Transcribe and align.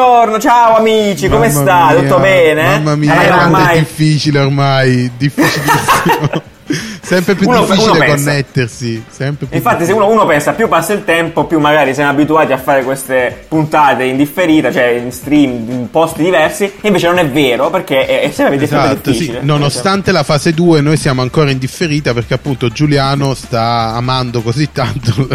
Buongiorno! 0.00 0.38
Ciao 0.40 0.76
amici, 0.76 1.28
come 1.28 1.48
Mamma 1.48 1.60
state? 1.60 1.92
mia, 2.00 2.02
Tutto 2.08 2.20
bene? 2.20 2.62
Mamma 2.62 2.96
mia, 2.96 3.12
Eh, 3.22 3.26
quanto 3.26 3.44
ormai- 3.44 3.76
è 3.76 3.78
difficile 3.80 4.38
ormai, 4.38 5.12
difficilissimo. 5.18 6.42
sempre 7.14 7.34
più 7.34 7.48
Uno- 7.48 7.64
difficile 7.64 7.90
uno 7.98 8.04
connettersi, 8.04 9.04
sempre 9.10 9.46
più 9.46 9.56
Infatti, 9.56 9.84
se 9.84 9.92
uno, 9.92 10.08
uno 10.08 10.26
pensa 10.26 10.52
più 10.52 10.68
passa 10.68 10.92
il 10.92 11.04
tempo, 11.04 11.44
più 11.44 11.58
magari 11.58 11.92
siamo 11.92 12.10
abituati 12.10 12.52
a 12.52 12.58
fare 12.58 12.82
queste 12.84 13.44
puntate 13.48 14.04
in 14.04 14.16
differita, 14.16 14.72
cioè 14.72 14.86
in 14.90 15.10
stream, 15.10 15.68
in 15.70 15.88
posti 15.90 16.22
diversi, 16.22 16.64
e 16.64 16.86
invece 16.86 17.06
non 17.08 17.18
è 17.18 17.26
vero 17.28 17.68
perché 17.70 18.06
è, 18.06 18.20
è 18.22 18.30
sempre, 18.30 18.58
sempre 18.58 18.64
Esatto, 18.78 19.12
sì. 19.12 19.18
difficile. 19.18 19.40
Nonostante 19.42 20.12
la 20.12 20.22
fase 20.22 20.52
2 20.54 20.80
noi 20.80 20.96
siamo 20.96 21.22
ancora 21.22 21.50
in 21.50 21.58
differita 21.58 22.12
perché 22.14 22.34
appunto 22.34 22.68
Giuliano 22.68 23.34
sta 23.34 23.92
amando 23.94 24.40
così 24.42 24.68
tanto 24.72 25.26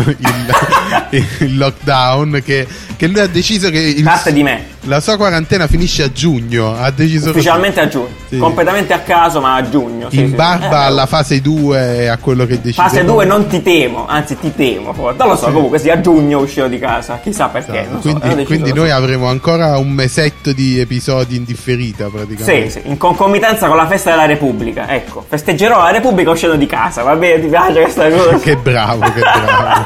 il, 1.09 1.25
il 1.39 1.57
lockdown 1.57 2.41
che, 2.44 2.66
che 2.95 3.07
lui 3.07 3.19
ha 3.19 3.27
deciso 3.27 3.69
che 3.69 3.80
il- 3.80 4.03
Parte 4.03 4.31
di 4.33 4.44
me. 4.44 4.73
La 4.85 4.99
sua 4.99 5.17
quarantena 5.17 5.67
finisce 5.67 6.03
a 6.03 6.12
giugno, 6.12 6.75
ha 6.77 6.89
deciso 6.91 7.25
così. 7.27 7.30
Ufficialmente 7.38 7.80
a 7.80 7.88
giugno, 7.88 8.07
Sì. 8.30 8.38
completamente 8.38 8.94
a 8.94 8.99
caso, 8.99 9.41
ma 9.41 9.55
a 9.55 9.70
giugno. 9.70 10.09
sì, 10.09 10.20
in 10.20 10.30
sì. 10.30 10.35
barba 10.35 10.84
Eh, 10.84 10.85
alla 10.85 11.05
fase 11.05 11.41
2 11.41 11.98
e 12.02 12.08
a 12.08 12.17
quello 12.17 12.45
che 12.45 12.61
decide 12.61 12.84
Fase 12.84 13.02
lui. 13.02 13.13
2 13.13 13.25
non 13.25 13.48
ti 13.48 13.61
temo, 13.61 14.05
anzi 14.08 14.38
ti 14.39 14.53
temo. 14.55 14.94
Non 14.95 15.27
lo 15.27 15.35
so, 15.35 15.52
comunque 15.52 15.80
sì, 15.80 15.89
a 15.89 15.99
giugno 16.02 16.39
uscirò 16.39 16.67
di 16.67 16.80
casa, 16.80 17.20
chissà 17.21 17.48
perché. 17.48 17.80
Esatto, 17.81 17.91
non 17.94 18.02
so, 18.02 18.09
quindi, 18.09 18.27
deciso 18.30 18.45
quindi 18.45 18.70
così. 18.70 18.81
noi 18.81 18.91
avremo 18.91 19.27
ancora 19.27 19.77
un 19.77 19.89
mesetto 19.91 20.53
di 20.53 20.80
episodi 20.80 21.36
in 21.36 21.44
differita 21.44 22.08
praticamente. 22.09 22.69
Sì, 22.69 22.80
sì, 22.80 22.88
in 22.89 22.97
concomitanza 22.97 23.67
con 23.67 23.78
la 23.78 23.88
festa 23.88 24.11
della 24.11 24.25
Repubblica. 24.25 24.88
Ecco, 24.89 25.25
festeggerò 25.28 25.81
la 25.81 25.91
Repubblica 25.91 26.31
uscendo 26.31 26.56
di 26.56 26.66
casa. 26.67 27.03
Va 27.03 27.16
bene, 27.16 27.41
ti 27.41 27.47
piace 27.47 27.81
questa 27.81 28.09
cosa? 28.09 28.38
che 28.39 28.56
bravo, 28.56 29.00
che 29.11 29.19
bravo. 29.22 29.83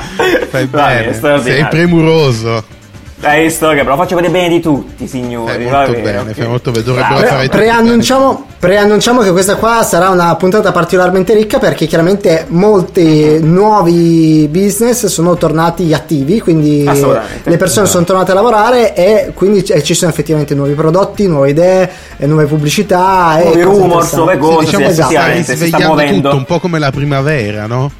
Fai 0.50 0.66
bene, 0.66 1.12
sei 1.42 1.66
premuroso. 1.68 2.78
Hai 3.22 3.42
visto 3.42 3.68
che 3.68 3.82
però 3.82 3.96
faccio 3.96 4.14
per 4.14 4.24
il 4.24 4.30
bene 4.30 4.48
di 4.48 4.60
tutti, 4.60 5.06
signori. 5.06 5.52
Fai 5.52 5.64
va 5.64 5.76
molto 5.78 5.92
bene, 5.92 6.02
bene, 6.02 6.30
ok. 6.30 6.36
fai 6.36 6.46
molto 6.48 6.70
bene. 6.70 6.84
Dovrebbero 6.84 7.26
fare 7.26 7.48
preannunciamo, 7.48 8.46
preannunciamo 8.58 9.20
che 9.20 9.30
questa 9.30 9.56
qua 9.56 9.82
sarà 9.82 10.08
una 10.08 10.34
puntata 10.36 10.72
particolarmente 10.72 11.34
ricca 11.34 11.58
perché 11.58 11.84
chiaramente 11.84 12.46
molti 12.48 13.38
nuovi 13.42 14.48
business 14.50 15.04
sono 15.06 15.36
tornati 15.36 15.92
attivi, 15.92 16.40
quindi 16.40 16.84
le 16.84 17.56
persone 17.58 17.86
sono 17.86 18.04
tornate 18.04 18.30
a 18.30 18.34
lavorare 18.34 18.94
e 18.94 19.32
quindi 19.34 19.64
ci 19.64 19.94
sono 19.94 20.10
effettivamente 20.10 20.54
nuovi 20.54 20.72
prodotti, 20.72 21.26
nuove 21.26 21.50
idee, 21.50 21.90
nuove 22.20 22.46
pubblicità 22.46 23.38
e 23.38 23.44
Nuovi 23.44 23.62
rumors, 23.62 24.12
nuove 24.14 24.32
Sì, 24.32 24.38
cose, 24.38 24.64
diciamo 24.64 24.84
sì, 24.84 24.88
che 24.88 24.94
si 24.94 24.94
sta 24.94 25.02
effettivamente, 25.02 25.44
si 25.44 25.56
sta 25.56 25.64
risvegliando 25.64 25.94
muovendo. 25.94 26.22
tutto, 26.22 26.36
un 26.36 26.44
po' 26.44 26.58
come 26.58 26.78
la 26.78 26.90
primavera, 26.90 27.66
no? 27.66 27.90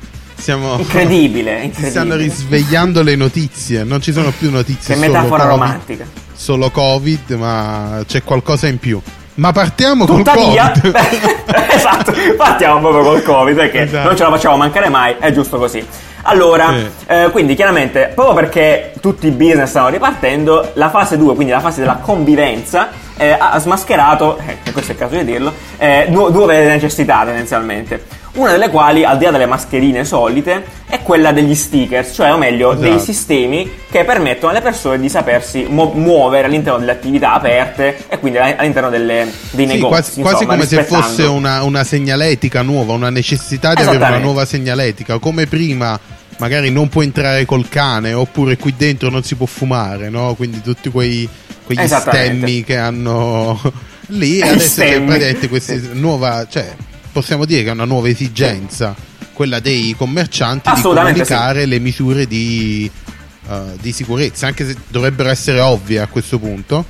Siamo 0.40 0.78
Incredibile, 0.78 1.70
si 1.74 1.90
stanno 1.90 2.14
incredibile. 2.14 2.22
risvegliando 2.22 3.02
le 3.02 3.16
notizie, 3.16 3.84
non 3.84 4.00
ci 4.00 4.12
sono 4.12 4.32
più 4.36 4.50
notizie 4.50 4.94
Che 4.94 5.00
metafora 5.00 5.42
Covid, 5.44 5.48
romantica. 5.58 6.04
Solo 6.32 6.70
Covid, 6.70 7.30
ma 7.32 8.02
c'è 8.06 8.22
qualcosa 8.22 8.66
in 8.66 8.78
più. 8.78 9.00
Ma 9.34 9.52
partiamo 9.52 10.06
col 10.06 10.16
Tuttavia, 10.18 10.70
Covid. 10.72 10.94
esatto, 11.70 12.12
partiamo 12.36 12.80
proprio 12.80 13.02
col 13.02 13.22
Covid 13.22 13.54
perché 13.56 13.82
Esatto. 13.82 14.08
non 14.08 14.16
ce 14.16 14.22
la 14.24 14.30
facciamo 14.30 14.56
mancare 14.56 14.88
mai, 14.88 15.14
è 15.18 15.32
giusto 15.32 15.58
così. 15.58 15.86
Allora, 16.22 16.68
Sì. 16.74 16.86
eh, 17.06 17.28
quindi 17.30 17.54
chiaramente, 17.54 18.12
proprio 18.14 18.34
perché 18.34 18.92
tutti 19.00 19.26
i 19.26 19.30
business 19.30 19.70
stanno 19.70 19.88
ripartendo, 19.88 20.72
la 20.74 20.90
fase 20.90 21.16
2, 21.16 21.34
quindi 21.34 21.52
la 21.52 21.60
fase 21.60 21.80
della 21.80 21.96
convivenza, 21.96 22.88
eh, 23.16 23.30
ha 23.38 23.58
smascherato, 23.58 24.38
eh, 24.64 24.72
questo 24.72 24.90
è 24.92 24.94
il 24.94 25.00
caso 25.00 25.16
di 25.16 25.24
dirlo, 25.24 25.52
eh, 25.78 26.06
nu- 26.10 26.28
nuove 26.30 26.66
necessità 26.66 27.22
tendenzialmente. 27.24 28.04
Una 28.32 28.52
delle 28.52 28.68
quali, 28.70 29.04
al 29.04 29.18
di 29.18 29.24
là 29.24 29.32
delle 29.32 29.46
mascherine 29.46 30.04
solite, 30.04 30.64
è 30.86 31.02
quella 31.02 31.32
degli 31.32 31.54
stickers, 31.54 32.14
cioè 32.14 32.32
o 32.32 32.38
meglio 32.38 32.74
dei 32.74 32.90
Esatto. 32.90 33.04
sistemi 33.04 33.68
che 33.90 34.04
permettono 34.04 34.52
alle 34.52 34.60
persone 34.60 35.00
di 35.00 35.08
sapersi 35.08 35.66
mu- 35.68 35.92
muovere 35.94 36.46
all'interno 36.46 36.78
delle 36.78 36.92
attività 36.92 37.32
aperte 37.32 38.04
e 38.08 38.18
quindi 38.20 38.38
all'interno 38.38 38.88
delle- 38.88 39.28
dei 39.50 39.66
Sì, 39.66 39.72
negozi. 39.74 39.88
quasi, 39.90 40.20
quasi 40.20 40.34
insomma, 40.44 40.54
come 40.54 40.66
se 40.66 40.84
fosse 40.84 41.22
una, 41.24 41.62
una 41.64 41.82
segnaletica 41.82 42.62
nuova, 42.62 42.92
una 42.92 43.10
necessità 43.10 43.74
di 43.74 43.82
avere 43.82 43.96
una 43.96 44.18
nuova 44.18 44.44
segnaletica. 44.44 45.18
Come 45.18 45.46
prima, 45.46 45.98
magari 46.38 46.70
non 46.70 46.88
puoi 46.88 47.06
entrare 47.06 47.44
col 47.44 47.68
cane, 47.68 48.12
oppure 48.12 48.56
qui 48.56 48.72
dentro 48.76 49.10
non 49.10 49.24
si 49.24 49.34
può 49.34 49.46
fumare, 49.46 50.08
no? 50.08 50.34
Quindi 50.34 50.62
tutti 50.62 50.88
quei, 50.88 51.28
quegli 51.66 51.84
stemmi 51.86 52.62
che 52.62 52.76
hanno 52.76 53.60
lì. 54.06 54.40
Adesso 54.40 54.68
stemmi. 54.68 55.06
praticamente 55.06 55.48
questa 55.48 55.74
nuova, 55.94 56.46
cioè, 56.48 56.72
possiamo 57.12 57.44
dire 57.44 57.62
che 57.62 57.68
è 57.68 57.72
una 57.72 57.84
nuova 57.84 58.08
esigenza, 58.08 58.94
quella 59.32 59.60
dei 59.60 59.94
commercianti 59.96 60.70
di 60.74 60.80
comunicare 60.82 61.66
le 61.66 61.78
misure 61.78 62.26
di, 62.26 62.90
eh, 63.48 63.60
di 63.80 63.92
sicurezza, 63.92 64.46
anche 64.46 64.66
se 64.66 64.76
dovrebbero 64.88 65.28
essere 65.28 65.60
ovvie 65.60 66.00
a 66.00 66.06
questo 66.06 66.38
punto. 66.38 66.84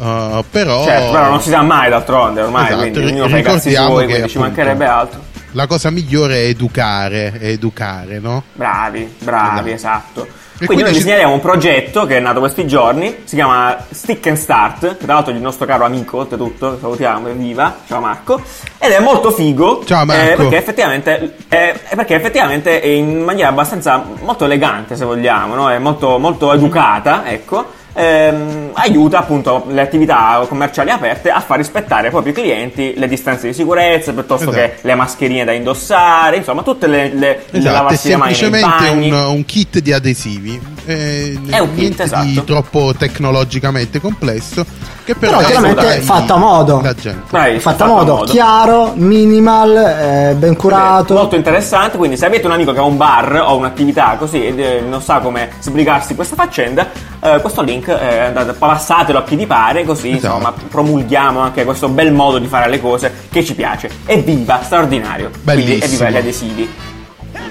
eh, 0.00 0.44
però, 0.50 0.84
Certo, 0.84 1.10
però 1.12 1.30
non 1.30 1.40
si 1.40 1.50
sa 1.50 1.62
mai 1.62 1.88
d'altronde 1.90 2.42
ormai, 2.42 2.66
Esatto, 2.66 2.80
quindi 2.80 2.98
ognuno 2.98 3.28
fa 3.28 3.38
i 3.38 3.42
cazzi 3.42 3.74
suoi, 3.74 4.06
che, 4.06 4.12
quindi 4.12 4.28
ci 4.30 4.38
mancherebbe 4.38 4.84
altro. 4.86 5.22
la 5.52 5.66
cosa 5.66 5.90
migliore 5.90 6.42
è 6.42 6.46
educare, 6.46 7.32
è 7.38 7.46
educare, 7.48 8.18
no? 8.18 8.42
Bravi, 8.54 9.14
bravi, 9.20 9.70
esatto. 9.70 10.26
E 10.56 10.66
Quindi, 10.66 10.66
quindi 10.66 10.82
noi 10.84 10.92
ci- 10.92 10.98
disegneremo 10.98 11.32
un 11.32 11.40
progetto 11.40 12.06
che 12.06 12.16
è 12.16 12.20
nato 12.20 12.38
questi 12.38 12.64
giorni, 12.64 13.22
si 13.24 13.34
chiama 13.34 13.76
Stick 13.90 14.28
and 14.28 14.36
Start, 14.36 14.96
che 14.98 15.04
tra 15.04 15.14
l'altro 15.14 15.32
è 15.32 15.36
il 15.36 15.42
nostro 15.42 15.66
caro 15.66 15.84
amico, 15.84 16.18
oltretutto, 16.18 16.78
salutiamo, 16.80 17.28
viva, 17.32 17.78
ciao 17.88 17.98
Marco, 18.00 18.40
ed 18.78 18.92
è 18.92 19.00
molto 19.00 19.32
figo, 19.32 19.82
Ciao, 19.84 20.04
Marco. 20.04 20.22
eh, 20.32 20.34
perché, 20.36 20.56
effettivamente, 20.56 21.36
eh, 21.48 21.74
perché 21.96 22.14
effettivamente 22.14 22.80
è 22.80 22.86
in 22.86 23.22
maniera 23.24 23.48
abbastanza, 23.48 24.04
molto 24.20 24.44
elegante 24.44 24.94
se 24.94 25.04
vogliamo, 25.04 25.56
no? 25.56 25.70
è 25.70 25.78
molto, 25.78 26.18
molto 26.18 26.52
educata, 26.52 27.26
ecco, 27.26 27.72
ehm, 27.94 28.70
aiuta 28.74 29.18
appunto 29.18 29.64
le 29.68 29.80
attività 29.80 30.44
commerciali 30.48 30.90
aperte 30.90 31.30
a 31.30 31.40
far 31.40 31.58
rispettare 31.58 32.06
ai 32.06 32.10
propri 32.10 32.32
clienti 32.32 32.92
le 32.96 33.08
distanze 33.08 33.46
di 33.46 33.54
sicurezza, 33.54 34.12
piuttosto 34.12 34.50
Esatto. 34.50 34.56
che 34.56 34.76
le 34.82 34.94
mascherine 34.94 35.44
da 35.44 35.52
indossare, 35.52 36.36
insomma 36.36 36.62
tutte 36.62 36.86
le, 36.86 37.08
le, 37.14 37.42
Esatto, 37.50 37.56
è 37.68 37.70
lavarsi 37.72 38.08
le 38.08 38.16
mani 38.16 38.30
nei 38.32 38.38
semplicemente 38.40 38.86
bagni. 38.88 39.10
un, 39.10 39.18
un 39.36 39.44
kit 39.44 39.78
di 39.78 39.92
adesivi. 39.92 40.60
eh, 40.86 41.38
È 41.48 41.58
un 41.60 41.68
kit, 41.70 41.78
niente 41.78 42.02
di 42.04 42.10
esatto. 42.32 42.44
troppo 42.44 42.92
tecnologicamente 42.96 44.00
complesso. 44.00 44.64
Che 45.04 45.14
però, 45.14 45.36
Però 45.36 45.48
chiaramente 45.48 46.00
fatto 46.00 46.32
a 46.34 46.36
modo. 46.38 46.80
La 46.82 46.94
gente. 46.94 47.22
Bravi, 47.30 47.58
Fatto 47.60 47.84
a 47.84 47.86
modo, 47.86 48.22
chiaro, 48.26 48.92
minimal, 48.94 49.76
eh, 49.76 50.34
ben 50.34 50.56
curato. 50.56 51.12
Molto 51.14 51.36
interessante, 51.36 51.98
quindi 51.98 52.16
se 52.16 52.24
avete 52.24 52.46
un 52.46 52.52
amico 52.52 52.72
che 52.72 52.78
ha 52.78 52.84
un 52.84 52.96
bar 52.96 53.42
o 53.46 53.56
un'attività 53.56 54.16
così 54.18 54.46
e 54.46 54.54
eh, 54.56 54.80
non 54.80 55.02
sa 55.02 55.18
come 55.18 55.50
sbrigarsi 55.60 56.14
questa 56.14 56.34
faccenda, 56.36 56.88
eh, 57.20 57.38
questo 57.42 57.60
link 57.60 57.83
eh, 57.88 58.18
andate, 58.18 58.52
passatelo 58.52 59.18
a 59.18 59.24
chi 59.24 59.36
vi 59.36 59.46
pare, 59.46 59.84
così 59.84 60.10
Esatto. 60.10 60.36
insomma 60.36 60.52
promulghiamo 60.70 61.40
anche 61.40 61.64
questo 61.64 61.88
bel 61.88 62.12
modo 62.12 62.38
di 62.38 62.46
fare 62.46 62.68
le 62.68 62.80
cose 62.80 63.12
che 63.30 63.44
ci 63.44 63.54
piace. 63.54 63.90
Evviva, 64.06 64.60
straordinario. 64.62 65.30
Quindi 65.42 65.62
Bellissimo. 65.64 65.84
evviva 65.84 66.10
gli 66.10 66.16
adesivi. 66.16 66.70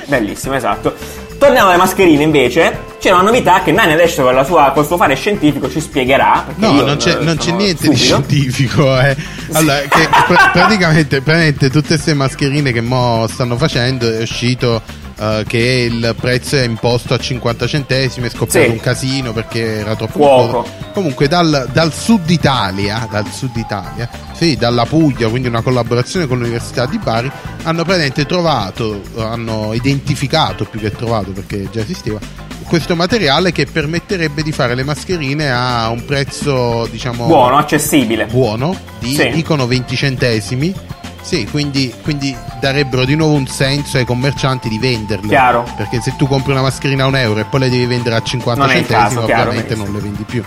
Bellissimo, 0.05 0.55
esatto. 0.55 0.93
Torniamo 1.37 1.69
alle 1.69 1.77
mascherine 1.77 2.23
invece. 2.23 2.91
C'è 2.99 3.11
una 3.11 3.21
novità 3.23 3.61
che 3.63 3.71
Nani 3.73 3.91
adesso 3.93 4.23
con 4.23 4.33
la 4.33 4.45
sua, 4.45 4.71
col 4.73 4.85
suo 4.85 4.95
fare 4.95 5.15
scientifico 5.15 5.69
ci 5.69 5.81
spiegherà. 5.81 6.45
No, 6.55 6.71
non 6.81 6.95
c'è, 6.97 7.17
eh, 7.19 7.23
non 7.23 7.35
c'è 7.35 7.51
niente 7.51 7.89
di 7.89 7.95
stupido. 7.95 8.23
scientifico. 8.23 8.99
Eh. 8.99 9.15
Allora, 9.51 9.79
che 9.81 10.07
pr- 10.27 10.51
praticamente, 10.51 11.21
praticamente 11.21 11.69
tutte 11.69 11.87
queste 11.87 12.13
mascherine 12.13 12.71
che 12.71 12.79
mo 12.81 13.25
stanno 13.27 13.57
facendo 13.57 14.09
è 14.09 14.21
uscito 14.21 14.81
eh, 15.19 15.43
che 15.47 15.87
il 15.91 16.15
prezzo 16.19 16.55
è 16.57 16.63
imposto 16.63 17.13
a 17.13 17.17
50 17.17 17.67
centesimi, 17.67 18.27
è 18.27 18.29
scoppiato 18.29 18.65
Sì. 18.67 18.71
un 18.71 18.79
casino 18.79 19.33
perché 19.33 19.79
era 19.79 19.95
troppo 19.95 20.19
costoso. 20.19 20.65
Comunque 20.93 21.27
dal, 21.27 21.69
dal 21.71 21.93
sud 21.93 22.29
Italia, 22.29 23.07
dal 23.09 23.27
sud 23.31 23.55
Italia, 23.55 24.09
sì, 24.33 24.55
dalla 24.55 24.85
Puglia, 24.85 25.27
quindi 25.29 25.47
una 25.47 25.61
collaborazione 25.61 26.27
con 26.27 26.37
l'Università 26.39 26.85
di 26.85 26.97
Bari, 26.97 27.31
hanno 27.63 27.83
praticamente 27.83 28.25
trovato, 28.25 29.01
hanno 29.17 29.73
identificato 29.73 30.65
più 30.65 30.79
che 30.79 30.91
trovato 30.91 31.31
perché 31.31 31.67
già 31.71 31.81
esisteva, 31.81 32.19
questo 32.67 32.95
materiale 32.95 33.51
che 33.51 33.65
permetterebbe 33.65 34.41
di 34.43 34.51
fare 34.51 34.73
le 34.75 34.83
mascherine 34.83 35.51
a 35.51 35.89
un 35.89 36.05
prezzo, 36.05 36.87
diciamo, 36.89 37.25
Buono, 37.25 37.57
accessibile. 37.57 38.25
buono, 38.25 38.75
di, 38.99 39.13
Sì. 39.15 39.29
dicono 39.31 39.67
20 39.67 39.95
centesimi. 39.95 40.73
Sì, 41.23 41.47
quindi, 41.49 41.93
quindi 42.03 42.35
darebbero 42.59 43.05
di 43.05 43.15
nuovo 43.15 43.33
un 43.33 43.47
senso 43.47 43.97
ai 43.97 44.05
commercianti 44.05 44.67
di 44.67 44.77
venderle. 44.77 45.29
Chiaro. 45.29 45.65
Perché 45.75 46.01
se 46.01 46.15
tu 46.17 46.27
compri 46.27 46.51
una 46.51 46.61
mascherina 46.61 47.05
a 47.05 47.07
un 47.07 47.15
euro 47.15 47.39
e 47.39 47.45
poi 47.45 47.61
le 47.61 47.69
devi 47.69 47.85
vendere 47.85 48.15
a 48.15 48.21
50 48.21 48.61
Non 48.61 48.69
è 48.69 48.77
il 48.77 48.85
centesimi, 48.85 49.25
chiaro, 49.25 49.49
ovviamente 49.49 49.75
non 49.75 49.91
le 49.91 49.99
vendi 49.99 50.23
più. 50.23 50.43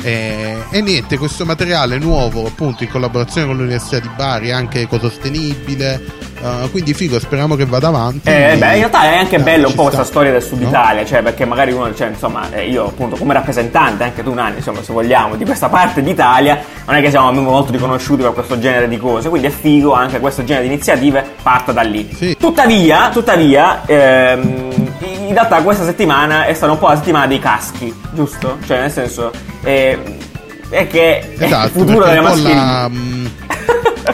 E, 0.00 0.56
e 0.70 0.80
niente, 0.80 1.18
questo 1.18 1.44
materiale 1.44 1.98
nuovo, 1.98 2.46
appunto, 2.46 2.84
in 2.84 2.88
collaborazione 2.88 3.48
con 3.48 3.56
l'Università 3.56 3.98
di 3.98 4.10
Bari, 4.14 4.52
anche 4.52 4.80
ecosostenibile. 4.82 6.30
Eh, 6.42 6.70
quindi 6.70 6.92
figo, 6.94 7.18
speriamo 7.20 7.54
che 7.54 7.64
vada 7.66 7.88
avanti. 7.88 8.28
Eh, 8.28 8.56
beh, 8.58 8.66
in 8.72 8.78
realtà 8.78 9.02
è 9.04 9.16
anche 9.16 9.36
Dai, 9.36 9.44
bello 9.44 9.68
un 9.68 9.74
po' 9.74 9.82
sta. 9.82 9.96
questa 9.96 10.04
storia 10.04 10.32
del 10.32 10.42
sud 10.42 10.60
No? 10.60 10.68
Italia, 10.68 11.04
cioè 11.04 11.22
perché 11.22 11.44
magari 11.44 11.72
uno, 11.72 11.94
cioè, 11.94 12.08
insomma, 12.08 12.50
eh, 12.50 12.68
io 12.68 12.86
appunto 12.86 13.16
come 13.16 13.32
rappresentante, 13.34 14.04
anche 14.04 14.22
tu 14.22 14.32
Nani, 14.34 14.56
insomma, 14.56 14.82
se 14.82 14.92
vogliamo, 14.92 15.36
di 15.36 15.44
questa 15.44 15.68
parte 15.68 16.02
d'Italia, 16.02 16.60
non 16.86 16.96
è 16.96 17.00
che 17.00 17.10
siamo 17.10 17.30
molto 17.32 17.72
riconosciuti 17.72 18.22
per 18.22 18.32
questo 18.32 18.58
genere 18.58 18.88
di 18.88 18.98
cose, 18.98 19.28
quindi 19.28 19.46
è 19.48 19.50
figo 19.50 19.92
anche 19.92 20.18
questo 20.20 20.44
genere 20.44 20.66
di 20.66 20.72
iniziative 20.74 21.24
parta 21.42 21.72
da 21.72 21.82
lì. 21.82 22.08
Sì. 22.14 22.36
Tuttavia, 22.38 23.08
tuttavia, 23.10 23.82
ehm, 23.86 24.70
in 25.26 25.32
realtà 25.32 25.62
questa 25.62 25.84
settimana 25.84 26.44
è 26.46 26.54
stata 26.54 26.72
un 26.72 26.78
po' 26.78 26.88
la 26.88 26.96
settimana 26.96 27.26
dei 27.26 27.38
caschi, 27.38 27.94
giusto? 28.12 28.58
Cioè, 28.66 28.80
nel 28.80 28.90
senso, 28.90 29.30
è, 29.62 29.96
è 30.68 30.86
che 30.86 31.18
è 31.36 31.44
Esatto, 31.44 31.66
il 31.66 31.72
futuro 31.72 32.04
perché 32.04 32.14
delle 32.14 32.18
è 32.18 32.28
mascherine. 32.30 32.54
la, 32.54 32.90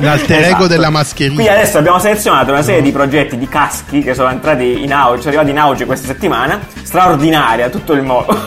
l'alter 0.00 0.38
ego 0.38 0.46
Esatto. 0.48 0.66
della 0.66 0.90
mascherina. 0.90 1.34
Quindi 1.34 1.52
adesso 1.52 1.78
abbiamo 1.78 1.98
selezionato 1.98 2.52
una 2.52 2.62
serie 2.62 2.82
di 2.82 2.92
progetti 2.92 3.36
di 3.38 3.48
caschi 3.48 4.00
che 4.02 4.14
sono 4.14 4.30
entrati 4.30 4.82
in 4.82 4.92
auge, 4.92 5.18
sono 5.22 5.28
arrivati 5.28 5.50
in 5.50 5.58
auge 5.58 5.84
questa 5.86 6.06
settimana, 6.06 6.60
straordinaria, 6.82 7.68
tutto 7.68 7.92
il 7.94 8.02
mondo. 8.02 8.36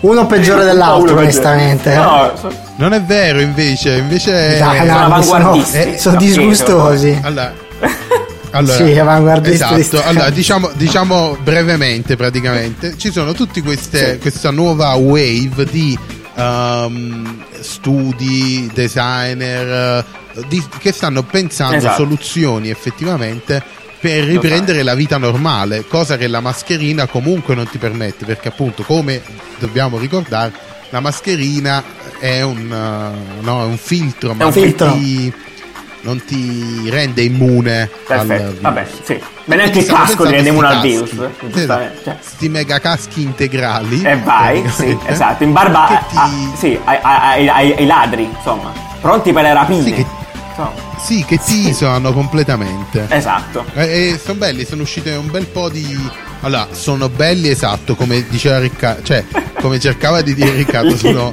Uno 0.00 0.26
peggiore 0.26 0.64
dell'altro, 0.64 1.12
Uno 1.12 1.20
onestamente. 1.22 1.94
No, 1.96 2.30
so- 2.40 2.52
Non 2.76 2.92
è 2.92 3.02
vero, 3.02 3.40
invece, 3.40 3.96
invece 3.96 4.56
Dai, 4.58 4.78
eh, 4.78 4.82
no, 4.84 4.92
sono 4.94 5.22
sono, 5.22 5.34
avanguardisti. 5.38 5.76
eh, 5.78 5.98
sono 5.98 6.14
No, 6.14 6.20
disgustosi. 6.20 7.18
Allora, 7.22 7.52
allora, 8.52 8.74
Sì, 8.86 8.98
avanguardisti 8.98 9.74
di 9.74 9.80
esatto. 9.80 10.02
Allora, 10.08 10.30
diciamo, 10.30 10.70
diciamo 10.74 11.36
brevemente, 11.42 12.14
praticamente, 12.16 12.96
ci 12.96 13.10
sono 13.10 13.32
tutti 13.32 13.60
queste, 13.60 14.18
questa 14.18 14.50
nuova 14.52 14.94
wave 14.94 15.64
di 15.68 15.98
ehm, 16.38 17.44
studi, 17.60 18.70
designer, 18.72 20.04
eh, 20.36 20.44
di- 20.48 20.64
che 20.78 20.92
stanno 20.92 21.22
pensando 21.24 21.76
Esatto. 21.76 22.02
soluzioni 22.02 22.70
effettivamente 22.70 23.62
per 24.00 24.22
riprendere 24.24 24.84
la 24.84 24.94
vita 24.94 25.16
normale, 25.18 25.84
cosa 25.88 26.16
che 26.16 26.28
la 26.28 26.40
mascherina 26.40 27.06
comunque 27.08 27.56
non 27.56 27.68
ti 27.68 27.78
permette, 27.78 28.24
perché 28.24 28.48
appunto, 28.48 28.84
come 28.84 29.20
dobbiamo 29.58 29.98
ricordare, 29.98 30.52
la 30.90 31.00
mascherina 31.00 31.82
è 32.20 32.40
un, 32.42 32.70
eh, 32.72 33.42
no, 33.42 33.62
è 33.62 33.64
un 33.64 33.76
filtro, 33.76 34.34
ma 34.34 34.46
un 34.46 34.52
filtro. 34.52 34.92
ti- 34.92 35.32
non 36.08 36.24
ti 36.24 36.88
rende 36.88 37.22
immune 37.22 37.90
Perfetto, 38.06 38.56
vabbè, 38.62 38.86
sì. 39.02 39.20
Beh, 39.44 39.56
neanche 39.56 39.80
il 39.80 39.86
casco 39.86 40.24
ti 40.24 40.30
rende 40.32 40.48
immune 40.48 40.66
al 40.68 40.80
virus. 40.80 41.10
caschi. 41.10 41.50
giustamente, 41.52 42.00
cioè. 42.02 42.16
Sti 42.20 42.48
mega 42.48 42.78
caschi 42.80 43.22
integrali. 43.22 44.02
E 44.02 44.16
vai, 44.18 44.66
sì, 44.70 44.96
esatto, 45.04 45.44
in 45.44 45.52
barba 45.52 45.86
a- 45.88 45.96
ti- 46.08 46.16
a- 46.16 46.30
sì, 46.56 46.78
ai, 46.84 46.98
ai- 47.48 47.72
ai- 47.74 47.86
ladri, 47.86 48.24
insomma, 48.24 48.72
pronti 49.00 49.32
per 49.32 49.42
le 49.42 49.52
rapine. 49.52 49.82
Sì, 49.82 49.92
che- 49.92 50.06
Insomma, 50.48 50.72
Sì, 50.98 51.24
che 51.24 51.38
ti 51.38 51.68
isolano 51.68 52.12
completamente. 52.12 53.06
esatto. 53.10 53.64
E, 53.74 54.08
e 54.14 54.20
sono 54.22 54.38
belli, 54.38 54.64
sono 54.64 54.82
uscite 54.82 55.12
un 55.12 55.30
bel 55.30 55.46
po' 55.46 55.68
di. 55.68 56.10
Allora, 56.40 56.68
sono 56.72 57.08
belli 57.08 57.48
esatto, 57.48 57.94
come 57.94 58.24
diceva 58.28 58.58
Riccardo, 58.58 59.02
cioè, 59.04 59.24
come 59.60 59.78
cercava 59.78 60.20
di 60.22 60.34
dire 60.34 60.50
Riccardo, 60.52 60.96
sono 60.98 61.32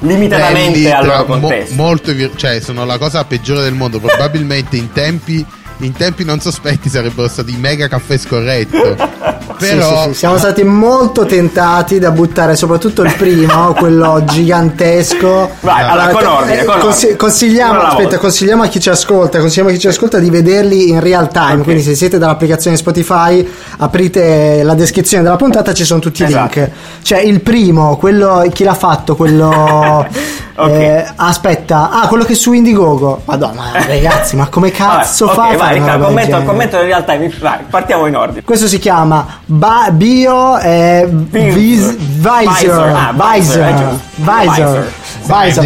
Limitatamente 0.00 0.92
al 0.92 1.06
loro 1.06 1.18
mo- 1.26 1.40
contesto. 1.40 1.74
molto 1.74 2.12
vir- 2.12 2.34
cioè, 2.36 2.60
sono 2.60 2.84
la 2.84 2.98
cosa 2.98 3.24
peggiore 3.24 3.62
del 3.62 3.74
mondo. 3.74 4.00
Probabilmente 4.00 4.76
in 4.76 4.92
tempi, 4.92 5.44
in 5.78 5.92
tempi 5.92 6.24
non 6.24 6.40
sospetti 6.40 6.88
sarebbero 6.88 7.28
stati 7.28 7.54
mega 7.56 7.88
caffè 7.88 8.16
scorretto. 8.18 8.96
Sì, 9.60 9.74
Però 9.74 10.02
sì, 10.04 10.08
sì, 10.08 10.14
siamo 10.14 10.38
stati 10.38 10.64
molto 10.64 11.26
tentati 11.26 11.98
da 11.98 12.10
buttare 12.10 12.56
soprattutto 12.56 13.02
il 13.02 13.14
primo, 13.16 13.74
quello 13.78 14.22
gigantesco. 14.24 15.50
Vai, 15.60 15.82
allora, 15.82 16.08
con 16.08 16.24
ordine, 16.26 16.60
eh, 16.60 16.64
con 16.64 16.80
ordine. 16.80 17.16
consigliamo, 17.16 17.80
aspetta, 17.80 18.18
consigliamo 18.18 18.62
a 18.62 18.66
chi 18.66 18.80
ci 18.80 18.88
ascolta, 18.88 19.38
consigliamo 19.38 19.68
a 19.68 19.72
chi 19.72 19.78
ci 19.78 19.88
ascolta 19.88 20.18
di 20.18 20.30
vederli 20.30 20.88
in 20.88 21.00
real 21.00 21.30
time. 21.30 21.56
Ok. 21.56 21.62
Quindi, 21.64 21.82
se 21.82 21.94
siete 21.94 22.18
dall'applicazione 22.18 22.76
Spotify, 22.76 23.46
aprite 23.78 24.62
la 24.62 24.74
descrizione 24.74 25.22
della 25.22 25.36
puntata, 25.36 25.72
ci 25.74 25.84
sono 25.84 26.00
tutti 26.00 26.22
i 26.22 26.26
Esatto. 26.26 26.58
link. 26.58 26.70
C'è 27.02 27.20
il 27.20 27.40
primo, 27.40 27.96
quello 27.96 28.48
chi 28.52 28.64
l'ha 28.64 28.74
fatto, 28.74 29.16
quello. 29.16 30.06
Ok. 30.64 30.70
eh, 30.70 31.06
aspetta, 31.16 31.90
ah, 31.90 32.06
quello 32.08 32.24
che 32.24 32.32
è 32.32 32.36
su 32.36 32.52
Indiegogo. 32.52 33.22
Madonna, 33.24 33.72
ragazzi, 33.86 34.36
ma 34.36 34.48
come 34.48 34.70
cazzo 34.70 35.26
Vabbè, 35.26 35.36
fa? 35.36 35.42
a 35.42 35.46
ok, 35.48 35.56
fare 35.56 35.58
vai, 35.58 35.76
una 35.78 35.84
Riccardo, 35.94 36.04
commento, 36.06 36.42
commento 36.44 36.76
in 36.76 36.82
realtà. 36.82 37.16
Vai, 37.40 37.58
partiamo 37.68 38.06
in 38.06 38.16
ordine. 38.16 38.42
Questo 38.44 38.66
si 38.66 38.78
chiama 38.78 39.26
ba- 39.44 39.88
Bio 39.90 40.58
eh, 40.58 41.06
vis- 41.10 41.96
Visor. 41.96 42.48
Visor. 42.48 42.88
Ah, 42.88 43.12
Visor, 43.12 43.64
Visor. 43.64 43.98
Visor. 44.16 44.92
Visor. 45.22 45.64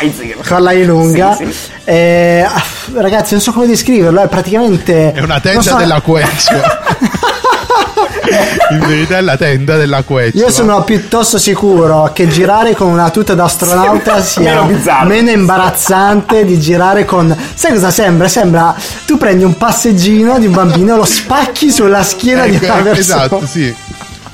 Visor. 0.00 0.46
Con, 0.46 0.62
la 0.62 0.72
I 0.72 0.84
lunga. 0.84 1.34
Sì, 1.34 1.52
sì. 1.52 1.70
Eh, 1.84 2.46
ragazzi, 2.94 3.32
non 3.34 3.42
so 3.42 3.52
come 3.52 3.66
descriverlo. 3.66 4.20
È 4.22 4.28
praticamente. 4.28 5.12
È 5.12 5.20
una 5.20 5.40
tenda 5.40 5.62
so- 5.62 5.76
della 5.76 6.00
Quechua. 6.00 6.60
In 8.72 8.78
verità 8.86 9.18
è 9.18 9.20
la 9.20 9.36
tenda 9.36 9.76
della 9.76 10.02
Quechua. 10.02 10.40
Io 10.40 10.50
sono 10.50 10.82
piuttosto 10.84 11.38
sicuro 11.38 12.10
che 12.12 12.28
girare 12.28 12.74
con 12.74 12.88
una 12.88 13.10
tuta 13.10 13.34
d'astronauta 13.34 14.22
sia 14.22 14.62
Meno 14.64 14.80
meno 15.04 15.30
imbarazzante 15.30 16.44
di 16.44 16.58
girare 16.58 17.04
con. 17.04 17.36
Sai 17.54 17.72
cosa 17.72 17.90
sembra? 17.90 18.28
Sembra 18.28 18.74
tu 19.06 19.16
prendi 19.18 19.44
un 19.44 19.56
passeggino 19.56 20.38
di 20.38 20.46
un 20.46 20.52
bambino, 20.52 20.96
lo 20.96 21.04
spacchi 21.04 21.70
sulla 21.70 22.02
schiena 22.02 22.46
di 22.46 22.56
Ecco, 22.56 22.64
una 22.72 22.82
persona. 22.82 23.24
esatto, 23.24 23.46
sì. 23.46 23.74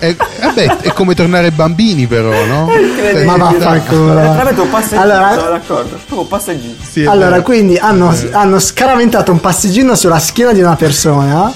È, 0.01 0.15
vabbè, 0.41 0.77
è 0.83 0.93
come 0.93 1.17
tornare 1.17 1.51
bambini, 1.51 2.07
però, 2.07 2.31
no? 2.47 2.71
Cioè, 2.99 3.25
Ma 3.25 3.37
vaffanculo. 3.37 4.15
Veramente 4.15 4.61
un 4.61 4.71
passeggino, 4.71 5.01
Allora- 5.03 5.35
sono 5.35 5.51
d'accordo. 5.51 5.89
Proprio 5.89 6.21
un 6.21 6.29
passeggino. 6.29 6.75
Sì, 6.89 7.05
Allora, 7.05 7.31
vero. 7.31 7.43
quindi 7.43 7.77
hanno, 7.79 8.15
hanno 8.31 8.59
scaraventato 8.61 9.33
un 9.33 9.41
passeggino 9.41 9.97
sulla 9.97 10.21
schiena 10.21 10.53
di 10.53 10.61
una 10.61 10.77
persona 10.77 11.53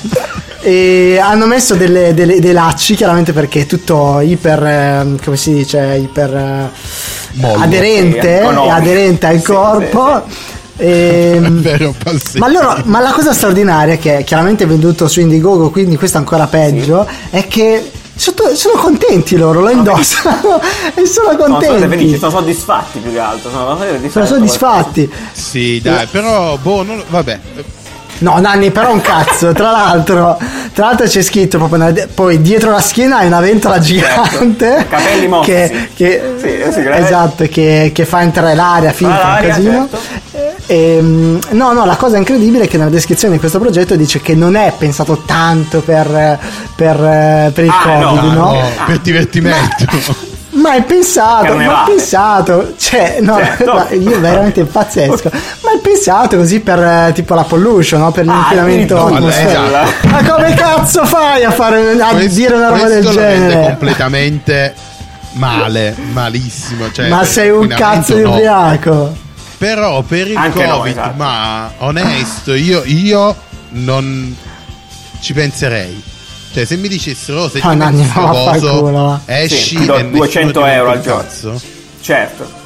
e 0.62 1.18
hanno 1.20 1.46
messo 1.46 1.74
delle- 1.74 2.14
delle- 2.14 2.38
dei 2.40 2.52
lacci, 2.52 2.94
chiaramente 2.94 3.32
perché 3.32 3.62
è 3.62 3.66
tutto 3.66 4.20
iper, 4.20 4.62
eh, 4.64 5.06
come 5.24 5.36
si 5.36 5.52
dice, 5.52 5.98
iper 6.00 6.34
eh, 6.34 6.70
Mollo. 7.34 7.62
aderente, 7.62 8.40
Sì, 8.48 8.68
aderente 8.70 9.26
al 9.26 9.38
Sì, 9.38 9.44
corpo. 9.44 10.22
Ehm, 10.76 11.44
È 11.58 11.60
vero, 11.60 11.94
passeggio. 12.02 12.38
ma, 12.38 12.48
loro, 12.50 12.80
ma 12.84 13.00
la 13.00 13.10
cosa 13.12 13.32
straordinaria, 13.34 13.96
che 13.96 14.18
è 14.18 14.24
chiaramente 14.24 14.64
venduto 14.66 15.06
su 15.08 15.20
Indiegogo, 15.20 15.70
quindi 15.70 15.96
questo 15.96 16.16
è 16.16 16.20
ancora 16.20 16.46
peggio, 16.46 17.06
è 17.30 17.46
che 17.46 17.90
sotto- 18.14 18.54
sono 18.54 18.80
contenti 18.80 19.36
loro, 19.36 19.60
lo 19.60 19.68
indossano 19.70 20.60
e 20.94 21.06
sono 21.06 21.30
Sono 21.38 21.60
state 21.60 21.66
felici, 21.66 21.88
contenti. 21.88 22.18
sono 22.18 22.30
soddisfatti 22.30 22.98
più 23.00 23.12
che 23.12 23.18
altro. 23.18 23.50
Sono, 23.50 23.76
soddisfatti. 23.78 24.10
Sono 24.10 24.26
soddisfatti. 24.26 25.12
Sì, 25.32 25.80
dai, 25.82 26.06
però, 26.06 26.56
boh, 26.56 26.82
non, 26.82 27.02
vabbè. 27.08 27.40
No, 28.22 28.38
Nanni, 28.38 28.70
però 28.70 28.92
un 28.92 29.00
cazzo. 29.00 29.52
Tra 29.52 29.70
l'altro, 29.70 30.38
tra 30.72 30.86
l'altro 30.86 31.06
c'è 31.06 31.22
scritto 31.22 31.58
proprio 31.58 31.82
una- 31.82 31.92
poi 32.14 32.40
dietro 32.40 32.70
la 32.70 32.80
schiena 32.80 33.18
hai 33.18 33.26
una 33.26 33.40
ventola 33.40 33.78
gigante. 33.78 34.66
Certo. 34.68 34.88
Capelli 34.88 35.26
mossi. 35.28 35.50
Che, 35.50 35.88
che- 35.94 36.34
Sì, 36.40 36.72
sì, 36.72 36.86
esatto, 36.88 37.46
che, 37.50 37.90
che 37.94 38.04
fa 38.04 38.22
entrare 38.22 38.54
l'aria, 38.54 38.92
filtra 38.92 39.16
un 39.16 39.22
l'aria, 39.30 39.48
casino. 39.54 39.88
certo. 39.90 40.20
Ehm, 40.66 41.38
no, 41.50 41.72
no, 41.72 41.84
la 41.84 41.96
cosa 41.96 42.16
incredibile 42.16 42.64
è 42.64 42.68
che 42.68 42.78
nella 42.78 42.88
descrizione 42.90 43.34
di 43.34 43.40
questo 43.40 43.58
progetto 43.58 43.96
dice 43.96 44.20
che 44.20 44.34
non 44.34 44.54
è 44.54 44.72
pensato 44.78 45.22
tanto 45.26 45.80
per, 45.80 46.38
per, 46.74 47.50
per 47.52 47.64
il 47.64 47.70
Ah, 47.70 47.98
no, 47.98 48.08
Covid, 48.08 48.30
Ah, 48.30 48.34
no? 48.34 48.52
no, 48.52 48.60
per 48.86 48.98
divertimento. 49.00 49.84
Ma 49.90 50.14
è 50.70 50.82
pensato, 50.82 51.42
ma 51.42 51.48
è 51.48 51.48
Carnevale. 51.66 51.94
pensato, 51.94 52.74
cioè, 52.78 53.18
no, 53.20 53.36
Certo. 53.36 53.72
ma 53.72 53.86
io 53.90 54.20
veramente 54.20 54.64
pazzesco, 54.64 55.30
ma 55.32 55.72
è 55.72 55.78
pensato 55.82 56.36
così 56.36 56.60
per 56.60 56.78
eh, 56.78 57.12
tipo 57.14 57.34
la 57.34 57.42
pollution, 57.44 58.00
no? 58.00 58.10
per 58.12 58.28
Ah, 58.28 58.32
l'inquinamento 58.32 58.96
addirittura. 58.96 59.16
atmosferico. 59.16 59.66
Esatto. 59.66 60.08
Ma 60.08 60.34
come 60.34 60.54
cazzo 60.54 61.04
fai 61.04 61.44
a, 61.44 61.50
fare, 61.50 61.90
a 62.00 62.06
Questo- 62.10 62.34
dire 62.34 62.54
una 62.54 62.68
roba 62.68 62.88
del 62.88 63.06
genere? 63.06 63.62
completamente 63.64 64.74
male, 65.32 65.94
malissimo. 66.12 66.90
Cioè, 66.92 67.08
Ma 67.08 67.24
sei 67.24 67.50
un 67.50 67.66
cazzo 67.68 68.14
di 68.14 68.22
no. 68.22 68.30
ubriaco. 68.30 69.16
Però 69.58 70.02
per 70.02 70.26
il 70.28 70.36
Anche 70.36 70.66
no, 70.66 70.78
Covid, 70.78 70.92
esatto. 70.92 71.12
ma 71.16 71.70
onesto, 71.78 72.52
io, 72.54 72.82
io 72.84 73.34
non 73.70 74.36
ci 75.20 75.32
penserei. 75.32 76.02
Cioè, 76.52 76.64
se 76.64 76.76
mi 76.76 76.88
dicessero, 76.88 77.42
"Oh, 77.44 77.48
se 77.48 77.58
sto 77.58 77.74
ma 77.74 77.90
coso, 77.90 79.20
esci 79.26 79.56
Sì, 79.56 79.74
e 79.76 79.78
nessuno 79.86 80.02
200 80.10 80.52
ti 80.52 80.58
rompe 80.58 80.72
euro 80.74 80.90
al 80.90 81.00
giorno. 81.00 81.20
cazzo. 81.22 81.60
Certo. 82.00 82.60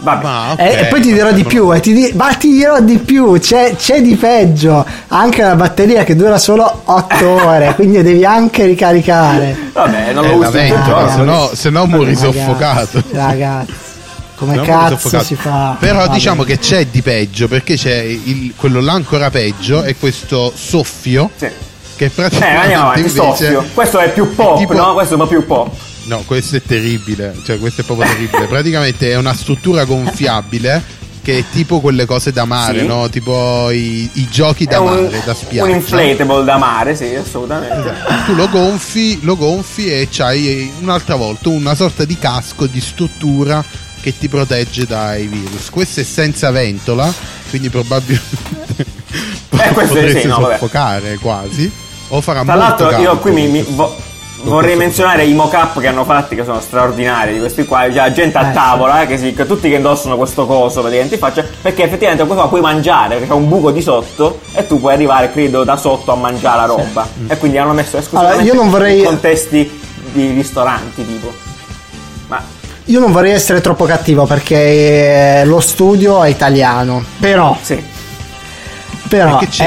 Vabbè. 0.00 0.22
Ma 0.22 0.54
Eh, 0.56 0.78
e 0.82 0.84
poi 0.86 1.00
ti 1.00 1.12
dirò 1.12 1.32
di 1.32 1.42
più, 1.42 1.74
e 1.74 1.80
ti 1.80 1.92
di- 1.92 2.12
ma 2.14 2.32
ti 2.34 2.52
dirò 2.52 2.80
di 2.80 2.98
più, 2.98 3.36
c'è, 3.40 3.74
c'è 3.76 4.00
di 4.00 4.14
peggio. 4.14 4.86
Anche 5.08 5.42
la 5.42 5.56
batteria 5.56 6.04
che 6.04 6.14
dura 6.14 6.38
solo 6.38 6.82
8 6.84 7.26
ore, 7.44 7.74
quindi 7.74 8.00
devi 8.02 8.24
anche 8.24 8.64
ricaricare. 8.64 9.56
Vabbè, 9.72 10.12
non 10.12 10.24
lo 10.24 10.30
Eh, 10.30 10.34
uso 10.36 10.50
se 10.52 11.22
no, 11.24 11.50
se 11.52 11.70
no 11.70 11.86
muori 11.86 12.14
Ragazzi, 12.14 12.38
soffocato. 12.38 13.02
Ragazzi, 13.10 13.72
come 14.36 14.54
no 14.54 14.62
cazzo 14.62 15.20
si 15.20 15.34
fa? 15.34 15.76
Però 15.80 15.98
Vabbè. 15.98 16.12
diciamo 16.14 16.44
che 16.44 16.58
c'è 16.60 16.86
di 16.86 17.02
peggio 17.02 17.48
perché 17.48 17.74
c'è 17.74 17.96
il- 18.02 18.52
quello 18.54 18.80
là 18.80 18.92
ancora 18.92 19.30
peggio 19.30 19.82
è 19.82 19.96
questo 19.98 20.52
soffio 20.54 21.28
Sì. 21.36 21.48
Che 21.98 22.04
Eh, 22.06 22.10
praticamente 22.10 22.58
andiamo 22.60 22.82
avanti, 22.84 23.00
invece 23.00 23.16
soffio. 23.16 23.64
Questo 23.74 23.98
è 23.98 24.12
più 24.12 24.34
pop, 24.34 24.58
tipo- 24.58 24.72
no? 24.74 24.94
Questo 24.94 25.14
è 25.14 25.16
un 25.16 25.22
po' 25.24 25.28
più 25.28 25.44
pop. 25.44 25.74
No, 26.04 26.22
questo 26.24 26.56
è 26.56 26.62
terribile, 26.62 27.34
cioè 27.44 27.58
questo 27.58 27.82
è 27.82 27.84
proprio 27.84 28.08
terribile. 28.08 28.46
Praticamente 28.46 29.10
è 29.10 29.16
una 29.16 29.34
struttura 29.34 29.84
gonfiabile 29.84 30.96
che 31.20 31.38
è 31.38 31.44
tipo 31.52 31.80
quelle 31.80 32.06
cose 32.06 32.32
da 32.32 32.46
mare, 32.46 32.78
Sì. 32.80 32.86
no? 32.86 33.10
Tipo 33.10 33.70
i, 33.70 34.08
i 34.14 34.28
giochi 34.30 34.64
È 34.64 34.68
da 34.68 34.80
un, 34.80 35.02
mare, 35.02 35.20
da 35.24 35.34
spiaggia. 35.34 35.64
un 35.64 35.70
inflatable 35.74 36.44
da 36.44 36.56
mare, 36.56 36.94
sì, 36.96 37.14
assolutamente. 37.14 37.92
Tu 38.24 38.34
lo 38.34 38.48
gonfi, 38.48 39.18
lo 39.24 39.36
gonfi 39.36 39.92
e 39.92 40.08
c'hai 40.10 40.72
un'altra 40.80 41.16
volta 41.16 41.50
una 41.50 41.74
sorta 41.74 42.06
di 42.06 42.16
casco 42.16 42.66
di 42.66 42.80
struttura 42.80 43.62
che 44.00 44.16
ti 44.16 44.28
protegge 44.28 44.86
dai 44.86 45.26
virus. 45.26 45.68
Questo 45.68 46.00
è 46.00 46.04
senza 46.04 46.50
ventola, 46.50 47.12
quindi 47.50 47.68
probabilmente 47.68 48.86
questo 49.74 49.92
potresti 49.94 50.20
sì, 50.22 50.26
no, 50.28 50.38
vabbè. 50.38 50.52
soffocare 50.54 51.18
quasi. 51.20 51.70
O 52.08 52.20
farà 52.20 52.42
Tra 52.42 52.54
molto 52.54 52.84
l'altro, 52.84 53.00
io 53.00 53.06
caldo. 53.06 53.18
qui 53.20 53.30
mi, 53.32 53.46
mi- 53.48 53.66
vo- 53.70 53.94
vorrei 54.42 54.76
menzionare 54.76 55.24
i 55.24 55.34
mock-up 55.34 55.80
che 55.80 55.88
hanno 55.88 56.04
fatti, 56.04 56.34
che 56.36 56.44
sono 56.44 56.60
straordinari. 56.60 57.32
Di 57.34 57.38
questi 57.40 57.64
qua, 57.64 57.90
già 57.90 58.10
gente 58.12 58.38
a 58.38 58.50
Eh, 58.50 58.52
tavola, 58.54 59.02
eh, 59.02 59.06
che, 59.06 59.18
si- 59.18 59.32
che 59.34 59.46
tutti 59.46 59.68
che 59.68 59.76
indossano 59.76 60.16
questo 60.16 60.46
coso 60.46 60.80
praticamente 60.80 61.14
in 61.16 61.20
faccia, 61.20 61.44
perché 61.60 61.82
effettivamente 61.84 62.24
questo 62.24 62.40
qua 62.42 62.48
puoi 62.48 62.60
mangiare, 62.60 63.14
perché 63.16 63.26
c'è 63.28 63.34
un 63.34 63.48
buco 63.48 63.70
di 63.70 63.82
sotto 63.82 64.40
e 64.54 64.66
tu 64.66 64.78
puoi 64.80 64.94
arrivare, 64.94 65.30
credo, 65.32 65.64
da 65.64 65.76
sotto 65.76 66.12
a 66.12 66.16
mangiare 66.16 66.58
la 66.60 66.64
roba. 66.66 67.06
E 67.26 67.36
quindi 67.38 67.58
hanno 67.58 67.72
messo 67.72 67.96
esclusivamente 67.98 68.42
Allora, 68.42 68.54
io 68.56 68.62
non 68.62 68.70
vorrei- 68.70 68.98
in 69.00 69.04
contesti 69.04 69.80
di 70.12 70.32
ristoranti, 70.32 71.04
tipo. 71.06 71.32
Ma 72.28 72.40
Io 72.84 73.00
non 73.00 73.12
vorrei 73.12 73.32
essere 73.32 73.60
troppo 73.60 73.84
cattivo 73.84 74.24
perché 74.24 75.40
eh, 75.40 75.44
lo 75.44 75.60
studio 75.60 76.22
è 76.22 76.28
italiano. 76.30 77.04
Però, 77.20 77.54
sì. 77.60 77.82
Però 79.08 79.36
che 79.38 79.48
c'è? 79.48 79.64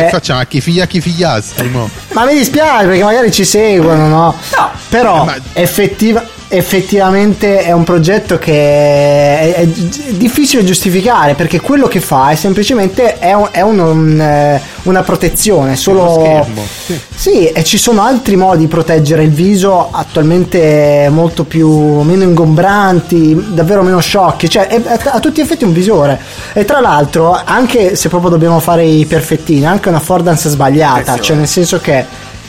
eh, 0.00 0.04
Che 0.04 0.10
facciamo? 0.10 0.42
Chi 0.46 0.60
figlia 0.60 0.86
chi 0.86 1.00
figliastri, 1.00 1.68
mo? 1.68 1.88
ma 2.12 2.24
mi 2.24 2.34
dispiace 2.34 2.86
perché 2.86 3.02
magari 3.04 3.30
ci 3.32 3.44
seguono, 3.44 4.06
no? 4.08 4.36
No. 4.56 4.70
Però 4.88 5.22
Eh, 5.22 5.24
ma- 5.24 5.36
effettiva- 5.54 6.24
effettivamente 6.52 7.60
è 7.62 7.70
un 7.70 7.84
progetto 7.84 8.36
che 8.36 8.52
è, 8.52 9.54
è 9.54 9.66
difficile 9.66 10.64
giustificare 10.64 11.34
perché 11.34 11.60
quello 11.60 11.86
che 11.86 12.00
fa 12.00 12.30
è 12.30 12.34
semplicemente 12.34 13.18
è, 13.18 13.32
un- 13.32 13.48
è 13.52 13.60
un- 13.60 13.78
un, 13.78 14.20
eh, 14.20 14.60
una 14.82 15.02
protezione, 15.02 15.76
solo 15.76 16.18
schermo, 16.20 16.62
sì. 16.86 17.00
Sì, 17.14 17.46
e 17.46 17.62
ci 17.62 17.78
sono 17.78 18.02
altri 18.02 18.34
modi 18.34 18.58
di 18.62 18.66
proteggere 18.66 19.22
il 19.22 19.30
viso 19.30 19.88
attualmente 19.92 21.08
molto 21.10 21.44
più 21.44 22.00
meno 22.00 22.24
ingombranti, 22.24 23.52
davvero 23.54 23.82
meno 23.82 24.00
sciocchi, 24.00 24.48
cioè 24.48 24.66
è, 24.66 24.80
a 25.04 25.20
tutti 25.20 25.40
gli 25.40 25.44
effetti 25.44 25.64
un 25.64 25.72
visore. 25.72 26.18
E 26.52 26.64
tra 26.64 26.80
l'altro, 26.80 27.38
anche 27.44 27.94
se 27.94 28.08
proprio 28.08 28.30
dobbiamo 28.30 28.58
fare 28.58 28.84
i 28.84 29.04
perfettini, 29.06 29.64
anche 29.66 29.88
una 29.88 29.98
affordance 29.98 30.48
sbagliata, 30.48 31.12
Attenzione. 31.12 31.22
cioè 31.22 31.36
nel 31.36 31.48
senso 31.48 31.78
che 31.80 32.04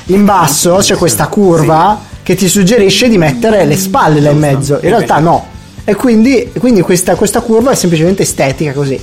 in 0.05 0.25
basso 0.25 0.77
c'è 0.79 0.96
questa 0.96 1.27
curva 1.27 2.10
che 2.31 2.38
ti 2.38 2.47
suggerisce 2.47 3.09
di 3.09 3.17
mettere 3.17 3.65
le 3.65 3.75
spalle 3.75 4.21
là 4.21 4.29
in 4.29 4.38
mezzo. 4.38 4.75
In 4.81 4.89
realtà 4.89 5.19
no. 5.19 5.47
E 5.83 5.95
quindi, 5.95 6.50
quindi 6.59 6.79
questa, 6.81 7.15
questa 7.15 7.41
curva 7.41 7.71
è 7.71 7.75
semplicemente 7.75 8.21
estetica 8.23 8.71
così. 8.71 8.97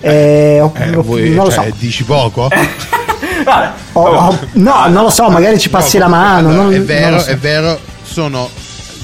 Eh, 0.00 0.60
ho- 0.60 0.72
Eh, 0.76 0.94
ho- 0.94 1.02
voi, 1.02 1.30
non 1.30 1.46
lo 1.46 1.50
cioè, 1.50 1.68
so. 1.70 1.74
dici 1.78 2.04
poco? 2.04 2.48
Vabbè. 3.44 3.70
Ho- 3.92 4.02
ho- 4.02 4.38
no, 4.54 4.88
non 4.88 5.04
lo 5.04 5.10
so, 5.10 5.28
magari 5.30 5.58
ci 5.58 5.70
passi 5.70 5.96
la 5.96 6.08
mano. 6.08 6.48
Allora, 6.50 6.62
non- 6.64 6.74
è 6.74 6.80
vero, 6.82 7.18
so. 7.18 7.30
è 7.30 7.36
vero, 7.38 7.78
sono 8.02 8.50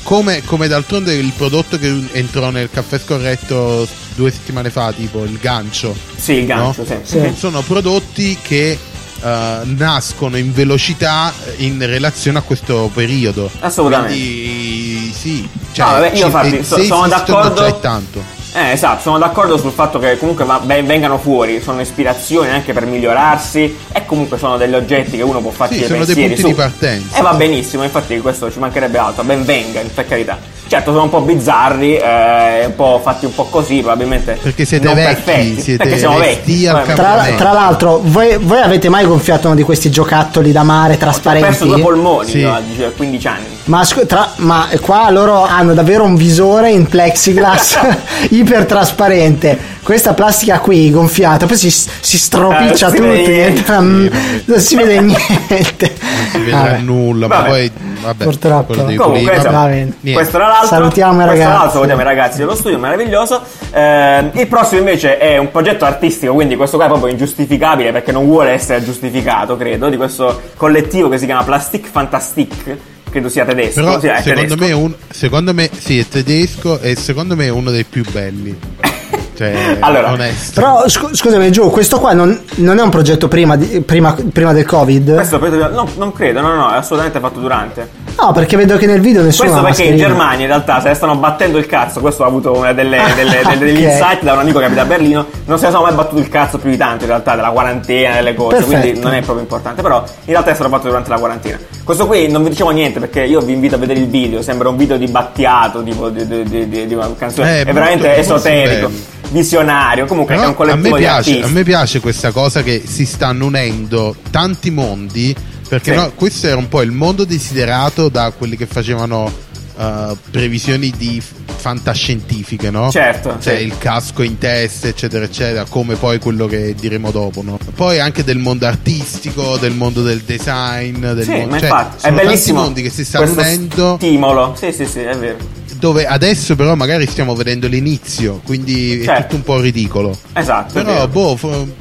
come, 0.03 0.43
come 0.45 0.69
d'altronde 0.69 1.15
il 1.15 1.33
prodotto 1.35 1.79
che 1.79 1.97
entrò 2.13 2.51
nel 2.51 2.69
caffè 2.71 2.99
scorretto 2.99 3.87
due 4.17 4.31
settimane 4.31 4.69
fa, 4.69 4.93
tipo 4.93 5.25
il 5.25 5.39
gancio. 5.41 5.95
Sì, 6.17 6.33
il 6.35 6.47
gancio, 6.47 6.85
no? 6.87 6.97
Sì. 7.05 7.33
Sono 7.35 7.63
prodotti 7.63 8.37
che 8.43 8.77
eh, 9.23 9.59
nascono 9.65 10.37
in 10.37 10.53
velocità 10.53 11.33
in 11.59 11.79
relazione 11.87 12.39
a 12.39 12.43
questo 12.43 12.91
periodo. 12.93 13.51
Assolutamente. 13.61 14.15
Quindi, 14.15 15.13
sì, 15.17 15.49
cioè, 15.73 15.87
No, 15.87 15.93
vabbè, 15.93 16.11
io 16.17 16.27
infatti 16.27 16.57
se 16.57 16.65
so- 16.65 16.83
sono 16.85 17.09
d'accordo. 17.09 17.55
già 17.63 17.73
tanto. 17.75 18.41
Eh, 18.55 18.73
esatto, 18.73 19.01
sono 19.01 19.17
d'accordo 19.19 19.57
sul 19.57 19.73
fatto 19.73 19.99
che 19.99 20.19
comunque 20.19 20.45
va- 20.45 20.61
ven- 20.63 20.85
vengano 20.85 21.17
fuori, 21.17 21.63
sono 21.63 21.81
ispirazioni 21.81 22.51
anche 22.51 22.75
per 22.75 22.85
migliorarsi 22.85 23.75
e 23.93 24.05
comunque 24.05 24.37
sono 24.37 24.59
degli 24.59 24.75
oggetti 24.75 25.17
che 25.17 25.23
uno 25.23 25.41
può 25.41 25.51
farci 25.51 25.75
Sì, 25.75 25.81
dei 25.81 25.89
sono 25.89 26.05
dei 26.05 26.15
pensieri 26.15 26.35
punti 26.35 26.41
su. 26.43 26.49
di 26.49 26.55
partenza. 26.55 27.17
E 27.19 27.23
va 27.23 27.33
benissimo, 27.33 27.83
infatti 27.83 28.21
questo 28.21 28.53
ci 28.53 28.59
mancherebbe 28.59 28.99
altro, 28.99 29.25
ben 29.25 29.43
venga, 29.45 29.81
per 29.95 30.07
carità. 30.07 30.39
Certo, 30.73 30.91
sono 30.91 31.03
un 31.03 31.11
po' 31.11 31.21
bizzarri, 31.21 31.97
eh, 31.99 32.65
un 32.65 32.75
po' 32.75 32.99
fatti 33.05 33.27
un 33.27 33.35
po' 33.35 33.45
così, 33.45 33.81
probabilmente. 33.81 34.39
Perché 34.41 34.65
siete 34.65 34.95
vecchi, 34.95 35.21
perfetti, 35.23 35.61
siete 35.61 35.83
perché 35.85 35.99
siamo 35.99 36.17
vecchi. 36.17 36.63
Tra, 36.63 37.27
tra 37.37 37.53
l'altro, 37.53 38.01
voi, 38.03 38.39
voi 38.41 38.59
avete 38.59 38.89
mai 38.89 39.05
gonfiato 39.05 39.49
uno 39.49 39.57
di 39.57 39.65
questi 39.65 39.91
giocattoli 39.91 40.51
da 40.51 40.63
mare 40.63 40.95
Ho 40.95 40.97
perso 40.97 41.21
trasparenti? 41.21 41.67
due 41.69 41.79
polmoni 41.79 42.27
Sì. 42.27 42.39
io 42.39 42.55
a 42.55 42.91
15 42.97 43.27
anni. 43.29 43.45
Ma, 43.65 43.87
tra- 44.07 44.33
ma 44.37 44.67
qua 44.81 45.11
loro 45.11 45.43
hanno 45.45 45.75
davvero 45.75 46.05
un 46.05 46.17
visore 46.17 46.71
in 46.71 46.87
plexiglass 46.87 47.79
iper 48.31 48.65
trasparente. 48.65 49.72
Questa 49.83 50.15
plastica 50.15 50.61
qui 50.61 50.93
gonfiata, 50.93 51.45
poi 51.47 51.57
si, 51.57 51.69
si 51.71 52.17
stropiccia 52.17 52.93
Eh, 52.93 52.99
non 53.01 53.17
si 53.17 53.17
vede 53.17 53.19
tutti. 53.19 53.31
niente. 53.33 53.51
diventa- 53.51 53.81
mm, 53.81 54.07
non 54.45 54.61
si 54.61 54.77
vede 54.77 55.01
niente. 55.01 55.93
Non 56.01 56.27
si 56.31 56.39
vedrà 56.39 56.57
Vabbè. 56.61 56.79
nulla, 56.79 57.27
Vabbè. 57.27 57.43
ma 57.43 57.49
poi 57.49 57.71
vabbè, 58.01 58.25
Purtroppo. 58.25 58.75
Comunque, 58.75 59.41
niente. 59.69 60.13
Questo 60.13 60.37
era 60.37 60.47
l'altro. 60.47 60.69
Salutiamo 60.69 61.23
i 61.23 61.27
ragazzi. 61.27 61.71
salutiamo 61.73 62.01
i 62.01 62.05
ragazzi 62.05 62.39
dello 62.39 62.55
studio, 62.55 62.79
meraviglioso. 62.79 63.43
Eh, 63.73 64.31
il 64.35 64.47
prossimo 64.47 64.79
invece 64.79 65.19
è 65.19 65.37
un 65.39 65.51
progetto 65.51 65.85
artistico, 65.85 66.33
quindi 66.33 66.55
questo 66.55 66.77
qua 66.77 66.87
è 66.87 66.89
proprio 66.89 67.11
ingiustificabile 67.11 67.91
perché 67.91 68.13
non 68.13 68.25
vuole 68.27 68.51
essere 68.51 68.85
giustificato, 68.85 69.57
credo, 69.57 69.89
di 69.89 69.97
questo 69.97 70.43
collettivo 70.57 71.09
che 71.09 71.19
si 71.19 71.25
chiama 71.27 71.43
Plastic 71.43 71.89
Fantastic. 71.91 72.77
Credo 73.11 73.29
sia 73.29 73.45
tedesco. 73.45 73.81
Però 73.81 73.99
è 73.99 74.23
secondo 74.23 74.55
tedesco. 74.55 74.57
me, 74.57 74.73
un, 74.73 74.95
secondo 75.11 75.53
me 75.53 75.69
sì, 75.77 75.99
è 75.99 76.07
tedesco 76.07 76.79
e 76.79 76.95
secondo 76.95 77.35
me 77.35 77.47
è 77.47 77.51
uno 77.51 77.71
dei 77.73 77.85
più 77.85 78.05
belli. 78.11 78.57
Cioè, 79.35 79.79
Allora, 79.81 80.11
onesto. 80.13 80.61
Però 80.61 80.87
scu- 80.89 81.15
scusami 81.15 81.51
Giù, 81.51 81.71
questo 81.71 81.99
qua 81.99 82.13
non, 82.13 82.39
non 82.57 82.79
è 82.79 82.83
un 82.83 82.91
progetto 82.91 83.29
prima, 83.29 83.57
di- 83.57 83.81
prima- 83.81 84.15
prima 84.33 84.53
del 84.53 84.67
Covid? 84.67 85.15
Questo 85.15 85.39
credo- 85.39 85.71
no, 85.71 85.89
non 85.97 86.13
credo, 86.13 86.41
no, 86.41 86.55
no, 86.55 86.71
è 86.73 86.77
assolutamente 86.77 87.19
fatto 87.21 87.41
durante. 87.41 87.89
No, 88.19 88.31
perché 88.33 88.57
vedo 88.57 88.77
che 88.77 88.87
nel 88.87 89.01
video 89.01 89.23
nessuno 89.23 89.51
Questo 89.51 89.67
perché 89.67 89.83
in. 89.85 89.97
Germania 89.97 90.41
in 90.43 90.47
realtà 90.47 90.81
se 90.81 90.89
ne 90.89 90.95
stanno 90.95 91.17
battendo 91.17 91.59
il 91.59 91.67
cazzo. 91.67 92.01
Questo 92.01 92.23
ha 92.23 92.27
avuto 92.27 92.53
una 92.57 92.73
delle, 92.73 92.99
Ah, 92.99 93.13
delle- 93.15 93.41
delle- 93.43 93.59
degli 93.59 93.85
ok. 93.85 93.91
insight 93.91 94.23
da 94.23 94.35
un 94.35 94.39
amico 94.41 94.59
che 94.61 94.67
abita 94.67 94.83
a 94.83 94.85
Berlino. 94.85 95.27
Non 95.47 95.59
se 95.59 95.67
ne 95.67 95.71
sono 95.73 95.83
mai 95.85 95.95
battuto 95.95 96.21
il 96.21 96.29
cazzo 96.29 96.59
più 96.59 96.71
di 96.71 96.77
tanto 96.77 97.03
in 97.05 97.09
realtà 97.11 97.35
della 97.35 97.51
quarantena, 97.51 98.15
delle 98.15 98.35
cose. 98.35 98.57
Perfetto. 98.57 98.81
Quindi 98.81 99.01
non 99.01 99.13
è 99.15 99.21
proprio 99.23 99.41
importante. 99.43 99.83
Però 99.83 99.99
in 100.07 100.31
realtà 100.33 100.51
è 100.51 100.55
stato 100.55 100.71
fatto 100.71 100.87
durante 100.87 101.09
la 101.11 101.19
quarantena. 101.19 101.59
Questo 101.83 102.07
qui 102.07 102.29
non 102.31 102.43
vi 102.45 102.51
diciamo 102.51 102.71
niente 102.71 103.01
perché 103.01 103.23
io 103.25 103.41
vi 103.41 103.53
invito 103.55 103.75
a 103.75 103.79
vedere 103.79 103.99
il 103.99 104.07
video. 104.09 104.41
Sembra 104.43 104.69
un 104.69 104.77
video 104.77 104.97
di 104.97 105.07
Battiato, 105.09 105.83
tipo 105.83 106.09
di, 106.09 106.27
di- 106.27 106.45
di- 106.45 106.69
di- 106.69 106.87
di 106.87 106.95
una 106.95 107.11
canzone. 107.19 107.59
Eh, 107.59 107.61
è 107.63 107.73
veramente 107.73 108.07
molto- 108.09 108.29
molto 108.33 108.35
esoterico, 108.49 108.87
bello. 108.89 109.01
visionario. 109.31 110.07
Comunque 110.07 110.35
è 110.35 110.37
Però 110.37 110.49
un 110.49 110.55
a 110.55 110.57
collettivo 110.57 110.89
me, 110.91 110.97
di 110.99 111.03
piace, 111.03 111.31
artisti. 111.31 111.43
a 111.43 111.53
me 111.53 111.63
piace 111.65 112.01
questa 112.01 112.31
cosa 112.31 112.63
che 112.63 112.83
si 112.87 113.05
stanno 113.05 113.47
unendo 113.47 114.15
tanti 114.31 114.71
mondi 114.71 115.35
perché 115.73 115.93
Sì. 115.93 115.97
no, 115.97 116.13
questo 116.15 116.49
era 116.49 116.57
un 116.59 116.69
po' 116.69 116.83
il 116.83 116.91
mondo 116.91 117.25
desiderato 117.25 118.11
da 118.11 118.31
quelli 118.37 118.59
che 118.59 118.67
facevano 118.67 119.33
eh, 119.79 120.15
previsioni 120.31 120.93
di 120.95 121.23
fantascientifiche, 121.47 122.69
no? 122.71 122.91
Certo, 122.91 123.39
Cioè 123.41 123.57
sì. 123.57 123.63
il 123.63 123.79
casco 123.79 124.23
in 124.23 124.37
testa, 124.37 124.89
eccetera, 124.89 125.25
eccetera, 125.25 125.65
come 125.65 125.95
poi 125.95 126.19
quello 126.19 126.47
che 126.47 126.75
diremo 126.75 127.11
dopo, 127.11 127.41
no? 127.41 127.59
Poi 127.75 127.99
anche 128.01 128.23
del 128.23 128.37
mondo 128.37 128.67
artistico, 128.67 129.57
del 129.57 129.73
mondo 129.73 130.03
del 130.03 130.21
design, 130.21 131.01
del 131.01 131.23
Sì, 131.25 131.31
mondo, 131.31 131.47
ma 131.49 131.59
cioè, 131.59 131.69
infatti 131.71 132.07
è 132.07 132.13
bellissimo. 132.13 132.61
mondi 132.61 132.83
che 132.83 132.91
si 132.91 133.07
questo 133.11 133.41
unendo 133.41 133.95
Stimolo, 133.97 134.55
sì, 134.59 134.73
sì, 134.73 134.85
sì, 134.85 134.99
è 134.99 135.17
vero. 135.17 135.39
Dove 135.83 136.07
adesso 136.07 136.55
però 136.55 136.77
magari 136.77 137.09
stiamo 137.09 137.35
vedendo 137.35 137.67
l'inizio, 137.67 138.41
quindi 138.45 139.01
è 139.01 139.05
Certo. 139.05 139.23
tutto 139.23 139.35
un 139.35 139.43
po' 139.43 139.59
ridicolo. 139.59 140.17
Esatto. 140.33 140.79
è 140.79 140.85
Però, 140.85 141.09
boh, 141.09 141.37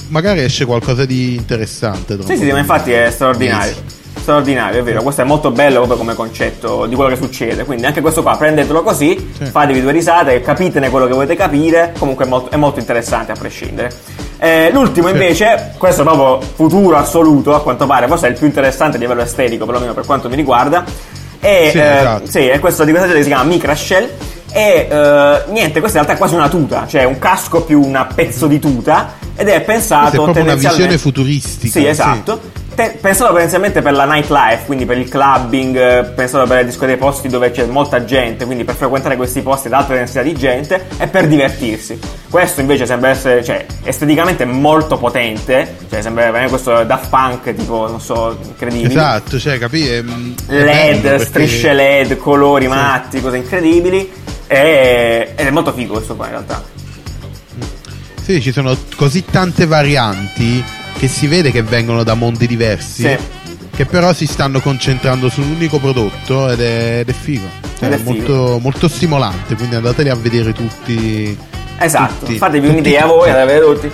magari 0.08 0.40
esce 0.42 0.66
qualcosa 0.66 1.06
di 1.06 1.36
interessante. 1.36 2.18
Sì, 2.26 2.36
sì, 2.36 2.52
ma 2.52 2.58
infatti 2.58 2.92
è 2.92 3.12
straordinario. 3.12 3.76
Straordinario, 4.20 4.80
è 4.80 4.84
vero. 4.84 5.04
Questo 5.04 5.22
è 5.22 5.24
molto 5.24 5.52
bello 5.52 5.76
proprio 5.78 5.98
come 5.98 6.16
concetto 6.16 6.88
di 6.88 6.96
quello 6.96 7.12
che 7.12 7.16
succede. 7.22 7.64
Quindi 7.64 7.86
anche 7.86 8.02
questo 8.02 8.24
qua, 8.24 8.36
prendetelo 8.38 8.82
così, 8.82 9.34
Sì. 9.38 9.46
fatevi 9.46 9.82
due 9.82 9.92
risate, 9.92 10.42
capitene 10.42 10.90
quello 10.90 11.06
che 11.06 11.14
volete 11.14 11.36
capire. 11.36 11.94
Comunque 12.00 12.26
è 12.26 12.28
molto, 12.28 12.50
è 12.50 12.56
molto 12.56 12.80
interessante 12.80 13.32
a 13.32 13.36
prescindere. 13.36 13.92
Eh, 14.40 14.72
l'ultimo 14.74 15.10
invece, 15.10 15.74
questo 15.78 16.02
è 16.02 16.06
proprio 16.06 16.42
futuro 16.56 16.98
assoluto, 16.98 17.54
a 17.54 17.62
quanto 17.62 17.86
pare, 17.86 18.08
forse 18.08 18.26
è 18.26 18.32
il 18.32 18.38
più 18.38 18.48
interessante 18.48 18.98
a 18.98 19.00
livello 19.00 19.22
estetico, 19.22 19.66
perlomeno 19.66 19.94
per 19.94 20.06
quanto 20.08 20.28
mi 20.28 20.36
riguarda. 20.36 20.84
E, 21.42 21.70
Sì, 21.72 21.78
eh, 21.78 21.98
esatto. 21.98 22.28
sì, 22.30 22.40
è 22.48 22.60
questo 22.60 22.84
di 22.86 22.92
questa 22.92 23.08
serie 23.08 23.24
che 23.24 23.28
si 23.28 23.34
chiama 23.34 23.50
Micrashell. 23.50 24.10
E 24.54 24.88
eh, 24.90 25.44
niente, 25.50 25.80
questa 25.80 26.00
in 26.00 26.04
realtà 26.04 26.14
è 26.14 26.18
quasi 26.18 26.36
una 26.36 26.50
tuta, 26.50 26.86
cioè 26.88 27.04
un 27.06 27.18
casco 27.18 27.64
più 27.64 27.82
un 27.82 28.08
pezzo 28.14 28.48
di 28.48 28.60
tuta. 28.60 29.14
Ed 29.36 29.48
è 29.48 29.62
pensato 29.62 30.02
Questa 30.02 30.18
è 30.18 30.24
proprio 30.24 30.44
una 30.44 30.56
visione 30.56 30.98
futuristica. 30.98 31.80
Sì, 31.80 31.86
esatto. 31.88 32.40
Te- 32.74 32.98
pensato 33.02 33.34
potenzialmente 33.34 33.82
per 33.82 33.92
la 33.92 34.06
nightlife, 34.06 34.66
quindi 34.66 34.86
per 34.86 34.98
il 34.98 35.10
clubbing, 35.10 35.76
eh, 35.76 36.04
pensato 36.16 36.48
per 36.48 36.58
le 36.58 36.66
discoteche, 36.66 36.98
posti 36.98 37.28
dove 37.28 37.52
c'è 37.52 37.66
molta 37.66 38.06
gente, 38.06 38.46
quindi 38.46 38.64
per 38.64 38.76
frequentare 38.76 39.18
questi 39.18 39.42
posti 39.42 39.68
ad 39.68 39.74
alta 39.74 39.94
densità 39.94 40.22
di 40.22 40.34
gente 40.34 40.88
e 40.98 41.08
per 41.08 41.28
divertirsi. 41.28 42.00
Questo 42.30 42.62
invece 42.62 42.86
sembra 42.86 43.10
essere, 43.10 43.44
cioè, 43.44 43.66
esteticamente 43.84 44.46
molto 44.46 44.98
potente, 44.98 45.76
cioè 45.90 46.02
sembra 46.02 46.24
veramente 46.24 46.52
questo 46.52 46.84
Daft 46.86 47.10
Punk, 47.10 47.54
tipo, 47.54 47.90
non 47.90 48.00
so, 48.00 48.38
incredibile. 48.42 48.90
Esatto, 48.90 49.38
cioè, 49.38 49.60
è 49.60 49.68
LED, 50.48 51.02
perché- 51.02 51.26
strisce 51.26 51.74
LED, 51.74 52.16
colori 52.16 52.68
matti, 52.68 53.20
cose 53.20 53.36
incredibili. 53.36 54.10
E, 54.48 55.34
ed 55.36 55.46
è 55.46 55.52
molto 55.52 55.74
figo 55.74 55.94
questo 55.94 56.16
qua 56.16 56.26
in 56.26 56.32
realtà. 56.32 56.64
Sì, 58.22 58.42
ci 58.42 58.52
sono 58.52 58.78
così 58.96 59.26
tante 59.26 59.66
varianti 59.66 60.64
che 60.98 61.08
si 61.08 61.28
vede 61.28 61.52
che 61.52 61.62
vengono 61.64 62.04
da 62.04 62.14
mondi 62.14 62.48
diversi. 62.48 63.04
Sì. 63.04 63.18
Che 63.74 63.86
però 63.86 64.14
si 64.14 64.28
stanno 64.28 64.60
concentrando 64.60 65.30
su 65.30 65.42
un 65.42 65.52
unico 65.52 65.80
prodotto 65.80 66.50
ed 66.50 66.60
è, 66.60 67.00
ed 67.00 67.10
è 67.10 67.14
figo. 67.14 67.48
Cioè, 67.80 67.88
Ed 67.88 67.94
è 67.94 68.00
è 68.00 68.04
molto, 68.04 68.60
molto 68.62 68.88
stimolante. 68.88 69.56
Quindi 69.56 69.76
andateli 69.76 70.10
a 70.10 70.16
vedere 70.16 70.54
tutti. 70.54 71.36
Esatto, 71.80 72.26
tutti, 72.26 72.38
fatevi 72.38 72.68
tutti, 72.68 72.80
un'idea 72.80 73.04
tutti. 73.04 73.14
voi 73.16 73.30
ad 73.30 73.38
avere 73.38 73.66
tutti. 73.66 73.92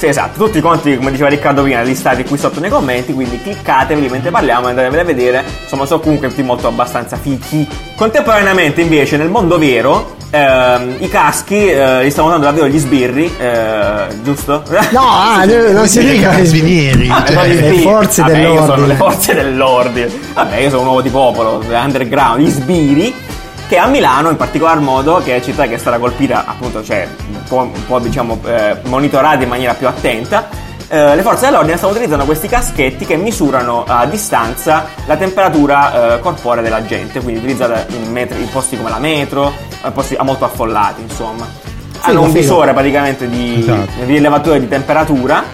Sì, 0.00 0.06
esatto, 0.06 0.42
tutti 0.42 0.56
i 0.56 0.60
conti, 0.62 0.96
come 0.96 1.10
diceva 1.10 1.28
Riccardo 1.28 1.60
prima, 1.60 1.82
listati 1.82 2.24
qui 2.24 2.38
sotto 2.38 2.58
nei 2.58 2.70
commenti, 2.70 3.12
quindi 3.12 3.38
cliccatevi 3.38 4.08
mentre 4.08 4.30
parliamo 4.30 4.68
e 4.68 4.70
andateveli 4.70 5.02
a 5.02 5.04
vedere. 5.04 5.44
Insomma, 5.62 5.84
sono 5.84 6.00
comunque 6.00 6.28
tutti 6.28 6.42
molto 6.42 6.68
abbastanza 6.68 7.18
fichi. 7.18 7.68
Contemporaneamente, 7.96 8.80
invece, 8.80 9.18
nel 9.18 9.28
mondo 9.28 9.58
vero, 9.58 10.16
ehm, 10.30 10.96
i 11.00 11.08
caschi 11.10 11.68
eh, 11.68 12.04
li 12.04 12.10
stanno 12.10 12.30
dando 12.30 12.46
davvero 12.46 12.66
gli 12.68 12.78
sbirri, 12.78 13.30
eh, 13.38 14.06
giusto? 14.22 14.62
No, 14.90 15.00
ah, 15.04 15.44
non 15.44 15.86
si 15.86 15.98
dica 16.00 16.30
che 16.30 16.44
Carabinieri. 16.44 17.08
Ah, 17.10 17.24
cioè, 17.26 17.46
gli 17.48 17.50
le 17.50 17.56
sbirri. 17.56 17.82
forze 17.82 18.22
Vabbè, 18.22 18.38
io 18.38 18.48
sono 18.48 18.56
dell'ordine. 18.56 18.86
le 18.86 18.94
forze 18.94 19.34
dell'ordine. 19.34 20.10
Vabbè, 20.32 20.56
io 20.56 20.68
sono 20.70 20.80
un 20.80 20.86
uomo 20.86 21.00
di 21.02 21.10
popolo, 21.10 21.62
underground, 21.68 22.40
gli 22.40 22.48
sbirri. 22.48 23.14
Che 23.70 23.78
a 23.78 23.86
Milano, 23.86 24.30
in 24.30 24.36
particolar 24.36 24.80
modo, 24.80 25.22
che 25.22 25.36
è 25.36 25.40
città 25.40 25.68
che 25.68 25.74
è 25.74 25.78
stata 25.78 25.96
colpita, 25.98 26.44
appunto, 26.44 26.82
cioè 26.82 27.06
un 27.28 27.40
po', 27.46 27.58
un 27.58 27.86
po', 27.86 28.00
diciamo, 28.00 28.40
eh, 28.44 28.78
monitorata 28.86 29.44
in 29.44 29.48
maniera 29.48 29.74
più 29.74 29.86
attenta. 29.86 30.48
eh, 30.88 31.14
le 31.14 31.22
forze 31.22 31.44
dell'ordine 31.44 31.76
stanno 31.76 31.92
utilizzando 31.92 32.24
questi 32.24 32.48
caschetti 32.48 33.06
che 33.06 33.14
misurano 33.14 33.84
a 33.86 34.06
distanza 34.06 34.86
la 35.06 35.16
temperatura 35.16 36.16
eh, 36.16 36.18
corporea 36.18 36.64
della 36.64 36.84
gente, 36.84 37.20
quindi 37.20 37.38
utilizzata 37.38 37.86
in, 37.90 38.10
metri- 38.10 38.40
in 38.40 38.50
posti 38.50 38.76
come 38.76 38.90
la 38.90 38.98
metro, 38.98 39.52
posti 39.94 40.16
molto 40.20 40.44
affollati, 40.46 41.02
insomma. 41.02 41.46
Hanno 42.00 42.22
un 42.22 42.26
figo. 42.26 42.40
visore 42.40 42.72
praticamente 42.72 43.28
di 43.28 43.60
Esatto. 43.60 44.04
rilevatore 44.04 44.58
di 44.58 44.66
temperatura 44.66 45.44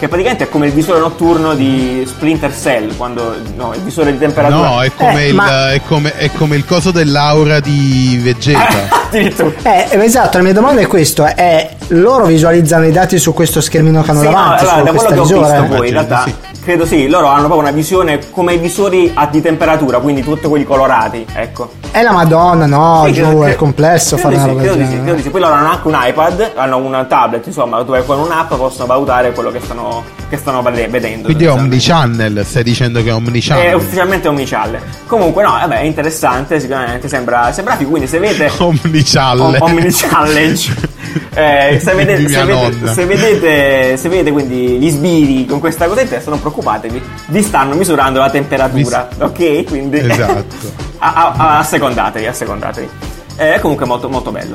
che 0.00 0.08
praticamente 0.08 0.44
è 0.44 0.48
come 0.48 0.66
il 0.68 0.72
visore 0.72 0.98
notturno 0.98 1.54
di 1.54 2.02
Splinter 2.06 2.50
Cell 2.56 2.96
quando 2.96 3.36
no, 3.54 3.74
il 3.74 3.82
visore 3.82 4.12
di 4.12 4.18
temperatura 4.18 4.66
No, 4.70 4.82
è 4.82 4.90
come, 4.94 5.24
Eh, 5.24 5.28
il, 5.28 5.34
ma- 5.34 5.72
è, 5.72 5.82
come, 5.86 6.16
è 6.16 6.30
come 6.32 6.56
il 6.56 6.64
coso 6.64 6.90
dell'aura 6.90 7.60
di 7.60 8.18
Vegeta. 8.20 8.98
Eh, 9.10 9.88
esatto, 9.90 10.36
la 10.38 10.44
mia 10.44 10.52
domanda 10.52 10.80
è 10.80 10.86
questo: 10.86 11.24
è 11.24 11.68
loro 11.88 12.26
visualizzano 12.26 12.86
i 12.86 12.92
dati 12.92 13.18
su 13.18 13.34
questo 13.34 13.60
schermino 13.60 14.02
che 14.02 14.10
hanno 14.12 14.20
Sì, 14.20 14.26
no, 14.26 14.32
davanti? 14.32 14.62
allora, 14.62 14.78
su 14.78 14.84
da 14.84 14.90
quello 14.90 14.92
questa 14.92 15.14
che 15.14 15.20
ho 15.20 15.24
visore? 15.24 15.60
visto 15.60 15.74
poi 15.76 15.86
in 15.88 15.92
realtà 15.92 16.22
sì. 16.24 16.34
Credo 16.70 16.86
sì 16.86 17.08
loro 17.08 17.26
hanno 17.26 17.46
proprio 17.46 17.60
una 17.62 17.72
visione 17.72 18.20
come 18.30 18.54
i 18.54 18.58
visori 18.58 19.10
a- 19.12 19.26
di 19.26 19.42
temperatura 19.42 19.98
quindi 19.98 20.22
tutti 20.22 20.46
quelli 20.46 20.64
colorati 20.64 21.26
ecco. 21.34 21.78
È 21.90 22.00
la 22.02 22.12
Madonna, 22.12 22.66
no, 22.66 23.02
Sì, 23.06 23.14
giù, 23.14 23.42
è 23.42 23.56
complesso 23.56 24.16
fare 24.16 24.36
una 24.36 24.44
sì, 24.44 24.48
roba 24.50 24.60
credo 24.60 24.76
di 24.76 24.86
sì, 24.86 25.02
credo 25.02 25.20
sì. 25.20 25.30
Poi 25.30 25.40
loro 25.40 25.54
hanno 25.54 25.70
anche 25.70 25.88
un 25.88 25.98
iPad, 26.00 26.52
hanno 26.54 26.76
un 26.76 27.06
tablet, 27.08 27.44
insomma, 27.46 27.82
dove 27.82 28.04
con 28.06 28.20
un'app 28.20 28.54
possono 28.54 28.86
valutare 28.86 29.32
quello 29.32 29.50
che 29.50 29.58
stanno, 29.60 30.04
che 30.30 30.36
stanno 30.38 30.62
vede- 30.62 30.88
vedendo. 30.88 31.24
Quindi 31.26 31.44
è 31.44 31.48
sostanzialmente. 31.48 31.92
omnichannel, 31.92 32.46
stai 32.46 32.62
dicendo 32.62 33.02
che 33.02 33.08
è 33.08 33.12
È 33.12 33.14
omnichannel. 33.14 33.74
ufficialmente 33.74 34.28
omnichannel. 34.28 34.80
Comunque, 35.06 35.42
no, 35.42 35.50
vabbè, 35.50 35.80
è 35.80 35.84
interessante, 35.84 36.58
sicuramente 36.60 37.08
sembra, 37.08 37.52
sembra 37.52 37.76
figo. 37.76 37.90
Quindi, 37.90 38.08
se 38.08 38.18
vedete. 38.18 38.50
Omnichannel. 38.62 39.40
Om- 39.40 39.56
Omni 39.58 39.92
Challenge. 39.92 40.88
Eh, 41.34 41.80
se, 41.82 41.94
vedete, 41.94 42.28
se, 42.28 42.44
vedete, 42.44 42.92
se, 42.94 43.04
vedete, 43.04 43.96
se 43.96 44.08
vedete 44.08 44.30
quindi 44.30 44.78
gli 44.78 44.90
sbiri 44.90 45.44
con 45.44 45.58
questa 45.58 45.86
cosa 45.88 46.02
in 46.02 46.08
testa, 46.08 46.30
non 46.30 46.38
preoccupatevi, 46.38 47.02
vi 47.26 47.42
stanno 47.42 47.74
misurando 47.74 48.20
la 48.20 48.30
temperatura, 48.30 49.08
ok? 49.18 49.64
Quindi 49.64 49.98
Esatto. 49.98 50.44
a- 50.98 51.12
a- 51.12 51.32
a- 51.36 51.58
assecondatevi, 51.58 52.26
assecondatevi. 52.26 52.88
Eh, 53.36 53.54
È 53.54 53.58
comunque 53.60 53.86
molto, 53.86 54.08
molto 54.08 54.30
bello. 54.30 54.54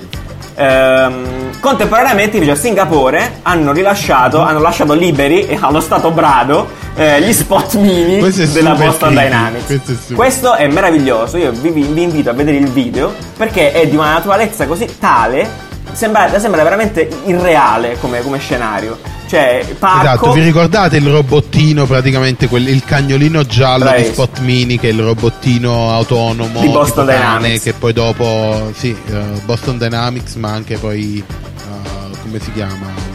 Ehm, 0.55 1.59
contemporaneamente 1.59 2.37
invece 2.37 2.53
a 2.53 2.55
Singapore 2.55 3.39
hanno 3.43 3.71
rilasciato, 3.71 4.39
hanno 4.39 4.59
lasciato 4.59 4.93
liberi 4.93 5.45
e 5.45 5.57
allo 5.59 5.81
stato 5.81 6.11
brado 6.11 6.83
eh, 6.95 7.21
gli 7.21 7.33
spot 7.33 7.75
mini 7.75 8.19
della 8.53 8.73
Boston 8.75 9.11
creepy, 9.13 9.27
Dynamics. 9.27 9.65
questo 9.65 10.13
è 10.13 10.15
Questo 10.15 10.53
è 10.53 10.67
meraviglioso, 10.67 11.37
io 11.37 11.51
vi- 11.51 11.69
vi 11.71 12.01
invito 12.03 12.29
a 12.29 12.33
vedere 12.33 12.57
il 12.57 12.69
video 12.69 13.13
perché 13.35 13.71
è 13.73 13.87
di 13.87 13.95
una 13.95 14.13
naturalezza 14.13 14.65
così 14.65 14.87
tale, 14.97 15.49
sembra, 15.95 16.39
sembra 16.39 16.63
veramente 16.63 17.07
irreale 17.25 17.97
come, 17.99 18.21
come 18.21 18.37
scenario. 18.39 18.99
Cioè, 19.27 19.65
parco... 19.79 20.01
Esatto, 20.03 20.31
vi 20.33 20.43
ricordate 20.43 20.97
il 20.97 21.09
robottino, 21.09 21.85
praticamente 21.87 22.47
quel- 22.47 22.67
il 22.67 22.83
cagnolino 22.83 23.43
giallo 23.43 23.85
di 23.85 23.89
Bravissimo. 23.89 24.13
Spot 24.13 24.39
Mini, 24.41 24.77
che 24.77 24.89
è 24.89 24.91
il 24.91 25.01
robottino 25.01 25.91
autonomo 25.91 26.59
Di 26.61 26.67
Boston 26.67 27.07
Dynamics. 27.07 27.63
che 27.63 27.73
poi 27.73 27.91
dopo, 27.93 28.71
sì, 28.75 28.95
eh, 29.07 29.19
Boston 29.45 29.77
Dynamics, 29.79 30.35
ma 30.35 30.51
anche 30.51 30.77
poi, 30.77 31.23
eh, 31.27 32.17
come 32.21 32.39
si 32.39 32.51
chiama? 32.53 33.13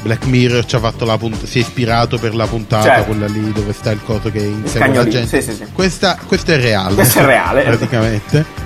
Black 0.00 0.26
Mirror 0.26 0.64
ci 0.64 0.76
ha 0.76 0.78
fatto 0.78 1.04
la 1.04 1.18
puntata, 1.18 1.46
si 1.46 1.58
è 1.58 1.60
ispirato 1.60 2.18
per 2.18 2.34
la 2.34 2.46
puntata, 2.46 2.82
Certo. 2.84 3.04
quella 3.04 3.26
lì 3.26 3.52
dove 3.52 3.72
sta 3.72 3.90
il 3.90 4.00
coso 4.04 4.30
che 4.30 4.38
insegue 4.38 4.94
la 4.94 5.06
gente. 5.08 5.40
sì, 5.40 5.50
sì, 5.50 5.56
sì. 5.56 5.64
Questa, 5.72 6.16
questo 6.26 6.52
è 6.52 6.60
reale. 6.60 6.94
Questo 6.94 7.18
è 7.18 7.24
reale. 7.24 7.62
praticamente. 7.66 8.57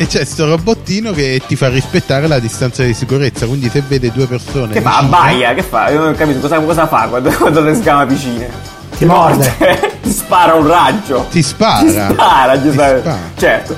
E 0.00 0.06
c'è 0.06 0.24
sto 0.24 0.46
robottino 0.46 1.12
che 1.12 1.42
ti 1.46 1.56
fa 1.56 1.68
rispettare 1.68 2.28
la 2.28 2.38
distanza 2.38 2.84
di 2.84 2.94
sicurezza. 2.94 3.46
Quindi, 3.46 3.68
se 3.68 3.82
vede 3.86 4.12
due 4.12 4.26
persone. 4.26 4.72
Che 4.72 4.80
fa? 4.80 5.00
vicine- 5.00 5.06
Abbaia, 5.16 5.54
che 5.54 5.62
fa? 5.62 5.90
Io 5.90 5.98
non 5.98 6.12
ho 6.12 6.14
capito 6.14 6.38
cosa, 6.38 6.60
cosa 6.60 6.86
fa 6.86 7.06
quando, 7.08 7.30
quando 7.32 7.60
le 7.60 7.74
scama 7.74 8.04
vicine. 8.04 8.48
Ti 8.96 9.04
morde. 9.04 9.54
Ti 10.00 10.10
spara 10.10 10.54
un 10.54 10.66
raggio. 10.68 11.26
Ti 11.30 11.42
spara. 11.42 12.06
Ti 12.06 12.12
spara, 12.14 12.52
Ti 12.56 12.62
giustamente. 12.62 13.00
spara. 13.00 13.18
Certo. 13.36 13.76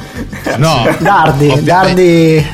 No, 0.58 0.88
Dardi, 1.00 1.48
ovviamente- 1.48 1.64
dardi. 1.64 2.46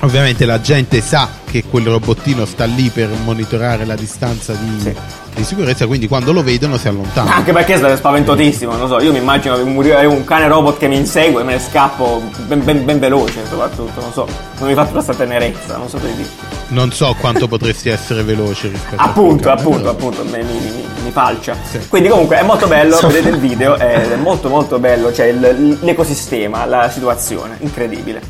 Ovviamente 0.00 0.44
la 0.44 0.60
gente 0.60 1.00
sa 1.00 1.28
che 1.50 1.64
quel 1.68 1.86
robottino 1.86 2.44
sta 2.44 2.64
lì 2.64 2.90
per 2.90 3.08
monitorare 3.24 3.84
la 3.86 3.94
distanza 3.94 4.52
di, 4.52 4.80
Sì. 4.80 4.94
Di 5.36 5.44
sicurezza, 5.44 5.86
quindi 5.86 6.08
quando 6.08 6.32
lo 6.32 6.42
vedono 6.42 6.76
si 6.78 6.88
allontana. 6.88 7.34
Anche 7.36 7.52
perché 7.52 7.76
sarebbe 7.76 7.96
spaventosissimo, 7.98 8.74
non 8.76 8.88
so, 8.88 9.00
io 9.00 9.12
mi 9.12 9.18
immagino 9.18 9.56
un 9.62 10.24
cane 10.24 10.48
robot 10.48 10.78
che 10.78 10.88
mi 10.88 10.96
insegue 10.96 11.42
e 11.42 11.44
me 11.44 11.52
ne 11.54 11.60
scappo 11.60 12.22
ben, 12.46 12.64
ben- 12.64 12.84
ben 12.84 12.98
veloce 12.98 13.40
soprattutto, 13.48 14.00
non 14.00 14.12
so, 14.12 14.26
non 14.58 14.68
mi 14.68 14.74
fa 14.74 14.84
questa 14.86 15.14
tenerezza, 15.14 15.76
non 15.76 15.88
so 15.88 15.98
dirti. 15.98 16.28
Non 16.68 16.90
so 16.90 17.14
quanto 17.20 17.46
potresti 17.46 17.90
essere 17.90 18.22
veloce 18.22 18.68
rispetto 18.68 19.00
Appunto, 19.00 19.50
a 19.50 19.52
appunto, 19.52 19.78
però- 19.78 19.90
appunto, 19.90 20.24
mi, 20.24 20.42
mi, 20.42 20.60
mi- 21.04 21.10
falcia. 21.12 21.54
Sì. 21.70 21.78
Quindi 21.88 22.08
comunque 22.08 22.38
è 22.38 22.42
molto 22.42 22.66
bello, 22.66 22.96
So- 22.96 23.06
vedete 23.06 23.28
il 23.28 23.38
video, 23.38 23.76
è 23.76 24.16
molto 24.16 24.48
molto 24.48 24.78
bello, 24.78 25.10
c'è 25.10 25.26
il- 25.26 25.78
l'ecosistema, 25.82 26.64
la 26.64 26.90
situazione, 26.90 27.56
incredibile. 27.60 28.20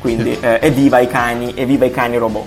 Quindi 0.00 0.36
eh, 0.40 0.58
evviva 0.60 0.98
i 0.98 1.06
cani, 1.06 1.52
evviva 1.54 1.84
i 1.86 1.90
cani 1.90 2.16
robot. 2.18 2.44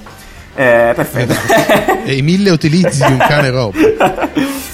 Eh, 0.58 0.94
perfetto. 0.96 1.34
E 2.08 2.14
i 2.16 2.22
mille 2.22 2.50
utilizzi 2.52 3.06
di 3.06 3.12
un 3.12 3.18
cane 3.20 3.50
robot. 3.50 3.76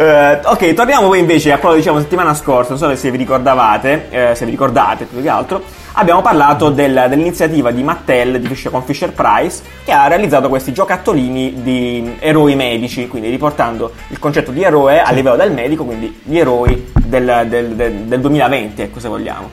Eh, 0.00 0.38
ok, 0.44 0.74
torniamo 0.74 1.08
poi 1.08 1.18
invece 1.18 1.50
a 1.50 1.58
quello 1.58 1.74
che 1.74 1.80
diciamo 1.80 1.98
settimana 1.98 2.32
scorsa, 2.32 2.68
non 2.68 2.78
so 2.78 2.94
se 2.94 3.10
vi 3.10 3.16
ricordavate, 3.16 4.06
eh, 4.10 4.34
se 4.36 4.44
vi 4.44 4.52
ricordate 4.52 5.06
più 5.06 5.20
che 5.20 5.28
altro, 5.28 5.60
abbiamo 5.94 6.22
parlato 6.22 6.70
del- 6.70 7.06
dell'iniziativa 7.08 7.72
di 7.72 7.82
Mattel 7.82 8.40
di 8.40 8.46
Fisher- 8.46 8.70
con 8.70 8.84
Fisher 8.84 9.10
Price 9.10 9.60
che 9.84 9.90
ha 9.90 10.06
realizzato 10.06 10.48
questi 10.48 10.72
giocattolini 10.72 11.62
di 11.64 12.14
eroi 12.20 12.54
medici, 12.54 13.08
quindi 13.08 13.28
riportando 13.28 13.90
il 14.10 14.20
concetto 14.20 14.52
di 14.52 14.62
eroe 14.62 15.02
a 15.02 15.10
livello 15.10 15.34
del 15.34 15.50
medico, 15.50 15.84
quindi 15.84 16.20
gli 16.22 16.38
eroi 16.38 16.92
del, 16.94 17.46
del- 17.48 17.74
del- 17.74 17.92
del 18.04 18.20
2020, 18.20 18.82
ecco 18.82 19.00
se 19.00 19.08
vogliamo. 19.08 19.50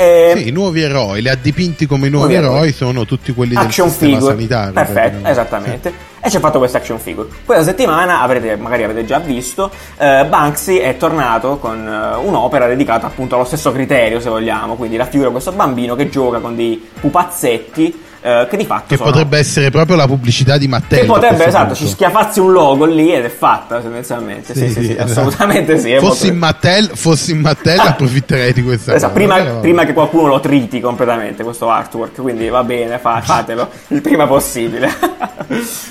Eh, 0.00 0.32
Sì, 0.36 0.48
i 0.48 0.50
nuovi 0.50 0.80
eroi, 0.80 1.20
li 1.20 1.28
ha 1.28 1.34
dipinti 1.34 1.84
come 1.86 2.06
i 2.06 2.10
nuovi 2.10 2.32
Nuovi 2.32 2.46
eroi. 2.46 2.56
eroi, 2.58 2.72
sono 2.72 3.04
tutti 3.04 3.32
quelli 3.32 3.54
del 3.54 3.64
action 3.64 3.88
sistema 3.90 4.14
figure 4.14 4.32
sanitario. 4.32 4.72
perfetto 4.72 5.28
esattamente 5.28 5.92
e 6.22 6.30
ci 6.30 6.36
ha 6.36 6.40
fatto 6.40 6.58
questa 6.58 6.78
action 6.78 6.98
figure 6.98 7.28
questa 7.44 7.64
settimana 7.64 8.20
avrete 8.22 8.56
magari 8.56 8.84
avete 8.84 9.04
già 9.04 9.18
visto 9.18 9.70
eh, 9.98 10.24
Banksy 10.28 10.76
è 10.76 10.96
tornato 10.96 11.56
con 11.58 11.86
eh, 11.86 12.16
un'opera 12.16 12.66
dedicata 12.66 13.06
appunto 13.06 13.34
allo 13.34 13.44
stesso 13.44 13.72
criterio 13.72 14.20
se 14.20 14.28
vogliamo 14.30 14.74
quindi 14.76 14.96
la 14.96 15.04
figura 15.06 15.26
di 15.26 15.32
questo 15.32 15.52
bambino 15.52 15.94
che 15.96 16.08
gioca 16.08 16.38
con 16.38 16.56
dei 16.56 16.82
pupazzetti 17.00 18.08
eh, 18.22 18.46
che 18.50 18.56
di 18.56 18.64
fatto 18.66 18.84
Che 18.88 18.96
sono 18.96 19.10
potrebbe 19.10 19.38
essere 19.38 19.70
proprio 19.70 19.96
la 19.96 20.06
pubblicità 20.06 20.58
di 20.58 20.68
Matteo. 20.68 21.00
che 21.00 21.06
potrebbe 21.06 21.46
esatto 21.46 21.74
ci 21.74 21.88
schiafazzi 21.88 22.40
un 22.40 22.52
logo 22.52 22.84
lì 22.84 23.12
ed 23.12 23.24
è 23.24 23.28
fatta 23.30 23.80
tendenzialmente 23.80 24.54
sì 24.54 24.68
sì, 24.70 24.84
sì, 24.84 24.92
esatto. 24.92 25.10
assolutamente 25.10 25.78
sì 25.78 25.96
Fossi 25.98 26.28
in 26.28 26.36
Mattel, 26.36 26.90
fossi 26.94 27.30
in 27.32 27.40
Mattel 27.40 27.78
approfitterei 27.80 28.52
di 28.52 28.62
questa 28.62 28.94
Esatto, 28.94 29.12
prima, 29.14 29.36
prima 29.60 29.84
che 29.84 29.92
qualcuno 29.92 30.26
lo 30.28 30.40
triti 30.40 30.80
completamente 30.80 31.42
questo 31.42 31.68
artwork, 31.70 32.20
quindi 32.20 32.48
va 32.48 32.62
bene, 32.62 32.98
fa- 32.98 33.20
fatelo 33.24 33.68
il 33.88 34.00
prima 34.00 34.26
possibile. 34.26 34.88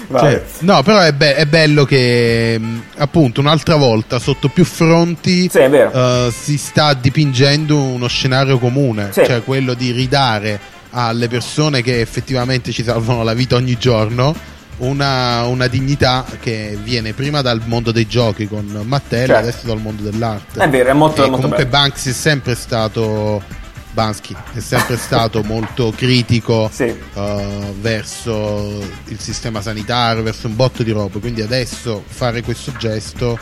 Cioè, 0.10 0.44
no, 0.60 0.82
però 0.84 1.00
è, 1.02 1.12
be- 1.14 1.36
è 1.36 1.46
bello 1.46 1.84
che 1.86 2.58
mh, 2.60 2.82
appunto 2.98 3.42
un'altra 3.42 3.76
volta 3.76 4.18
sotto 4.20 4.48
più 4.50 4.64
fronti 4.64 5.50
Sì, 5.50 5.60
eh, 5.60 6.32
si 6.32 6.58
sta 6.58 6.94
dipingendo 6.94 7.78
uno 7.78 8.08
scenario 8.08 8.58
comune, 8.58 9.10
Sì. 9.12 9.24
cioè 9.26 9.44
quello 9.44 9.74
di 9.74 9.92
ridare 9.92 10.60
alle 10.92 11.28
persone 11.28 11.82
che 11.82 12.02
effettivamente 12.02 12.72
ci 12.72 12.84
salvano 12.84 13.24
la 13.24 13.34
vita 13.34 13.56
ogni 13.56 13.78
giorno 13.78 14.36
una, 14.78 15.44
una 15.44 15.68
dignità 15.68 16.26
che 16.40 16.78
viene 16.82 17.14
prima 17.14 17.42
dal 17.42 17.62
mondo 17.66 17.92
dei 17.92 18.08
giochi 18.08 18.48
con 18.48 18.66
Mattel 18.86 19.28
Certo. 19.28 19.48
adesso 19.48 19.68
dal 19.68 19.80
mondo 19.82 20.04
dell'arte. 20.04 20.60
È 20.60 20.70
vero, 20.70 20.90
è 20.90 20.94
molto, 20.94 21.18
E 21.24 21.30
molto 21.30 21.42
comunque 21.42 21.66
bello. 21.66 21.84
Banksy 21.84 22.10
è 22.10 22.14
sempre 22.14 22.56
stato 22.56 23.44
Bansky 23.92 24.36
è 24.54 24.60
sempre 24.60 24.96
stato 24.98 25.44
molto 25.44 25.92
critico 25.96 26.70
Sì. 26.72 26.84
eh, 27.14 27.74
verso 27.82 28.82
il 29.08 29.20
sistema 29.20 29.62
sanitario, 29.62 30.24
verso 30.24 30.48
un 30.48 30.56
botto 30.56 30.84
di 30.84 30.92
roba. 30.92 31.20
Quindi 31.20 31.42
adesso 31.42 32.04
fare 32.08 32.42
questo 32.42 32.72
gesto 32.78 33.38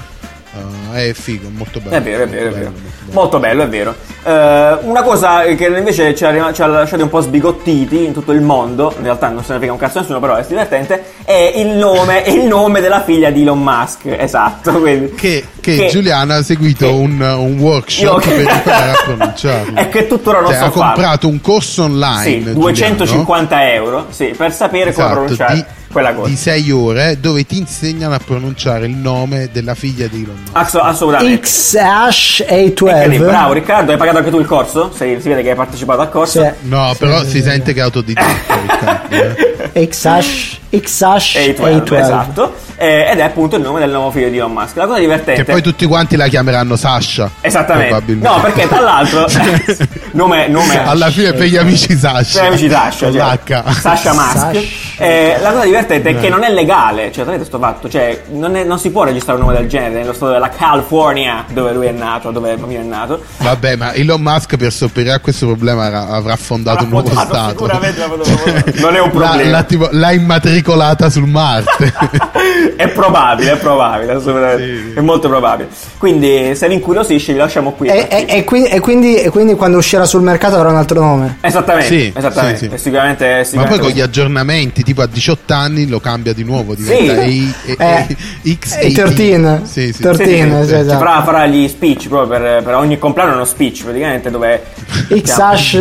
Uh, 0.53 0.93
è 0.93 1.11
figo, 1.13 1.49
molto 1.55 1.79
bello. 1.79 1.95
È 1.95 2.01
vero, 2.01 2.23
è 2.23 2.27
vero, 2.27 2.49
è 2.49 2.51
vero. 2.53 2.71
molto 2.71 2.79
bello. 2.79 3.13
Molto 3.13 3.39
bello, 3.39 3.63
è 3.63 3.67
vero. 3.67 3.95
Eh, 4.23 4.77
una 4.87 5.01
cosa 5.03 5.43
che 5.43 5.65
invece 5.67 6.15
ci 6.15 6.25
ha, 6.25 6.51
ci 6.53 6.61
ha 6.61 6.65
lasciati 6.67 7.01
un 7.03 7.09
po' 7.09 7.19
sbigottiti 7.21 8.05
in 8.05 8.11
tutto 8.13 8.31
il 8.31 8.41
mondo, 8.41 8.93
in 8.97 9.03
realtà 9.03 9.27
non 9.29 9.43
se 9.43 9.51
ne 9.51 9.57
frega 9.59 9.73
un 9.73 9.77
cazzo 9.77 9.99
a 9.99 10.01
nessuno, 10.01 10.19
però 10.19 10.35
è 10.35 10.43
divertente, 10.47 11.03
è 11.23 11.53
il 11.57 11.67
nome, 11.67 12.23
è 12.23 12.29
il 12.31 12.45
nome 12.47 12.81
della 12.81 13.03
figlia 13.03 13.29
di 13.29 13.41
Elon 13.43 13.61
Musk, 13.61 14.05
esatto. 14.05 14.71
Quindi, 14.79 15.13
Che, 15.13 15.45
che 15.59 15.87
Giuliana 15.91 16.35
ha 16.37 16.43
seguito 16.43 16.87
che- 16.87 16.91
un, 16.93 17.19
un 17.21 17.59
workshop 17.59 18.23
Io- 18.25 18.31
per 18.31 18.39
imparare 18.41 18.91
a 18.91 19.01
pronunciarlo. 19.03 19.75
è 19.79 19.89
che 19.89 20.07
tuttora 20.07 20.39
non 20.39 20.49
Cioè, 20.49 20.57
so 20.59 20.65
ha 20.65 20.71
farlo. 20.71 20.91
comprato 20.93 21.27
un 21.27 21.41
corso 21.41 21.83
online. 21.83 22.23
Sì, 22.23 22.37
Giuliano, 22.39 22.59
250 22.59 23.73
euro, 23.73 24.05
sì, 24.09 24.33
per 24.35 24.51
sapere 24.53 24.91
come 24.91 25.05
esatto, 25.05 25.19
pronunciare 25.19 25.53
di, 25.53 25.65
quella 26.01 26.13
cosa. 26.13 26.29
di 26.29 26.35
6 26.35 26.71
ore 26.71 27.17
dove 27.19 27.45
ti 27.45 27.57
insegnano 27.57 28.13
a 28.13 28.19
pronunciare 28.23 28.85
il 28.85 28.93
nome 28.95 29.49
della 29.51 29.73
figlia 29.75 30.05
di 30.07 30.23
Elon 30.23 30.37
Musk. 30.43 30.55
Ass- 30.55 30.75
assolutamente. 30.75 31.47
Incredibile, 31.47 33.17
A12. 33.17 33.25
bravo 33.25 33.53
Riccardo, 33.53 33.91
hai 33.91 33.97
pagato 33.97 34.17
anche 34.17 34.29
tu 34.29 34.39
il 34.39 34.45
corso? 34.45 34.91
Si, 34.93 35.17
si 35.19 35.27
vede 35.29 35.41
che 35.41 35.49
hai 35.51 35.55
partecipato 35.55 36.01
al 36.01 36.09
corso. 36.09 36.41
Sì. 36.41 36.49
No, 36.67 36.93
però 36.97 37.23
si 37.23 37.41
sente 37.41 37.73
che 37.73 37.79
è 37.79 37.83
autodidatta, 37.83 38.59
Riccardo. 38.61 39.15
eh. 39.73 39.87
X-Hash 39.89 40.57
X-Hash 40.75 41.35
A12, 41.35 41.55
A12. 41.83 41.99
esatto. 41.99 42.55
Eh, 42.79 43.07
ed 43.11 43.17
è 43.19 43.21
appunto 43.23 43.55
il 43.55 43.63
nome 43.63 43.79
del 43.79 43.89
nuovo 43.89 44.11
figlio 44.11 44.29
di 44.29 44.37
Elon 44.37 44.51
Musk. 44.51 44.75
La 44.75 44.85
cosa 44.85 44.99
divertente. 44.99 45.43
Che 45.43 45.51
poi 45.51 45.61
tutti 45.61 45.85
quanti 45.85 46.15
la 46.15 46.27
chiameranno 46.27 46.75
Sasha. 46.75 47.29
Esattamente. 47.41 47.89
probabilmente. 47.89 48.27
No, 48.35 48.41
perché 48.41 48.67
tra 48.67 48.79
l'altro 48.81 49.25
nome, 50.11 50.47
nome 50.47 50.83
Alla 50.85 51.09
fine 51.09 51.33
per 51.33 51.47
gli 51.47 51.57
amici 51.57 51.97
Sasha. 51.97 52.39
per 52.39 52.49
gli 52.49 52.53
amici 52.53 52.69
Sasha, 52.69 53.05
Con 53.09 53.13
cioè, 53.15 53.63
l'H. 53.65 53.71
Sasha 53.73 54.13
Musk. 54.13 54.37
Sasha. 54.37 54.61
Eh, 54.99 55.37
la 55.41 55.51
cosa 55.51 55.65
divertente 55.65 56.09
è 56.09 56.19
che 56.19 56.29
non 56.29 56.43
è 56.43 56.49
legale, 56.51 57.11
cioè 57.11 57.23
sapete 57.25 57.45
sto 57.45 57.59
fatto, 57.59 57.87
cioè 57.89 58.23
non, 58.31 58.55
è- 58.55 58.63
non 58.63 58.79
si 58.79 58.89
può 58.89 59.03
registrare 59.03 59.39
un 59.39 59.45
nome 59.45 59.57
del 59.59 59.67
genere 59.67 59.99
nello 59.99 60.13
stato 60.13 60.31
della 60.31 60.49
California 60.49 61.45
dove 61.51 61.71
lui 61.73 61.85
è 61.87 61.91
nato, 61.91 62.31
dove 62.31 62.51
il 62.51 62.57
bambino 62.57 62.81
è 62.81 62.83
nato. 62.85 63.21
Vabbè, 63.37 63.75
ma 63.75 63.93
Elon 63.93 64.21
Musk 64.21 64.55
per 64.57 64.71
sopperire 64.71 65.13
a 65.13 65.19
questo 65.19 65.45
problema 65.47 65.85
avrà, 65.85 66.07
avrà 66.09 66.35
fondato 66.35 66.83
un 66.83 66.89
nuovo 66.89 67.09
stato. 67.09 67.49
Sicuramente 67.49 68.01
non 68.79 68.95
è 68.95 68.99
un 68.99 69.09
problema. 69.11 69.49
l'ha 69.49 69.63
tipo- 69.63 69.89
l'ha 69.91 70.11
immatricolata 70.11 71.09
sul 71.09 71.27
Marte. 71.27 71.93
è 72.75 72.87
probabile, 72.89 73.51
è 73.53 73.57
probabile, 73.57 74.13
assolutamente. 74.13 74.63
Sì, 74.65 74.89
sì. 74.91 74.97
È 74.97 75.01
molto 75.01 75.27
probabile. 75.27 75.69
Quindi 75.97 76.55
se 76.55 76.67
vi 76.67 76.73
incuriosisce 76.75 77.33
vi 77.33 77.39
lasciamo 77.39 77.71
qui. 77.73 77.87
E, 77.87 78.07
e- 78.09 78.25
e 78.27 78.43
qui- 78.43 78.65
e 78.65 78.79
quindi, 78.79 79.15
e 79.17 79.29
quindi 79.29 79.53
quando 79.55 79.77
uscirà 79.77 80.05
sul 80.05 80.21
mercato 80.21 80.55
avrà 80.55 80.69
un 80.69 80.75
altro 80.77 80.99
nome. 80.99 81.37
Esattamente, 81.41 81.87
Sì, 81.87 82.13
esattamente. 82.15 82.57
sì, 82.57 82.67
sì. 82.67 82.73
E 82.73 82.77
Sicuramente, 82.77 83.35
Ma 83.37 83.43
sicuramente 83.43 83.79
poi 83.79 83.85
con 83.89 83.97
gli 83.97 84.01
aggiornamenti, 84.01 84.83
tipo 84.87 85.01
a 85.01 85.05
18 85.05 85.53
anni 85.53 85.85
lo 85.85 85.99
cambia 85.99 86.31
di 86.31 86.45
nuovo, 86.45 86.73
diventa 86.73 87.21
eh. 87.23 87.27
sì. 87.27 87.53
Eh. 87.77 88.15
X13. 88.45 89.61
Eh, 89.63 89.65
sì, 89.65 89.91
sì, 89.91 90.01
esatto. 90.07 90.97
Però 90.97 91.23
farà 91.23 91.45
gli 91.45 91.67
speech 91.67 92.07
proprio 92.07 92.39
per, 92.39 92.63
per 92.63 92.73
ogni 92.75 92.97
compleanno 92.97 93.33
uno 93.33 93.43
speech 93.43 93.83
praticamente 93.83 94.31
dove... 94.31 94.63
X-Ash 95.09 95.73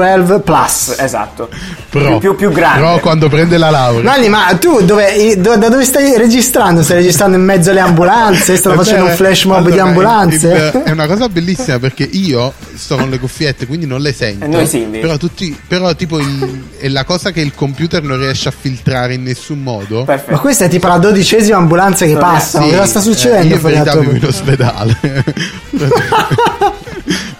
12 0.00 0.42
plus. 0.42 0.94
Esatto. 0.98 1.48
Pro. 1.88 2.18
Più, 2.18 2.18
più, 2.18 2.34
più 2.34 2.50
grande. 2.50 2.80
Pro 2.80 2.98
quando 3.00 3.28
prende 3.28 3.56
la 3.56 3.70
laurea. 3.70 4.02
Nanni, 4.02 4.28
ma 4.28 4.54
tu 4.60 4.82
dove, 4.82 5.40
do, 5.40 5.56
da 5.56 5.68
dove 5.68 5.84
stai 5.84 6.16
registrando? 6.18 6.82
Stai 6.82 6.98
registrando 6.98 7.36
in 7.36 7.42
mezzo 7.42 7.70
alle 7.70 7.80
ambulanze? 7.80 8.56
Stai 8.56 8.72
eh, 8.72 8.76
facendo 8.76 9.04
un 9.06 9.10
flash 9.12 9.44
mob 9.44 9.58
allora, 9.58 9.72
di 9.72 9.78
ambulanze? 9.78 10.48
Il, 10.48 10.72
il, 10.74 10.82
è 10.82 10.90
una 10.90 11.06
cosa 11.06 11.28
bellissima 11.28 11.78
perché 11.78 12.02
io 12.04 12.52
sto 12.74 12.96
con 12.96 13.08
le 13.08 13.18
cuffiette, 13.18 13.66
quindi 13.66 13.86
non 13.86 14.00
le 14.00 14.12
sento. 14.12 14.44
E 14.44 14.48
noi 14.48 14.66
sì, 14.66 14.80
però, 14.80 15.16
tutti, 15.16 15.58
però 15.66 15.94
tipo 15.94 16.18
il, 16.18 16.64
è 16.78 16.88
la 16.88 17.04
cosa 17.04 17.30
che 17.30 17.40
il 17.40 17.54
computer 17.54 18.02
non 18.02 18.18
riesce 18.18 18.48
a 18.48 18.52
filtrare 18.56 19.14
in 19.14 19.22
nessun 19.22 19.62
modo. 19.62 20.04
Perfetto. 20.04 20.32
Ma 20.32 20.38
questa 20.38 20.66
è 20.66 20.68
tipo 20.68 20.88
la 20.88 20.98
dodicesima 20.98 21.56
ambulanza 21.56 22.04
che 22.04 22.16
passa. 22.16 22.60
Sì, 22.62 22.68
cosa 22.70 22.86
sta 22.86 23.00
succedendo? 23.00 23.54
Eh, 23.54 23.72
io 23.72 23.84
sta 23.84 24.00
in 24.00 24.24
ospedale 24.24 25.24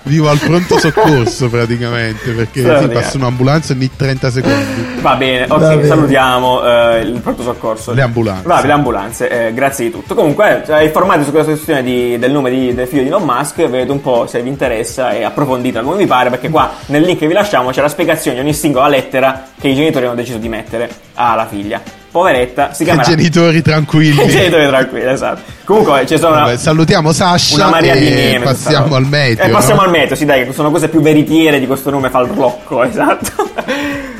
vivo 0.07 0.29
al 0.29 0.39
pronto 0.39 0.79
soccorso 0.79 1.49
praticamente 1.49 2.31
perché 2.31 2.61
Sì, 2.63 2.83
sì, 2.83 2.89
passa 2.89 3.17
un'ambulanza 3.17 3.73
ogni 3.73 3.91
30 3.95 4.31
secondi. 4.31 4.87
va 5.01 5.15
bene 5.17 5.43
ok 5.45 5.49
Va 5.49 5.69
bene. 5.69 5.87
salutiamo 5.87 6.65
eh, 6.65 7.01
il 7.01 7.21
pronto 7.21 7.43
soccorso 7.43 7.93
Le 7.93 8.03
ambulanze. 8.03 8.47
va 8.47 8.63
le 8.65 8.73
ambulanze 8.73 9.49
eh, 9.49 9.53
grazie 9.53 9.87
di 9.87 9.91
tutto 9.91 10.15
comunque 10.15 10.65
eh, 10.67 10.85
informati 10.85 11.25
su 11.25 11.31
questa 11.31 11.51
questione 11.53 11.83
di- 11.83 12.19
del 12.19 12.31
nome 12.31 12.51
di- 12.51 12.73
del 12.75 12.87
figlio 12.87 13.03
di 13.03 13.09
Elon 13.09 13.25
Musk 13.25 13.57
vedete 13.69 13.91
un 13.91 14.01
po' 14.01 14.27
se 14.29 14.41
vi 14.43 14.49
interessa 14.49 15.11
e 15.13 15.25
approfonditela 15.25 15.83
come 15.85 15.97
vi 15.99 16.07
pare 16.07 16.31
perché 16.31 16.51
qua 16.51 16.71
nel 16.87 17.03
link 17.03 17.19
che 17.19 17.27
vi 17.27 17.33
lasciamo 17.35 17.71
c'è 17.71 17.81
la 17.81 17.89
spiegazione 17.89 18.37
di 18.37 18.43
ogni 18.43 18.55
singola 18.55 18.87
lettera 18.89 19.49
che 19.61 19.69
i 19.69 19.75
genitori 19.75 20.07
hanno 20.07 20.15
deciso 20.15 20.39
di 20.39 20.49
mettere 20.49 20.89
alla 21.15 21.47
figlia 21.47 21.81
poveretta 22.17 22.73
si 22.73 22.85
chiamerà 22.85 23.09
genitori 23.15 23.61
tranquilli. 23.63 24.27
genitori 24.29 24.67
tranquilli 24.67 25.11
esatto 25.11 25.41
comunque 25.65 26.07
ci 26.07 26.17
sono 26.17 26.35
una- 26.35 26.45
Vabbè, 26.45 26.57
salutiamo 26.57 27.13
Sasha 27.13 27.55
Una 27.57 27.69
Maria 27.69 27.95
di 27.95 28.07
e 28.07 28.11
Neve. 28.33 28.45
passiamo 28.45 28.95
al 28.95 29.05
meteo. 29.05 29.45
E 29.45 29.49
passiamo 29.51 29.81
no? 29.81 29.87
al 29.87 29.93
meteo, 29.93 30.17
sì 30.17 30.25
dai, 30.25 30.47
che 30.47 30.53
sono 30.53 30.71
cose 30.71 30.89
più 30.89 31.01
veritiere 31.01 31.59
di 31.59 31.67
questo 31.67 31.91
nome 31.91 32.09
falrocco, 32.09 32.83
esatto. 32.85 33.51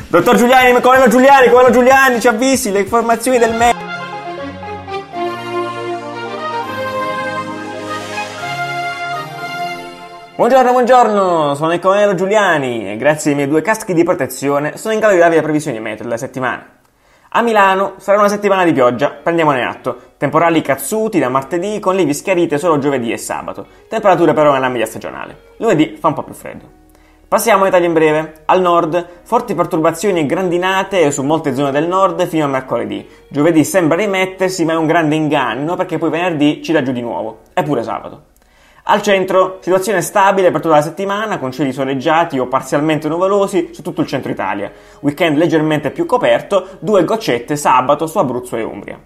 Dottor 0.09 0.35
Giuliani, 0.35 0.79
colonnello 0.81 1.09
Giuliani, 1.09 1.47
colonnello 1.47 1.73
Giuliani, 1.73 2.19
ci 2.19 2.27
avvisi 2.27 2.71
le 2.71 2.79
informazioni 2.81 3.37
del 3.37 3.51
meteo. 3.53 3.85
Buongiorno, 10.35 10.71
buongiorno, 10.71 11.55
sono 11.55 11.73
il 11.73 11.79
colonnello 11.79 12.13
Giuliani 12.13 12.91
e 12.91 12.97
grazie 12.97 13.31
ai 13.31 13.35
miei 13.37 13.49
due 13.49 13.61
caschi 13.61 13.93
di 13.95 14.03
protezione 14.03 14.77
sono 14.77 14.93
in 14.93 14.99
grado 14.99 15.15
di 15.15 15.19
darvi 15.19 15.35
le 15.35 15.41
previsioni 15.41 15.79
meteo 15.79 16.03
della 16.03 16.17
settimana. 16.17 16.76
A 17.37 17.43
Milano 17.43 17.93
sarà 17.97 18.17
una 18.17 18.29
settimana 18.29 18.63
di 18.63 18.73
pioggia, 18.73 19.11
prendiamone 19.11 19.63
atto. 19.63 20.13
Temporali 20.17 20.63
cazzuti 20.63 21.19
da 21.19 21.29
martedì 21.29 21.77
con 21.77 21.93
lievi 21.93 22.11
schiarite 22.11 22.57
solo 22.57 22.79
giovedì 22.79 23.11
e 23.11 23.17
sabato. 23.17 23.67
Temperature 23.87 24.33
però 24.33 24.53
nella 24.53 24.69
media 24.69 24.87
stagionale. 24.87 25.37
Lunedì 25.57 25.97
fa 25.99 26.07
un 26.07 26.15
po' 26.15 26.23
più 26.23 26.33
freddo. 26.33 26.65
Passiamo 27.27 27.65
ai 27.65 27.69
tagli 27.69 27.83
in 27.83 27.93
breve. 27.93 28.41
Al 28.45 28.59
nord, 28.59 29.07
forti 29.21 29.53
perturbazioni 29.53 30.21
e 30.21 30.25
grandinate 30.25 31.11
su 31.11 31.21
molte 31.21 31.53
zone 31.53 31.69
del 31.69 31.87
nord 31.87 32.25
fino 32.25 32.45
a 32.45 32.47
mercoledì. 32.47 33.07
Giovedì 33.29 33.63
sembra 33.63 33.97
rimettersi, 33.97 34.65
ma 34.65 34.73
è 34.73 34.77
un 34.77 34.87
grande 34.87 35.13
inganno 35.13 35.75
perché 35.75 35.99
poi 35.99 36.09
venerdì 36.09 36.63
ci 36.63 36.71
dà 36.71 36.81
giù 36.81 36.91
di 36.91 37.01
nuovo. 37.01 37.41
E 37.53 37.61
pure 37.61 37.83
sabato. 37.83 38.21
Al 38.89 39.01
centro, 39.01 39.57
situazione 39.59 40.01
stabile 40.01 40.49
per 40.49 40.61
tutta 40.61 40.75
la 40.75 40.81
settimana, 40.81 41.39
con 41.39 41.51
cieli 41.51 41.73
soleggiati 41.73 42.39
o 42.39 42.47
parzialmente 42.47 43.09
nuvolosi 43.09 43.71
su 43.73 43.81
tutto 43.81 43.99
il 43.99 44.07
centro 44.07 44.31
Italia. 44.31 44.71
Weekend 45.01 45.35
leggermente 45.35 45.91
più 45.91 46.05
coperto, 46.05 46.77
due 46.79 47.03
goccette 47.03 47.57
sabato 47.57 48.07
su 48.07 48.17
Abruzzo 48.17 48.55
e 48.55 48.63
Umbria. 48.63 48.97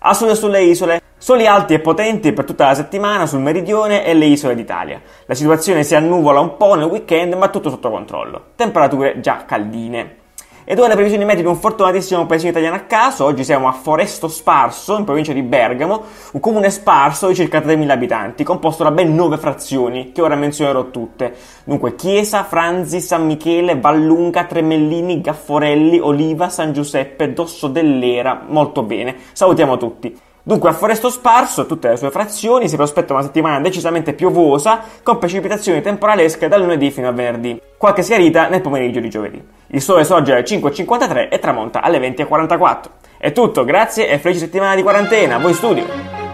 A 0.00 0.12
sud 0.12 0.28
e 0.28 0.34
sulle 0.34 0.62
isole, 0.64 1.00
soli 1.16 1.46
alti 1.46 1.72
e 1.72 1.80
potenti 1.80 2.34
per 2.34 2.44
tutta 2.44 2.66
la 2.66 2.74
settimana 2.74 3.24
sul 3.24 3.40
meridione 3.40 4.04
e 4.04 4.12
le 4.12 4.26
isole 4.26 4.54
d'Italia. 4.54 5.00
La 5.24 5.34
situazione 5.34 5.82
si 5.82 5.94
annuvola 5.94 6.40
un 6.40 6.58
po' 6.58 6.74
nel 6.74 6.84
weekend, 6.84 7.32
ma 7.32 7.48
tutto 7.48 7.70
sotto 7.70 7.88
controllo. 7.88 8.48
Temperature 8.54 9.18
già 9.20 9.46
caldine. 9.46 10.16
Ed 10.64 10.78
ora 10.78 10.88
le 10.88 10.94
previsioni 10.94 11.24
meteo 11.24 11.42
di 11.42 11.48
un 11.48 11.56
fortunatissimo 11.56 12.24
paesino 12.26 12.50
italiano 12.50 12.76
a 12.76 12.80
caso. 12.80 13.24
Oggi 13.24 13.42
siamo 13.42 13.66
a 13.66 13.72
Foresto 13.72 14.28
Sparso, 14.28 14.96
in 14.96 15.04
provincia 15.04 15.32
di 15.32 15.42
Bergamo, 15.42 16.02
un 16.32 16.40
comune 16.40 16.70
sparso 16.70 17.26
di 17.26 17.34
circa 17.34 17.58
3.000 17.58 17.90
abitanti, 17.90 18.44
composto 18.44 18.84
da 18.84 18.92
ben 18.92 19.12
9 19.14 19.38
frazioni, 19.38 20.12
che 20.12 20.22
ora 20.22 20.36
menzionerò 20.36 20.90
tutte. 20.90 21.34
Dunque, 21.64 21.96
Chiesa, 21.96 22.44
Franzi, 22.44 23.00
San 23.00 23.26
Michele, 23.26 23.78
Vallunga, 23.78 24.44
Tremellini, 24.44 25.20
Gafforelli, 25.20 25.98
Oliva, 25.98 26.48
San 26.48 26.72
Giuseppe, 26.72 27.32
Dosso 27.32 27.66
dell'Era. 27.66 28.44
Molto 28.46 28.84
bene, 28.84 29.16
salutiamo 29.32 29.76
tutti. 29.76 30.16
Dunque, 30.44 30.70
a 30.70 30.72
Foresto 30.72 31.08
Sparso 31.08 31.66
tutte 31.66 31.88
le 31.88 31.96
sue 31.96 32.10
frazioni 32.10 32.68
si 32.68 32.74
prospetta 32.74 33.12
una 33.12 33.22
settimana 33.22 33.60
decisamente 33.60 34.12
piovosa, 34.12 34.80
con 35.02 35.18
precipitazioni 35.18 35.80
temporalesche 35.80 36.48
dal 36.48 36.60
lunedì 36.60 36.90
fino 36.90 37.08
a 37.08 37.12
venerdì. 37.12 37.60
Qualche 37.76 38.02
schiarita 38.02 38.48
nel 38.48 38.60
pomeriggio 38.60 38.98
di 38.98 39.08
giovedì. 39.08 39.42
Il 39.68 39.80
sole 39.80 40.04
sorge 40.04 40.32
alle 40.32 40.42
5.53 40.42 41.28
e 41.30 41.38
tramonta 41.38 41.80
alle 41.80 41.98
20.44. 41.98 42.80
È 43.18 43.30
tutto, 43.30 43.64
grazie 43.64 44.08
e 44.08 44.18
felice 44.18 44.40
settimana 44.40 44.74
di 44.74 44.82
quarantena. 44.82 45.38
Voi 45.38 45.54
studio! 45.54 46.31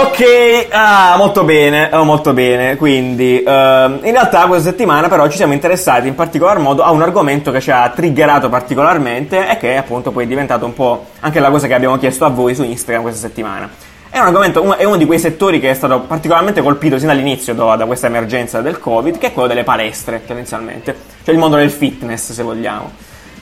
Ok, 0.00 0.68
ah, 0.70 1.16
molto 1.16 1.42
bene, 1.42 1.90
oh, 1.92 2.04
molto 2.04 2.32
bene. 2.32 2.76
Quindi, 2.76 3.42
ehm, 3.42 3.98
in 4.04 4.12
realtà 4.12 4.46
questa 4.46 4.70
settimana 4.70 5.08
però 5.08 5.28
ci 5.28 5.36
siamo 5.36 5.54
interessati 5.54 6.06
in 6.06 6.14
particolar 6.14 6.60
modo 6.60 6.84
a 6.84 6.92
un 6.92 7.02
argomento 7.02 7.50
che 7.50 7.60
ci 7.60 7.72
ha 7.72 7.88
triggerato 7.88 8.48
particolarmente 8.48 9.50
e 9.50 9.56
che 9.56 9.76
appunto 9.76 10.12
poi 10.12 10.22
è 10.22 10.26
diventato 10.28 10.64
un 10.66 10.72
po' 10.72 11.06
anche 11.18 11.40
la 11.40 11.50
cosa 11.50 11.66
che 11.66 11.74
abbiamo 11.74 11.98
chiesto 11.98 12.24
a 12.24 12.28
voi 12.28 12.54
su 12.54 12.62
Instagram 12.62 13.02
questa 13.02 13.26
settimana. 13.26 13.68
È 14.08 14.20
un 14.20 14.36
uno- 14.36 14.76
è 14.76 14.84
uno 14.84 14.96
di 14.96 15.04
quei 15.04 15.18
settori 15.18 15.58
che 15.58 15.70
è 15.70 15.74
stato 15.74 15.98
particolarmente 16.02 16.62
colpito 16.62 16.96
sin 16.96 17.08
dall'inizio 17.08 17.52
do- 17.52 17.74
da 17.74 17.84
questa 17.84 18.06
emergenza 18.06 18.60
del 18.60 18.78
Covid, 18.78 19.18
che 19.18 19.26
è 19.26 19.32
quello 19.32 19.48
delle 19.48 19.64
palestre, 19.64 20.22
tendenzialmente. 20.24 20.94
Cioè 21.24 21.34
il 21.34 21.40
mondo 21.40 21.56
del 21.56 21.72
fitness, 21.72 22.30
se 22.30 22.44
vogliamo. 22.44 22.92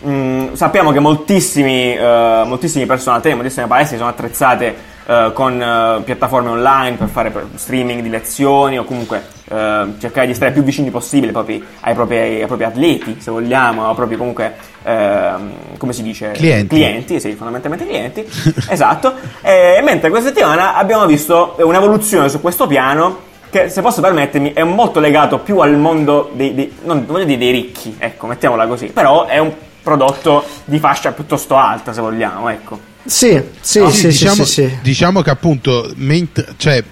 Mm, 0.07 0.55
sappiamo 0.55 0.91
che 0.91 1.01
moltissimi, 1.01 1.95
eh, 1.95 2.43
moltissimi 2.47 2.87
personal 2.87 3.21
trainer, 3.21 3.43
moltissime 3.43 3.67
palestre 3.67 3.99
sono 3.99 4.09
attrezzate 4.09 4.95
eh, 5.07 5.31
con 5.33 5.63
eh, 5.63 6.03
piattaforme 6.03 6.51
online 6.51 6.97
per 6.97 7.09
fare 7.09 7.31
per 7.31 7.47
streaming 7.55 8.03
di 8.03 8.09
lezioni 8.09 8.77
o 8.77 8.85
comunque 8.85 9.23
eh, 9.49 9.87
cercare 10.01 10.27
di 10.27 10.35
stare 10.35 10.51
più 10.51 10.65
vicini 10.65 10.91
possibile 10.91 11.31
proprio 11.31 11.61
ai 11.81 11.95
propri, 11.95 12.19
ai 12.19 12.47
propri 12.47 12.65
atleti, 12.65 13.17
se 13.21 13.31
vogliamo, 13.31 13.87
o 13.89 13.95
proprio 13.95 14.19
comunque, 14.19 14.57
ehm, 14.83 15.53
come 15.79 15.93
si 15.93 16.03
dice? 16.03 16.33
Clienti. 16.33 16.75
Clienti, 16.75 17.21
sì, 17.21 17.33
fondamentalmente 17.35 17.87
clienti. 17.87 18.27
esatto. 18.69 19.15
E, 19.43 19.81
mentre 19.85 20.11
questa 20.11 20.29
settimana 20.31 20.75
abbiamo 20.75 21.07
visto 21.07 21.55
un'evoluzione 21.59 22.29
su 22.29 22.41
questo 22.41 22.67
piano 22.67 23.23
che 23.49 23.69
se 23.69 23.81
posso 23.83 24.01
permettermi 24.01 24.53
è 24.55 24.65
molto 24.65 24.99
legato 24.99 25.39
più 25.39 25.61
al 25.61 25.77
mondo 25.77 26.31
dei, 26.35 26.53
dei 26.53 26.77
non 26.83 27.07
voglio 27.07 27.25
dire 27.25 27.39
dei 27.39 27.53
ricchi, 27.53 27.95
ecco, 27.97 28.27
mettiamola 28.27 28.67
così, 28.67 28.87
però 28.87 29.27
è 29.27 29.39
un 29.39 29.53
prodotto 29.81 30.45
di 30.65 30.81
fascia 30.81 31.13
piuttosto 31.13 31.55
alta, 31.55 31.93
se 31.93 32.01
vogliamo, 32.01 32.49
ecco. 32.49 32.95
Sì, 33.07 33.41
sì, 33.61 33.79
No, 33.79 33.91
sì, 33.91 33.99
sì, 34.01 34.07
diciamo, 34.09 34.45
sì, 34.45 34.53
sì. 34.53 34.79
diciamo 34.83 35.23
che 35.23 35.31
appunto 35.31 35.93
mentre, 35.97 36.47
cioè, 36.57 36.83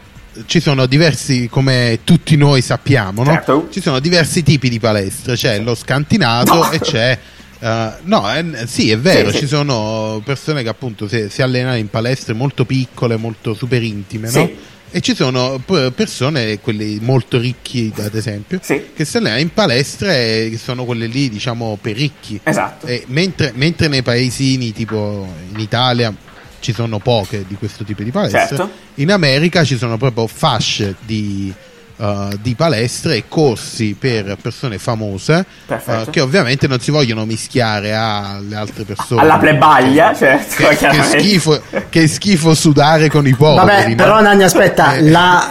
ci 0.46 0.60
sono 0.60 0.86
diversi, 0.86 1.48
come 1.50 2.00
tutti 2.04 2.36
noi 2.36 2.60
sappiamo, 2.62 3.22
no? 3.22 3.30
Certo. 3.32 3.68
ci 3.70 3.80
sono 3.80 3.98
diversi 4.00 4.42
tipi 4.42 4.68
di 4.68 4.78
palestre, 4.80 5.34
c'è 5.34 5.58
lo 5.60 5.74
scantinato 5.74 6.54
No. 6.54 6.70
e 6.70 6.80
c'è... 6.80 7.18
eh, 7.60 7.90
no, 8.02 8.28
è- 8.30 8.66
sì, 8.66 8.90
è 8.90 8.98
vero, 8.98 9.28
Sì, 9.30 9.34
sì. 9.36 9.42
ci 9.42 9.46
sono 9.48 10.20
persone 10.24 10.62
che 10.62 10.68
appunto 10.68 11.06
si, 11.08 11.26
si 11.30 11.40
allenano 11.42 11.76
in 11.76 11.88
palestre 11.88 12.32
molto 12.34 12.64
piccole, 12.64 13.16
molto 13.16 13.54
super 13.54 13.82
intime, 13.82 14.28
Sì. 14.28 14.38
no? 14.38 14.50
E 14.96 15.00
ci 15.00 15.16
sono 15.16 15.58
p- 15.58 15.90
persone, 15.90 16.60
quelli 16.60 16.98
molto 17.00 17.40
ricchi 17.40 17.92
ad 17.96 18.14
esempio, 18.14 18.60
Sì. 18.62 18.90
che 18.94 19.04
si 19.04 19.16
allenano 19.16 19.40
in 19.40 19.52
palestre 19.52 20.46
che 20.48 20.56
sono 20.56 20.84
quelle 20.84 21.06
lì, 21.06 21.28
diciamo, 21.28 21.76
per 21.82 21.96
ricchi. 21.96 22.38
Esatto. 22.40 22.86
E 22.86 23.02
mentre, 23.08 23.50
mentre 23.56 23.88
nei 23.88 24.02
paesini, 24.02 24.72
tipo 24.72 25.26
in 25.52 25.58
Italia, 25.58 26.14
ci 26.60 26.72
sono 26.72 27.00
poche 27.00 27.44
di 27.48 27.56
questo 27.56 27.82
tipo 27.82 28.04
di 28.04 28.12
palestre, 28.12 28.46
Certo. 28.56 28.70
in 28.94 29.10
America 29.10 29.64
ci 29.64 29.76
sono 29.76 29.96
proprio 29.96 30.28
fasce 30.28 30.94
di, 31.04 31.52
uh, 31.96 32.36
di 32.40 32.54
palestre 32.54 33.16
e 33.16 33.24
corsi 33.28 33.96
per 33.98 34.36
persone 34.40 34.78
famose 34.78 35.44
uh, 35.66 36.10
che 36.10 36.20
ovviamente 36.20 36.66
non 36.66 36.80
si 36.80 36.90
vogliono 36.90 37.24
mischiare 37.24 37.94
alle 37.94 38.56
altre 38.56 38.84
persone. 38.84 39.20
Alla 39.20 39.38
plebaglia, 39.38 40.14
certo, 40.14 40.66
Che, 40.66 40.76
che 40.76 41.02
schifo, 41.02 41.60
che 41.88 42.06
schifo 42.08 42.54
sudare 42.54 43.08
con 43.08 43.26
i 43.26 43.34
poveri. 43.34 43.66
Vabbè, 43.66 43.88
no? 43.88 43.94
però 43.94 44.20
Nanni, 44.20 44.42
aspetta, 44.42 44.94
Eh. 44.94 45.10
la- 45.10 45.48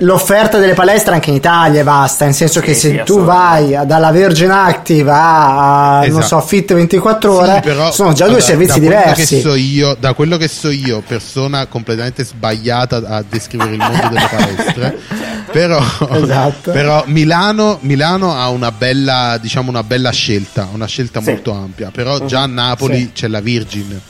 l'offerta 0.00 0.58
delle 0.58 0.74
palestre 0.74 1.14
anche 1.14 1.30
in 1.30 1.36
Italia 1.36 1.80
è 1.80 1.84
vasta, 1.84 2.24
nel 2.24 2.34
senso 2.34 2.60
che 2.60 2.72
Sì, 2.74 2.80
se 2.80 2.90
sì, 2.98 3.02
tu 3.04 3.24
vai 3.24 3.76
dalla 3.84 4.12
Virgin 4.12 4.50
Active 4.50 5.10
a, 5.12 5.98
non 6.06 6.20
Esatto. 6.20 6.26
so, 6.26 6.40
Fit 6.40 6.72
24 6.72 7.32
ore, 7.34 7.54
Sì, 7.56 7.60
però, 7.62 7.90
sono 7.90 8.12
già 8.12 8.24
due 8.26 8.36
allora, 8.36 8.40
servizi 8.44 8.78
da 8.80 8.86
quello 8.86 9.00
diversi. 9.02 9.34
Che 9.36 9.40
so 9.42 9.54
io, 9.54 9.96
da 9.98 10.12
quello 10.14 10.36
che 10.36 10.46
so 10.48 10.70
io, 10.70 11.02
persona 11.06 11.66
completamente 11.66 12.24
sbagliata 12.24 13.02
a 13.06 13.24
descrivere 13.28 13.72
il 13.72 13.78
mondo 13.78 14.08
delle 14.08 14.28
palestre, 14.30 14.98
però, 15.50 15.82
Esatto. 16.12 16.70
però 16.70 17.02
Milano, 17.06 17.78
Milano 17.82 18.34
ha 18.36 18.48
una 18.50 18.70
bella, 18.70 19.36
diciamo, 19.40 19.68
una 19.68 19.82
bella 19.82 20.10
scelta, 20.10 20.68
una 20.72 20.86
scelta 20.86 21.20
Sì. 21.20 21.30
molto 21.30 21.52
ampia, 21.52 21.90
però 21.92 22.24
già 22.24 22.42
a 22.42 22.46
Napoli 22.46 22.98
Sì. 22.98 23.10
c'è 23.14 23.26
la 23.28 23.40
Virgin. 23.40 24.00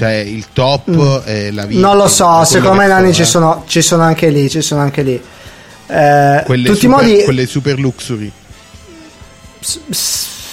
Cioè 0.00 0.14
il 0.14 0.46
top 0.54 1.24
è 1.24 1.50
la 1.50 1.66
Virgin. 1.66 1.82
Non 1.82 1.98
lo 1.98 2.08
so, 2.08 2.42
secondo 2.46 2.78
me 2.78 2.86
so, 2.86 2.92
Nanni 2.94 3.10
eh. 3.10 3.12
ci, 3.12 3.24
sono, 3.26 3.64
ci 3.66 3.82
sono 3.82 4.02
anche 4.02 4.30
lì, 4.30 4.48
ci 4.48 4.62
sono 4.62 4.80
anche 4.80 5.02
lì. 5.02 5.12
Eh, 5.12 6.42
quelle 6.46 6.64
tutti 6.64 6.86
i 6.86 6.88
super, 6.88 7.04
modi, 7.04 7.22
quelle 7.22 7.46
super 7.46 7.78
luxury. 7.78 8.32
S- 9.60 9.80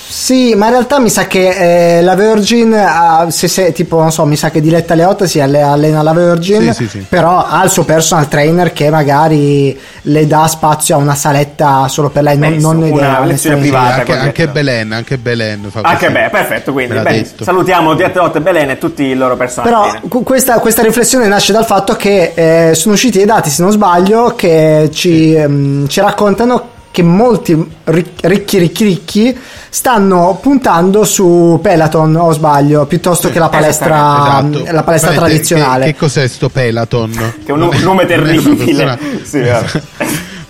Sì, 0.10 0.56
ma 0.56 0.66
in 0.68 0.72
realtà 0.72 1.00
mi 1.00 1.10
sa 1.10 1.28
che 1.28 1.98
eh, 1.98 2.02
la 2.02 2.16
Virgin, 2.16 2.74
ha- 2.74 3.28
se, 3.30 3.48
se 3.50 3.72
tipo, 3.74 4.00
non 4.00 4.12
so, 4.12 4.26
mi 4.26 4.38
sa 4.38 4.50
che 4.50 4.62
Diletta 4.62 4.94
Leotta 4.94 5.26
si 5.28 5.40
alle- 5.42 5.62
allena 5.62 6.00
alla 6.00 6.14
Virgin, 6.14 6.74
Sì, 6.74 6.84
sì, 6.84 6.88
sì. 6.88 7.06
però 7.10 7.46
ha 7.46 7.62
il 7.64 7.70
suo 7.70 7.84
personal 7.84 8.28
trainer 8.30 8.72
che 8.72 8.90
magari 8.90 9.78
le 10.04 10.26
dà 10.28 10.48
spazio 10.48 10.96
a 10.96 11.00
una 11.00 11.14
saletta 11.16 11.88
solo 11.90 12.10
per 12.10 12.24
lei, 12.24 12.38
non, 12.38 12.50
Benissimo, 12.50 12.72
non 12.74 12.82
una 12.84 12.98
idea, 12.98 13.26
lezione 13.26 13.58
privata. 13.58 13.94
anche, 13.96 14.14
anche 14.18 14.48
Belen, 14.48 14.92
anche 14.94 15.18
Belen 15.18 15.68
fa 15.70 15.82
Anche 15.82 16.10
beh, 16.10 16.30
perfetto, 16.32 16.72
quindi 16.72 16.98
detto. 17.02 17.44
salutiamo 17.44 17.94
Diette 17.94 18.18
Lotte 18.20 18.40
Belen 18.40 18.70
e 18.70 18.78
tutti 18.78 19.04
i 19.04 19.14
loro 19.14 19.36
personaggi. 19.36 20.00
Però 20.08 20.24
questa, 20.24 20.60
questa 20.60 20.82
riflessione 20.84 21.28
nasce 21.28 21.52
dal 21.52 21.66
fatto 21.66 21.96
che 21.96 22.32
eh, 22.70 22.76
sono 22.76 22.94
usciti 22.94 23.18
dei 23.18 23.28
dati, 23.28 23.50
se 23.50 23.62
non 23.62 23.72
sbaglio, 23.72 24.34
che 24.36 24.90
ci, 24.94 25.34
ehm, 25.36 25.88
ci 25.88 26.00
raccontano 26.00 26.76
che 26.98 27.04
molti 27.04 27.56
ric- 27.84 28.26
ricchi 28.26 28.58
ricchi 28.58 28.84
ricchi 28.84 29.38
stanno 29.70 30.40
puntando 30.42 31.04
su 31.06 31.60
Peloton 31.62 32.16
o 32.16 32.32
sbaglio 32.32 32.88
piuttosto 32.88 33.30
che 33.30 33.38
la 33.38 33.50
palestra, 33.50 34.40
Esatto. 34.40 34.64
la 34.72 34.82
palestra 34.82 35.12
Veramente, 35.12 35.16
tradizionale 35.20 35.86
Che, 35.86 35.92
che 35.92 35.98
cos'è 36.00 36.28
sto 36.28 36.50
Peloton? 36.50 37.12
Che 37.12 37.46
è 37.46 37.52
un 37.52 37.70
nome 37.84 38.08
terribile. 38.08 38.56
persona- 38.66 38.98
Sì, 39.22 39.42
vabbè. 39.42 39.82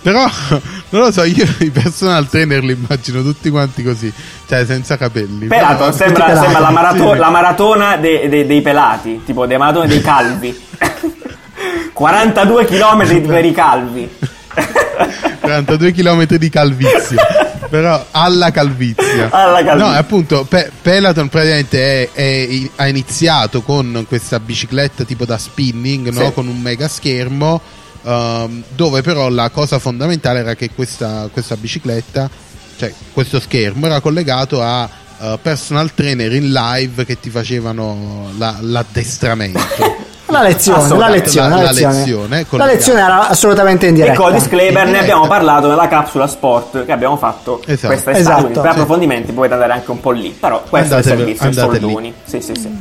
Però 0.00 0.24
non 0.90 1.02
lo 1.02 1.12
so, 1.12 1.22
io 1.24 1.44
i 1.58 1.68
personal 1.70 2.26
trainer 2.30 2.62
li 2.64 2.72
immagino 2.72 3.20
tutti 3.20 3.50
quanti 3.50 3.82
così, 3.82 4.10
cioè 4.48 4.64
senza 4.64 4.96
capelli. 4.96 5.48
Pelato, 5.48 5.76
Però- 5.84 5.92
sembra, 5.92 6.24
pelati. 6.24 6.44
sembra 6.44 6.60
la, 6.62 6.70
marato- 6.70 7.12
Sì. 7.12 7.18
la 7.18 7.28
maratona 7.28 7.96
dei, 7.98 8.26
dei- 8.30 8.46
dei 8.46 8.62
pelati, 8.62 9.20
tipo 9.26 9.44
dei 9.44 9.58
maratone 9.58 9.86
dei 9.86 10.00
calvi. 10.00 10.58
42 11.92 12.64
km 12.64 13.26
per 13.26 13.44
i 13.44 13.52
calvi. 13.52 14.08
42 15.40 15.92
km 15.92 16.26
di 16.36 16.48
calvizia. 16.48 17.46
Però 17.68 18.06
alla 18.12 18.50
calvizia. 18.50 19.28
Alla 19.30 19.62
calvizia. 19.62 19.74
No, 19.74 19.86
appunto, 19.96 20.44
Pe- 20.44 20.70
Peloton 20.80 21.28
praticamente 21.28 22.10
è- 22.12 22.48
è- 22.48 22.70
ha 22.76 22.86
iniziato 22.88 23.60
con 23.62 24.04
questa 24.08 24.40
bicicletta 24.40 25.04
tipo 25.04 25.24
da 25.26 25.36
spinning, 25.36 26.08
no? 26.10 26.26
Sì. 26.26 26.32
con 26.32 26.46
un 26.48 26.60
mega 26.60 26.88
schermo, 26.88 27.60
ehm, 28.04 28.62
dove 28.74 29.02
però 29.02 29.28
la 29.28 29.50
cosa 29.50 29.78
fondamentale 29.78 30.38
era 30.40 30.54
che 30.54 30.70
questa, 30.74 31.28
questa 31.30 31.56
bicicletta, 31.56 32.30
cioè 32.78 32.92
questo 33.12 33.38
schermo, 33.38 33.84
era 33.86 34.00
collegato 34.00 34.62
a 34.62 34.88
eh, 35.20 35.38
personal 35.42 35.92
trainer 35.94 36.32
in 36.32 36.52
live 36.52 37.04
che 37.04 37.18
ti 37.20 37.28
facevano 37.28 38.30
la- 38.38 38.56
l'addestramento. 38.60 39.60
la 40.30 40.42
lezione 40.42 40.96
la 40.96 41.08
lezione 41.08 41.48
La- 41.48 41.54
la, 41.56 41.62
lezione 41.70 41.94
lezione, 41.98 42.46
la 42.50 42.64
lezione 42.66 43.00
era 43.00 43.28
assolutamente 43.28 43.86
in 43.86 43.94
diretta 43.94 44.12
Ecco, 44.12 44.30
disclaimer, 44.30 44.86
In 44.86 44.92
ne 44.92 44.98
abbiamo 45.00 45.26
parlato 45.26 45.68
nella 45.68 45.88
capsula 45.88 46.26
sport 46.26 46.84
che 46.84 46.92
abbiamo 46.92 47.16
fatto 47.16 47.62
Esatto. 47.66 47.86
questa 47.88 48.10
estate, 48.10 48.18
Esatto. 48.18 48.40
quindi 48.42 48.60
per 48.60 48.70
Sì. 48.70 48.76
approfondimenti 48.76 49.32
potete 49.32 49.54
andare 49.54 49.72
anche 49.72 49.90
un 49.90 50.00
po' 50.00 50.10
lì, 50.10 50.30
però 50.38 50.62
questo 50.68 50.94
Andate- 50.94 51.10
è 51.10 51.12
il 51.12 51.18
servizio, 51.18 51.48
il 51.48 51.54
lì. 51.72 51.80
soldoni. 51.80 52.14
Sì, 52.24 52.40
sì, 52.40 52.54
sì. 52.54 52.78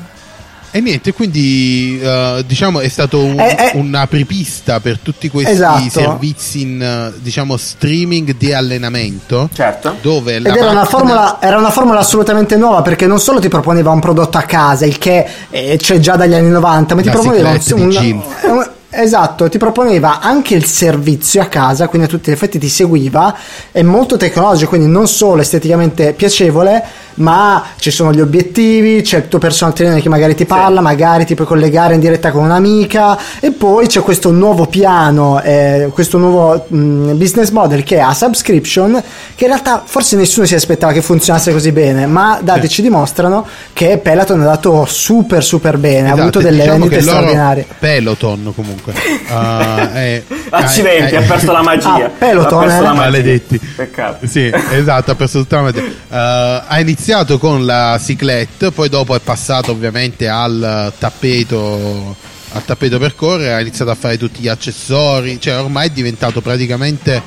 E 0.77 0.81
niente, 0.81 1.11
quindi 1.11 1.99
eh, 1.99 2.43
diciamo 2.45 2.81
è 2.81 2.87
stato 2.87 3.23
un, 3.23 3.39
Eh, 3.39 3.71
eh. 3.73 3.77
un'apripista 3.79 4.79
per 4.79 4.99
tutti 4.99 5.27
questi 5.27 5.53
Esatto. 5.53 5.89
servizi 5.89 6.61
in 6.61 6.79
eh, 6.79 7.17
diciamo 7.19 7.57
streaming 7.57 8.35
di 8.37 8.53
allenamento. 8.53 9.49
Certo. 9.51 9.95
Dove 10.03 10.35
Ed 10.35 10.45
era 10.45 10.53
una, 10.69 10.73
macchina- 10.73 10.85
formula, 10.85 11.37
era 11.41 11.57
una 11.57 11.71
formula 11.71 11.99
assolutamente 11.99 12.57
nuova 12.57 12.83
perché 12.83 13.07
non 13.07 13.19
solo 13.19 13.39
ti 13.39 13.47
proponeva 13.47 13.89
un 13.89 13.99
prodotto 13.99 14.37
a 14.37 14.43
casa, 14.43 14.85
il 14.85 14.99
che 14.99 15.25
eh, 15.49 15.77
c'è 15.81 15.97
già 15.97 16.15
dagli 16.15 16.35
anni 16.35 16.49
90, 16.49 16.93
ma 16.93 17.01
ti 17.01 17.09
proponeva 17.09 17.49
un, 17.71 18.23
un- 18.43 18.69
Esatto, 18.89 19.49
ti 19.49 19.57
proponeva 19.57 20.21
anche 20.21 20.55
il 20.55 20.63
servizio 20.65 21.41
a 21.41 21.45
casa, 21.47 21.87
quindi 21.89 22.07
a 22.07 22.09
tutti 22.09 22.29
gli 22.29 22.33
effetti 22.33 22.57
ti 22.57 22.69
seguiva, 22.69 23.35
è 23.71 23.81
molto 23.81 24.15
tecnologico, 24.15 24.69
quindi 24.69 24.87
non 24.87 25.07
solo 25.07 25.41
esteticamente 25.41 26.13
piacevole, 26.13 26.81
ma 27.17 27.63
ci 27.77 27.91
sono 27.91 28.11
gli 28.11 28.19
obiettivi, 28.21 29.01
c'è 29.01 29.17
il 29.17 29.27
tuo 29.27 29.39
personal 29.39 29.73
trainer 29.73 30.01
che 30.01 30.09
magari 30.09 30.35
ti 30.35 30.45
parla, 30.45 30.81
magari 30.81 31.25
ti 31.25 31.35
puoi 31.35 31.47
collegare 31.47 31.93
in 31.95 31.99
diretta 31.99 32.31
con 32.31 32.43
un'amica 32.43 33.17
e 33.39 33.51
poi 33.51 33.87
c'è 33.87 34.01
questo 34.01 34.31
nuovo 34.31 34.65
piano, 34.67 35.41
eh, 35.41 35.89
questo 35.93 36.17
nuovo 36.17 36.65
mh, 36.67 37.13
business 37.17 37.49
model 37.49 37.83
che 37.83 37.95
è 37.97 37.99
a 37.99 38.13
subscription, 38.13 39.01
che 39.35 39.43
in 39.45 39.49
realtà 39.49 39.81
forse 39.85 40.15
nessuno 40.15 40.45
si 40.45 40.55
aspettava 40.55 40.93
che 40.93 41.01
funzionasse 41.01 41.51
così 41.51 41.71
bene, 41.71 42.05
ma 42.05 42.39
dati 42.41 42.69
ci 42.69 42.81
dimostrano 42.81 43.45
che 43.73 43.97
Peloton 43.97 44.37
è 44.37 44.41
andato 44.43 44.85
super 44.85 45.43
super 45.43 45.77
bene, 45.77 46.09
ha 46.09 46.13
Esatto, 46.13 46.21
avuto 46.21 46.39
delle 46.39 46.61
diciamo 46.63 46.85
loro- 46.85 47.01
straordinarie. 47.01 47.65
Peloton 47.79 48.51
comunque. 48.55 48.93
eh, 49.27 49.91
è- 49.93 50.23
Accidenti, 50.49 51.15
è- 51.15 51.17
ha 51.17 51.21
perso 51.21 51.51
la 51.51 51.61
magia. 51.63 52.05
Ah, 52.05 52.09
Peloton, 52.17 52.59
Ha 52.59 52.65
perso 52.65 52.77
eh? 52.77 52.81
la 52.81 52.87
magia. 52.89 53.01
Maledetti. 53.01 53.59
Peccato. 53.75 54.27
Sì, 54.27 54.51
esatto, 54.71 55.11
ha 55.11 55.15
perso 55.15 55.39
tutta 55.39 55.55
la 55.57 55.61
magia. 55.63 55.81
Eh, 55.81 56.63
ha 56.67 56.79
iniziato 56.79 57.05
con 57.39 57.65
la 57.65 57.97
ciclette, 58.03 58.71
poi 58.71 58.89
dopo 58.89 59.15
è 59.15 59.19
passato 59.21 59.71
ovviamente 59.71 60.27
al 60.27 60.91
tappeto 60.97 62.15
al 62.51 62.65
tappeto 62.65 62.97
per 62.99 63.15
correre, 63.15 63.53
ha 63.53 63.61
iniziato 63.61 63.91
a 63.91 63.95
fare 63.95 64.17
tutti 64.17 64.41
gli 64.41 64.47
accessori, 64.49 65.39
cioè 65.39 65.57
ormai 65.59 65.87
è 65.87 65.91
diventato 65.91 66.41
praticamente 66.41 67.21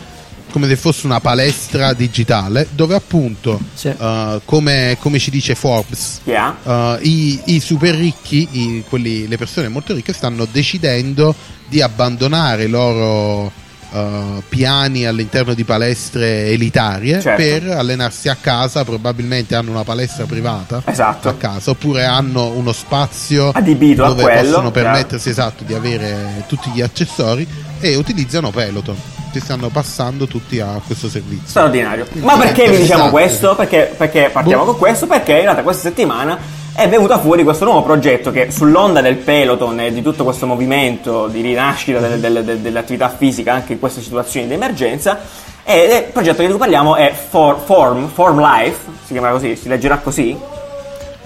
come 0.50 0.66
se 0.68 0.76
fosse 0.76 1.06
una 1.06 1.20
palestra 1.20 1.92
digitale 1.94 2.66
dove 2.72 2.94
appunto 2.94 3.58
Sì. 3.72 3.88
eh, 3.88 4.40
come, 4.44 4.96
come 5.00 5.18
ci 5.18 5.30
dice 5.30 5.54
Forbes 5.54 6.20
ha? 6.34 6.56
Uh, 6.62 6.98
i, 7.06 7.40
i 7.46 7.60
super 7.60 7.94
ricchi, 7.94 8.48
i- 8.52 8.84
quelli- 8.88 9.28
le 9.28 9.36
persone 9.38 9.68
molto 9.68 9.94
ricche, 9.94 10.12
stanno 10.12 10.46
decidendo 10.50 11.34
di 11.68 11.80
abbandonare 11.80 12.64
i 12.64 12.68
loro, 12.68 13.50
uh, 13.90 14.42
piani 14.48 15.07
all'interno 15.07 15.55
di 15.55 15.64
palestre 15.64 16.46
elitarie 16.46 17.20
Certo. 17.20 17.42
per 17.42 17.70
allenarsi 17.76 18.29
a 18.29 18.37
casa, 18.40 18.85
probabilmente 18.85 19.55
hanno 19.55 19.70
una 19.70 19.85
palestra 19.85 20.24
privata 20.24 20.83
Esatto. 20.85 21.29
a 21.29 21.35
casa, 21.35 21.70
oppure 21.70 22.05
hanno 22.05 22.48
uno 22.48 22.72
spazio 22.72 23.50
Adibito 23.53 24.05
a 24.05 24.09
dove 24.09 24.22
quello, 24.22 24.38
possono 24.40 24.70
chiaro. 24.70 24.88
permettersi 24.88 25.29
esatto 25.29 25.64
di 25.64 25.74
avere 25.74 26.44
tutti 26.46 26.70
gli 26.70 26.81
accessori 26.81 27.46
e 27.81 27.96
utilizzano 27.96 28.50
Peloton. 28.50 28.96
Ci 29.33 29.38
stanno 29.38 29.68
passando 29.68 30.26
tutti 30.26 30.59
a 30.59 30.81
questo 30.85 31.09
servizio. 31.09 31.46
Straordinario. 31.46 32.05
Ma 32.14 32.37
perché 32.37 32.68
vi 32.68 32.79
diciamo 32.79 33.11
questo? 33.11 33.55
Perché, 33.55 33.94
perché 33.96 34.29
partiamo 34.33 34.64
Boh. 34.64 34.70
con 34.72 34.79
questo? 34.81 35.07
Perché 35.07 35.35
in 35.35 35.42
realtà 35.42 35.62
questa 35.62 35.83
settimana 35.83 36.37
è 36.74 36.88
venuta 36.88 37.18
fuori 37.18 37.42
questo 37.44 37.64
nuovo 37.64 37.83
progetto 37.83 38.30
che 38.30 38.50
sull'onda 38.50 39.00
del 39.00 39.16
peloton 39.16 39.80
e 39.80 39.92
di 39.92 40.02
tutto 40.02 40.24
questo 40.24 40.46
movimento 40.46 41.26
di 41.26 41.40
rinascita 41.42 41.98
delle, 41.98 42.20
delle- 42.20 42.44
delle- 42.44 42.61
dell'attività 42.62 43.09
fisica 43.16 43.52
anche 43.52 43.74
in 43.74 43.78
queste 43.78 44.00
situazioni 44.00 44.46
di 44.46 44.54
emergenza 44.54 45.18
e 45.62 46.04
il 46.06 46.12
progetto 46.12 46.40
di 46.42 46.48
cui 46.48 46.56
parliamo 46.56 46.96
è 46.96 47.12
For- 47.28 47.61
Form, 47.64 48.09
Form 48.09 48.40
Life, 48.40 48.78
si 49.04 49.12
chiama 49.12 49.30
così, 49.30 49.56
si 49.56 49.68
leggerà 49.68 49.98
così? 49.98 50.37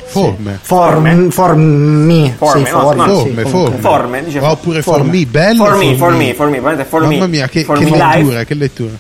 Forme. 0.07 0.59
Form, 0.61 1.31
formi, 1.31 2.35
Forme, 2.37 2.65
sì, 2.67 2.73
no, 2.73 2.81
formi, 2.81 3.07
no, 3.07 3.19
sì, 3.21 3.31
forme, 3.31 3.45
forme. 3.45 3.79
Forme, 3.81 4.39
Oppure 4.47 4.83
Forme. 4.83 5.03
formi, 5.05 5.27
bello. 5.27 5.65
For 5.65 5.77
me, 5.77 5.95
for 5.97 6.13
me, 6.13 6.35
for 6.35 6.49
me, 6.49 6.59
probabilmente 6.59 6.85
for 6.85 7.01
me. 7.07 7.15
Mamma 7.17 7.27
mia, 7.27 7.49
che, 7.49 7.65
For 7.65 7.79
che 7.79 7.85
me 7.85 7.91
life. 7.97 8.19
lettura, 8.19 8.45
che 8.45 8.55
lettura. 8.55 8.93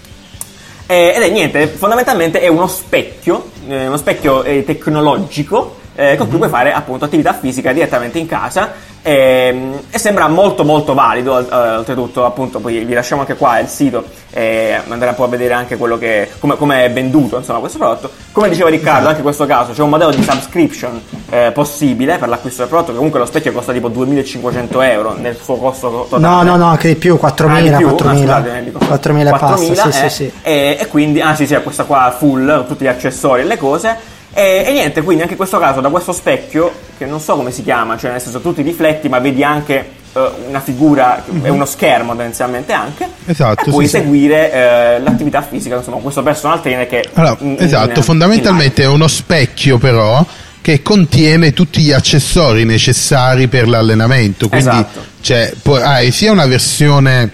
Eh, 0.86 1.12
ed 1.16 1.22
è 1.22 1.30
niente, 1.30 1.66
fondamentalmente 1.68 2.40
è 2.40 2.48
uno 2.48 2.66
specchio, 2.66 3.50
eh, 3.68 3.86
uno 3.86 3.96
specchio 3.96 4.42
eh, 4.44 4.64
tecnologico 4.64 5.76
eh, 5.94 6.16
con 6.16 6.28
cui 6.28 6.38
puoi 6.38 6.48
fare 6.48 6.72
appunto 6.72 7.04
attività 7.04 7.32
fisica 7.32 7.72
direttamente 7.72 8.18
in 8.18 8.26
casa 8.26 8.72
ehm, 9.02 9.80
e 9.90 9.98
sembra 9.98 10.28
molto 10.28 10.64
molto 10.64 10.94
valido 10.94 11.38
eh, 11.38 11.76
oltretutto 11.76 12.24
appunto 12.24 12.58
poi 12.58 12.84
vi 12.84 12.94
lasciamo 12.94 13.20
anche 13.20 13.36
qua 13.36 13.58
il 13.60 13.68
sito 13.68 14.04
e 14.30 14.80
andare 14.88 15.10
un 15.10 15.16
po' 15.16 15.24
a 15.24 15.28
vedere 15.28 15.54
anche 15.54 15.76
quello 15.76 15.96
che 15.98 16.30
come, 16.40 16.56
come 16.56 16.84
è 16.84 16.92
venduto 16.92 17.36
insomma 17.36 17.60
questo 17.60 17.78
prodotto 17.78 18.10
come 18.32 18.48
diceva 18.48 18.68
Riccardo 18.70 19.06
anche 19.06 19.18
in 19.18 19.24
questo 19.24 19.46
caso 19.46 19.72
c'è 19.72 19.82
un 19.82 19.90
modello 19.90 20.10
di 20.10 20.22
subscription 20.22 21.00
eh, 21.30 21.50
possibile 21.52 22.18
per 22.18 22.28
l'acquisto 22.28 22.60
del 22.62 22.68
prodotto 22.68 22.90
che 22.90 22.96
comunque 22.96 23.20
lo 23.20 23.26
specchio 23.26 23.52
costa 23.52 23.72
tipo 23.72 23.88
2500 23.88 24.82
euro 24.82 25.14
nel 25.14 25.36
suo 25.40 25.56
costo 25.56 26.06
totale 26.08 26.22
No, 26.24 26.42
no, 26.42 26.56
no, 26.56 26.66
anche 26.66 26.88
di 26.88 26.96
più, 26.96 27.18
4.000, 27.20 27.48
Ah, 27.50 27.60
di 27.60 27.70
più? 27.76 27.88
4.000. 27.88 28.08
Ah, 28.08 28.16
scusate, 28.16 28.58
eh, 28.58 28.64
dico. 28.64 28.78
4.000 28.78 29.26
e 29.26 29.30
passa, 29.30 29.56
sì, 29.56 29.74
sì, 29.74 30.04
eh, 30.04 30.08
sì. 30.08 30.32
E, 30.42 30.76
e 30.80 30.86
quindi, 30.88 31.20
ah 31.20 31.34
sì, 31.34 31.46
sì, 31.46 31.54
questa 31.62 31.84
qua 31.84 32.14
full, 32.16 32.66
tutti 32.66 32.84
gli 32.84 32.88
accessori 32.88 33.42
e 33.42 33.44
le 33.44 33.58
cose. 33.58 33.96
E, 34.34 34.64
e 34.66 34.72
niente, 34.72 35.02
quindi 35.02 35.22
anche 35.22 35.34
in 35.34 35.38
questo 35.38 35.58
caso 35.58 35.80
da 35.80 35.88
questo 35.88 36.12
specchio, 36.12 36.72
che 36.98 37.06
non 37.06 37.20
so 37.20 37.36
come 37.36 37.50
si 37.52 37.62
chiama, 37.62 37.96
cioè 37.96 38.10
nel 38.10 38.20
senso 38.20 38.40
tu 38.40 38.52
ti 38.52 38.62
rifletti 38.62 39.08
ma 39.08 39.20
vedi 39.20 39.44
anche 39.44 39.88
eh, 40.12 40.30
una 40.48 40.60
figura, 40.60 41.24
è 41.42 41.48
uno 41.48 41.64
schermo 41.64 42.16
tendenzialmente 42.16 42.72
anche, 42.72 43.08
Esatto, 43.26 43.66
e 43.66 43.70
puoi 43.70 43.84
sì, 43.86 43.90
sì. 43.90 43.96
seguire 43.98 44.52
eh, 44.52 45.00
l'attività 45.00 45.40
fisica, 45.42 45.76
insomma 45.76 45.98
questo 45.98 46.22
personal 46.22 46.60
trainer 46.60 46.86
che... 46.88 47.04
Allora, 47.14 47.36
in- 47.40 47.50
in- 47.50 47.56
esatto, 47.60 47.98
in 48.00 48.04
fondamentalmente 48.04 48.82
è 48.82 48.86
uno 48.86 49.06
specchio 49.06 49.78
però 49.78 50.24
che 50.60 50.82
contiene 50.82 51.52
tutti 51.52 51.82
gli 51.82 51.92
accessori 51.92 52.64
necessari 52.64 53.48
per 53.48 53.68
l'allenamento. 53.68 54.48
Quindi 54.48 54.68
Esatto. 54.68 55.00
c'è, 55.20 55.52
puoi- 55.62 55.82
hai 55.82 56.10
sia 56.10 56.32
una 56.32 56.46
versione 56.46 57.30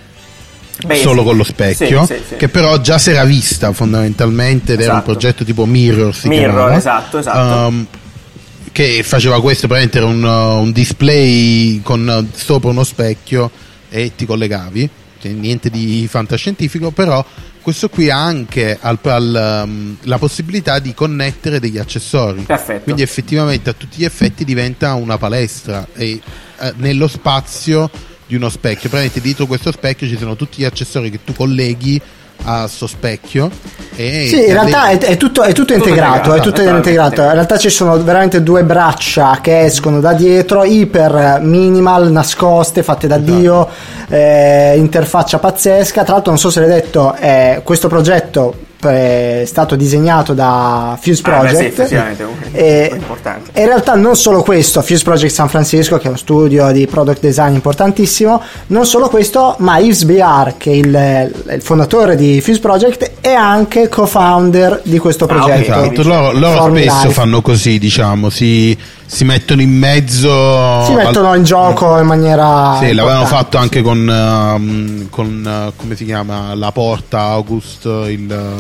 Basic. 0.87 1.03
solo 1.05 1.23
con 1.25 1.37
lo 1.37 1.45
specchio, 1.45 2.05
Sì, 2.07 2.15
sì, 2.15 2.23
sì. 2.29 2.37
che 2.37 2.49
però 2.49 2.79
già 2.81 2.99
si 2.99 3.11
era 3.11 3.25
vista 3.25 3.73
fondamentalmente 3.73 4.73
ed 4.75 4.81
era 4.81 4.93
un 4.93 4.99
Esatto. 4.99 5.13
progetto 5.13 5.45
tipo 5.45 5.67
Mirror. 5.67 6.15
Si 6.15 6.29
Mirror, 6.29 6.51
chiamava. 6.53 6.77
esatto, 6.77 7.19
esatto. 7.19 7.67
Um, 7.69 7.87
che 8.73 9.03
faceva 9.03 9.41
questo, 9.41 9.67
praticamente 9.67 9.99
era 9.99 10.07
un, 10.07 10.23
uh, 10.23 10.63
un 10.63 10.73
display 10.73 11.81
con 11.83 12.07
uh, 12.07 12.37
sopra 12.37 12.71
uno 12.71 12.85
specchio 12.85 13.51
e 13.89 14.13
ti 14.15 14.25
collegavi, 14.27 14.89
cioè, 15.21 15.33
niente 15.33 15.71
di 15.71 16.07
fantascientifico, 16.09 16.91
però 16.93 17.25
questo 17.61 17.89
qui 17.89 18.09
ha 18.09 18.23
anche 18.23 18.79
al- 18.81 18.99
al, 19.03 19.63
um, 19.67 19.97
la 20.03 20.19
possibilità 20.19 20.79
di 20.79 20.95
connettere 20.95 21.59
degli 21.61 21.79
accessori. 21.79 22.43
Perfetto. 22.43 22.85
Quindi 22.85 23.03
effettivamente 23.03 23.71
a 23.71 23.73
tutti 23.75 23.99
gli 23.99 24.05
effetti 24.05 24.45
diventa 24.45 24.95
una 24.95 25.19
palestra 25.19 25.87
e 25.95 26.21
eh, 26.61 26.73
nello 26.77 27.07
spazio 27.09 27.91
di 28.31 28.37
uno 28.37 28.49
specchio. 28.49 28.89
Praticamente 28.89 29.21
dietro 29.21 29.47
questo 29.47 29.73
specchio 29.73 30.07
ci 30.07 30.17
sono 30.17 30.37
tutti 30.37 30.63
gli 30.63 30.65
accessori 30.65 31.11
che 31.11 31.19
tu 31.25 31.35
colleghi 31.35 32.01
a 32.45 32.69
sto 32.69 32.87
specchio. 32.87 33.51
E 33.97 34.27
Sì, 34.29 34.47
in 34.47 34.53
realtà 34.53 34.89
è, 34.91 34.99
è 34.99 35.17
tutto, 35.17 35.43
è 35.43 35.53
tutto 35.53 35.75
integrato, 35.75 36.31
integrato, 36.33 36.41
è 36.41 36.41
tutto 36.41 36.63
integrato. 36.63 37.23
In 37.23 37.33
realtà 37.33 37.59
ci 37.59 37.71
sono 37.71 38.01
veramente 38.03 38.41
due 38.43 38.63
braccia 38.63 39.41
che 39.43 39.63
escono 39.65 39.99
da 39.99 40.13
dietro, 40.13 40.63
iper 40.63 41.41
minimal, 41.43 42.13
nascoste, 42.13 42.85
fatte 42.85 43.09
da 43.09 43.17
Esatto. 43.17 43.37
Dio, 43.37 43.69
eh, 44.09 44.75
interfaccia 44.79 45.39
pazzesca. 45.41 46.05
Tra 46.05 46.15
l'altro 46.15 46.31
non 46.31 46.41
so 46.41 46.51
se 46.51 46.61
l'hai 46.61 46.69
detto, 46.69 47.15
eh, 47.17 47.61
questo 47.65 47.89
progetto 47.89 48.69
è 48.89 49.43
stato 49.47 49.77
disegnato 49.77 50.33
da 50.35 50.99
Fuse 51.01 51.23
Ah, 51.25 51.41
beh, 51.41 51.49
sì, 51.49 51.55
Project. 51.55 51.79
effettivamente, 51.79 52.27
è 52.53 52.61
e, 52.63 52.91
importante. 52.95 53.61
in 53.61 53.67
realtà 53.67 53.95
non 53.95 54.17
solo 54.17 54.43
questo, 54.43 54.81
Fuse 54.83 55.03
Project 55.05 55.33
San 55.33 55.49
Francisco, 55.49 55.97
che 55.99 56.05
è 56.05 56.09
uno 56.09 56.17
studio 56.17 56.71
di 56.73 56.87
product 56.87 57.21
design 57.21 57.55
importantissimo, 57.55 58.43
non 58.69 58.87
solo 58.87 59.09
questo, 59.09 59.57
ma 59.59 59.79
Yves 59.79 60.05
BR, 60.05 60.55
che 60.57 60.71
è 60.71 60.75
il, 60.75 61.33
il 61.55 61.63
fondatore 61.63 62.17
di 62.17 62.41
Fuse 62.41 62.61
Project, 62.61 63.11
è 63.21 63.33
anche 63.33 63.89
co-founder 63.89 64.81
di 64.85 64.99
questo 64.99 65.25
Ah, 65.25 65.29
progetto. 65.29 65.73
Esatto, 65.73 66.03
loro, 66.03 66.33
loro 66.33 66.71
spesso 66.75 67.03
Life. 67.03 67.11
fanno 67.11 67.43
così, 67.43 67.79
diciamo, 67.79 68.31
si, 68.31 68.77
si 69.05 69.25
mettono 69.25 69.61
in 69.61 69.71
mezzo. 69.71 70.85
Si 70.85 70.93
mettono 70.95 71.35
in 71.35 71.45
gioco 71.45 71.99
in 71.99 72.07
maniera. 72.07 72.79
Sì, 72.81 72.93
l'avevano 72.95 73.27
fatto 73.27 73.57
sì. 73.59 73.63
anche 73.63 73.83
con, 73.83 74.09
ehm, 74.09 75.09
con 75.11 75.45
eh, 75.69 75.73
come 75.77 75.97
si 75.97 76.05
chiama 76.05 76.55
la 76.55 76.73
porta 76.73 77.21
August 77.21 77.85
il, 77.85 78.55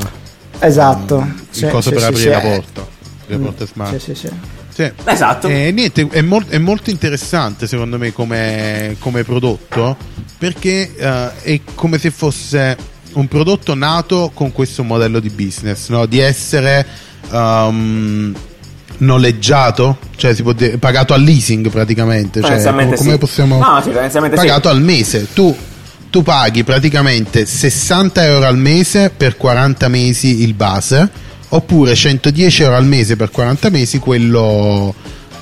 Esatto. 0.60 1.18
il 1.18 1.46
Sì, 1.50 1.66
coso 1.68 1.88
sì, 1.88 1.90
per 1.90 2.00
sì, 2.00 2.06
aprire 2.06 2.20
sì, 2.22 2.28
la 2.28 2.42
eh, 2.42 2.54
porta 2.54 2.86
le 3.26 3.38
porte 3.38 3.66
smart 3.66 3.96
Sì, 3.96 4.14
sì, 4.14 4.28
sì. 4.72 4.92
Esatto. 5.04 5.46
E 5.46 5.72
niente, 5.72 6.08
è, 6.10 6.22
mol- 6.22 6.46
è 6.48 6.56
molto 6.56 6.88
interessante 6.88 7.66
secondo 7.66 7.98
me 7.98 8.12
come, 8.12 8.96
come 8.98 9.24
prodotto 9.24 9.94
perché 10.38 10.94
eh, 10.96 11.30
è 11.42 11.60
come 11.74 11.98
se 11.98 12.10
fosse 12.10 12.76
un 13.12 13.28
prodotto 13.28 13.74
nato 13.74 14.30
con 14.32 14.52
questo 14.52 14.82
modello 14.82 15.20
di 15.20 15.28
business, 15.28 15.88
no? 15.88 16.06
di 16.06 16.18
essere 16.18 16.86
ehm, 17.30 18.34
noleggiato, 18.98 19.98
cioè 20.16 20.34
si 20.34 20.42
può 20.42 20.52
dire, 20.52 20.78
pagato 20.78 21.12
al 21.12 21.22
leasing 21.22 21.68
praticamente, 21.68 22.40
cioè, 22.40 22.62
come 22.62 22.96
sì. 22.96 23.18
possiamo 23.18 23.58
No, 23.58 23.80
sì, 23.82 23.90
tendenzialmente 23.90 24.38
sì. 24.38 24.46
pagato 24.46 24.68
al 24.68 24.80
mese. 24.80 25.26
Tu, 25.32 25.54
tu 26.10 26.22
paghi 26.22 26.64
praticamente 26.64 27.46
60 27.46 28.24
euro 28.24 28.46
al 28.46 28.58
mese 28.58 29.10
per 29.16 29.36
40 29.36 29.88
mesi 29.88 30.42
il 30.42 30.54
base, 30.54 31.08
oppure 31.50 31.94
110 31.94 32.62
euro 32.62 32.76
al 32.76 32.84
mese 32.84 33.16
per 33.16 33.30
40 33.30 33.70
mesi 33.70 33.98
quello. 33.98 34.92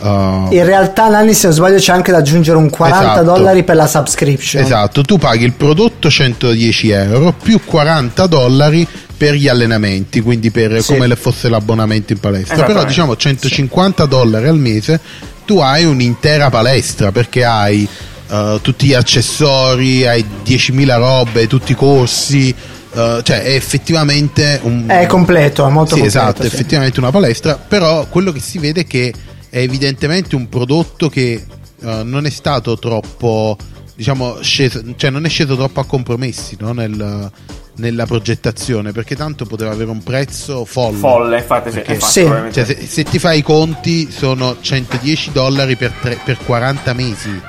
uh, 0.01 0.07
In 0.51 0.65
realtà, 0.65 1.09
Nanni, 1.09 1.33
se 1.35 1.47
non 1.47 1.57
sbaglio, 1.57 1.79
c'è 1.79 1.93
anche 1.93 2.13
da 2.13 2.19
aggiungere 2.19 2.57
un 2.59 2.69
40 2.71 3.01
Esatto. 3.13 3.23
dollari 3.25 3.63
per 3.65 3.77
la 3.77 3.87
subscription. 3.87 4.63
esatto, 4.63 5.03
tu 5.03 5.19
paghi 5.19 5.45
il 5.45 5.53
prodotto 5.53 6.11
110 6.11 6.91
euro 6.91 7.33
più 7.33 7.61
40 7.65 8.27
dollari 8.27 8.87
per 9.17 9.35
gli 9.35 9.49
allenamenti, 9.49 10.21
quindi 10.21 10.51
per 10.51 10.81
Sì. 10.83 10.93
come 10.93 11.07
le 11.07 11.17
fosse 11.17 11.49
l'abbonamento 11.49 12.13
in 12.13 12.21
palestra. 12.21 12.55
Però 12.55 12.67
Esattamente. 12.67 12.89
diciamo 12.93 13.17
150 13.17 14.05
dollari 14.05 14.47
al 14.49 14.59
mese 14.59 15.01
tu 15.45 15.59
hai 15.59 15.85
un'intera 15.85 16.51
palestra 16.51 17.11
perché 17.11 17.43
hai 17.45 17.89
uh, 18.29 18.61
tutti 18.61 18.87
gli 18.87 18.95
accessori, 18.95 20.07
hai 20.07 20.25
10.000 20.45 20.97
robe, 20.97 21.47
tutti 21.47 21.73
i 21.73 21.75
corsi. 21.75 22.55
uh, 22.93 23.21
cioè 23.23 23.43
è 23.43 23.55
effettivamente 23.55 24.61
un 24.63 24.85
È 24.89 25.07
completo, 25.07 25.67
è 25.67 25.71
molto 25.71 25.95
sì, 25.95 26.01
completo. 26.01 26.19
esatto, 26.27 26.43
sì. 26.43 26.47
effettivamente 26.55 27.01
una 27.01 27.11
palestra, 27.11 27.57
però 27.57 28.07
quello 28.07 28.33
che 28.33 28.41
si 28.41 28.59
vede 28.59 28.81
è 28.83 28.87
che 28.87 29.13
è 29.51 29.59
evidentemente 29.59 30.37
un 30.37 30.49
prodotto 30.49 31.09
che 31.09 31.33
eh, 31.81 32.03
non 32.05 32.27
è 32.27 32.31
stato 32.31 32.77
troppo, 32.79 33.57
diciamo, 33.95 34.43
sceso, 34.43 34.83
cioè 34.97 35.09
non 35.11 35.25
è 35.25 35.29
sceso 35.29 35.55
troppo 35.57 35.81
a 35.81 35.85
compromessi 35.87 36.57
no? 36.61 36.73
Nel- 36.73 37.31
nella 37.77 38.07
progettazione, 38.07 38.91
perché 38.91 39.15
tanto 39.15 39.47
poteva 39.47 39.71
avere 39.71 39.89
un 39.91 40.03
prezzo 40.03 40.65
folle. 40.65 40.99
Folle, 40.99 41.39
infatti. 41.39 41.71
Perché- 41.71 41.93
infatti, 41.95 42.13
Sì. 42.13 42.27
Cioè, 42.53 42.65
se, 42.65 42.87
se 42.89 43.05
ti 43.05 43.21
fai 43.21 43.39
i 43.39 43.43
conti 43.43 44.11
sono 44.11 44.57
110 44.61 45.31
dollari 45.33 45.77
per, 45.77 45.93
tre- 46.01 46.19
per 46.25 46.39
40 46.45 46.93
mesi. 46.93 47.41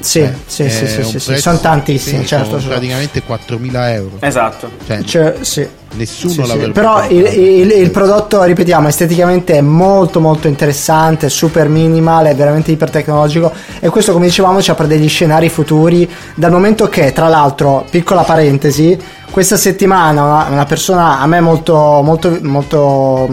Sì, 0.00 0.20
Eh, 0.20 0.34
sì, 0.46 0.68
sì, 0.70 0.86
sì, 0.86 1.18
sì, 1.20 1.36
sono 1.36 1.58
tantissimi, 1.58 2.22
sì, 2.22 2.26
certo. 2.28 2.44
sono 2.46 2.58
certo. 2.58 2.74
praticamente 2.74 3.22
4.000 3.26 3.92
euro. 3.92 4.16
Esatto. 4.20 4.70
Cioè, 4.86 5.02
Cioè, 5.02 5.36
sì. 5.42 5.68
Nessuno 5.92 6.32
Sì, 6.32 6.40
sì. 6.42 6.46
l'avrebbe 6.48 6.72
Però 6.72 7.06
il, 7.08 7.24
il- 7.26 7.70
il 7.72 7.90
prodotto, 7.90 8.42
ripetiamo, 8.42 8.88
esteticamente 8.88 9.54
è 9.54 9.60
molto 9.60 10.20
molto 10.20 10.48
interessante, 10.48 11.28
super 11.28 11.68
minimal, 11.68 12.26
è 12.26 12.34
veramente 12.34 12.70
ipertecnologico 12.70 13.52
e 13.80 13.88
questo 13.88 14.12
come 14.12 14.26
dicevamo 14.26 14.60
ci 14.62 14.70
apre 14.70 14.86
degli 14.86 15.08
scenari 15.08 15.48
futuri 15.48 16.08
dal 16.34 16.50
momento 16.52 16.88
che, 16.88 17.12
tra 17.12 17.28
l'altro, 17.28 17.84
piccola 17.90 18.22
parentesi, 18.22 18.98
questa 19.30 19.56
settimana 19.56 20.22
una, 20.24 20.46
una 20.50 20.64
persona 20.64 21.20
a 21.20 21.26
me 21.26 21.40
molto, 21.40 22.00
molto, 22.02 22.36
molto, 22.42 23.28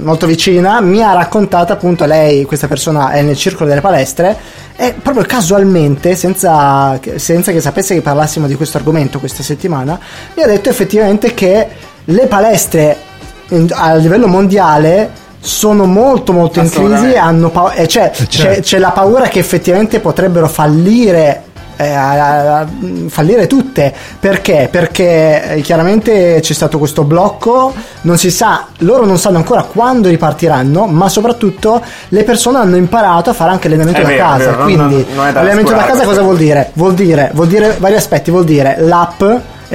molto 0.00 0.26
vicina 0.26 0.80
mi 0.80 1.02
ha 1.02 1.12
raccontato 1.14 1.72
appunto 1.72 2.04
lei, 2.04 2.44
questa 2.44 2.68
persona 2.68 3.10
è 3.10 3.22
nel 3.22 3.36
circolo 3.36 3.68
delle 3.68 3.80
palestre 3.80 4.36
e 4.76 4.94
proprio 5.00 5.24
casualmente, 5.24 6.14
senza, 6.14 6.98
senza 7.16 7.50
che 7.52 7.60
sapesse 7.60 7.94
che 7.94 8.00
parlassimo 8.02 8.46
di 8.46 8.54
questo 8.54 8.76
argomento 8.78 9.18
questa 9.18 9.42
settimana, 9.42 9.98
mi 10.36 10.42
ha 10.42 10.46
detto 10.46 10.68
effettivamente 10.68 11.34
che 11.34 11.68
le 12.04 12.26
palestre 12.26 12.96
a 13.70 13.94
livello 13.94 14.26
mondiale 14.26 15.10
sono 15.38 15.86
molto 15.86 16.32
molto 16.32 16.60
in 16.60 16.70
crisi 16.70 17.16
hanno 17.16 17.50
pa- 17.50 17.72
eh, 17.72 17.88
cioè, 17.88 18.10
certo. 18.14 18.26
c'è, 18.28 18.60
c'è, 18.60 18.78
la 18.78 18.90
paura 18.90 19.26
che 19.26 19.40
effettivamente 19.40 19.98
potrebbero 19.98 20.46
fallire 20.46 21.42
eh, 21.76 21.88
a, 21.88 22.60
a 22.60 22.68
fallire 23.08 23.46
tutte 23.46 23.92
perché? 24.20 24.68
Perché 24.70 25.54
eh, 25.54 25.60
chiaramente 25.62 26.38
c'è 26.40 26.52
stato 26.52 26.78
questo 26.78 27.02
blocco, 27.02 27.74
non 28.02 28.18
si 28.18 28.30
sa, 28.30 28.66
loro 28.78 29.04
non 29.04 29.18
sanno 29.18 29.38
ancora 29.38 29.62
quando 29.62 30.08
ripartiranno, 30.08 30.86
ma 30.86 31.08
soprattutto 31.08 31.82
le 32.08 32.22
persone 32.22 32.58
hanno 32.58 32.76
imparato 32.76 33.30
a 33.30 33.32
fare 33.32 33.50
anche 33.50 33.66
allenamento 33.66 34.00
è 34.00 34.02
da 34.02 34.08
vero, 34.08 34.22
casa. 34.22 34.50
Vero, 34.50 34.62
quindi, 34.62 34.76
non, 34.94 35.06
non 35.14 35.26
allenamento 35.36 35.72
da 35.72 35.84
casa 35.84 36.04
cosa 36.04 36.22
vuol 36.22 36.36
dire? 36.36 36.70
Vuol 36.74 36.94
dire, 36.94 37.30
vuol 37.34 37.48
dire 37.48 37.76
vari 37.78 37.94
aspetti, 37.94 38.30
vuol 38.30 38.44
dire 38.44 38.76
l'app 38.78 39.22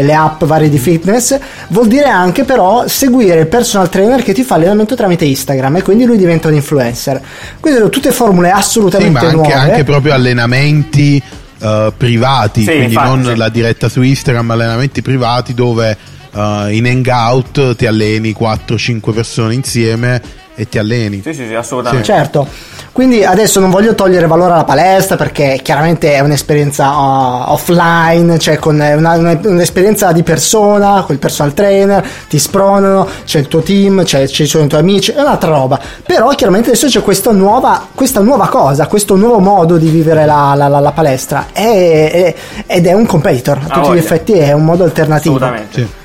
le 0.01 0.13
app 0.13 0.43
varie 0.43 0.69
di 0.69 0.77
fitness, 0.77 1.37
vuol 1.69 1.87
dire 1.87 2.07
anche 2.07 2.43
però 2.43 2.87
seguire 2.87 3.39
il 3.39 3.47
personal 3.47 3.89
trainer 3.89 4.23
che 4.23 4.33
ti 4.33 4.43
fa 4.43 4.55
allenamento 4.55 4.95
tramite 4.95 5.25
Instagram 5.25 5.77
e 5.77 5.81
quindi 5.81 6.05
lui 6.05 6.17
diventa 6.17 6.47
un 6.47 6.55
influencer. 6.55 7.21
Quindi 7.59 7.79
sono 7.79 7.91
tutte 7.91 8.11
formule 8.11 8.51
assolutamente 8.51 9.19
sì, 9.19 9.25
ma 9.25 9.29
anche, 9.29 9.35
nuove. 9.35 9.53
anche 9.53 9.83
proprio 9.83 10.13
allenamenti 10.13 11.21
uh, 11.59 11.93
privati, 11.95 12.61
sì, 12.61 12.67
quindi 12.67 12.93
infatti, 12.93 13.07
non 13.07 13.25
sì. 13.25 13.35
la 13.35 13.49
diretta 13.49 13.89
su 13.89 14.01
Instagram, 14.01 14.51
allenamenti 14.51 15.01
privati 15.01 15.53
dove 15.53 15.97
uh, 16.31 16.67
in 16.69 16.85
hangout 16.85 17.75
ti 17.75 17.85
alleni 17.85 18.35
4-5 18.37 19.13
persone 19.13 19.53
insieme 19.53 20.45
e 20.59 20.67
ti 20.67 20.79
alleni. 20.79 21.21
Sì, 21.23 21.35
sì, 21.35 21.45
sì, 21.45 21.53
assolutamente. 21.53 22.03
Certo. 22.03 22.47
Quindi 22.91 23.23
adesso 23.23 23.59
non 23.59 23.69
voglio 23.69 23.93
togliere 23.93 24.25
valore 24.25 24.53
alla 24.53 24.63
palestra 24.63 25.15
perché 25.15 25.59
chiaramente 25.61 26.13
è 26.13 26.19
un'esperienza 26.21 26.89
uh, 26.89 27.51
offline, 27.51 28.39
cioè 28.39 28.57
con 28.57 28.73
una, 28.73 29.15
una, 29.15 29.39
un'esperienza 29.43 30.11
di 30.11 30.23
persona, 30.23 31.03
con 31.05 31.13
il 31.13 31.19
personal 31.21 31.53
trainer, 31.53 32.03
ti 32.27 32.39
spronano, 32.39 33.07
c'è 33.23 33.37
il 33.37 33.47
tuo 33.47 33.61
team, 33.61 34.03
c'è, 34.03 34.27
ci 34.27 34.47
sono 34.47 34.63
i 34.63 34.67
tuoi 34.67 34.81
amici, 34.81 35.11
è 35.11 35.21
un'altra 35.21 35.51
roba. 35.51 35.79
Però 36.03 36.27
chiaramente 36.29 36.69
adesso 36.69 36.87
c'è 36.87 37.03
questa 37.03 37.31
nuova, 37.31 37.87
questa 37.93 38.21
nuova 38.21 38.47
cosa, 38.47 38.87
questo 38.87 39.15
nuovo 39.15 39.37
modo 39.37 39.77
di 39.77 39.89
vivere 39.89 40.25
la, 40.25 40.55
la, 40.55 40.67
la, 40.67 40.79
la 40.79 40.91
palestra 40.91 41.49
è, 41.53 42.11
è, 42.11 42.35
ed 42.65 42.87
è 42.87 42.93
un 42.93 43.05
competitor, 43.05 43.59
a 43.67 43.79
tutti 43.79 43.93
gli 43.93 43.99
effetti 43.99 44.33
è 44.33 44.53
un 44.53 44.65
modo 44.65 44.83
alternativo. 44.83 45.35
Assolutamente. 45.35 45.81
Sì. 45.81 45.96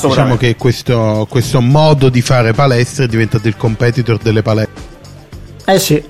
Diciamo 0.00 0.36
che 0.36 0.56
questo, 0.56 1.26
questo 1.28 1.60
modo 1.60 2.08
di 2.08 2.22
fare 2.22 2.52
palestra 2.52 3.04
è 3.04 3.08
diventato 3.08 3.48
il 3.48 3.56
competitor 3.56 4.18
delle 4.18 4.42
palestre. 4.42 4.90
Eh 5.66 5.78
sì 5.78 6.02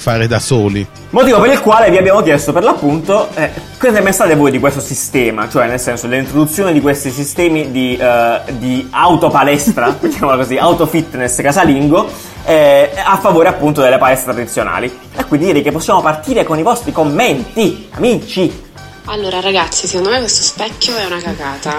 fare 0.00 0.26
da 0.26 0.38
soli. 0.38 0.84
Motivo 1.10 1.40
per 1.40 1.52
il 1.52 1.60
quale 1.60 1.90
vi 1.90 1.98
abbiamo 1.98 2.22
chiesto 2.22 2.52
per 2.54 2.62
l'appunto 2.62 3.28
eh, 3.34 3.50
cosa 3.78 3.92
ne 3.92 4.02
pensate 4.02 4.34
voi 4.34 4.50
di 4.50 4.58
questo 4.58 4.80
sistema, 4.80 5.46
cioè 5.48 5.66
nel 5.66 5.78
senso 5.78 6.06
dell'introduzione 6.06 6.72
di 6.72 6.80
questi 6.80 7.10
sistemi 7.10 7.70
di, 7.70 7.98
uh, 8.00 8.50
di 8.56 8.88
autopalestra, 8.90 9.94
mettiamola 10.00 10.38
così, 10.38 10.56
autofitness 10.56 11.42
casalingo, 11.42 12.08
eh, 12.46 12.90
a 13.04 13.18
favore 13.18 13.48
appunto 13.48 13.82
delle 13.82 13.98
palestre 13.98 14.32
tradizionali. 14.32 14.90
E 15.14 15.24
quindi 15.26 15.46
direi 15.46 15.62
che 15.62 15.70
possiamo 15.70 16.00
partire 16.00 16.44
con 16.44 16.58
i 16.58 16.62
vostri 16.62 16.92
commenti, 16.92 17.88
amici. 17.90 18.68
Allora 19.10 19.40
ragazzi, 19.40 19.88
secondo 19.88 20.10
me 20.10 20.20
questo 20.20 20.42
specchio 20.44 20.96
è 20.96 21.04
una 21.04 21.20
cagata, 21.20 21.76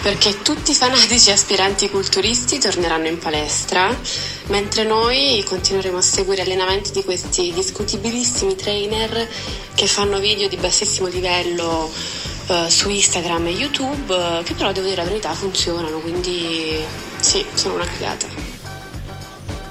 perché 0.00 0.40
tutti 0.40 0.70
i 0.70 0.74
fanatici 0.74 1.30
aspiranti 1.30 1.90
culturisti 1.90 2.58
torneranno 2.58 3.08
in 3.08 3.18
palestra, 3.18 3.94
mentre 4.46 4.84
noi 4.84 5.44
continueremo 5.46 5.98
a 5.98 6.00
seguire 6.00 6.40
allenamenti 6.40 6.90
di 6.92 7.04
questi 7.04 7.52
discutibilissimi 7.52 8.56
trainer 8.56 9.28
che 9.74 9.86
fanno 9.86 10.18
video 10.18 10.48
di 10.48 10.56
bassissimo 10.56 11.08
livello 11.08 11.90
eh, 12.46 12.70
su 12.70 12.88
Instagram 12.88 13.48
e 13.48 13.50
YouTube, 13.50 14.40
che 14.42 14.54
però 14.54 14.72
devo 14.72 14.86
dire 14.86 15.02
la 15.02 15.08
verità 15.08 15.34
funzionano, 15.34 15.98
quindi 15.98 16.82
sì, 17.20 17.44
sono 17.52 17.74
una 17.74 17.84
cagata. 17.84 18.26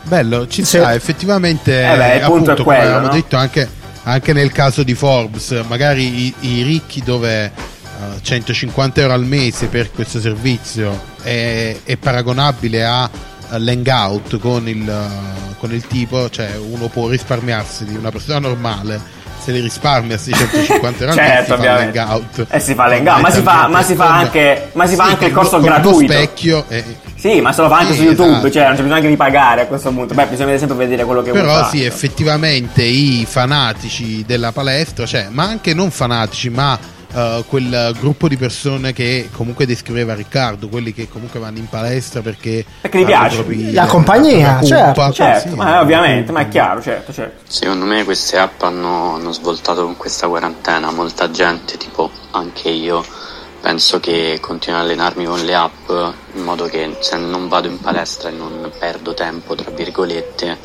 Bello, 0.04 0.48
ci 0.48 0.64
sta, 0.64 0.92
sì. 0.92 0.96
effettivamente, 0.96 1.82
eh 1.82 1.98
beh, 1.98 2.22
appunto, 2.22 2.54
come 2.54 2.64
quello, 2.64 2.82
avevamo 2.82 3.08
no? 3.08 3.14
detto 3.14 3.38
anche 3.38 3.80
anche 4.04 4.34
nel 4.34 4.52
caso 4.52 4.84
di 4.84 4.94
Forbes, 4.96 5.64
magari 5.68 6.26
i, 6.26 6.34
i 6.40 6.64
ricchi 6.64 7.02
dove 7.04 7.52
uh, 7.56 8.16
eh, 8.16 8.22
150 8.22 9.02
euro 9.02 9.14
al 9.14 9.26
mese 9.26 9.68
per 9.68 9.92
questo 9.92 10.20
servizio 10.20 11.00
è, 11.22 11.78
è 11.84 11.98
paragonabile 11.98 12.86
a 12.86 13.10
l'hangout 13.58 14.40
con 14.40 14.68
il, 14.68 14.88
uh, 14.88 15.58
con 15.58 15.74
il 15.74 15.86
tipo, 15.86 16.30
cioè 16.30 16.56
uno 16.56 16.88
può 16.88 17.10
risparmiarsi 17.10 17.86
di 17.86 17.96
una 17.96 18.12
persona 18.12 18.40
normale 18.40 19.20
se 19.42 19.52
li 19.52 19.60
risparmia 19.60 20.18
650 20.18 21.04
euro 21.04 21.16
certo, 21.16 21.56
si 21.56 21.62
fa 21.62 21.74
l'hangout. 21.74 22.46
E 22.50 22.60
si 22.60 22.74
fa 22.76 22.88
l'hangout 22.88 23.22
ma 23.22 23.30
si 23.32 23.42
fa, 23.42 23.68
ma 23.68 23.84
si 23.84 23.96
fa 23.96 24.16
anche, 24.16 24.70
ma 24.74 24.86
si 24.86 24.96
fa 24.96 25.04
anche 25.06 25.26
il 25.26 25.34
corso 25.34 25.58
con 25.58 25.66
gratuito. 25.66 26.14
specchio 26.14 26.66
e... 26.68 26.84
sì 27.16 27.42
ma 27.42 27.52
se 27.52 27.62
lo 27.62 27.68
fa 27.68 27.78
anche 27.80 27.94
sì, 27.94 28.00
su 28.00 28.04
youtube 28.06 28.30
esatto. 28.30 28.52
cioè 28.52 28.64
non 28.64 28.72
c'è 28.72 28.82
bisogno 28.82 28.96
anche 28.96 29.08
di 29.08 29.18
pagare 29.18 29.62
a 29.62 29.66
questo 29.66 29.92
punto. 29.92 30.14
Beh 30.14 30.26
bisogna 30.28 30.58
sempre 30.58 30.78
vedere 30.78 31.04
quello 31.04 31.22
che 31.22 31.32
però 31.32 31.60
vuoi 31.60 31.70
sì 31.70 31.84
effettivamente 31.84 32.84
i 32.84 33.26
fanatici 33.28 34.24
della 34.26 34.52
palestra 34.52 35.06
cioè 35.06 35.28
ma 35.30 35.44
anche 35.44 35.74
non 35.74 35.92
fanatici 35.92 36.50
ma 36.50 36.78
uh, 37.14 37.46
quel 37.46 37.96
gruppo 38.00 38.28
di 38.28 38.38
persone 38.38 38.94
che 38.94 39.30
comunque 39.32 39.66
descriveva 39.66 40.14
Riccardo, 40.14 40.68
quelli 40.68 40.94
che 40.94 41.08
comunque 41.08 41.40
vanno 41.40 41.58
in 41.58 41.68
palestra 41.68 42.22
perché, 42.22 42.66
perché 42.82 43.00
gli 43.00 43.06
piace 43.06 43.36
propri, 43.36 43.72
la 43.72 43.86
compagnia, 43.86 44.60
la 44.60 44.64
certo, 44.64 45.12
certo 45.12 45.50
sì, 45.50 45.56
ma 45.56 45.82
ovviamente, 45.82 46.32
ma 46.32 46.42
è 46.42 46.48
chiaro, 46.48 46.82
certo, 46.82 47.14
certo. 47.14 47.44
Secondo 47.48 47.86
me 47.86 48.04
queste 48.04 48.38
app 48.38 48.62
hanno, 48.62 49.16
hanno 49.16 49.32
svoltato 49.32 49.84
con 49.84 49.98
questa 49.98 50.28
quarantena, 50.28 50.92
molta 50.92 51.30
gente, 51.32 51.78
tipo 51.78 52.10
anche 52.32 52.70
io, 52.70 53.04
penso 53.62 54.00
che 54.00 54.40
continuo 54.42 54.80
a 54.80 54.84
allenarmi 54.84 55.26
con 55.26 55.44
le 55.44 55.56
app 55.56 55.90
in 56.34 56.44
modo 56.44 56.66
che 56.66 56.98
se 57.00 57.18
non 57.18 57.48
vado 57.48 57.68
in 57.68 57.80
palestra 57.80 58.30
e 58.30 58.32
non 58.32 58.72
perdo 58.78 59.14
tempo, 59.14 59.56
tra 59.56 59.70
virgolette, 59.72 60.58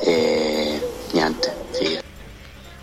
e 0.00 0.80
niente, 1.12 1.54
figa. 1.72 2.11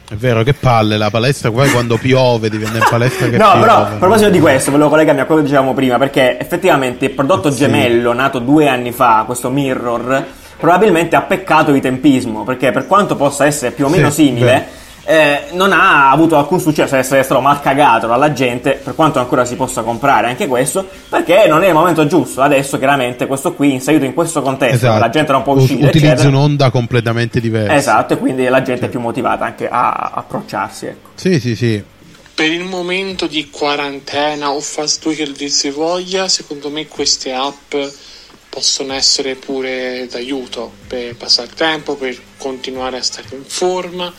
È 0.09 0.15
vero, 0.15 0.41
che 0.41 0.55
palle 0.55 0.97
la 0.97 1.11
palestra, 1.11 1.51
poi 1.51 1.69
quando 1.69 1.97
piove 1.97 2.49
devi 2.49 2.65
andare 2.65 2.83
in 2.83 2.89
palestra 2.89 3.29
che 3.29 3.37
No, 3.37 3.51
piove, 3.51 3.59
però 3.59 3.75
a 3.75 3.85
proposito 3.99 4.29
di 4.31 4.39
questo, 4.39 4.71
volevo 4.71 4.89
collegarmi 4.89 5.21
a 5.21 5.25
quello 5.25 5.41
che 5.41 5.47
dicevamo 5.47 5.75
prima, 5.75 5.99
perché 5.99 6.39
effettivamente 6.39 7.05
il 7.05 7.11
prodotto 7.11 7.51
sì. 7.51 7.59
gemello 7.59 8.11
nato 8.13 8.39
due 8.39 8.67
anni 8.67 8.91
fa, 8.91 9.23
questo 9.27 9.51
Mirror, 9.51 10.25
probabilmente 10.57 11.15
ha 11.15 11.21
peccato 11.21 11.71
di 11.71 11.79
tempismo, 11.79 12.43
perché 12.43 12.71
per 12.71 12.87
quanto 12.87 13.15
possa 13.15 13.45
essere 13.45 13.71
più 13.71 13.85
o 13.85 13.89
meno 13.89 14.09
sì, 14.09 14.25
simile... 14.25 14.45
Beh 14.45 14.87
eh, 15.09 15.45
non 15.53 15.71
ha 15.71 16.11
avuto 16.11 16.37
alcun 16.37 16.59
successo, 16.59 16.95
essere 16.95 17.23
stato 17.23 17.41
mal 17.41 17.59
cagato 17.61 18.05
dalla 18.05 18.31
gente, 18.31 18.73
per 18.73 18.93
quanto 18.93 19.17
ancora 19.17 19.43
si 19.43 19.55
possa 19.55 19.81
comprare 19.81 20.27
anche 20.27 20.45
questo, 20.45 20.87
perché 21.09 21.47
non 21.47 21.63
è 21.63 21.69
il 21.69 21.73
momento 21.73 22.05
giusto. 22.05 22.43
Adesso 22.43 22.77
chiaramente 22.77 23.25
questo 23.25 23.53
qui, 23.53 23.73
inserito 23.73 24.05
in 24.05 24.13
questo 24.13 24.43
contesto, 24.43 24.75
esatto. 24.75 24.99
la 24.99 25.09
gente 25.09 25.31
non 25.31 25.41
può 25.41 25.55
uscire. 25.55 25.87
Utilizza 25.87 26.11
eccetera. 26.11 26.27
un'onda 26.29 26.69
completamente 26.69 27.39
diversa. 27.39 27.73
Esatto, 27.73 28.13
e 28.13 28.17
quindi 28.19 28.47
la 28.49 28.61
gente 28.61 28.81
sì. 28.81 28.85
è 28.85 28.89
più 28.89 28.99
motivata 28.99 29.45
anche 29.45 29.67
a 29.67 30.11
approcciarsi. 30.13 30.85
Ecco. 30.85 31.09
Sì, 31.15 31.39
sì, 31.39 31.55
sì. 31.55 31.83
Per 32.35 32.51
il 32.51 32.65
momento 32.65 33.25
di 33.25 33.49
quarantena 33.49 34.51
o 34.51 34.59
fast 34.59 35.03
week 35.07 35.17
che 35.17 35.31
dir 35.31 35.49
si 35.49 35.71
voglia, 35.71 36.27
secondo 36.27 36.69
me 36.69 36.85
queste 36.85 37.33
app 37.33 37.73
possono 38.47 38.93
essere 38.93 39.33
pure 39.33 40.07
d'aiuto 40.07 40.71
per 40.85 41.15
passare 41.15 41.47
il 41.47 41.55
tempo, 41.55 41.95
per 41.95 42.15
continuare 42.37 42.97
a 42.97 43.01
stare 43.01 43.27
in 43.31 43.43
forma 43.43 44.13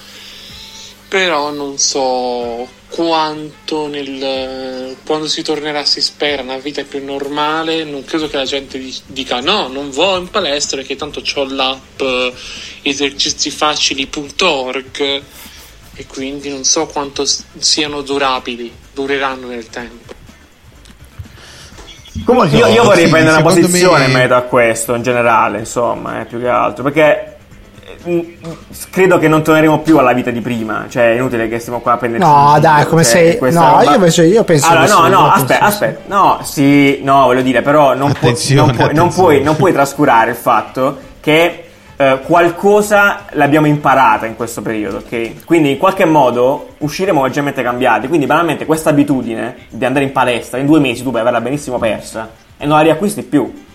però 1.11 1.51
non 1.51 1.77
so 1.77 2.67
quanto 2.89 3.89
nel, 3.89 4.97
quando 5.05 5.27
si 5.27 5.43
tornerà 5.43 5.85
si 5.85 6.01
spera 6.01 6.43
una 6.43 6.59
vita 6.59 6.85
più 6.85 7.05
normale 7.05 7.83
non 7.83 8.05
credo 8.05 8.29
che 8.29 8.37
la 8.37 8.45
gente 8.45 8.81
dica 9.07 9.41
no 9.41 9.67
non 9.67 9.91
vado 9.91 10.21
in 10.21 10.31
palestra 10.31 10.77
perché 10.77 10.95
tanto 10.95 11.21
ho 11.35 11.45
l'app 11.45 12.01
esercizifacili.org 12.83 15.23
e 15.95 16.07
quindi 16.07 16.49
non 16.49 16.63
so 16.63 16.87
quanto 16.87 17.25
siano 17.27 18.03
durabili 18.03 18.73
dureranno 18.95 19.49
nel 19.49 19.69
tempo. 19.69 20.15
Comunque, 22.25 22.57
io, 22.57 22.67
io 22.67 22.85
vorrei 22.85 23.05
sì, 23.05 23.11
prendere 23.11 23.37
una 23.37 23.45
posizione 23.45 24.01
me... 24.01 24.07
in 24.07 24.13
merito 24.13 24.35
a 24.35 24.43
questo 24.43 24.95
in 24.95 25.03
generale, 25.03 25.59
insomma, 25.59 26.21
eh, 26.21 26.25
più 26.25 26.41
che 26.41 26.49
altro, 26.49 26.85
perché 26.85 27.40
credo 28.91 29.19
che 29.19 29.29
non 29.29 29.43
torneremo 29.43 29.81
più 29.81 29.99
alla 29.99 30.13
vita 30.13 30.31
di 30.31 30.41
prima. 30.41 30.87
Cioè, 30.89 31.13
è 31.13 31.15
inutile 31.15 31.49
che 31.49 31.59
stiamo 31.59 31.81
qua 31.81 31.93
a 31.93 31.97
prendere. 31.97 32.23
No, 32.23 32.57
dai, 32.61 32.87
come 32.87 33.05
cioè, 33.05 33.39
sei. 33.39 33.53
No, 33.53 33.79
roba... 33.79 33.83
io, 33.83 33.95
invece, 33.95 34.25
io 34.25 34.45
penso. 34.45 34.69
Allora, 34.69 34.87
no, 34.87 35.09
no, 35.09 35.31
aspetta, 35.31 35.65
aspetta. 35.65 36.01
No, 36.07 36.39
sì, 36.43 37.01
no, 37.03 37.25
voglio 37.25 37.43
dire, 37.43 37.63
però 37.63 37.95
non, 37.95 38.13
pu- 38.13 38.35
non, 38.55 38.77
pu- 38.77 38.91
non, 38.93 39.09
puoi, 39.09 39.43
non 39.43 39.57
puoi 39.57 39.73
trascurare 39.73 40.31
il 40.31 40.37
fatto 40.37 40.99
che 41.21 41.65
eh, 41.97 42.21
qualcosa 42.23 43.27
l'abbiamo 43.33 43.67
imparata 43.67 44.25
in 44.25 44.35
questo 44.35 44.63
periodo, 44.63 44.99
ok? 44.99 45.45
Quindi 45.45 45.73
in 45.73 45.79
qualche 45.79 46.07
modo 46.07 46.71
usciremo 46.79 47.23
leggermente 47.23 47.63
cambiati. 47.63 48.09
Quindi 48.09 48.25
banalmente 48.25 48.65
questa 48.65 48.89
abitudine 48.89 49.57
di 49.69 49.85
andare 49.85 50.07
in 50.07 50.13
palestra 50.13 50.59
in 50.59 50.65
due 50.67 50.81
mesi 50.81 51.03
tu 51.03 51.11
puoi 51.11 51.21
averla 51.21 51.43
benissimo 51.43 51.79
persa 51.79 52.31
e 52.57 52.65
non 52.65 52.79
la 52.79 52.83
riacquisti 52.85 53.23
più. 53.23 53.69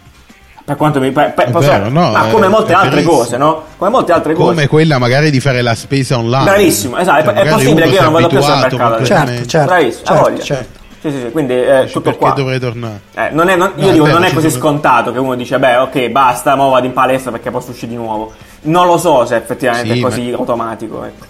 Per 0.66 0.76
quanto 0.78 1.00
mi 1.00 1.12
per, 1.12 1.34
per, 1.36 1.52
posso- 1.52 1.68
vero, 1.70 1.90
no, 1.90 2.10
ma 2.12 2.28
è- 2.28 2.32
come 2.32 2.48
molte 2.48 2.74
altre 2.74 2.90
verissimo. 2.90 3.18
cose, 3.18 3.38
no? 3.38 3.64
Come 3.78 3.90
molte 3.92 4.12
altre 4.14 4.34
Come 4.34 4.54
cose. 4.56 4.68
quella 4.68 4.98
magari 4.98 5.30
di 5.30 5.40
fare 5.40 5.62
la 5.62 5.76
spesa 5.76 6.18
online. 6.18 6.44
Bravissimo, 6.44 6.98
esatto, 6.98 7.20
è- 7.30 7.34
Cioè, 7.36 7.44
è 7.44 7.50
possibile 7.50 7.88
che 7.88 7.94
io 7.96 8.02
non 8.02 8.12
vado 8.14 8.28
più 8.28 8.38
al 8.40 8.44
supermercato. 8.44 8.84
completamente. 8.88 9.32
Certo, 9.34 9.48
certo. 9.50 9.68
Bravissimo, 9.68 10.06
certo, 10.06 10.22
voglia. 10.24 10.42
certo. 10.44 10.80
Sì, 11.02 11.12
sì, 11.12 11.20
sì, 11.20 11.32
quindi 11.32 11.54
eh, 11.54 11.84
tutto 11.86 12.02
Perché 12.02 12.18
qua. 12.18 12.32
dovrei 12.32 12.60
tornare? 12.60 13.00
Eh, 13.14 13.30
non 13.32 13.48
è, 13.50 13.56
non- 13.56 13.74
io 13.76 13.86
No, 13.86 13.92
dico, 13.92 14.08
non 14.08 14.24
è 14.24 14.34
così 14.34 14.50
sono- 14.50 14.62
scontato 14.64 15.12
che 15.12 15.20
uno 15.20 15.36
dice, 15.36 15.60
beh, 15.60 15.76
ok, 15.78 16.10
basta, 16.10 16.56
mo 16.56 16.70
vado 16.72 16.88
in 16.88 16.94
palestra 16.94 17.30
perché 17.30 17.52
posso 17.52 17.70
uscire 17.70 17.92
di 17.92 17.96
nuovo. 17.98 18.34
Non 18.62 18.88
lo 18.88 18.98
so 18.98 19.24
se 19.24 19.36
effettivamente 19.36 19.94
Sì, 19.94 20.00
è 20.00 20.02
così 20.02 20.32
ma- 20.32 20.38
automatico. 20.38 21.04
Ecco. 21.04 21.26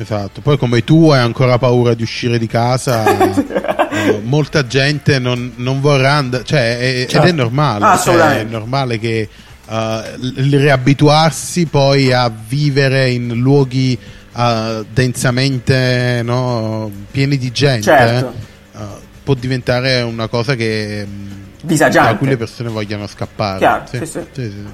Esatto, 0.00 0.40
poi 0.40 0.56
come 0.58 0.84
tu 0.84 1.10
hai 1.10 1.20
ancora 1.20 1.58
paura 1.58 1.94
di 1.94 2.02
uscire 2.02 2.38
di 2.38 2.46
casa, 2.46 3.04
eh, 3.90 4.20
molta 4.22 4.66
gente 4.66 5.18
non, 5.18 5.52
non 5.56 5.80
vorrà 5.80 6.12
andare, 6.12 6.44
cioè, 6.44 6.78
è- 6.78 7.06
Certo. 7.08 7.26
ed 7.26 7.32
è 7.32 7.36
normale, 7.36 7.84
Ah, 7.84 7.98
cioè, 7.98 8.38
è 8.40 8.44
normale 8.44 8.98
che 8.98 9.28
eh, 9.68 10.02
il 10.18 10.58
riabituarsi 10.60 11.66
poi 11.66 12.12
a 12.12 12.30
vivere 12.48 13.10
in 13.10 13.34
luoghi 13.40 13.98
eh, 14.36 14.84
densamente 14.92 16.20
no, 16.22 16.90
pieni 17.10 17.36
di 17.36 17.50
gente 17.50 17.82
Certo. 17.82 18.32
eh, 18.76 18.78
può 19.24 19.34
diventare 19.34 20.00
una 20.02 20.28
cosa 20.28 20.54
che 20.54 21.04
mh, 21.04 21.66
Disagiante. 21.66 22.12
da 22.12 22.16
cui 22.18 22.28
le 22.28 22.36
persone 22.36 22.68
vogliono 22.70 23.06
scappare. 23.08 23.58
Chiaro, 23.58 23.84
sì, 23.90 23.96
sì. 24.06 24.20
sì, 24.32 24.42
sì. 24.42 24.64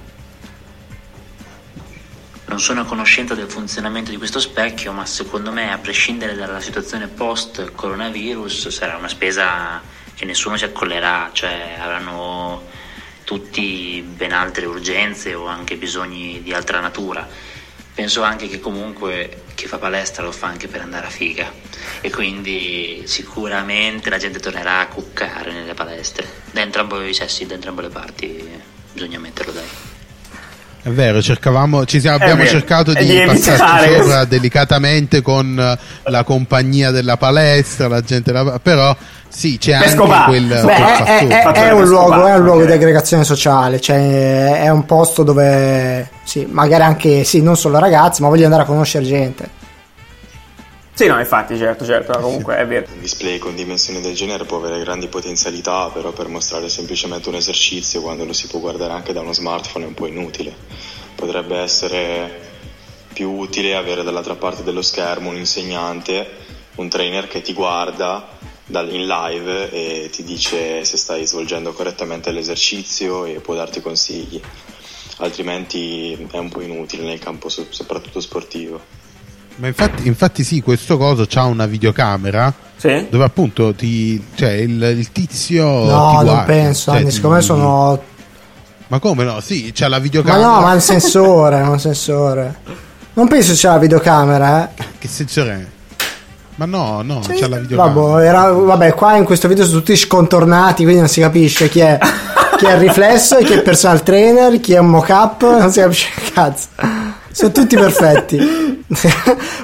Non 2.46 2.60
sono 2.60 2.82
a 2.82 2.84
conoscenza 2.84 3.34
del 3.34 3.50
funzionamento 3.50 4.10
di 4.10 4.16
questo 4.16 4.38
specchio, 4.38 4.92
ma 4.92 5.06
secondo 5.06 5.50
me, 5.50 5.72
a 5.72 5.78
prescindere 5.78 6.34
dalla 6.34 6.60
situazione 6.60 7.08
post-coronavirus, 7.08 8.68
sarà 8.68 8.96
una 8.96 9.08
spesa 9.08 9.82
che 10.14 10.24
nessuno 10.24 10.56
si 10.56 10.64
accollerà, 10.64 11.30
cioè 11.32 11.76
avranno 11.78 12.62
tutti 13.24 14.04
ben 14.06 14.32
altre 14.32 14.66
urgenze 14.66 15.34
o 15.34 15.46
anche 15.46 15.76
bisogni 15.76 16.42
di 16.42 16.52
altra 16.52 16.80
natura. 16.80 17.26
Penso 17.94 18.22
anche 18.22 18.48
che 18.48 18.60
comunque 18.60 19.44
chi 19.54 19.66
fa 19.66 19.78
palestra 19.78 20.22
lo 20.24 20.32
fa 20.32 20.48
anche 20.48 20.68
per 20.68 20.80
andare 20.80 21.06
a 21.06 21.10
figa 21.10 21.52
e 22.00 22.10
quindi 22.10 23.04
sicuramente 23.06 24.10
la 24.10 24.18
gente 24.18 24.40
tornerà 24.40 24.80
a 24.80 24.88
cuccare 24.88 25.52
nelle 25.52 25.74
palestre, 25.74 26.28
da 26.50 26.60
entrambi 26.60 27.08
i 27.08 27.14
sessi, 27.14 27.46
da 27.46 27.54
entrambe 27.54 27.82
le 27.82 27.88
parti, 27.88 28.62
bisogna 28.92 29.18
metterlo 29.18 29.52
dai. 29.52 29.93
È 30.86 30.90
vero, 30.90 31.22
cercavamo, 31.22 31.86
ci 31.86 31.98
siamo, 31.98 32.16
abbiamo 32.16 32.42
vero. 32.42 32.50
cercato 32.50 32.90
E 32.90 33.04
di, 33.04 33.18
di 33.18 33.24
passarci 33.24 33.94
sopra 34.02 34.24
delicatamente 34.26 35.22
con 35.22 35.58
eh, 35.58 36.10
la 36.10 36.24
compagnia 36.24 36.90
della 36.90 37.16
palestra, 37.16 37.88
la 37.88 38.02
gente, 38.02 38.30
della- 38.32 38.58
però 38.62 38.94
sì, 39.26 39.56
c'è 39.56 39.72
anche 39.72 39.86
Pescopa. 39.86 40.24
quel, 40.26 40.44
Beh, 40.46 40.60
quel 40.60 40.74
è, 40.74 41.26
è- 41.26 41.42
fattore. 41.42 41.68
è- 41.68 41.72
un 41.72 41.84
luogo, 41.88 42.26
è 42.26 42.34
un 42.34 42.44
luogo 42.44 42.64
di 42.66 42.72
aggregazione 42.72 43.24
sociale, 43.24 43.80
cioè 43.80 44.60
è 44.60 44.68
un 44.68 44.84
posto 44.84 45.22
dove 45.22 46.06
sì, 46.22 46.46
magari 46.50 46.82
anche 46.82 47.24
sì, 47.24 47.40
non 47.40 47.56
solo 47.56 47.78
ragazzi, 47.78 48.20
ma 48.20 48.28
voglio 48.28 48.44
andare 48.44 48.64
a 48.64 48.66
conoscere 48.66 49.06
gente. 49.06 49.62
Sì, 50.96 51.08
no, 51.08 51.18
infatti, 51.18 51.56
certo, 51.56 51.84
certo, 51.84 52.20
comunque 52.20 52.56
è 52.56 52.64
vero. 52.64 52.86
Un 52.92 53.00
display 53.00 53.38
con 53.38 53.56
dimensioni 53.56 54.00
del 54.00 54.14
genere 54.14 54.44
può 54.44 54.58
avere 54.58 54.78
grandi 54.78 55.08
potenzialità, 55.08 55.88
però 55.88 56.12
per 56.12 56.28
mostrare 56.28 56.68
semplicemente 56.68 57.28
un 57.28 57.34
esercizio 57.34 58.00
quando 58.00 58.24
lo 58.24 58.32
si 58.32 58.46
può 58.46 58.60
guardare 58.60 58.92
anche 58.92 59.12
da 59.12 59.20
uno 59.20 59.32
smartphone 59.32 59.86
è 59.86 59.88
un 59.88 59.94
po' 59.94 60.06
inutile. 60.06 60.54
Potrebbe 61.16 61.58
essere 61.58 62.52
più 63.12 63.30
utile 63.30 63.74
avere 63.74 64.04
dall'altra 64.04 64.36
parte 64.36 64.62
dello 64.62 64.82
schermo 64.82 65.30
un 65.30 65.36
insegnante, 65.36 66.28
un 66.76 66.88
trainer 66.88 67.26
che 67.26 67.42
ti 67.42 67.52
guarda 67.54 68.28
in 68.66 69.06
live 69.06 69.70
e 69.72 70.10
ti 70.10 70.22
dice 70.22 70.84
se 70.84 70.96
stai 70.96 71.26
svolgendo 71.26 71.72
correttamente 71.72 72.30
l'esercizio 72.30 73.24
e 73.24 73.40
può 73.40 73.54
darti 73.54 73.80
consigli. 73.80 74.40
Altrimenti 75.18 76.28
è 76.30 76.38
un 76.38 76.50
po' 76.50 76.60
inutile 76.60 77.02
nel 77.02 77.18
campo 77.18 77.48
so- 77.48 77.66
soprattutto 77.70 78.20
sportivo. 78.20 79.03
Ma 79.56 79.68
infatti, 79.68 80.06
infatti 80.08 80.42
sì, 80.44 80.60
questo 80.62 80.96
coso 80.98 81.26
ha 81.34 81.44
una 81.44 81.66
videocamera 81.66 82.52
Sì? 82.76 83.06
dove 83.08 83.24
appunto 83.24 83.72
ti, 83.74 84.22
cioè 84.34 84.50
il, 84.50 84.82
il 84.82 85.12
tizio 85.12 85.64
No, 85.64 86.08
ti 86.10 86.14
non 86.16 86.24
guarda, 86.24 86.42
penso, 86.42 86.90
cioè 86.90 87.00
Anni, 87.00 87.08
ti- 87.10 87.14
secondo 87.14 87.36
me 87.36 87.42
sono 87.42 88.02
Ma 88.88 88.98
come 88.98 89.22
no? 89.24 89.40
Sì, 89.40 89.70
c'ha 89.72 89.88
la 89.88 89.96
Ma 89.98 90.02
videocamera. 90.02 90.46
no, 90.46 90.60
ma 90.60 90.70
è 90.72 90.74
un 90.74 90.80
sensore, 90.80 91.60
un 91.62 91.78
sensore. 91.78 92.54
Non 93.14 93.28
penso 93.28 93.54
sia 93.54 93.70
la 93.70 93.78
videocamera, 93.78 94.64
eh. 94.74 94.82
Che 94.98 95.06
senso 95.08 95.44
è? 95.44 95.64
Ma 96.56 96.66
no, 96.66 97.02
no, 97.02 97.22
Sì, 97.22 97.34
c'ha 97.34 97.48
la 97.48 97.58
videocamera. 97.58 98.00
Vabbè, 98.06 98.24
era- 98.26 98.50
vabbè, 98.52 98.94
qua 98.94 99.16
in 99.16 99.24
questo 99.24 99.46
video 99.48 99.64
sono 99.64 99.78
tutti 99.78 99.96
scontornati, 99.96 100.82
quindi 100.82 101.00
non 101.00 101.08
si 101.08 101.20
capisce 101.20 101.68
chi 101.68 101.78
è, 101.80 101.96
chi 102.58 102.66
è 102.66 102.72
il 102.72 102.78
riflesso, 102.80 103.36
chi 103.36 103.52
è 103.52 103.56
il 103.56 103.62
personal 103.62 104.02
trainer, 104.02 104.58
chi 104.60 104.72
è 104.74 104.78
un 104.78 104.88
mock-up, 104.90 105.42
non 105.42 105.70
si 105.70 105.78
capisce 105.80 106.08
cazzo. 106.32 106.66
Sono 107.34 107.50
tutti 107.50 107.74
perfetti. 107.74 108.38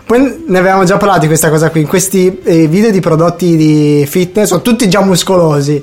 Poi 0.05 0.45
ne 0.49 0.59
avevamo 0.59 0.83
già 0.83 0.97
parlato 0.97 1.21
di 1.21 1.27
questa 1.29 1.51
cosa 1.51 1.71
qui. 1.71 1.83
In 1.83 1.87
questi 1.87 2.41
eh, 2.43 2.67
video 2.67 2.91
di 2.91 2.99
prodotti 2.99 3.57
di 3.57 4.05
fitness 4.09 4.49
sono 4.49 4.61
tutti 4.61 4.89
già 4.89 5.01
muscolosi. 5.03 5.81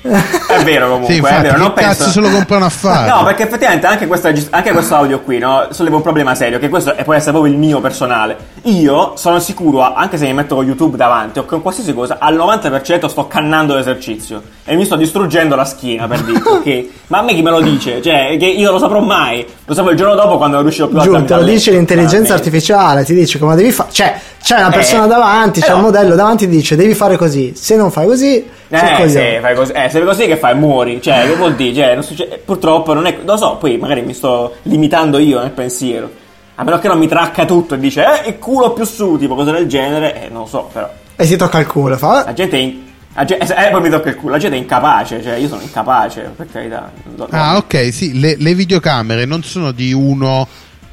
È 0.00 0.62
vero 0.62 0.86
comunque, 0.86 1.12
Sì, 1.12 1.18
infatti, 1.18 1.34
è 1.34 1.40
vero, 1.42 1.54
che 1.54 1.60
non 1.60 1.72
cazzo 1.72 2.04
penso... 2.04 2.10
se 2.10 2.20
lo 2.20 2.28
comprano 2.30 2.64
a 2.64 2.68
fare? 2.68 3.10
No, 3.10 3.24
perché 3.24 3.42
effettivamente 3.44 3.86
anche, 3.86 4.06
questa, 4.06 4.32
anche 4.50 4.72
questo 4.72 4.94
audio 4.94 5.20
qui, 5.20 5.38
no, 5.38 5.66
solleva 5.70 5.96
un 5.96 6.02
problema 6.02 6.34
serio, 6.34 6.58
che 6.58 6.68
questo 6.68 6.94
è, 6.94 7.02
può 7.04 7.14
essere 7.14 7.32
proprio 7.32 7.52
il 7.52 7.58
mio 7.58 7.80
personale. 7.80 8.36
Io 8.62 9.12
sono 9.16 9.38
sicuro, 9.40 9.94
anche 9.94 10.16
se 10.16 10.26
mi 10.26 10.34
metto 10.34 10.54
con 10.54 10.64
YouTube 10.64 10.96
davanti 10.96 11.40
o 11.40 11.44
con 11.44 11.62
qualsiasi 11.62 11.92
cosa, 11.94 12.18
al 12.20 12.36
90% 12.36 13.06
sto 13.06 13.26
cannando 13.26 13.74
l'esercizio 13.74 14.42
e 14.64 14.76
mi 14.76 14.84
sto 14.84 14.96
distruggendo 14.96 15.56
la 15.56 15.64
schiena 15.64 16.06
per 16.06 16.22
dire, 16.22 16.42
ok? 16.44 16.86
Ma 17.08 17.18
a 17.18 17.22
me 17.22 17.34
chi 17.34 17.42
me 17.42 17.50
lo 17.50 17.60
dice? 17.60 18.00
Cioè, 18.02 18.36
che 18.38 18.46
io 18.46 18.70
lo 18.70 18.78
saprò 18.78 19.00
mai. 19.00 19.46
Lo 19.64 19.74
saprò 19.74 19.90
il 19.90 19.96
giorno 19.96 20.14
dopo 20.14 20.36
quando 20.36 20.56
non 20.56 20.64
riuscirò 20.64 20.88
più 20.88 20.98
a 20.98 21.02
Giù, 21.02 21.24
te 21.24 21.34
lo 21.34 21.42
dice 21.42 21.70
l'intelligenza 21.72 22.18
Veramente. 22.18 22.32
artificiale, 22.32 23.04
ti 23.04 23.14
dice 23.14 23.38
come 23.38 23.56
devi 23.56 23.70
fare. 23.72 23.90
Cioè, 23.92 24.18
c'è 24.42 24.56
una 24.56 24.68
Eh, 24.68 24.72
persona 24.72 25.06
davanti, 25.06 25.60
c'è 25.60 25.68
eh 25.68 25.72
un 25.72 25.78
no. 25.80 25.84
modello 25.86 26.14
davanti, 26.14 26.46
ti 26.48 26.56
dice 26.56 26.76
devi 26.76 26.94
fare 26.94 27.16
così. 27.16 27.52
Se 27.54 27.76
non 27.76 27.90
fai 27.90 28.06
così, 28.06 28.36
Eh, 28.68 28.78
se 29.08 29.38
fai 29.40 29.54
così, 29.54 29.72
eh, 29.72 29.88
se 29.90 29.98
fai 29.98 30.04
così 30.04 30.26
che 30.26 30.36
fai? 30.36 30.54
Muori. 30.56 31.00
Cioè, 31.02 31.26
che 31.26 31.34
vuol 31.34 31.54
dire? 31.54 31.74
Cioè, 31.74 31.94
non 31.94 32.02
succede- 32.02 32.40
purtroppo 32.44 32.94
non 32.94 33.06
è. 33.06 33.18
Lo 33.24 33.36
so, 33.36 33.56
poi 33.56 33.76
magari 33.76 34.02
mi 34.02 34.14
sto 34.14 34.54
limitando 34.62 35.18
io 35.18 35.40
nel 35.40 35.50
pensiero. 35.50 36.10
A 36.54 36.64
meno 36.64 36.78
che 36.78 36.88
non 36.88 36.98
mi 36.98 37.06
tracca 37.08 37.44
tutto 37.44 37.74
e 37.74 37.78
dice, 37.78 38.02
eh, 38.24 38.28
il 38.30 38.38
culo 38.38 38.72
più 38.72 38.84
su, 38.84 39.16
tipo 39.16 39.34
cose 39.34 39.52
del 39.52 39.66
genere, 39.68 40.24
eh, 40.24 40.28
non 40.28 40.40
lo 40.42 40.46
so, 40.46 40.68
però. 40.72 40.88
E 41.14 41.26
ti 41.26 41.36
tocca 41.36 41.58
il 41.58 41.66
culo. 41.66 41.96
Fa, 41.96 42.24
La 42.24 42.32
gente 42.32 42.56
è. 42.56 42.60
In... 42.60 42.82
la 43.14 43.24
ge- 43.24 43.36
eh, 43.38 43.70
poi 43.70 43.80
mi 43.80 43.90
tocca 43.90 44.08
il 44.08 44.16
culo. 44.16 44.32
La 44.32 44.38
gente 44.38 44.56
è 44.56 44.58
incapace, 44.60 45.22
cioè, 45.22 45.34
io 45.34 45.46
sono 45.48 45.60
incapace, 45.62 46.32
per 46.34 46.46
carità. 46.50 46.90
Ah, 47.30 47.52
no. 47.52 47.58
ok, 47.58 47.92
sì, 47.92 48.18
le, 48.18 48.34
le 48.38 48.54
videocamere 48.54 49.24
non 49.24 49.42
sono 49.44 49.70
di 49.72 49.92
uno 49.92 50.46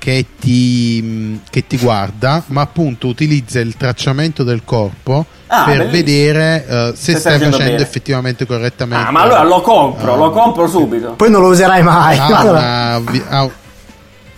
che 0.06 0.24
ti, 0.40 1.40
che 1.50 1.66
ti 1.66 1.78
guarda, 1.80 2.44
ma 2.50 2.62
appunto 2.62 3.08
utilizza 3.08 3.60
il 3.60 3.76
tracciamento 3.76 4.44
del 4.44 4.62
corpo 4.64 5.26
Ah, 5.48 5.64
per 5.66 5.78
bellissimo. 5.90 5.92
vedere 6.06 6.66
eh, 6.68 6.92
se, 6.96 6.96
Se 6.96 7.02
stai 7.12 7.20
stai 7.20 7.32
facendo 7.34 7.58
facendo 7.58 7.72
bene. 7.78 7.84
effettivamente 7.88 8.46
correttamente. 8.46 9.08
Ah, 9.08 9.12
ma 9.12 9.22
allora 9.22 9.42
lo 9.44 9.62
compro, 9.62 10.14
Ah. 10.14 10.16
lo 10.18 10.30
compro 10.30 10.68
subito. 10.68 11.14
Poi 11.14 11.32
non 11.32 11.42
lo 11.42 11.48
userai 11.48 11.82
mai. 11.82 12.18
ha, 12.22 12.44
una 12.44 13.00
vi- 13.00 13.24
ha- 13.28 13.50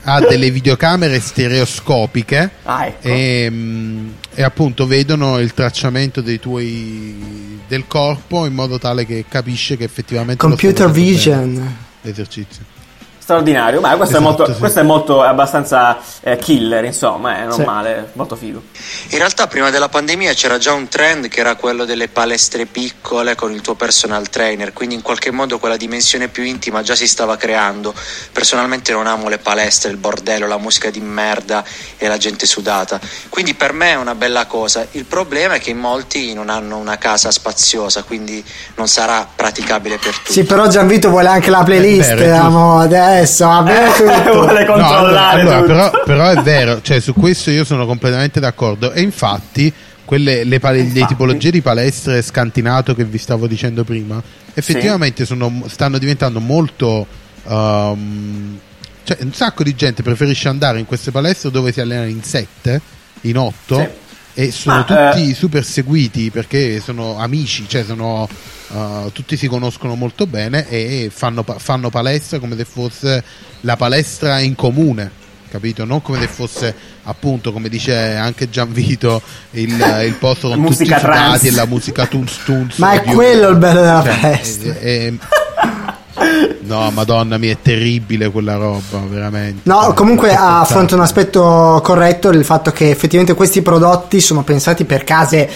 ha 0.03 0.19
delle 0.21 0.51
videocamere 0.51 1.19
stereoscopiche 1.19 2.49
Ah, 2.63 2.85
ecco. 2.85 3.05
e, 3.05 3.49
mh, 3.49 4.13
e 4.35 4.43
appunto 4.43 4.87
vedono 4.87 5.37
il 5.39 5.53
tracciamento 5.53 6.21
dei 6.21 6.39
tuoi 6.39 7.59
del 7.67 7.83
corpo 7.87 8.45
in 8.45 8.53
modo 8.53 8.79
tale 8.79 9.05
che 9.05 9.25
capisce 9.27 9.75
che 9.75 9.83
effettivamente 9.83 10.37
Computer 10.41 10.89
vision. 10.89 11.53
bene, 11.55 11.75
l'esercizio. 12.03 12.63
Straordinario, 13.27 13.81
ma 13.81 13.93
questo, 13.97 14.15
è, 14.15 14.19
Esatto, 14.19 14.37
molto, 14.37 14.53
sì. 14.53 14.59
questo 14.59 14.79
è 14.79 14.83
molto, 14.83 15.21
è 15.21 15.27
abbastanza 15.27 15.97
eh, 16.21 16.37
killer, 16.37 16.85
insomma, 16.85 17.39
è 17.39 17.51
Sì. 17.51 17.57
normale, 17.57 18.11
molto 18.13 18.37
figo. 18.37 18.61
In 19.09 19.17
realtà 19.17 19.47
prima 19.47 19.69
della 19.69 19.89
pandemia 19.89 20.31
c'era 20.33 20.57
già 20.57 20.71
un 20.71 20.87
trend 20.87 21.27
che 21.27 21.41
era 21.41 21.55
quello 21.55 21.83
delle 21.83 22.07
palestre 22.07 22.65
piccole 22.67 23.35
con 23.35 23.51
il 23.51 23.59
tuo 23.59 23.75
personal 23.75 24.29
trainer, 24.29 24.71
quindi 24.71 24.95
in 24.95 25.01
qualche 25.01 25.31
modo 25.31 25.59
quella 25.59 25.75
dimensione 25.75 26.29
più 26.29 26.43
intima 26.43 26.81
già 26.83 26.95
si 26.95 27.05
stava 27.05 27.35
creando. 27.35 27.93
Personalmente 28.31 28.93
non 28.93 29.07
amo 29.07 29.27
le 29.27 29.39
palestre, 29.39 29.91
il 29.91 29.97
bordello, 29.97 30.47
la 30.47 30.57
musica 30.57 30.89
di 30.89 31.01
merda 31.01 31.65
e 31.97 32.07
la 32.07 32.15
gente 32.17 32.45
sudata, 32.45 32.97
quindi 33.27 33.55
per 33.55 33.73
me 33.73 33.89
è 33.91 33.95
una 33.95 34.15
bella 34.15 34.45
cosa. 34.45 34.87
Il 34.91 35.03
problema 35.03 35.55
è 35.55 35.59
che 35.59 35.71
in 35.71 35.79
molti 35.79 36.33
non 36.33 36.47
hanno 36.49 36.77
una 36.77 36.97
casa 36.97 37.29
spaziosa, 37.31 38.03
quindi 38.03 38.41
non 38.75 38.87
sarà 38.87 39.27
praticabile 39.35 39.97
per 39.97 40.15
tutti. 40.17 40.31
Sì, 40.31 40.45
però 40.45 40.67
Gianvito 40.67 41.09
vuole 41.09 41.27
anche 41.27 41.49
la 41.49 41.63
playlist. 41.63 42.11
È 42.11 42.15
vero, 42.15 42.23
è 42.23 42.39
giusto. 42.39 42.45
amo, 42.45 42.87
adesso, 43.17 43.47
vabbè, 43.47 43.87
eh, 43.99 44.31
vuole 44.31 44.65
controllare. 44.65 45.43
No, 45.43 45.49
allora, 45.49 45.61
allora, 45.61 45.61
però, 45.61 46.03
però, 46.05 46.29
è 46.29 46.41
vero, 46.43 46.81
cioè, 46.81 46.99
su 46.99 47.13
questo 47.13 47.51
io 47.51 47.63
sono 47.63 47.85
completamente 47.85 48.39
d'accordo. 48.39 48.91
E 48.91 49.01
infatti, 49.01 49.71
quelle, 50.05 50.43
le, 50.43 50.59
pal- 50.59 50.75
le 50.75 51.05
tipologie 51.05 51.51
di 51.51 51.61
palestre 51.61 52.21
scantinato 52.21 52.95
che 52.95 53.03
vi 53.03 53.17
stavo 53.17 53.47
dicendo 53.47 53.83
prima, 53.83 54.21
effettivamente 54.53 55.25
sì. 55.25 55.33
sono, 55.33 55.63
stanno 55.67 55.97
diventando 55.97 56.39
molto. 56.39 57.05
Um, 57.43 58.59
cioè, 59.03 59.17
un 59.21 59.33
sacco 59.33 59.63
di 59.63 59.73
gente 59.73 60.03
preferisce 60.03 60.49
andare 60.49 60.79
in 60.79 60.85
queste 60.85 61.11
palestre 61.11 61.49
dove 61.49 61.71
si 61.71 61.79
allenano 61.79 62.09
in 62.09 62.21
7, 62.23 62.81
in 63.21 63.37
8 63.37 64.05
e 64.39 64.51
sono 64.51 64.85
Ma, 64.87 65.11
tutti 65.11 65.31
eh, 65.31 65.33
super 65.33 65.65
seguiti 65.65 66.29
perché 66.29 66.79
sono 66.79 67.17
amici, 67.17 67.65
cioè 67.67 67.83
sono, 67.83 68.29
uh, 68.67 69.11
tutti 69.11 69.35
si 69.35 69.47
conoscono 69.47 69.95
molto 69.95 70.27
bene 70.27 70.69
e 70.69 71.09
fanno, 71.11 71.43
fanno 71.57 71.89
palestra 71.89 72.37
come 72.37 72.55
se 72.55 72.63
fosse 72.63 73.23
la 73.61 73.75
palestra 73.75 74.37
in 74.37 74.53
comune, 74.53 75.09
capito? 75.49 75.85
Non 75.85 76.03
come 76.03 76.19
se 76.19 76.27
fosse 76.27 76.75
appunto, 77.05 77.51
come 77.51 77.67
dice 77.67 77.95
anche 78.15 78.47
Gianvito, 78.47 79.23
il, 79.51 79.71
il 80.05 80.13
posto 80.19 80.49
con 80.53 80.65
tutti 80.67 80.83
i 80.83 80.85
sudati 80.85 81.47
e 81.47 81.51
la 81.51 81.65
musica 81.65 82.05
tunz 82.05 82.43
tunz. 82.45 82.77
Ma 82.77 82.91
è 82.91 83.01
quello 83.01 83.49
il 83.49 83.57
bello 83.57 83.81
della 83.81 84.03
cioè, 84.03 84.19
palestra. 84.19 84.73
è- 84.77 85.07
è- 85.07 85.13
No, 86.67 86.91
madonna 86.91 87.37
mia, 87.37 87.53
è 87.53 87.57
terribile 87.61 88.29
quella 88.29 88.55
roba, 88.55 88.99
veramente. 89.07 89.61
No, 89.63 89.93
comunque 89.93 90.33
affronta 90.35 90.95
un 90.95 91.01
aspetto 91.01 91.79
corretto 91.81 92.27
il 92.29 92.43
fatto 92.43 92.71
che 92.71 92.89
effettivamente 92.89 93.35
questi 93.35 93.61
prodotti 93.61 94.19
sono 94.19 94.43
pensati 94.43 94.83
per 94.83 95.03
case 95.05 95.49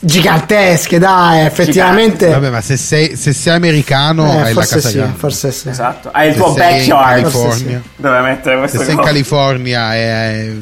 gigantesche, 0.00 0.98
dai, 0.98 1.44
effettivamente. 1.44 2.28
Vabbè, 2.28 2.48
ma 2.50 2.60
se 2.60 2.76
sei, 2.76 3.16
se 3.16 3.32
sei 3.32 3.54
americano 3.56 4.24
Eh, 4.32 4.36
hai 4.40 4.54
la 4.54 4.64
casa 4.64 4.88
sì, 4.88 4.96
grande. 4.96 5.18
forse 5.18 5.50
sì. 5.52 5.68
Esatto. 5.68 6.08
Hai 6.12 6.28
il 6.28 6.34
Se 6.34 6.40
tuo 6.40 6.52
backyard 6.54 7.20
California, 7.20 7.82
dove 7.96 8.20
mettere 8.20 8.58
questo 8.58 8.78
se 8.78 8.84
sei 8.84 8.94
in. 8.94 9.00
California 9.00 9.94
e, 9.96 10.52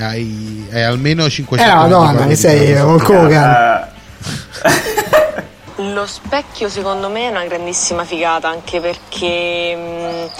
hai, 0.00 0.66
hai 0.72 0.82
almeno 0.82 1.28
500 1.30 1.72
Eh, 1.72 1.74
madonna, 1.74 2.12
metri 2.12 2.28
che 2.28 2.36
sei 2.36 2.78
Hogan. 2.80 3.32
Eh, 3.50 3.92
Lo 5.92 6.06
specchio 6.06 6.68
secondo 6.70 7.10
me 7.10 7.26
è 7.26 7.30
una 7.30 7.44
grandissima 7.44 8.04
figata 8.04 8.48
anche 8.48 8.80
perché 8.80 10.30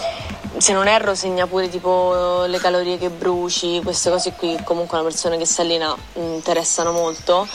se 0.57 0.73
non 0.73 0.89
erro 0.89 1.15
segna 1.15 1.47
pure 1.47 1.69
tipo 1.69 2.45
le 2.47 2.59
calorie 2.59 2.97
che 2.97 3.11
bruci, 3.11 3.83
queste 3.83 4.09
cose 4.09 4.33
qui 4.33 4.57
che 4.57 4.63
comunque 4.63 4.97
una 4.97 5.07
persona 5.07 5.37
che 5.37 5.45
si 5.45 5.61
allena 5.61 5.95
interessano 6.15 6.93
molto, 6.93 7.47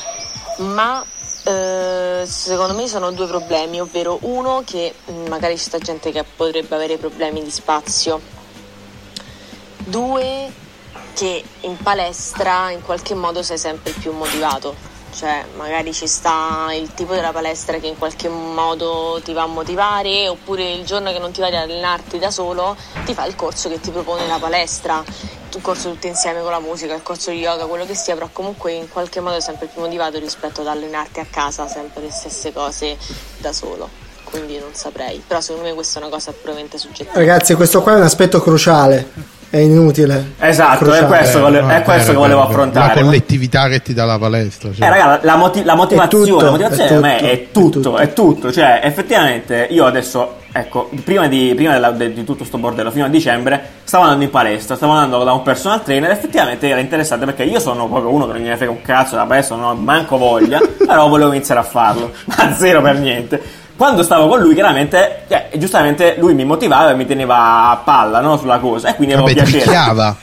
ma 0.58 1.04
eh, 1.46 2.24
secondo 2.28 2.76
me 2.76 2.88
sono 2.88 3.12
due 3.12 3.26
problemi, 3.28 3.80
ovvero 3.80 4.20
uno 4.22 4.62
che 4.64 4.94
magari 5.28 5.58
sta 5.58 5.80
gente 5.80 6.12
che 6.12 6.24
potrebbe 6.24 6.76
avere 6.76 6.98
problemi 6.98 7.42
di 7.42 7.50
spazio, 7.50 8.22
due 9.78 10.52
che 11.16 11.44
in 11.62 11.78
palestra 11.78 12.70
in 12.70 12.84
qualche 12.84 13.16
modo 13.16 13.42
sei 13.42 13.58
sempre 13.58 13.94
più 13.94 14.12
motivato. 14.12 14.89
Cioè, 15.20 15.44
magari 15.58 15.92
ci 15.92 16.08
sta 16.08 16.70
il 16.74 16.94
tipo 16.94 17.14
della 17.14 17.34
palestra 17.34 17.78
che 17.78 17.88
in 17.88 17.98
qualche 17.98 18.30
modo 18.30 19.20
ti 19.22 19.34
va 19.34 19.42
a 19.42 19.48
motivare, 19.48 20.30
oppure 20.30 20.72
il 20.72 20.86
giorno 20.86 21.12
che 21.12 21.20
non 21.20 21.32
ti 21.34 21.42
vai 21.42 21.54
ad 21.54 21.64
allenarti 21.64 22.20
da 22.20 22.32
solo, 22.32 22.78
ti 23.04 23.14
fa 23.14 23.26
il 23.26 23.36
corso 23.36 23.68
che 23.68 23.82
ti 23.82 23.92
propone 23.92 24.26
la 24.28 24.38
palestra, 24.38 25.04
il 25.54 25.62
corso 25.62 25.90
tutto 25.90 26.08
insieme 26.08 26.42
con 26.42 26.52
la 26.52 26.62
musica, 26.62 26.96
il 26.96 27.04
corso 27.04 27.32
di 27.32 27.40
yoga, 27.40 27.66
quello 27.66 27.86
che 27.86 27.96
sia, 27.96 28.14
però 28.14 28.30
comunque 28.32 28.72
in 28.72 28.88
qualche 28.88 29.20
modo 29.20 29.36
è 29.36 29.42
sempre 29.42 29.68
più 29.68 29.82
motivato 29.82 30.20
rispetto 30.20 30.62
ad 30.62 30.68
allenarti 30.68 31.20
a 31.20 31.28
casa 31.30 31.68
sempre 31.68 32.04
le 32.04 32.12
stesse 32.12 32.54
cose 32.54 32.98
da 33.40 33.52
solo. 33.52 33.90
Quindi 34.24 34.58
non 34.58 34.74
saprei. 34.74 35.22
Però 35.28 35.42
secondo 35.42 35.68
me 35.68 35.74
questa 35.74 36.00
è 36.00 36.02
una 36.02 36.12
cosa 36.14 36.32
puramente 36.32 36.78
soggettiva. 36.78 37.20
Ragazzi, 37.20 37.56
questo 37.56 37.82
qua 37.82 37.92
è 37.92 37.96
un 37.98 38.04
aspetto 38.04 38.40
cruciale. 38.40 39.38
È 39.52 39.58
inutile. 39.58 40.34
Esatto, 40.40 40.94
è 40.94 41.06
questo, 41.08 41.38
che 41.38 41.44
vole- 41.44 41.62
No, 41.62 41.70
è 41.72 41.82
questo 41.82 42.12
che 42.12 42.18
volevo 42.18 42.42
vero, 42.42 42.50
vero. 42.50 42.62
affrontare. 42.62 42.94
La 42.96 43.02
collettività 43.02 43.68
che 43.68 43.82
ti 43.82 43.94
dà 43.96 44.06
la 44.06 44.20
palestra. 44.20 44.70
cioè. 44.72 44.86
Eh, 44.86 44.90
raga, 44.90 45.20
la, 45.24 45.36
moti- 45.38 45.64
la 45.64 45.74
motivazione, 45.76 46.24
È 46.26 46.28
tutto, 46.30 46.46
la 46.46 46.52
motivazione 46.52 46.86
è 46.86 46.94
per 46.94 47.00
me 47.02 47.16
tutto, 47.18 47.26
è 47.26 47.32
è 47.32 47.52
tutto, 47.52 47.70
tutto. 47.80 47.98
è 47.98 48.14
tutto. 48.14 48.52
Cioè, 48.52 48.82
effettivamente, 48.84 49.68
io 49.72 49.86
adesso, 49.88 50.36
ecco, 50.52 50.92
prima 51.04 51.28
di, 51.28 51.54
prima 51.56 51.72
della- 51.74 51.90
de- 51.90 52.14
di 52.14 52.24
tutto 52.24 52.44
sto 52.44 52.60
bordello, 52.60 52.92
fino 52.92 53.06
a 53.06 53.10
dicembre, 53.10 53.60
stavo 53.86 54.04
andando 54.04 54.24
in 54.26 54.30
palestra, 54.30 54.76
stavo 54.76 54.92
andando 54.92 55.24
da 55.24 55.34
un 55.34 55.42
personal 55.42 55.82
trainer, 55.84 56.12
effettivamente 56.12 56.68
era 56.70 56.80
interessante 56.80 57.26
perché 57.26 57.42
io 57.44 57.60
sono 57.60 57.88
proprio 57.88 58.12
uno 58.14 58.28
che 58.28 58.34
non 58.34 58.42
gliene 58.44 58.56
frega 58.56 58.72
un 58.72 58.84
cazzo 58.84 59.16
della 59.16 59.26
palestra, 59.26 59.56
non 59.56 59.66
ho 59.66 59.74
manco 59.74 60.18
voglia, 60.18 60.60
però 60.86 61.08
volevo 61.08 61.32
iniziare 61.34 61.60
a 61.62 61.64
farlo, 61.64 62.12
ma 62.38 62.54
zero 62.54 62.84
per 62.84 63.00
niente. 63.00 63.42
Quando 63.80 64.04
stavo 64.04 64.28
con 64.28 64.42
lui, 64.42 64.54
chiaramente, 64.56 65.22
eh, 65.30 65.48
giustamente 65.54 66.16
lui 66.20 66.34
mi 66.34 66.44
motivava 66.44 66.90
e 66.92 66.96
mi 66.96 67.06
teneva 67.06 67.70
a 67.70 67.78
palla, 67.78 68.20
no, 68.20 68.36
sulla 68.36 68.58
cosa, 68.60 68.90
e 68.90 68.96
quindi 68.96 69.14
avevo 69.14 69.30
Vabbè, 69.30 69.40
ti 69.46 69.52
piacere. 69.52 69.72
picchiava. 69.72 70.16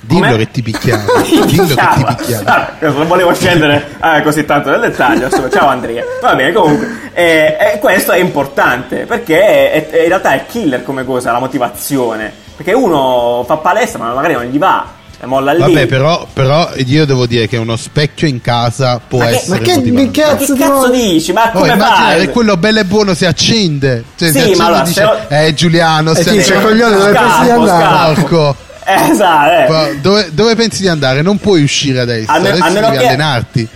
Dillo 0.00 0.20
Come? 0.26 0.36
che 0.36 0.50
ti 0.50 0.62
picchiava. 0.62 1.02
Dillo 1.46 1.64
che 1.66 1.74
ti 1.76 2.04
picchiava. 2.16 2.44
Ah, 2.46 2.70
non 2.80 3.06
volevo 3.06 3.32
scendere 3.32 3.86
eh, 4.02 4.20
così 4.22 4.44
tanto 4.44 4.70
nel 4.70 4.80
dettaglio. 4.80 5.28
ciao 5.48 5.68
Andrea. 5.68 6.02
Va 6.20 6.34
bene, 6.34 6.50
comunque. 6.52 7.10
eh, 7.14 7.56
eh, 7.74 7.78
questo 7.78 8.10
è 8.10 8.18
importante 8.18 9.06
perché 9.06 9.70
è- 9.70 9.88
è- 9.90 10.02
in 10.02 10.08
realtà 10.08 10.32
è 10.32 10.44
killer 10.46 10.82
come 10.82 11.04
cosa 11.04 11.30
la 11.30 11.38
motivazione. 11.38 12.32
Perché 12.56 12.72
uno 12.72 13.44
fa 13.46 13.58
palestra, 13.58 14.02
ma 14.02 14.12
magari 14.12 14.34
non 14.34 14.42
gli 14.46 14.58
va. 14.58 14.84
E 15.20 15.26
molla 15.26 15.52
lì. 15.52 15.60
Vabbè, 15.60 15.86
però, 15.86 16.26
però 16.32 16.70
io 16.76 17.06
devo 17.06 17.26
dire 17.26 17.46
che 17.48 17.56
uno 17.56 17.76
specchio 17.76 18.26
in 18.26 18.40
casa 18.40 19.00
può 19.06 19.18
Ma 19.20 19.26
che- 19.26 19.34
essere 19.36 19.58
ma 19.58 19.64
che- 19.64 19.74
motivante. 19.76 20.10
che 20.10 20.26
Ma 20.26 20.36
che 20.36 20.52
cazzo 20.54 20.90
dici? 20.90 21.32
Ma 21.32 21.46
Oh, 21.48 21.50
come 21.58 21.72
immagina 21.72 21.94
fai? 21.96 22.20
che 22.20 22.28
quello 22.30 22.56
bello 22.56 22.80
e 22.80 22.84
buono 22.84 23.14
si 23.14 23.24
accende. 23.24 24.04
Cioè, 24.16 24.28
Sì, 24.28 24.32
si 24.34 24.38
accende 24.40 24.56
ma 24.58 24.64
allora, 24.66 24.82
dice, 24.82 25.08
se- 25.28 25.46
eh 25.46 25.54
Giuliano, 25.54 26.10
E 26.10 26.14
ti 26.16 26.22
stai- 26.22 26.36
dice, 26.36 26.60
coglione, 26.60 26.96
dove 26.96 27.12
pensi 27.12 27.42
di 27.42 27.50
andare? 27.50 28.14
Porco. 28.14 28.56
Eh, 28.86 29.10
esatto, 29.10 29.50
eh. 29.50 29.68
Ma 29.70 29.88
dove, 30.02 30.28
dove 30.32 30.54
pensi 30.56 30.82
di 30.82 30.88
andare? 30.88 31.22
Non 31.22 31.38
puoi 31.38 31.62
uscire 31.62 32.00
adesso, 32.00 32.30
me- 32.32 32.36
adesso 32.50 32.64
a 32.64 32.68
meno 32.68 32.86
devi 32.90 32.98
che- 32.98 33.06
allenarti. 33.06 33.68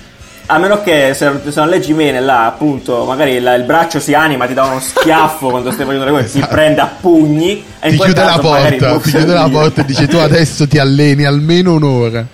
A 0.50 0.56
meno 0.58 0.82
che 0.82 1.12
se, 1.14 1.30
se 1.44 1.60
non 1.60 1.68
leggi 1.68 1.92
bene 1.92 2.20
là, 2.20 2.46
appunto, 2.46 3.04
magari 3.04 3.38
la- 3.38 3.54
il 3.54 3.64
braccio 3.64 4.00
si 4.00 4.14
anima, 4.14 4.46
ti 4.46 4.54
dà 4.54 4.64
uno 4.64 4.80
schiaffo 4.80 5.48
quando 5.50 5.70
stai 5.70 5.84
facendo 5.84 6.06
le 6.06 6.10
cose, 6.10 6.40
ti 6.40 6.46
prende 6.48 6.80
a 6.80 6.86
pugni 6.86 7.62
e 7.80 7.90
Ti 7.90 7.98
chiude 7.98 8.24
la 8.24 8.38
porta, 8.38 8.98
ti 8.98 9.10
chiude 9.10 9.32
la 9.34 9.48
porta 9.50 9.82
e 9.82 9.84
dice 9.84 10.06
tu 10.08 10.16
adesso 10.16 10.66
ti 10.66 10.78
alleni 10.78 11.24
almeno 11.26 11.74
un'ora. 11.74 12.26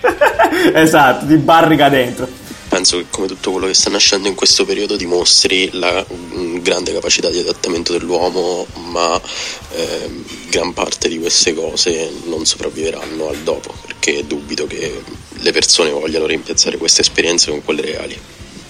esatto, 0.74 1.26
ti 1.26 1.36
barrica 1.36 1.88
dentro. 1.90 2.26
Penso 2.68 2.98
che 2.98 3.06
come 3.10 3.26
tutto 3.26 3.50
quello 3.52 3.66
che 3.66 3.74
sta 3.74 3.88
nascendo 3.90 4.28
in 4.28 4.34
questo 4.34 4.64
periodo 4.66 4.96
dimostri 4.96 5.70
la 5.72 6.04
grande 6.60 6.92
capacità 6.92 7.30
di 7.30 7.38
adattamento 7.38 7.92
dell'uomo, 7.92 8.66
ma 8.90 9.18
ehm, 9.74 10.24
gran 10.50 10.72
parte 10.74 11.08
di 11.08 11.18
queste 11.18 11.54
cose 11.54 12.10
non 12.26 12.44
sopravviveranno 12.44 13.28
al 13.28 13.36
dopo, 13.38 13.74
perché 14.08 14.26
dubito 14.26 14.66
che 14.66 15.02
le 15.30 15.52
persone 15.52 15.90
vogliano 15.90 16.26
rimpiazzare 16.26 16.78
queste 16.78 17.02
esperienze 17.02 17.50
con 17.50 17.62
quelle 17.64 17.82
reali. 17.82 18.18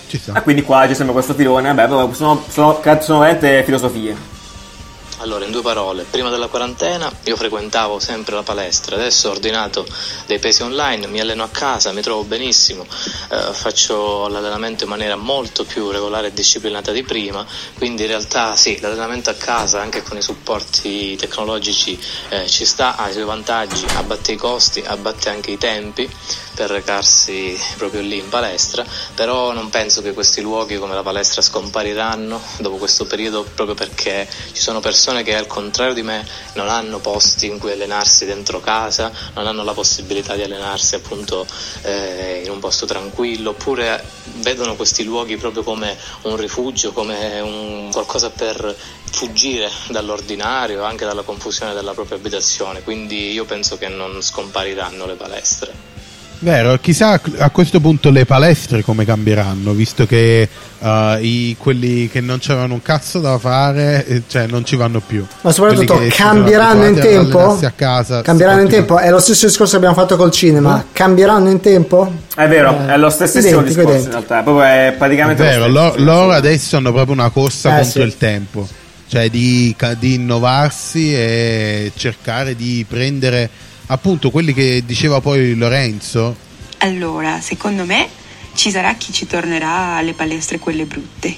Ci 0.09 0.19
sta. 0.19 0.33
Ah, 0.35 0.43
quindi 0.43 0.63
qua 0.63 0.87
c'è 0.87 0.95
sempre 0.95 1.15
questo 1.15 1.35
filone, 1.35 1.75
però 1.75 2.13
sono, 2.13 2.45
sono, 2.49 2.81
sono 3.01 3.19
veramente 3.21 3.63
filosofie. 3.65 4.37
Allora, 5.29 5.45
in 5.45 5.51
due 5.51 5.61
parole, 5.61 6.05
prima 6.05 6.31
della 6.31 6.47
quarantena 6.47 7.13
io 7.25 7.37
frequentavo 7.37 7.99
sempre 7.99 8.35
la 8.35 8.43
palestra, 8.43 8.97
adesso 8.97 9.29
ho 9.29 9.33
ordinato 9.33 9.87
dei 10.25 10.39
pesi 10.39 10.63
online, 10.63 11.07
mi 11.07 11.21
alleno 11.21 11.43
a 11.43 11.51
casa, 11.51 11.93
mi 11.93 12.01
trovo 12.01 12.25
benissimo, 12.25 12.87
eh, 13.29 13.53
faccio 13.53 14.27
l'allenamento 14.29 14.85
in 14.85 14.89
maniera 14.89 15.17
molto 15.17 15.65
più 15.65 15.91
regolare 15.91 16.29
e 16.29 16.33
disciplinata 16.33 16.93
di 16.93 17.03
prima, 17.03 17.45
quindi 17.77 18.05
in 18.05 18.09
realtà 18.09 18.57
sì, 18.57 18.81
l'allenamento 18.81 19.29
a 19.29 19.35
casa 19.35 19.83
anche 19.83 20.03
con 20.03 20.17
i 20.17 20.23
supporti 20.23 21.15
tecnologici 21.17 22.01
eh, 22.31 22.49
ci 22.49 22.65
sta, 22.65 22.97
ha 22.97 23.11
i 23.11 23.13
suoi 23.13 23.25
vantaggi, 23.25 23.85
abbatte 23.97 24.33
i 24.33 24.37
costi, 24.37 24.83
abbatte 24.83 25.29
anche 25.29 25.51
i 25.51 25.59
tempi 25.59 26.11
per 26.59 26.71
recarsi 26.71 27.57
proprio 27.77 28.01
lì 28.01 28.19
in 28.19 28.29
palestra, 28.29 28.85
però 29.15 29.53
non 29.53 29.71
penso 29.71 30.03
che 30.03 30.13
questi 30.13 30.41
luoghi 30.41 30.77
come 30.77 30.95
la 30.95 31.03
palestra 31.03 31.41
scompariranno 31.41 32.41
dopo 32.59 32.79
questo 32.79 33.05
periodo 33.05 33.45
proprio 33.55 33.77
perché 33.77 34.29
ci 34.53 34.61
sono 34.61 34.81
persone 34.81 35.18
che 35.23 35.35
al 35.35 35.47
contrario 35.47 35.95
di 35.95 36.03
me 36.03 36.27
non 36.55 36.69
hanno 36.69 36.99
posti 36.99 37.47
in 37.47 37.59
cui 37.59 37.73
allenarsi 37.73 38.25
dentro 38.25 38.61
casa, 38.61 39.13
non 39.35 39.47
hanno 39.47 39.65
la 39.65 39.75
possibilità 39.75 40.35
di 40.35 40.43
allenarsi 40.43 40.95
appunto 40.95 41.47
eh, 41.83 42.43
in 42.45 42.51
un 42.51 42.59
posto 42.59 42.87
tranquillo, 42.87 43.51
oppure 43.51 44.05
vedono 44.37 44.77
questi 44.77 45.05
luoghi 45.05 45.37
proprio 45.37 45.63
come 45.63 45.97
un 46.23 46.37
rifugio, 46.37 46.93
come 46.93 47.41
un 47.41 47.91
qualcosa 47.93 48.31
per 48.31 48.77
fuggire 49.11 49.71
dall'ordinario, 49.89 50.85
anche 50.85 51.05
dalla 51.05 51.23
confusione 51.23 51.75
della 51.75 51.95
propria 51.95 52.19
abitazione, 52.19 52.83
quindi 52.83 53.33
io 53.33 53.45
penso 53.45 53.79
che 53.79 53.89
non 53.89 54.21
scompariranno 54.23 55.07
le 55.07 55.15
palestre. 55.15 55.98
Vero, 56.41 56.79
chissà 56.81 57.21
a 57.39 57.51
questo 57.51 57.81
punto 57.81 58.11
le 58.11 58.25
palestre 58.25 58.83
come 58.83 59.05
cambieranno, 59.05 59.73
visto 59.73 60.07
che 60.07 60.49
eh, 60.81 61.19
i- 61.21 61.57
quelli 61.59 62.09
che 62.09 62.21
non 62.21 62.39
c'erano 62.39 62.75
un 62.75 62.83
cazzo 62.83 63.19
da 63.19 63.37
fare, 63.39 64.07
eh, 64.07 64.23
cioè 64.29 64.47
non 64.47 64.65
ci 64.65 64.77
vanno 64.77 65.01
più. 65.05 65.27
Ma 65.41 65.51
soprattutto 65.51 66.01
cambieranno 66.11 66.87
in 66.87 66.95
tempo? 66.95 67.59
A 67.61 67.73
casa, 67.75 68.23
Cambieranno 68.23 68.61
in 68.63 68.69
tempo? 68.69 68.99
È 68.99 69.11
lo 69.11 69.19
stesso 69.19 69.47
discorso 69.47 69.73
che 69.73 69.77
abbiamo 69.79 69.97
fatto 69.97 70.17
col 70.17 70.31
cinema. 70.31 70.85
Cambieranno 70.93 71.51
in 71.51 71.59
tempo? 71.59 72.09
È 72.37 72.47
vero, 72.47 72.71
Eh, 72.87 72.93
è 72.93 72.97
lo 72.97 73.11
stessissimo 73.11 73.61
identico, 73.61 73.81
discorso 73.81 73.89
identico. 73.91 74.05
in 74.07 74.11
realtà, 74.13 74.39
è 74.39 74.43
proprio 74.45 74.65
è 74.65 74.89
È 74.89 74.93
praticamente 74.93 75.43
lo 75.43 75.49
vero, 75.49 75.63
stesso. 75.65 75.97
lo- 75.97 76.05
loro 76.05 76.31
adesso 76.33 76.77
hanno 76.77 76.93
proprio 76.93 77.15
una 77.15 77.31
corsa 77.31 77.71
Eh, 77.71 77.83
contro 77.83 78.01
sì. 78.03 78.07
il 78.07 78.17
tempo, 78.17 78.69
cioè 79.09 79.29
di, 79.29 79.75
di 79.99 80.15
innovarsi 80.15 81.13
e 81.13 81.91
cercare 81.97 82.55
di 82.55 82.87
prendere 82.89 83.51
appunto 83.89 84.31
quelli 84.31 84.53
che 84.53 84.83
diceva 84.85 85.21
poi 85.21 85.55
Lorenzo. 85.55 86.37
Allora, 86.79 87.41
secondo 87.41 87.85
me 87.85 88.09
ci 88.55 88.71
sarà 88.71 88.95
chi 88.95 89.13
ci 89.13 89.27
tornerà 89.27 89.97
alle 89.97 90.15
palestre 90.15 90.59
quelle 90.59 90.85
brutte, 90.85 91.37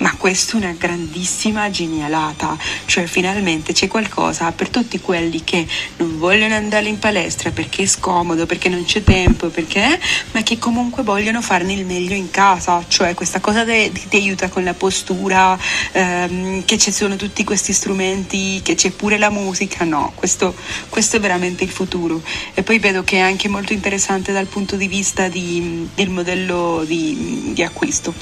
ma 0.00 0.14
questa 0.16 0.54
è 0.54 0.56
una 0.56 0.74
grandissima 0.76 1.70
genialata, 1.70 2.56
cioè 2.86 3.06
finalmente 3.06 3.72
c'è 3.72 3.86
qualcosa 3.86 4.50
per 4.52 4.68
tutti 4.68 5.00
quelli 5.00 5.44
che 5.44 5.66
non 5.98 6.18
vogliono 6.18 6.54
andare 6.54 6.88
in 6.88 6.98
palestra 6.98 7.50
perché 7.50 7.82
è 7.82 7.86
scomodo, 7.86 8.46
perché 8.46 8.68
non 8.68 8.84
c'è 8.84 9.04
tempo, 9.04 9.48
perché, 9.48 10.00
ma 10.32 10.42
che 10.42 10.58
comunque 10.58 11.02
vogliono 11.02 11.42
farne 11.42 11.74
il 11.74 11.84
meglio 11.84 12.14
in 12.14 12.30
casa, 12.30 12.84
cioè 12.88 13.14
questa 13.14 13.40
cosa 13.40 13.64
ti 13.64 14.16
aiuta 14.16 14.48
con 14.48 14.64
la 14.64 14.74
postura, 14.74 15.58
ehm, 15.92 16.64
che 16.64 16.78
ci 16.78 16.92
sono 16.92 17.16
tutti 17.16 17.44
questi 17.44 17.72
strumenti, 17.72 18.60
che 18.62 18.74
c'è 18.74 18.90
pure 18.90 19.18
la 19.18 19.30
musica, 19.30 19.84
no, 19.84 20.12
questo, 20.14 20.54
questo 20.88 21.16
è 21.16 21.20
veramente 21.20 21.64
il 21.64 21.70
futuro. 21.70 22.22
E 22.54 22.62
poi 22.62 22.78
vedo 22.78 23.04
che 23.04 23.16
è 23.16 23.20
anche 23.20 23.48
molto 23.48 23.72
interessante 23.74 24.32
dal 24.32 24.46
punto 24.46 24.76
di 24.76 24.88
vista 24.88 25.28
di, 25.28 25.88
del 25.94 26.08
modello 26.08 26.84
di, 26.86 27.50
di 27.52 27.62
acquisto, 27.62 28.14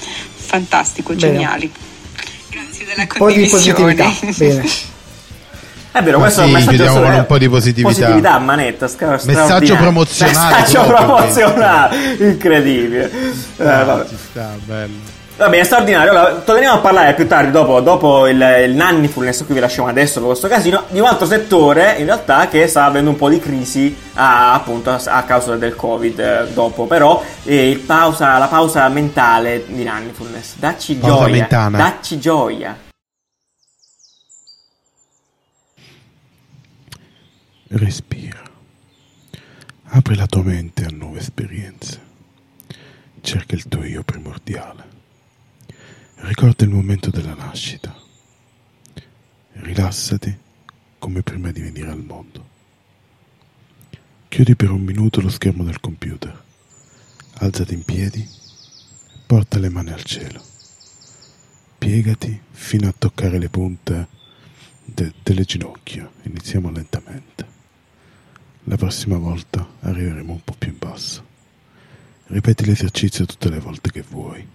fantastico, 0.49 1.15
Bene. 1.15 1.33
geniali. 1.33 1.68
Grazie 2.79 2.87
della 2.87 3.03
Un 3.03 3.09
po' 3.19 3.31
di 3.33 3.47
positività. 3.49 4.13
Bene. 4.37 4.65
È 5.91 6.03
vero, 6.03 6.19
Ma 6.19 6.25
questo 6.25 6.43
è 6.43 6.45
un 6.45 6.51
sì, 6.51 6.55
messaggio 6.67 6.91
stra- 6.91 7.17
un 7.17 7.27
po' 7.27 7.39
di 7.39 7.49
positività. 7.49 7.89
Positività 7.89 8.33
a 8.35 8.39
manetta, 8.39 8.87
stra- 8.87 9.19
Messaggio 9.25 9.75
promozionale 9.77 10.61
Messaggio 10.61 10.87
promozionale, 10.87 11.97
incredibile. 12.19 13.11
Eh, 13.57 13.65
Ah, 13.69 13.85
vabbè. 13.85 14.09
ci 14.09 14.17
sta, 14.31 14.55
bello. 14.65 15.17
Va 15.39 15.49
bene, 15.49 15.63
straordinario. 15.63 16.11
Allora, 16.11 16.35
torneremo 16.41 16.73
a 16.73 16.79
parlare 16.79 17.15
più 17.15 17.25
tardi, 17.29 17.53
dopo, 17.53 17.81
dopo 17.81 18.27
il, 18.27 18.65
il 18.65 18.75
Nannifulness, 18.75 19.45
qui 19.45 19.55
vi 19.55 19.61
lasciamo 19.61 19.87
adesso 19.87 20.19
per 20.19 20.31
questo 20.31 20.49
casino, 20.49 20.83
di 20.89 20.99
un 20.99 21.07
altro 21.07 21.27
settore 21.27 21.95
in 21.99 22.07
realtà 22.07 22.49
che 22.49 22.67
sta 22.67 22.87
avendo 22.87 23.11
un 23.11 23.15
po' 23.15 23.29
di 23.29 23.39
crisi 23.39 23.97
a, 24.15 24.55
appunto 24.55 24.91
a, 24.91 25.01
a 25.05 25.23
causa 25.23 25.55
del 25.55 25.77
Covid 25.77 26.19
eh, 26.19 26.49
dopo, 26.53 26.87
però 26.87 27.23
eh, 27.45 27.81
pausa, 27.87 28.37
la 28.39 28.49
pausa 28.49 28.89
mentale 28.89 29.63
di 29.65 29.85
Nannifulness. 29.85 30.57
Dacci 30.57 30.97
Pausa 30.97 31.15
gioia. 31.15 31.33
mentana. 31.33 31.79
Dacci 31.79 32.19
gioia. 32.19 32.77
Respira. 37.69 38.43
Apri 39.91 40.17
la 40.17 40.27
tua 40.27 40.43
mente 40.43 40.85
a 40.85 40.89
nuove 40.91 41.21
esperienze. 41.21 42.01
Cerca 43.21 43.55
il 43.55 43.69
tuo 43.69 43.85
io 43.85 44.03
primordiale. 44.03 44.97
Ricorda 46.21 46.65
il 46.65 46.71
momento 46.71 47.11
della 47.11 47.35
nascita. 47.35 47.95
Rilassati 49.53 50.37
come 50.99 51.23
prima 51.23 51.51
di 51.53 51.61
venire 51.61 51.91
al 51.91 52.03
mondo. 52.03 52.47
Chiudi 54.29 54.57
per 54.57 54.71
un 54.71 54.83
minuto 54.83 55.21
lo 55.21 55.31
schermo 55.31 55.63
del 55.65 55.81
computer. 55.81 56.45
Alzati 57.35 57.75
in 57.75 57.85
piedi. 57.85 58.29
Porta 59.27 59.59
le 59.59 59.69
mani 59.69 59.91
al 59.91 60.03
cielo. 60.03 60.43
Piegati 61.79 62.41
fino 62.51 62.89
a 62.89 62.95
toccare 62.97 63.39
le 63.39 63.49
punte 63.49 64.09
de- 64.85 65.13
delle 65.23 65.45
ginocchia. 65.45 66.11
Iniziamo 66.23 66.71
lentamente. 66.71 67.47
La 68.65 68.77
prossima 68.77 69.17
volta 69.19 69.67
arriveremo 69.81 70.33
un 70.33 70.43
po' 70.43 70.55
più 70.59 70.71
in 70.71 70.79
basso. 70.79 71.25
Ripeti 72.27 72.65
l'esercizio 72.67 73.25
tutte 73.25 73.49
le 73.49 73.61
volte 73.61 73.91
che 73.91 74.03
vuoi. 74.03 74.47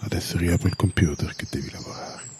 Adesso 0.00 0.36
riapri 0.38 0.68
il 0.68 0.76
computer 0.76 1.34
che 1.34 1.46
devi 1.50 1.70
lavorare. 1.70 2.36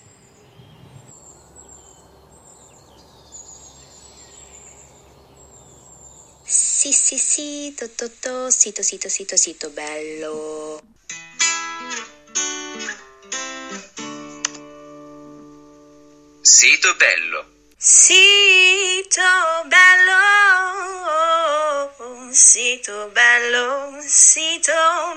Sì, 6.44 6.92
sì, 6.92 7.18
sì, 7.18 7.74
to, 7.76 7.90
to, 7.90 8.10
to, 8.20 8.50
sito, 8.50 8.82
sito, 8.82 9.08
sito, 9.08 9.36
sito, 9.36 9.70
bello. 9.70 10.80
Sito 16.40 16.94
bello. 16.94 17.56
Sito 17.76 19.20
bello, 19.66 20.12
sito 22.30 23.10
bello, 23.12 23.96
sito 24.06 24.70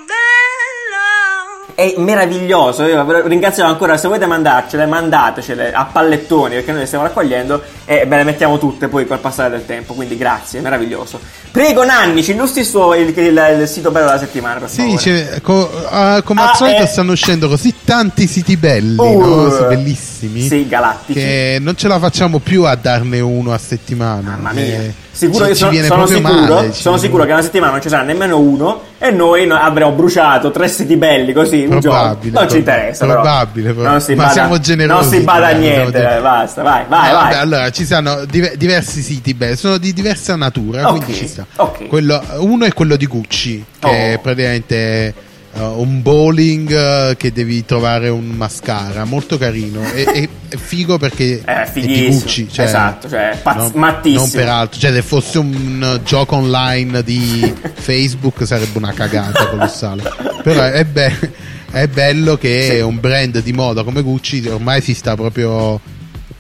bello. 0.08 1.70
È 1.76 1.94
meraviglioso, 1.98 2.84
io 2.86 3.04
ve 3.06 3.14
lo 3.22 3.28
ringrazio 3.28 3.64
ancora, 3.66 3.98
se 3.98 4.08
volete 4.08 4.26
mandarcele, 4.26 4.86
mandatecele 4.88 5.72
a 5.74 5.86
pallettoni 5.86 6.56
perché 6.56 6.72
noi 6.72 6.82
le 6.82 6.86
stiamo 6.88 7.04
raccogliendo 7.06 7.62
e 7.86 8.06
ve 8.06 8.18
le 8.18 8.24
mettiamo 8.24 8.58
tutte 8.58 8.88
poi 8.88 9.06
col 9.08 9.20
passare 9.20 9.50
del 9.52 9.66
tempo, 9.66 9.94
quindi 9.94 10.18
grazie, 10.18 10.60
è 10.60 10.62
meraviglioso. 10.62 11.20
Prego 11.52 11.84
Nanni, 11.86 12.24
ci 12.24 12.32
illustri 12.32 12.62
il, 12.62 12.68
suo, 12.68 12.94
il, 12.96 13.10
il- 13.18 13.58
il 13.62 13.68
sito 13.68 13.92
bello 13.92 14.08
della 14.08 14.20
settimana 14.20 14.60
per 14.60 14.70
Sì, 14.70 14.96
c'è- 14.98 15.40
co- 15.42 15.72
ah, 15.88 16.22
come 16.24 16.42
al 16.42 16.50
Ah, 16.50 16.56
solito 16.56 16.82
eh. 16.84 16.88
stanno 16.88 17.12
uscendo 17.14 17.48
così 17.48 17.74
tanti 17.86 18.26
siti 18.28 18.58
belli, 18.58 18.98
Uh, 18.98 19.20
no? 19.20 19.52
Sì, 19.52 19.64
bellissimi. 19.76 20.42
sì, 20.42 20.68
galattici. 20.68 21.20
Che 21.20 21.58
non 21.62 21.76
ce 21.76 21.88
la 21.88 22.00
facciamo 22.00 22.40
più 22.40 22.64
a 22.64 22.76
darne 22.76 23.20
uno 23.20 23.54
a 23.54 23.58
settimana. 23.58 24.32
Mamma 24.32 24.52
mia. 24.52 24.64
Eh, 24.64 24.94
Sicuro 25.14 25.44
ci- 25.44 25.50
che 25.50 25.56
ci 25.58 25.84
sono, 25.84 26.06
sono 26.06 26.06
sicuro, 26.08 26.54
male, 26.56 26.72
sono 26.74 26.98
sicuro 26.98 27.26
che 27.26 27.32
una 27.34 27.42
settimana 27.42 27.72
non 27.74 27.82
ci 27.82 27.90
sarà 27.90 28.04
nemmeno 28.04 28.40
uno 28.40 28.82
e 28.98 29.12
noi 29.12 29.46
no- 29.46 29.56
avremo 29.56 29.92
bruciato 29.92 30.52
tre 30.52 30.68
siti 30.70 30.96
belli 30.96 31.34
così 31.34 31.66
un 31.70 31.80
giorno. 31.82 32.00
Probabile, 32.00 32.40
Non 32.40 32.50
ci 32.50 32.58
interessa, 32.58 33.06
però. 33.06 33.22
probabile, 33.22 33.74
probabile. 33.74 34.06
Non 34.08 34.16
bada, 34.16 34.32
siamo 34.32 34.60
generosi, 34.60 35.04
Non 35.04 35.14
si 35.14 35.20
bada 35.26 35.46
a 35.46 35.50
siamo 35.50 35.62
niente, 35.64 36.16
eh, 36.18 36.22
basta, 36.22 36.62
vai, 36.64 36.86
vai, 36.88 37.10
Eh, 37.10 37.14
vai. 37.14 37.24
vabbè, 37.24 37.36
allora 37.36 37.70
ci 37.72 37.86
sono 37.86 38.24
div- 38.26 38.56
diversi 38.56 39.02
siti 39.02 39.34
belli, 39.34 39.56
sono 39.58 39.78
di 39.78 39.92
diversa 39.94 40.36
natura, 40.38 40.88
Ok, 40.90 40.96
quindi 41.04 41.14
ci 41.14 41.28
sta. 41.28 41.46
ok. 41.58 41.88
Quello- 41.88 42.22
uno 42.38 42.64
è 42.66 42.74
quello 42.74 42.96
di 42.96 43.06
Gucci, 43.06 43.64
che 43.80 43.88
Oh. 43.88 43.92
è 43.92 44.20
praticamente 44.22 45.14
uh, 45.54 45.80
un 45.80 46.02
bowling 46.02 46.70
uh, 46.70 47.16
che 47.16 47.32
devi 47.32 47.66
trovare 47.66 48.10
un 48.10 48.28
mascara, 48.30 49.04
molto 49.06 49.38
carino. 49.38 49.82
E, 49.94 50.06
e- 50.14 50.30
è 50.52 50.58
figo 50.58 50.98
perché 50.98 51.42
È 51.46 51.64
è 51.64 51.72
di 51.74 51.82
fighissimo, 51.82 52.20
Gucci, 52.20 52.48
cioè, 52.52 52.66
esatto, 52.66 53.08
cioè, 53.10 53.40
pazz- 53.42 53.58
non, 53.58 53.72
mattissimo. 53.76 54.22
non 54.22 54.32
per 54.32 54.48
altro, 54.50 54.80
cioè 54.80 54.92
se 54.92 55.02
fosse 55.02 55.38
un 55.40 55.96
uh, 56.00 56.04
gioco 56.04 56.36
online 56.36 57.04
di 57.04 57.54
Facebook 57.76 58.46
sarebbe 58.46 58.78
una 58.78 58.92
cagata 58.92 59.48
colossale. 59.48 60.04
Però 60.44 60.62
è, 60.64 60.84
be- 60.86 61.32
è 61.72 61.88
bello 61.88 62.38
che 62.38 62.82
un 62.84 63.00
brand 63.00 63.42
di 63.42 63.54
moda 63.54 63.84
come 63.84 64.02
Gucci 64.02 64.46
ormai 64.48 64.82
si 64.82 64.94
sta 64.94 65.16
proprio 65.16 65.80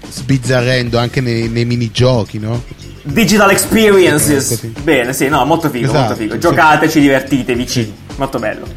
sbizzarrendo 0.09 0.97
anche 0.97 1.21
nei, 1.21 1.47
nei 1.47 1.63
minigiochi, 1.63 2.37
no? 2.37 2.61
Digital 3.03 3.49
experiences. 3.51 4.61
Bene, 4.83 5.13
sì, 5.13 5.27
no, 5.29 5.43
molto 5.45 5.69
figo, 5.69 5.85
molto 5.85 5.99
Esatto, 6.01 6.15
figo. 6.19 6.33
sì. 6.33 6.39
Giocateci, 6.39 6.99
divertitevi, 6.99 7.67
ci. 7.67 7.93
Molto 8.17 8.37
bello. 8.39 8.67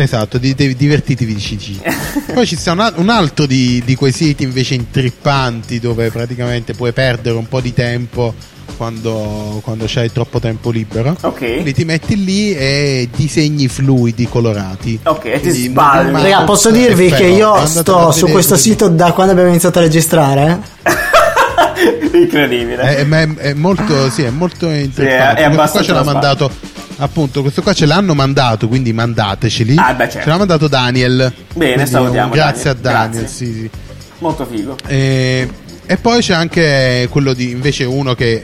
Esatto, 0.00 0.38
di, 0.38 0.54
di- 0.54 0.76
divertitevi 0.76 1.34
di 1.34 1.40
CG. 1.40 2.32
Poi 2.32 2.46
ci 2.46 2.56
sta 2.56 2.72
un, 2.72 2.92
un 2.96 3.08
altro 3.08 3.46
di, 3.46 3.82
di 3.84 3.94
quei 3.96 4.12
siti 4.12 4.44
invece 4.44 4.74
intrippanti 4.74 5.80
dove 5.80 6.10
praticamente 6.10 6.72
puoi 6.74 6.92
perdere 6.92 7.36
un 7.36 7.48
po' 7.48 7.60
di 7.60 7.74
tempo 7.74 8.32
quando, 8.76 9.60
quando 9.64 9.86
c'hai 9.88 10.12
troppo 10.12 10.38
tempo 10.38 10.70
libero. 10.70 11.16
Ok. 11.22 11.38
Quindi 11.38 11.74
ti 11.74 11.84
metti 11.84 12.22
lì 12.22 12.54
e 12.54 13.08
disegni 13.14 13.66
fluidi 13.66 14.28
colorati. 14.28 15.00
Ok, 15.02 15.24
e 15.24 15.40
ti 15.40 15.68
ma- 15.70 16.08
Raga, 16.10 16.42
posso 16.44 16.70
dirvi 16.70 17.08
Perfetto, 17.08 17.22
che 17.24 17.28
io 17.36 17.66
sto 17.66 18.10
su 18.12 18.14
vedere 18.20 18.32
questo 18.32 18.54
così. 18.54 18.70
sito 18.70 18.88
da 18.88 19.10
quando 19.12 19.32
abbiamo 19.32 19.50
iniziato 19.50 19.80
a 19.80 19.82
registrare. 19.82 20.60
Incredibile. 22.12 22.96
È, 22.98 23.04
ma 23.04 23.20
è- 23.20 23.34
è 23.34 23.52
molto, 23.54 24.10
sì, 24.10 24.22
è 24.22 24.30
molto 24.30 24.68
interessante. 24.70 25.42
è 25.42 25.48
questo 25.48 25.54
qua 25.54 25.62
abbastanza 25.62 25.82
ce 25.86 25.92
l'ha 25.92 25.98
da 25.98 26.02
sbagli. 26.02 26.14
mandato, 26.14 26.50
appunto, 26.98 27.42
questo 27.42 27.62
qua 27.62 27.72
ce 27.72 27.86
l'hanno 27.86 28.14
mandato, 28.14 28.68
quindi 28.68 28.92
mandateceli. 28.92 29.74
Ah, 29.76 29.94
beh, 29.94 30.04
certo. 30.04 30.20
Ce 30.22 30.28
l'ha 30.28 30.36
mandato 30.36 30.68
Daniel. 30.68 31.32
Bene, 31.54 31.72
Quindi 31.74 31.90
salutiamo 31.90 32.26
un 32.26 32.32
Grazie 32.32 32.74
Daniel, 32.74 32.78
a 32.78 32.90
Daniel, 33.00 33.20
grazie. 33.22 33.28
sì, 33.46 33.52
sì. 33.52 33.70
Molto 34.18 34.46
figo. 34.46 34.76
E, 34.86 35.48
e 35.86 35.96
poi 35.96 36.20
c'è 36.20 36.34
anche 36.34 37.06
quello 37.10 37.32
di 37.32 37.50
invece 37.50 37.84
uno 37.84 38.14
che 38.14 38.42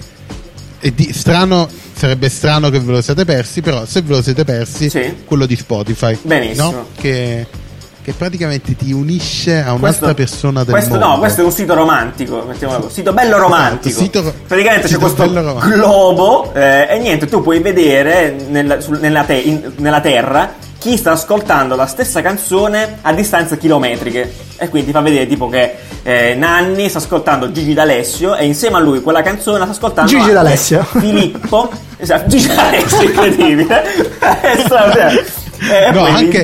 è 0.79 0.91
di- 0.91 1.13
strano, 1.13 1.69
sarebbe 1.95 2.29
strano 2.29 2.71
che 2.71 2.79
ve 2.81 2.93
lo 2.93 3.03
siate 3.03 3.25
persi, 3.25 3.61
però 3.61 3.85
se 3.87 4.03
ve 4.03 4.15
lo 4.15 4.23
siete 4.23 4.45
persi, 4.45 4.91
quello 5.25 5.47
di 5.47 5.57
Spotify. 5.57 6.17
Benissimo. 6.23 6.71
no? 6.71 6.87
Che, 6.97 7.47
che 8.05 8.13
praticamente 8.13 8.77
ti 8.77 8.93
unisce 8.93 9.63
a 9.63 9.73
un'altra 9.73 10.13
persona 10.13 10.63
del 10.63 10.75
questo, 10.75 10.91
mondo. 10.91 11.07
no, 11.07 11.19
questo 11.19 11.41
è 11.41 11.45
un 11.45 11.51
sito 11.53 11.73
romantico, 11.73 12.45
mettiamolo 12.47 12.81
così. 12.81 12.97
Sito 12.97 13.15
bello 13.15 13.39
romantico. 13.39 13.89
Esatto, 13.89 14.05
sito- 14.23 14.35
Praticamente 14.47 14.89
sito 14.89 14.99
c'è 15.01 15.05
questo 15.07 15.27
bello 15.27 15.47
romantico. 15.49 15.75
globo 15.75 16.53
eh, 16.53 16.87
e 16.91 16.99
niente, 16.99 17.27
tu 17.29 17.41
puoi 17.43 17.61
vedere 17.61 18.37
nella, 18.49 18.79
sul- 18.83 18.99
nella 19.01 19.23
te- 19.25 19.35
in- 19.37 19.73
nella 19.77 20.01
terra 20.03 20.53
chi 20.79 20.99
sta 20.99 21.13
ascoltando 21.13 21.77
la 21.77 21.87
stessa 21.87 22.21
canzone 22.21 22.99
a 23.01 23.15
distanze 23.15 23.57
chilometriche. 23.57 24.35
E 24.59 24.69
quindi 24.69 24.89
ti 24.89 24.93
fa 24.95 25.01
vedere 25.01 25.27
tipo 25.27 25.49
che 25.49 25.75
eh, 26.03 26.35
Nanni 26.35 26.91
sta 26.91 26.99
ascoltando 26.99 27.51
Gigi 27.53 27.73
D'Alessio 27.73 28.37
e 28.37 28.45
insieme 28.45 28.77
a 28.77 28.81
lui 28.81 29.01
quella 29.01 29.23
canzone 29.23 29.63
sta 29.63 29.71
ascoltando 29.71 30.11
Gigi 30.11 30.31
D'Alessio. 30.31 30.85
Filippo. 30.85 31.71
Esatto, 31.97 32.29
Gigi 32.29 32.49
D'Alessio, 32.55 33.01
incredibile. 33.01 33.83
È 35.59 35.91
straordinario. 35.91 35.91
e 35.91 35.93
No, 35.93 36.05
anche. 36.05 36.43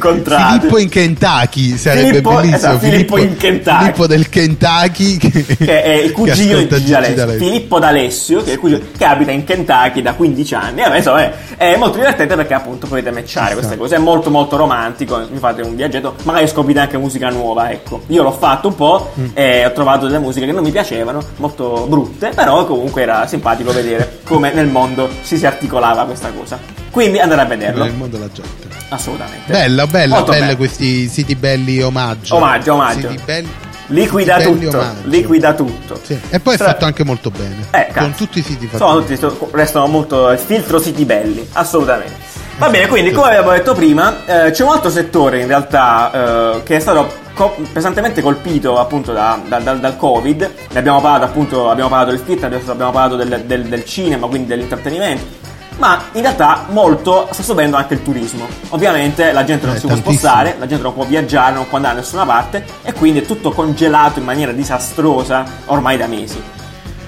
Filippo 0.59 0.79
in 0.79 0.89
Kentucky 0.89 1.77
sarebbe 1.77 2.07
Filippo- 2.09 2.31
bellissimo. 2.35 2.57
esatto, 2.57 2.79
Filippo 2.79 3.19
in 3.19 3.37
Kentucky. 3.37 3.79
Filippo 3.79 4.07
del 4.07 4.29
Kentucky 4.29 5.17
che, 5.17 5.45
che 5.57 5.83
è 5.83 5.93
il 5.95 6.13
cugino 6.13 6.59
di 6.59 6.69
Gigi 6.69 6.91
D'Alessio, 6.91 7.15
D'Alessio. 7.17 7.47
Filippo 7.47 7.79
D'Alessio, 7.79 8.43
che, 8.43 8.57
cugino- 8.57 8.81
che 8.97 9.05
abita 9.05 9.31
in 9.31 9.45
Kentucky 9.45 10.03
da 10.03 10.15
15 10.15 10.55
anni. 10.55 10.81
E 10.81 10.85
vabbè, 10.85 10.97
insomma, 10.97 11.23
è, 11.23 11.33
è 11.57 11.77
molto 11.77 11.97
divertente 11.99 12.35
perché 12.37 12.55
appunto 12.55 12.87
potete 12.87 13.11
matchare 13.11 13.55
queste 13.55 13.77
cose. 13.77 13.97
È 13.97 13.99
molto 13.99 14.31
molto 14.31 14.57
romantico. 14.57 15.19
Mi 15.31 15.39
fate 15.39 15.63
un 15.63 15.77
viaggetto, 15.77 16.15
magari 16.25 16.47
scoprite 16.49 16.79
anche 16.81 16.99
musica 16.99 17.29
nuova. 17.31 17.71
Ecco, 17.71 18.03
io 18.09 18.23
l'ho 18.23 18.33
fatto 18.33 18.69
un 18.69 18.75
po' 18.75 19.13
Mm. 19.19 19.27
e 19.35 19.65
ho 19.67 19.73
trovato 19.73 20.07
delle 20.07 20.19
musiche 20.19 20.47
che 20.47 20.53
non 20.53 20.63
mi 20.63 20.71
piacevano, 20.71 21.23
molto 21.37 21.87
brutte, 21.89 22.31
però 22.35 22.65
comunque 22.65 23.03
era 23.03 23.27
simpatico 23.27 23.73
vedere 23.73 24.19
come 24.25 24.53
nel 24.53 24.67
mondo 24.67 25.09
si 25.23 25.37
si 25.37 25.47
articolava 25.47 26.05
questa 26.05 26.31
cosa. 26.37 26.59
Quindi 26.91 27.19
andate 27.19 27.41
a 27.41 27.45
vederlo. 27.45 27.85
Nel 27.85 27.95
mondo 27.95 28.17
della 28.17 28.31
gente. 28.33 28.69
Assolutamente. 28.89 29.53
Bella, 29.53 29.87
bella, 29.87 30.15
Molto 30.17 30.33
bello. 30.33 30.57
questi 30.57 31.09
siti 31.09 31.37
belli 31.37 31.81
omaggio. 31.81 32.35
Omaggio, 32.37 32.75
omaggio. 32.75 33.09
Siti 33.11 33.23
belli. 33.25 33.49
Liquida 33.87 34.41
tutto, 34.41 34.69
omaggio. 34.79 35.01
liquida 35.05 35.55
tutto. 35.55 36.01
Sì. 36.03 36.19
E 36.31 36.39
poi 36.41 36.55
è 36.55 36.57
Tra- 36.57 36.67
fatto 36.69 36.85
anche 36.85 37.05
molto 37.05 37.31
bene. 37.31 37.57
Eh, 37.73 37.89
Con 37.97 38.15
tutti 38.15 38.39
i 38.39 38.43
siti 38.43 38.67
fatti. 38.67 38.77
Sono 38.79 39.03
tutti, 39.05 39.19
restano 39.53 39.87
molto 39.87 40.31
il 40.31 40.39
filtro 40.39 40.79
siti 40.79 41.05
belli, 41.05 41.47
assolutamente. 41.53 42.29
Va 42.59 42.69
bene, 42.69 42.87
quindi 42.89 43.11
come 43.11 43.29
abbiamo 43.29 43.51
detto 43.53 43.75
prima, 43.75 44.47
eh, 44.47 44.51
c'è 44.51 44.63
un 44.63 44.71
altro 44.71 44.91
settore 44.91 45.41
in 45.41 45.47
realtà 45.49 46.11
eh, 46.57 46.63
che 46.63 46.77
è 46.77 46.79
stato 46.79 47.11
co- 47.35 47.57
pesantemente 47.73 48.21
colpito 48.21 48.79
appunto 48.79 49.13
da- 49.13 49.41
da- 49.49 49.59
dal- 49.59 49.81
dal 49.81 49.97
Covid. 49.97 50.51
Ne 50.73 50.79
abbiamo 50.79 51.01
parlato 51.01 51.25
appunto, 51.25 51.71
abbiamo 51.71 51.89
parlato 51.89 52.11
del 52.11 52.21
fit, 52.25 52.45
abbiamo, 52.45 52.71
abbiamo 52.71 52.93
parlato 52.93 53.17
del, 53.17 53.43
del- 53.47 53.65
del 53.67 53.85
cinema, 53.85 54.27
quindi 54.29 54.47
dell'intrattenimento. 54.47 55.40
Ma 55.81 55.99
in 56.13 56.21
realtà 56.21 56.67
molto 56.69 57.27
sta 57.31 57.43
subendo 57.43 57.77
anche 57.79 57.95
il 57.95 58.03
turismo. 58.03 58.47
Ovviamente 58.69 59.33
la 59.33 59.45
gente 59.45 59.65
non 59.65 59.77
Eh, 59.77 59.79
si 59.79 59.87
può 59.87 59.97
spostare, 59.97 60.57
la 60.59 60.67
gente 60.67 60.83
non 60.83 60.93
può 60.93 61.05
viaggiare, 61.05 61.55
non 61.55 61.67
può 61.69 61.79
andare 61.79 61.95
da 61.95 62.01
nessuna 62.03 62.27
parte 62.27 62.65
e 62.83 62.93
quindi 62.93 63.21
è 63.21 63.25
tutto 63.25 63.51
congelato 63.51 64.19
in 64.19 64.27
maniera 64.27 64.53
disastrosa 64.53 65.43
ormai 65.67 65.97
da 65.97 66.07
mesi. 66.07 66.39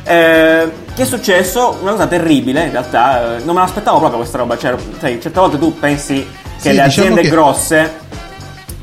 Eh, 0.05 0.73
che 0.95 1.03
è 1.03 1.05
successo? 1.05 1.77
Una 1.83 1.91
cosa 1.93 2.07
terribile, 2.07 2.65
in 2.65 2.71
realtà, 2.73 3.37
eh, 3.37 3.43
non 3.45 3.55
me 3.55 3.61
l'aspettavo 3.61 3.99
proprio 3.99 4.19
questa 4.19 4.39
roba. 4.39 4.57
Cioè, 4.57 4.75
sai, 4.99 5.21
certe 5.21 5.39
volte 5.39 5.59
tu 5.59 5.79
pensi 5.79 6.15
che 6.15 6.71
Sì, 6.71 6.75
le 6.75 6.83
diciamo 6.85 6.87
aziende 6.87 7.21
che- 7.21 7.29
grosse 7.29 7.93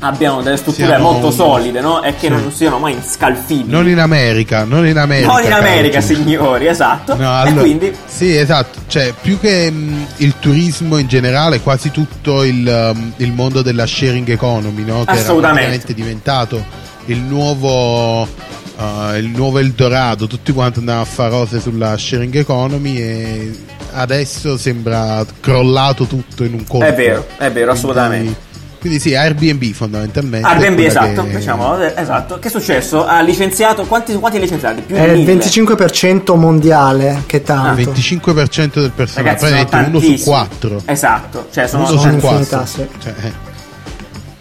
abbiano 0.00 0.40
delle 0.42 0.56
strutture 0.56 0.86
Siano- 0.86 1.10
molto 1.10 1.30
solide, 1.30 1.80
no? 1.80 2.02
E 2.02 2.14
che 2.14 2.26
Sì. 2.26 2.28
non 2.28 2.50
siano 2.52 2.78
mai 2.78 2.96
scalfibili. 3.06 3.70
Non 3.70 3.88
in 3.88 3.98
America, 3.98 4.64
non 4.64 4.86
in 4.86 4.96
America. 4.98 5.32
Non 5.32 5.44
in 5.44 5.52
America, 5.52 6.00
signori, 6.00 6.66
esatto. 6.66 7.14
No, 7.16 7.22
e 7.22 7.26
allora- 7.48 7.60
quindi 7.60 7.94
Sì, 8.06 8.34
esatto. 8.36 8.80
Cioè, 8.86 9.12
più 9.20 9.38
che 9.38 9.70
mh, 9.70 10.06
il 10.16 10.34
turismo 10.38 10.96
in 10.98 11.06
generale, 11.06 11.60
quasi 11.60 11.90
tutto 11.90 12.42
il, 12.44 12.90
um, 12.94 13.12
il 13.16 13.32
mondo 13.32 13.62
della 13.62 13.86
sharing 13.86 14.28
economy, 14.30 14.84
no? 14.84 15.04
Che 15.04 15.10
Assolutamente. 15.12 15.68
praticamente 15.68 15.94
diventato 15.94 16.64
il 17.06 17.18
nuovo, 17.18 18.22
uh, 18.22 19.14
il 19.16 19.28
nuovo 19.28 19.58
Eldorado. 19.58 20.26
Tutti 20.26 20.52
quanti 20.52 20.78
andavano 20.78 21.04
a 21.04 21.08
fare 21.08 21.30
cose 21.30 21.60
sulla 21.60 21.96
sharing 21.98 22.34
economy 22.36 22.96
e 22.96 23.52
adesso 23.92 24.56
sembra 24.56 25.24
crollato 25.40 26.04
tutto 26.06 26.44
in 26.44 26.54
un 26.54 26.64
colpo. 26.66 26.86
è 26.86 26.94
vero, 26.94 27.26
è 27.36 27.50
vero, 27.50 27.72
assolutamente. 27.72 28.48
Quindi 28.80 28.98
sì, 28.98 29.14
Airbnb 29.14 29.62
fondamentalmente. 29.72 30.46
Airbnb, 30.48 30.78
esatto, 30.78 31.24
che- 31.24 31.36
diciamo, 31.36 31.78
eh, 31.82 31.92
esatto. 31.96 32.38
Che 32.38 32.48
è 32.48 32.50
successo? 32.50 33.04
Ha 33.06 33.20
licenziato 33.20 33.84
quanti, 33.84 34.14
quanti 34.14 34.38
licenziati? 34.40 34.80
Più 34.80 34.96
È 34.96 35.02
il 35.02 35.18
mille. 35.18 35.34
25% 35.34 36.34
mondiale, 36.36 37.22
che 37.26 37.36
Il 37.36 37.42
tanto. 37.42 37.82
25% 37.92 38.80
del 38.80 38.90
personale, 38.92 39.28
Ragazzi, 39.34 39.46
sono 39.52 39.58
praticamente 39.66 40.06
uno 40.06 40.16
su 40.16 40.24
quattro. 40.24 40.82
Esatto, 40.86 41.46
cioè 41.52 41.66
sono, 41.68 41.88
Uno 41.90 42.00
su 42.00 42.16
quattro. 42.16 42.64
sì. 42.64 42.86
Cioè, 43.02 43.14
eh. 43.22 43.32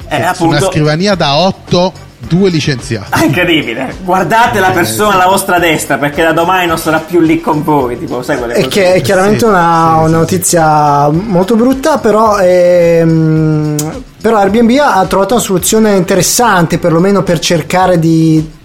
eh, 0.08 0.16
una 0.20 0.30
appunto, 0.30 0.72
scrivania 0.72 1.16
da 1.16 1.36
8, 1.36 1.94
2 2.20 2.50
licenziati. 2.50 3.08
Ah, 3.10 3.24
incredibile. 3.26 3.94
Guardate 4.04 4.60
la 4.62 4.72
persona 4.72 5.16
alla 5.16 5.28
vostra 5.28 5.60
destra 5.60 5.98
perché 5.98 6.24
da 6.24 6.32
domani 6.32 6.66
non 6.66 6.78
sarà 6.78 7.00
più 7.00 7.20
lì 7.20 7.42
con 7.42 7.62
voi. 7.62 8.00
Tipo, 8.00 8.22
sai 8.24 8.38
quelle 8.38 8.54
E 8.54 8.64
cose? 8.64 8.70
che 8.70 8.94
è 8.94 9.02
chiaramente 9.02 9.40
Sì, 9.40 9.46
una, 9.46 9.92
sì, 9.92 9.98
una 10.00 10.08
sì, 10.08 10.12
notizia 10.14 11.10
molto 11.10 11.56
brutta, 11.56 11.98
però, 11.98 12.40
ehm, 12.40 13.76
però 14.22 14.38
Airbnb 14.38 14.78
ha 14.80 15.06
trovato 15.06 15.36
una 15.36 15.44
soluzione 15.44 15.96
interessante, 15.96 16.78
perlomeno 16.78 17.24
per 17.24 17.40
cercare 17.40 18.00
di... 18.00 18.58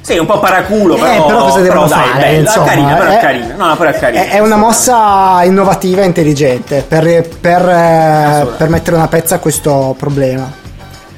Sì, 0.00 0.16
un 0.16 0.24
po' 0.24 0.38
paraculo, 0.38 0.96
Eh, 0.96 1.00
però, 1.00 1.26
però 1.26 1.42
cosa 1.42 1.60
devono 1.60 1.86
dai, 1.86 2.08
fare, 2.08 2.20
bello, 2.20 2.40
insomma, 2.40 2.64
è 2.64 2.68
carina, 2.68 2.94
però 2.94 3.10
è 3.10 3.18
carina. 3.18 3.54
No, 3.56 3.66
no, 3.66 3.76
però 3.76 3.90
è 3.90 3.98
carina. 3.98 4.22
È, 4.22 4.28
è 4.30 4.38
una 4.38 4.56
mossa 4.56 5.40
innovativa 5.44 6.00
e 6.00 6.04
intelligente 6.06 6.84
per, 6.88 7.28
per, 7.40 7.68
eh, 7.68 8.46
per 8.56 8.68
mettere 8.70 8.96
una 8.96 9.08
pezza 9.08 9.34
a 9.34 9.38
questo 9.38 9.94
problema. 9.98 10.50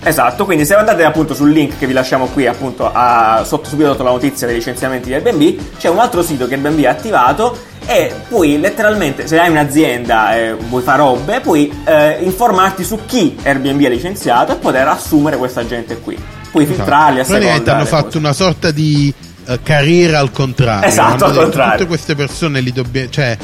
Esatto, 0.03 0.47
quindi 0.47 0.65
se 0.65 0.75
andate 0.75 1.05
appunto 1.05 1.35
sul 1.35 1.51
link 1.51 1.79
che 1.79 1.87
vi 1.87 1.93
lasciamo 1.93 2.27
qui 2.33 2.47
appunto 2.47 2.91
a, 2.91 3.43
sotto, 3.45 3.69
subito 3.69 3.91
sotto 3.91 4.03
la 4.03 4.11
notizia 4.11 4.47
dei 4.47 4.57
licenziamenti 4.57 5.09
di 5.09 5.15
Airbnb, 5.15 5.77
c'è 5.79 5.89
un 5.89 5.99
altro 5.99 6.23
sito 6.23 6.47
che 6.49 6.55
Airbnb 6.55 6.83
ha 6.85 6.91
attivato 6.91 7.57
e 7.91 8.15
puoi 8.29 8.61
letteralmente, 8.61 9.27
se 9.27 9.41
hai 9.41 9.51
un'azienda 9.51 10.37
e 10.37 10.55
vuoi 10.55 10.81
fare 10.81 10.99
robe, 10.99 11.41
puoi 11.41 11.83
eh, 11.85 12.19
informarti 12.23 12.85
su 12.85 13.01
chi 13.05 13.37
Airbnb 13.43 13.85
ha 13.85 13.89
licenziato 13.89 14.53
e 14.53 14.55
poter 14.55 14.87
assumere 14.87 15.37
questa 15.37 15.67
gente 15.67 15.99
qui. 15.99 16.17
Puoi 16.53 16.67
filtrarli 16.67 17.19
a 17.19 17.25
Praticamente 17.25 17.69
hanno 17.71 17.85
fatto 17.85 18.05
cose. 18.05 18.19
una 18.19 18.33
sorta 18.33 18.71
di 18.71 19.13
eh, 19.45 19.59
carriera 19.65 20.21
al 20.21 20.31
contrario. 20.31 20.89
Esatto, 20.89 21.25
al 21.25 21.35
contrario. 21.35 21.79
Tutte 21.79 21.89
queste 21.89 22.15
persone 22.15 22.61
li 22.61 22.71
dobbiamo. 22.71 23.11
Cioè, 23.11 23.37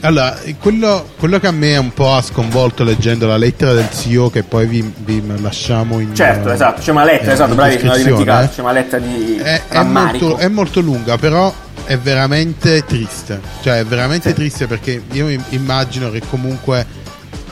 allora, 0.00 0.36
quello, 0.58 1.10
quello 1.16 1.38
che 1.38 1.46
a 1.46 1.52
me 1.52 1.76
un 1.76 1.92
po' 1.92 2.12
ha 2.12 2.22
sconvolto 2.22 2.82
leggendo 2.82 3.28
la 3.28 3.36
lettera 3.36 3.72
del 3.72 3.88
CEO, 3.88 4.30
che 4.30 4.42
poi 4.42 4.66
vi, 4.66 4.92
vi 4.96 5.22
lasciamo 5.40 6.00
in. 6.00 6.12
Certo, 6.12 6.50
esatto, 6.50 6.80
c'è 6.80 6.90
una 6.90 7.04
lettera, 7.04 7.30
eh, 7.30 7.34
esatto, 7.34 7.54
bravi, 7.54 7.70
descrizione, 7.74 8.02
dimenticato, 8.02 8.44
eh. 8.44 8.48
c'è 8.52 8.60
una 8.62 8.72
lettera 8.72 9.06
di 9.06 9.36
È, 9.36 9.62
è 9.68 9.82
molto, 9.84 10.36
è 10.38 10.48
molto 10.48 10.80
lunga, 10.80 11.16
però 11.18 11.54
è 11.84 11.98
veramente 11.98 12.84
triste. 12.84 13.40
Cioè, 13.62 13.78
è 13.80 13.84
veramente 13.84 14.32
triste 14.32 14.66
perché 14.66 15.02
io 15.12 15.28
im- 15.28 15.44
immagino 15.50 16.10
che 16.10 16.20
comunque. 16.28 16.84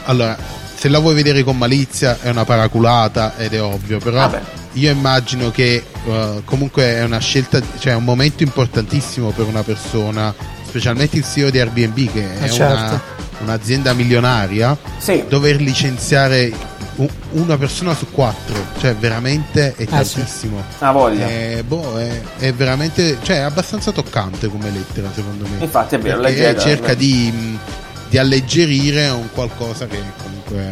Allora, 0.05 0.35
se 0.75 0.89
la 0.89 0.99
vuoi 0.99 1.13
vedere 1.13 1.43
con 1.43 1.57
malizia 1.57 2.17
è 2.21 2.29
una 2.29 2.43
paraculata 2.45 3.37
ed 3.37 3.53
è 3.53 3.61
ovvio, 3.61 3.99
però 3.99 4.17
Vabbè. 4.17 4.41
io 4.73 4.89
immagino 4.91 5.51
che 5.51 5.83
eh, 6.07 6.41
comunque 6.43 6.83
è 6.95 7.03
una 7.03 7.19
scelta, 7.19 7.61
cioè 7.79 7.93
è 7.93 7.95
un 7.95 8.03
momento 8.03 8.41
importantissimo 8.43 9.29
per 9.29 9.45
una 9.45 9.61
persona, 9.61 10.33
specialmente 10.67 11.17
il 11.17 11.25
CEO 11.25 11.49
di 11.51 11.59
Airbnb, 11.59 12.11
che 12.11 12.39
è 12.39 12.43
Eh, 12.45 12.49
certo. 12.49 12.73
una- 12.83 13.01
un'azienda 13.41 13.93
milionaria, 13.93 14.75
Sì. 14.97 15.23
dover 15.27 15.59
licenziare 15.61 16.51
una 17.31 17.57
persona 17.57 17.95
su 17.95 18.09
quattro, 18.11 18.55
cioè 18.79 18.95
veramente 18.95 19.75
è 19.75 19.81
Eh, 19.81 19.85
sì. 19.85 20.15
tantissimo. 20.15 20.63
Ha 20.79 20.91
voglia. 20.91 21.27
Eh, 21.27 21.63
boh, 21.65 21.97
è, 21.99 22.21
è 22.39 22.53
veramente, 22.53 23.17
cioè, 23.21 23.37
è 23.37 23.39
abbastanza 23.41 23.91
toccante 23.91 24.47
come 24.47 24.69
lettera, 24.69 25.09
secondo 25.13 25.47
me. 25.47 25.63
Infatti 25.63 25.95
è 25.95 25.99
vero, 25.99 26.19
leggetela, 26.21 26.59
cerca 26.59 26.87
è 26.91 26.95
di, 26.95 27.57
di 28.09 28.17
alleggerire 28.17 29.07
un 29.09 29.29
qualcosa 29.33 29.87
che 29.87 29.99
comunque 30.21 30.57
è 30.57 30.71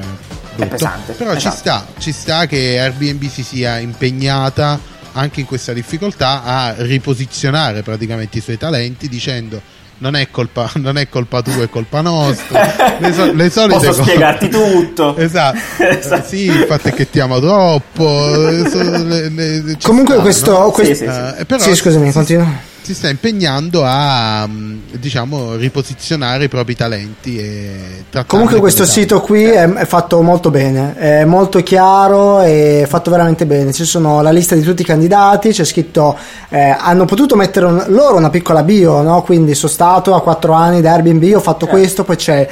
brutto. 0.55 0.69
pesante, 0.71 1.13
Però 1.13 1.31
ci 1.31 1.37
esatto. 1.37 1.55
sta, 1.55 1.85
ci 1.99 2.11
sta 2.11 2.45
che 2.45 2.79
Airbnb 2.79 3.27
si 3.29 3.43
sia 3.43 3.77
impegnata 3.77 4.79
anche 5.13 5.39
in 5.39 5.45
questa 5.47 5.73
difficoltà 5.73 6.43
a 6.43 6.73
riposizionare 6.77 7.81
praticamente 7.81 8.37
i 8.37 8.41
suoi 8.41 8.57
talenti 8.57 9.07
dicendo 9.09 9.59
non 9.99 10.15
è 10.15 10.27
colpa, 10.29 10.69
non 10.75 10.97
è 10.97 11.07
colpa 11.07 11.41
tua, 11.41 11.63
è 11.63 11.69
colpa 11.69 12.01
nostra. 12.01 12.97
Le, 12.99 13.13
so- 13.13 13.31
le 13.33 13.49
solite 13.49 13.75
Posso 13.77 13.87
cose. 13.89 14.03
spiegarti 14.03 14.49
tutto. 14.49 15.15
Esatto. 15.17 15.57
Esatto. 15.77 16.27
Sì, 16.27 16.43
il 16.45 16.65
fatto 16.67 16.87
è 16.89 16.93
che 16.93 17.09
ti 17.09 17.19
amo 17.19 17.39
troppo. 17.39 18.03
eh, 18.49 18.63
le- 19.03 19.29
le- 19.29 19.77
Comunque 19.81 20.15
sta, 20.15 20.21
questo... 20.23 20.51
no? 20.59 20.71
questo- 20.71 20.93
Sì, 20.95 20.99
sì, 21.09 21.39
Eh, 21.39 21.45
però 21.45 21.63
sì, 21.63 21.75
scusami, 21.75 22.11
continua. 22.11 22.67
Si 22.89 22.95
sta 22.95 23.07
impegnando 23.07 23.83
a 23.85 24.47
mh, 24.47 24.97
diciamo 24.99 25.55
riposizionare 25.55 26.45
i 26.45 26.47
propri 26.47 26.75
talenti 26.75 27.37
e 27.37 28.03
Comunque 28.25 28.57
questo 28.59 28.83
sito 28.83 29.21
qui 29.21 29.43
è, 29.43 29.71
è 29.71 29.85
fatto 29.85 30.19
molto 30.23 30.49
bene, 30.49 30.95
è 30.95 31.23
molto 31.23 31.61
chiaro 31.61 32.41
e 32.41 32.87
fatto 32.89 33.11
veramente 33.11 33.45
bene. 33.45 33.73
Ci 33.73 33.85
sono 33.85 34.23
la 34.23 34.31
lista 34.31 34.55
di 34.55 34.61
tutti 34.61 34.81
i 34.81 34.85
candidati, 34.85 35.51
c'è 35.51 35.65
scritto, 35.65 36.17
eh, 36.49 36.75
hanno 36.79 37.05
potuto 37.05 37.35
mettere 37.35 37.67
un- 37.67 37.83
loro 37.89 38.15
una 38.15 38.31
piccola 38.31 38.63
bio, 38.63 39.03
no? 39.03 39.21
quindi 39.21 39.53
sono 39.53 39.71
stato 39.71 40.15
a 40.15 40.23
quattro 40.23 40.53
anni 40.53 40.81
da 40.81 40.93
Airbnb, 40.93 41.35
ho 41.35 41.39
fatto 41.41 41.67
questo, 41.67 42.03
poi 42.03 42.15
c'è 42.15 42.49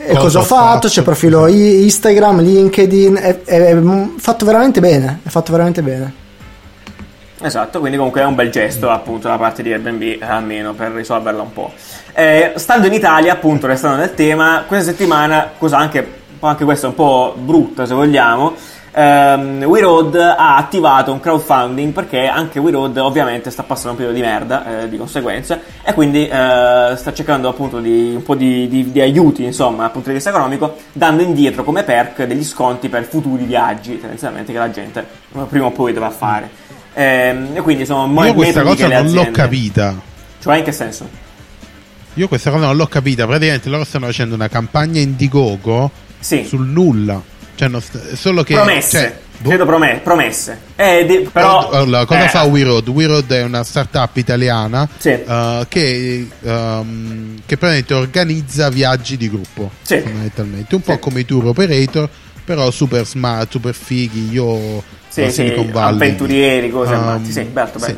eh, 0.00 0.06
Cosa 0.14 0.20
cosa, 0.20 0.38
ho 0.38 0.42
fatto, 0.42 0.64
fatto, 0.72 0.88
c'è 0.88 1.02
profilo 1.02 1.46
i- 1.46 1.84
Instagram, 1.84 2.40
LinkedIn, 2.40 3.14
è, 3.14 3.42
è 3.44 3.74
mm, 3.74 4.16
fatto 4.18 4.44
veramente 4.44 4.80
bene, 4.80 5.20
è 5.22 5.28
fatto 5.28 5.52
veramente 5.52 5.82
bene. 5.82 6.26
Esatto, 7.40 7.78
quindi 7.78 7.96
comunque 7.96 8.20
è 8.20 8.24
un 8.24 8.34
bel 8.34 8.50
gesto 8.50 8.90
appunto 8.90 9.28
da 9.28 9.36
parte 9.36 9.62
di 9.62 9.72
Airbnb, 9.72 10.22
almeno 10.22 10.72
per 10.72 10.90
risolverla 10.90 11.42
un 11.42 11.52
po'. 11.52 11.72
Eh, 12.12 12.54
stando 12.56 12.88
in 12.88 12.92
Italia, 12.92 13.32
appunto, 13.32 13.68
restando 13.68 13.96
nel 13.96 14.14
tema, 14.14 14.64
questa 14.66 14.90
settimana, 14.90 15.50
cosa 15.56 15.78
anche, 15.78 16.20
anche 16.40 16.64
questa 16.64 16.88
un 16.88 16.94
po' 16.94 17.34
brutta 17.36 17.86
se 17.86 17.94
vogliamo, 17.94 18.54
eh, 18.92 19.00
ehm, 19.00 19.62
We 19.64 19.80
Road 19.80 20.16
ha 20.16 20.56
attivato 20.56 21.12
un 21.12 21.20
crowdfunding 21.20 21.92
perché 21.92 22.26
anche 22.26 22.58
We 22.58 22.72
Road 22.72 22.96
ovviamente 22.96 23.50
sta 23.50 23.62
passando 23.62 23.90
un 23.90 23.96
periodo 23.96 24.16
di 24.16 24.24
merda 24.24 24.82
eh, 24.82 24.88
di 24.88 24.96
conseguenza 24.96 25.60
e 25.84 25.94
quindi 25.94 26.26
eh, 26.26 26.92
sta 26.96 27.12
cercando 27.12 27.48
appunto 27.48 27.78
di, 27.78 28.14
un 28.16 28.22
po' 28.22 28.34
di, 28.34 28.66
di, 28.68 28.90
di, 28.90 29.00
aiuti 29.00 29.44
insomma 29.44 29.82
dal 29.82 29.92
punto 29.92 30.08
di 30.08 30.14
vista 30.14 30.30
economico 30.30 30.76
dando 30.92 31.22
indietro 31.22 31.62
come 31.62 31.84
perk 31.84 32.24
degli 32.24 32.44
sconti 32.44 32.88
per 32.88 33.04
futuri 33.04 33.44
viaggi 33.44 34.00
tendenzialmente 34.00 34.52
che 34.52 34.58
la 34.58 34.70
gente 34.70 35.06
prima 35.48 35.66
o 35.66 35.70
poi 35.70 35.92
dovrà 35.92 36.10
fare 36.10 36.50
ehm, 36.94 37.50
e 37.54 37.60
quindi 37.60 37.84
sono 37.84 38.24
io 38.24 38.34
questa 38.34 38.62
cosa 38.62 38.88
non 38.88 39.12
l'ho 39.12 39.30
capita 39.30 40.06
cioè 40.40 40.58
in 40.58 40.64
che 40.64 40.72
senso? 40.72 41.08
Io 42.14 42.28
questa 42.28 42.50
cosa 42.50 42.66
non 42.66 42.76
l'ho 42.76 42.86
capita. 42.86 43.26
Praticamente 43.26 43.68
loro 43.68 43.84
stanno 43.84 44.06
facendo 44.06 44.34
una 44.34 44.48
campagna 44.48 45.00
Indiegogo 45.00 45.90
sì. 46.18 46.44
sul 46.44 46.66
nulla. 46.66 47.22
Cioè, 47.54 47.68
st- 47.80 48.14
solo 48.14 48.42
che. 48.42 48.54
Promesse. 48.54 49.00
Cioè, 49.00 49.18
Credo 49.40 49.66
prom- 49.66 50.00
promesse. 50.00 50.60
Eh, 50.74 51.04
di- 51.06 51.28
però, 51.30 51.68
allora, 51.70 52.04
cosa 52.06 52.24
eh, 52.24 52.28
fa 52.28 52.42
WeRoad? 52.42 52.88
WeRoad 52.88 53.32
è 53.32 53.42
una 53.44 53.62
startup 53.62 54.16
italiana 54.16 54.88
sì. 54.98 55.10
uh, 55.10 55.64
che, 55.68 56.26
um, 56.40 57.36
che 57.46 57.56
praticamente 57.56 57.94
organizza 57.94 58.68
viaggi 58.68 59.16
di 59.16 59.28
gruppo. 59.28 59.70
Sì. 59.82 60.00
Fondamentalmente. 60.00 60.74
Un 60.74 60.80
po' 60.80 60.98
come 60.98 61.20
i 61.20 61.24
tour 61.24 61.46
operator, 61.46 62.08
però 62.44 62.70
super 62.72 63.06
smart, 63.06 63.50
super 63.50 63.74
fighi. 63.74 64.30
Io. 64.30 64.96
Sì, 65.08 65.30
sì, 65.30 65.70
avventurieri, 65.72 66.70
cose 66.70 66.94
um, 66.94 67.00
amanti. 67.00 67.32
Sì, 67.32 67.42
bello, 67.42 67.70
bello. 67.78 67.86
Sì. 67.86 67.96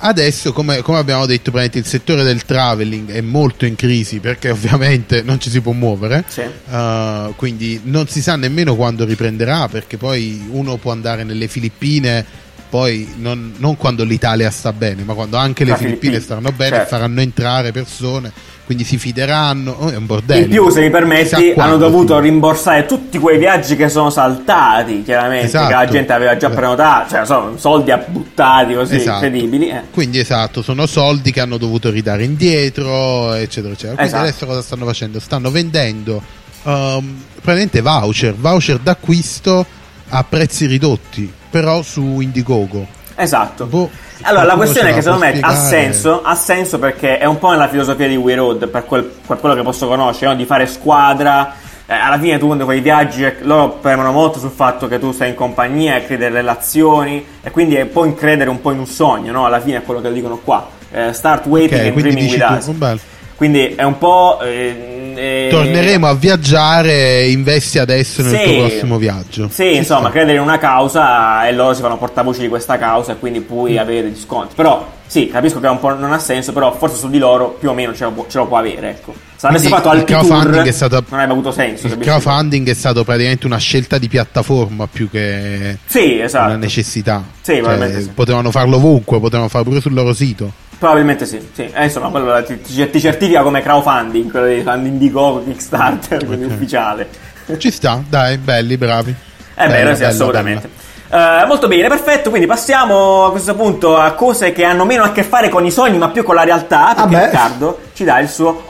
Adesso, 0.00 0.52
come, 0.52 0.80
come, 0.82 0.98
abbiamo 0.98 1.26
detto, 1.26 1.50
il 1.50 1.84
settore 1.84 2.22
del 2.22 2.44
traveling 2.44 3.10
è 3.10 3.20
molto 3.20 3.66
in 3.66 3.74
crisi 3.74 4.20
perché 4.20 4.50
ovviamente 4.50 5.22
non 5.26 5.40
ci 5.40 5.50
si 5.50 5.60
può 5.60 5.72
muovere, 5.72 6.24
sì. 6.28 6.42
uh, 6.42 7.34
quindi 7.34 7.80
non 7.84 8.06
si 8.06 8.22
sa 8.22 8.36
nemmeno 8.36 8.76
quando 8.76 9.04
riprenderà 9.04 9.66
perché 9.66 9.96
poi 9.96 10.46
uno 10.50 10.76
può 10.76 10.92
andare 10.92 11.24
nelle 11.24 11.48
Filippine, 11.48 12.24
poi 12.68 13.14
non, 13.16 13.54
non 13.58 13.76
quando 13.76 14.04
l'Italia 14.04 14.50
sta 14.50 14.72
bene, 14.72 15.02
ma 15.02 15.14
quando 15.14 15.36
anche 15.36 15.64
le 15.64 15.76
Filippine, 15.76 15.98
Filippine 15.98 16.20
stanno 16.20 16.52
bene 16.52 16.76
certo. 16.76 16.96
faranno 16.96 17.20
entrare 17.20 17.72
persone 17.72 18.32
quindi 18.68 18.84
si 18.84 18.98
fideranno. 18.98 19.70
Oh, 19.78 19.88
è 19.88 19.96
un 19.96 20.04
bordello. 20.04 20.44
In 20.44 20.50
più, 20.50 20.68
se 20.68 20.82
mi 20.82 20.90
permetti, 20.90 21.54
hanno 21.56 21.78
dovuto 21.78 22.16
ti... 22.16 22.20
rimborsare 22.24 22.84
tutti 22.84 23.16
quei 23.16 23.38
viaggi 23.38 23.76
che 23.76 23.88
sono 23.88 24.10
saltati, 24.10 25.02
chiaramente, 25.04 25.46
esatto. 25.46 25.68
che 25.68 25.72
la 25.72 25.86
gente 25.86 26.12
aveva 26.12 26.36
già 26.36 26.50
prenotato, 26.50 27.08
cioè 27.08 27.24
sono 27.24 27.56
soldi 27.56 27.90
buttati 28.08 28.74
così, 28.74 28.96
esatto. 28.96 29.24
incredibili. 29.24 29.70
Eh. 29.70 29.84
Quindi 29.90 30.18
esatto, 30.18 30.60
sono 30.60 30.84
soldi 30.84 31.32
che 31.32 31.40
hanno 31.40 31.56
dovuto 31.56 31.88
ridare 31.88 32.24
indietro, 32.24 33.32
eccetera, 33.32 33.72
eccetera. 33.72 33.94
Quindi 33.94 34.12
esatto. 34.12 34.22
adesso 34.22 34.44
cosa 34.44 34.60
stanno 34.60 34.84
facendo? 34.84 35.18
Stanno 35.18 35.50
vendendo 35.50 36.22
um, 36.64 37.22
praticamente 37.36 37.80
voucher, 37.80 38.34
voucher 38.34 38.76
d'acquisto 38.80 39.64
a 40.10 40.24
prezzi 40.24 40.66
ridotti, 40.66 41.32
però 41.50 41.82
su 41.82 42.20
Indiegogo. 42.20 42.86
Esatto. 43.14 43.66
Boh, 43.66 43.90
allora, 44.22 44.44
la 44.44 44.54
questione 44.54 44.90
è 44.90 44.94
che 44.94 45.02
secondo 45.02 45.24
me 45.24 45.38
ha 45.40 45.54
senso, 45.54 46.22
ha 46.22 46.34
senso 46.34 46.78
perché 46.78 47.18
è 47.18 47.24
un 47.24 47.38
po' 47.38 47.50
nella 47.50 47.68
filosofia 47.68 48.06
di 48.06 48.16
We 48.16 48.34
Road, 48.34 48.68
per, 48.68 48.84
quel, 48.84 49.04
per 49.04 49.38
quello 49.38 49.54
che 49.54 49.62
posso 49.62 49.86
conoscere, 49.86 50.30
no? 50.30 50.36
di 50.36 50.44
fare 50.44 50.66
squadra. 50.66 51.54
Eh, 51.86 51.94
alla 51.94 52.18
fine 52.18 52.38
tu 52.38 52.46
quando 52.46 52.64
fai 52.64 52.78
i 52.78 52.80
viaggi, 52.80 53.26
loro 53.40 53.70
premono 53.80 54.12
molto 54.12 54.38
sul 54.38 54.50
fatto 54.50 54.88
che 54.88 54.98
tu 54.98 55.10
stai 55.12 55.30
in 55.30 55.34
compagnia 55.34 55.96
e 55.96 56.04
crei 56.04 56.18
delle 56.18 56.36
relazioni 56.36 57.24
e 57.42 57.50
quindi 57.50 57.76
è 57.76 57.86
poi 57.86 58.14
credere 58.14 58.50
un 58.50 58.60
po' 58.60 58.72
in 58.72 58.78
un 58.78 58.86
sogno, 58.86 59.32
no? 59.32 59.46
Alla 59.46 59.60
fine 59.60 59.78
è 59.78 59.82
quello 59.82 60.00
che 60.00 60.12
dicono 60.12 60.38
qua. 60.38 60.68
Eh, 60.90 61.12
start 61.12 61.46
waiting 61.46 61.80
okay, 61.80 61.88
and 61.88 61.98
dreaming 61.98 62.30
with 62.30 62.44
us. 62.48 62.64
Tu, 62.66 62.98
quindi 63.36 63.74
è 63.74 63.82
un 63.82 63.98
po'... 63.98 64.40
Eh, 64.42 64.97
eh, 65.18 65.48
Torneremo 65.50 66.06
a 66.06 66.14
viaggiare, 66.14 67.26
investi 67.26 67.78
adesso 67.78 68.22
nel 68.22 68.36
sì, 68.36 68.44
tuo 68.44 68.66
prossimo 68.66 68.98
viaggio. 68.98 69.48
Sì, 69.52 69.74
insomma, 69.74 70.10
credere 70.10 70.36
in 70.36 70.42
una 70.42 70.58
causa 70.58 71.48
e 71.48 71.52
loro 71.52 71.74
si 71.74 71.82
fanno 71.82 71.96
portavoce 71.96 72.40
di 72.40 72.48
questa 72.48 72.78
causa 72.78 73.12
e 73.12 73.18
quindi 73.18 73.40
puoi 73.40 73.72
mm. 73.72 73.78
avere 73.78 74.02
degli 74.02 74.18
sconti. 74.18 74.54
Però 74.54 74.86
sì, 75.06 75.28
capisco 75.28 75.58
che 75.58 75.66
un 75.66 75.80
po' 75.80 75.94
non 75.94 76.12
ha 76.12 76.18
senso, 76.18 76.52
però 76.52 76.72
forse 76.72 76.96
su 76.96 77.08
di 77.08 77.18
loro 77.18 77.56
più 77.58 77.70
o 77.70 77.74
meno 77.74 77.94
ce 77.94 78.04
lo, 78.04 78.26
ce 78.28 78.38
lo 78.38 78.46
può 78.46 78.58
avere, 78.58 78.90
ecco. 78.90 79.12
Se 79.34 79.46
avesse 79.46 79.68
fatto 79.68 79.88
altri 79.88 80.14
tour 80.14 80.50
è 80.62 80.70
stato, 80.70 81.04
non 81.08 81.20
avrebbe 81.20 81.32
avuto 81.32 81.50
senso. 81.50 81.86
Il 81.86 81.96
crowdfunding 81.98 82.68
è 82.68 82.74
stato 82.74 83.04
praticamente 83.04 83.46
una 83.46 83.58
scelta 83.58 83.98
di 83.98 84.08
piattaforma 84.08 84.86
più 84.86 85.08
che 85.08 85.78
sì, 85.86 86.20
esatto. 86.20 86.46
una 86.46 86.56
necessità. 86.56 87.24
Sì, 87.40 87.60
cioè, 87.62 88.00
sì. 88.00 88.10
Potevano 88.10 88.50
farlo 88.50 88.76
ovunque, 88.76 89.18
potevano 89.18 89.48
farlo 89.48 89.68
pure 89.68 89.80
sul 89.80 89.94
loro 89.94 90.12
sito. 90.12 90.66
Probabilmente 90.78 91.26
sì, 91.26 91.44
sì. 91.52 91.70
Eh, 91.74 91.84
insomma, 91.84 92.08
quello 92.08 92.42
ti, 92.44 92.60
ti, 92.60 93.00
certifica 93.00 93.42
come 93.42 93.62
crowdfunding, 93.62 94.30
quello 94.30 94.46
di 94.46 94.88
Indiegogo, 94.88 95.42
Kickstarter, 95.42 96.24
quindi 96.24 96.44
okay. 96.44 96.56
ufficiale. 96.56 97.08
Ci 97.56 97.70
sta, 97.70 98.02
dai, 98.08 98.38
belli, 98.38 98.76
bravi. 98.76 99.14
È 99.54 99.66
bello, 99.66 99.72
bello, 99.72 99.94
sì, 99.94 100.00
bello, 100.00 100.12
assolutamente. 100.12 100.68
Bello. 100.68 100.86
Uh, 101.10 101.46
molto 101.46 101.68
bene, 101.68 101.88
perfetto. 101.88 102.30
Quindi 102.30 102.46
passiamo 102.46 103.24
a 103.24 103.30
questo 103.30 103.54
punto 103.54 103.96
a 103.96 104.12
cose 104.12 104.52
che 104.52 104.62
hanno 104.62 104.84
meno 104.84 105.02
a 105.02 105.10
che 105.10 105.24
fare 105.24 105.48
con 105.48 105.64
i 105.64 105.70
sogni, 105.70 105.98
ma 105.98 106.10
più 106.10 106.22
con 106.22 106.36
la 106.36 106.44
realtà. 106.44 106.94
Perché 106.94 107.16
ah 107.16 107.24
Riccardo 107.24 107.78
ci 107.94 108.04
dà 108.04 108.20
il 108.20 108.28
suo 108.28 108.62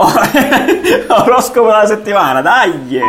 oroscopo 1.09 1.67
della 1.67 1.87
settimana. 1.87 2.41
Dai! 2.41 3.01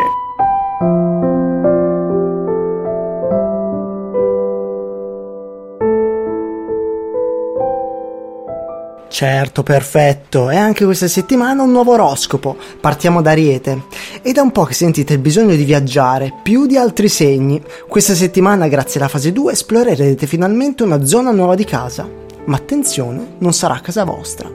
Certo, 9.09 9.63
perfetto. 9.63 10.51
E 10.51 10.55
anche 10.55 10.85
questa 10.85 11.07
settimana 11.07 11.63
un 11.63 11.71
nuovo 11.71 11.93
oroscopo. 11.93 12.55
Partiamo 12.79 13.21
da 13.21 13.31
Ariete. 13.31 13.85
È 14.21 14.39
un 14.39 14.51
po' 14.51 14.63
che 14.63 14.75
sentite 14.75 15.13
il 15.13 15.19
bisogno 15.19 15.55
di 15.55 15.63
viaggiare, 15.63 16.31
più 16.43 16.67
di 16.67 16.77
altri 16.77 17.09
segni. 17.09 17.61
Questa 17.87 18.13
settimana, 18.13 18.67
grazie 18.67 18.99
alla 18.99 19.09
fase 19.09 19.33
2, 19.33 19.51
esplorerete 19.51 20.27
finalmente 20.27 20.83
una 20.83 21.03
zona 21.03 21.31
nuova 21.31 21.55
di 21.55 21.65
casa. 21.65 22.07
Ma 22.45 22.55
attenzione, 22.55 23.35
non 23.39 23.51
sarà 23.51 23.79
casa 23.81 24.03
vostra. 24.03 24.49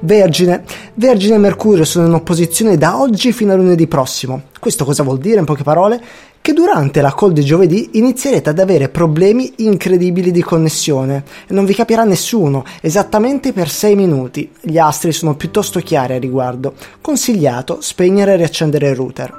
Vergine. 0.00 0.64
Vergine 0.94 1.36
e 1.36 1.38
Mercurio 1.38 1.84
sono 1.84 2.06
in 2.06 2.12
opposizione 2.12 2.76
da 2.76 3.00
oggi 3.00 3.32
fino 3.32 3.52
a 3.52 3.56
lunedì 3.56 3.86
prossimo. 3.86 4.42
Questo 4.58 4.84
cosa 4.84 5.04
vuol 5.04 5.18
dire 5.18 5.38
in 5.38 5.46
poche 5.46 5.62
parole? 5.62 6.02
Che 6.44 6.52
durante 6.52 7.00
la 7.00 7.14
call 7.14 7.32
di 7.32 7.42
giovedì 7.42 7.88
inizierete 7.92 8.50
ad 8.50 8.58
avere 8.58 8.90
problemi 8.90 9.50
incredibili 9.56 10.30
di 10.30 10.42
connessione 10.42 11.24
e 11.46 11.54
non 11.54 11.64
vi 11.64 11.72
capirà 11.72 12.04
nessuno, 12.04 12.66
esattamente 12.82 13.54
per 13.54 13.70
6 13.70 13.94
minuti. 13.94 14.52
Gli 14.60 14.76
astri 14.76 15.10
sono 15.12 15.36
piuttosto 15.36 15.80
chiari 15.80 16.12
a 16.12 16.18
riguardo. 16.18 16.74
Consigliato 17.00 17.80
spegnere 17.80 18.34
e 18.34 18.36
riaccendere 18.36 18.90
il 18.90 18.94
router. 18.94 19.32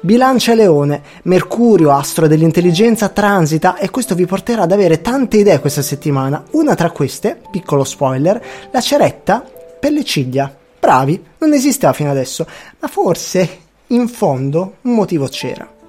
Bilancia 0.00 0.54
Leone, 0.54 1.02
Mercurio, 1.24 1.92
astro 1.92 2.26
dell'intelligenza, 2.26 3.10
transita 3.10 3.76
e 3.76 3.90
questo 3.90 4.14
vi 4.14 4.24
porterà 4.24 4.62
ad 4.62 4.72
avere 4.72 5.02
tante 5.02 5.36
idee 5.36 5.60
questa 5.60 5.82
settimana. 5.82 6.42
Una 6.52 6.74
tra 6.74 6.90
queste, 6.90 7.38
piccolo 7.50 7.84
spoiler, 7.84 8.42
la 8.70 8.80
ceretta 8.80 9.44
per 9.78 9.92
le 9.92 10.04
ciglia. 10.04 10.50
Bravi, 10.80 11.22
non 11.36 11.52
esisteva 11.52 11.92
fino 11.92 12.10
adesso, 12.10 12.46
ma 12.78 12.88
forse 12.88 13.58
in 13.88 14.08
fondo 14.08 14.76
un 14.80 14.94
motivo 14.94 15.26
c'era. 15.26 15.79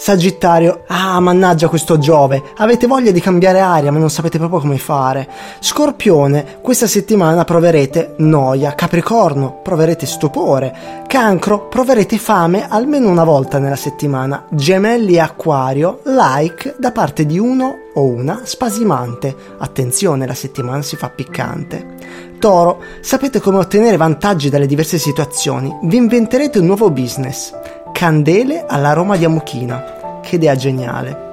Sagittario, 0.00 0.84
ah 0.86 1.18
mannaggia 1.18 1.66
questo 1.66 1.98
Giove, 1.98 2.40
avete 2.58 2.86
voglia 2.86 3.10
di 3.10 3.20
cambiare 3.20 3.58
aria 3.58 3.90
ma 3.90 3.98
non 3.98 4.10
sapete 4.10 4.38
proprio 4.38 4.60
come 4.60 4.78
fare. 4.78 5.28
Scorpione, 5.58 6.58
questa 6.62 6.86
settimana 6.86 7.42
proverete 7.42 8.14
noia. 8.18 8.76
Capricorno, 8.76 9.60
proverete 9.60 10.06
stupore. 10.06 11.02
Cancro, 11.08 11.66
proverete 11.66 12.16
fame 12.16 12.68
almeno 12.68 13.08
una 13.08 13.24
volta 13.24 13.58
nella 13.58 13.74
settimana. 13.74 14.46
Gemelli 14.50 15.14
e 15.14 15.20
Acquario, 15.20 16.00
like 16.04 16.76
da 16.78 16.92
parte 16.92 17.26
di 17.26 17.40
uno 17.40 17.74
o 17.94 18.04
una 18.04 18.42
spasimante. 18.44 19.34
Attenzione, 19.58 20.28
la 20.28 20.34
settimana 20.34 20.80
si 20.80 20.94
fa 20.94 21.10
piccante. 21.10 21.96
Toro, 22.38 22.80
sapete 23.00 23.40
come 23.40 23.58
ottenere 23.58 23.96
vantaggi 23.96 24.48
dalle 24.48 24.66
diverse 24.66 24.96
situazioni. 24.96 25.76
Vi 25.82 25.96
inventerete 25.96 26.60
un 26.60 26.66
nuovo 26.66 26.88
business. 26.88 27.52
Candele 27.92 28.64
all'aroma 28.66 29.16
di 29.16 29.24
amuchina. 29.24 30.20
Che 30.22 30.36
idea 30.36 30.54
geniale. 30.54 31.26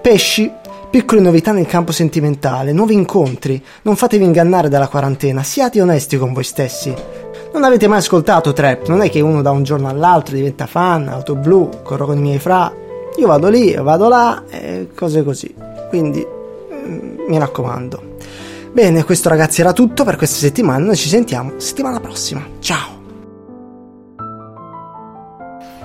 Pesci, 0.00 0.50
piccole 0.90 1.20
novità 1.20 1.52
nel 1.52 1.66
campo 1.66 1.92
sentimentale, 1.92 2.72
nuovi 2.72 2.94
incontri. 2.94 3.62
Non 3.82 3.96
fatevi 3.96 4.24
ingannare 4.24 4.68
dalla 4.68 4.88
quarantena, 4.88 5.42
siate 5.42 5.80
onesti 5.80 6.16
con 6.16 6.32
voi 6.32 6.44
stessi. 6.44 6.94
Non 7.52 7.64
avete 7.64 7.88
mai 7.88 7.98
ascoltato 7.98 8.52
trap, 8.52 8.88
non 8.88 9.02
è 9.02 9.10
che 9.10 9.20
uno 9.20 9.42
da 9.42 9.50
un 9.50 9.62
giorno 9.62 9.88
all'altro 9.88 10.34
diventa 10.34 10.66
fan, 10.66 11.08
auto 11.08 11.34
blu, 11.34 11.70
corro 11.82 12.06
con 12.06 12.18
i 12.18 12.20
miei 12.20 12.38
fra. 12.38 12.72
Io 13.16 13.26
vado 13.26 13.48
lì, 13.48 13.74
vado 13.74 14.08
là 14.08 14.44
e 14.50 14.88
cose 14.94 15.24
così. 15.24 15.54
Quindi 15.88 16.24
mi 17.28 17.38
raccomando. 17.38 18.16
Bene, 18.72 19.04
questo 19.04 19.28
ragazzi 19.28 19.60
era 19.60 19.72
tutto 19.72 20.04
per 20.04 20.16
questa 20.16 20.36
settimana, 20.36 20.84
noi 20.84 20.96
ci 20.96 21.08
sentiamo 21.08 21.52
settimana 21.56 22.00
prossima. 22.00 22.46
Ciao! 22.60 22.97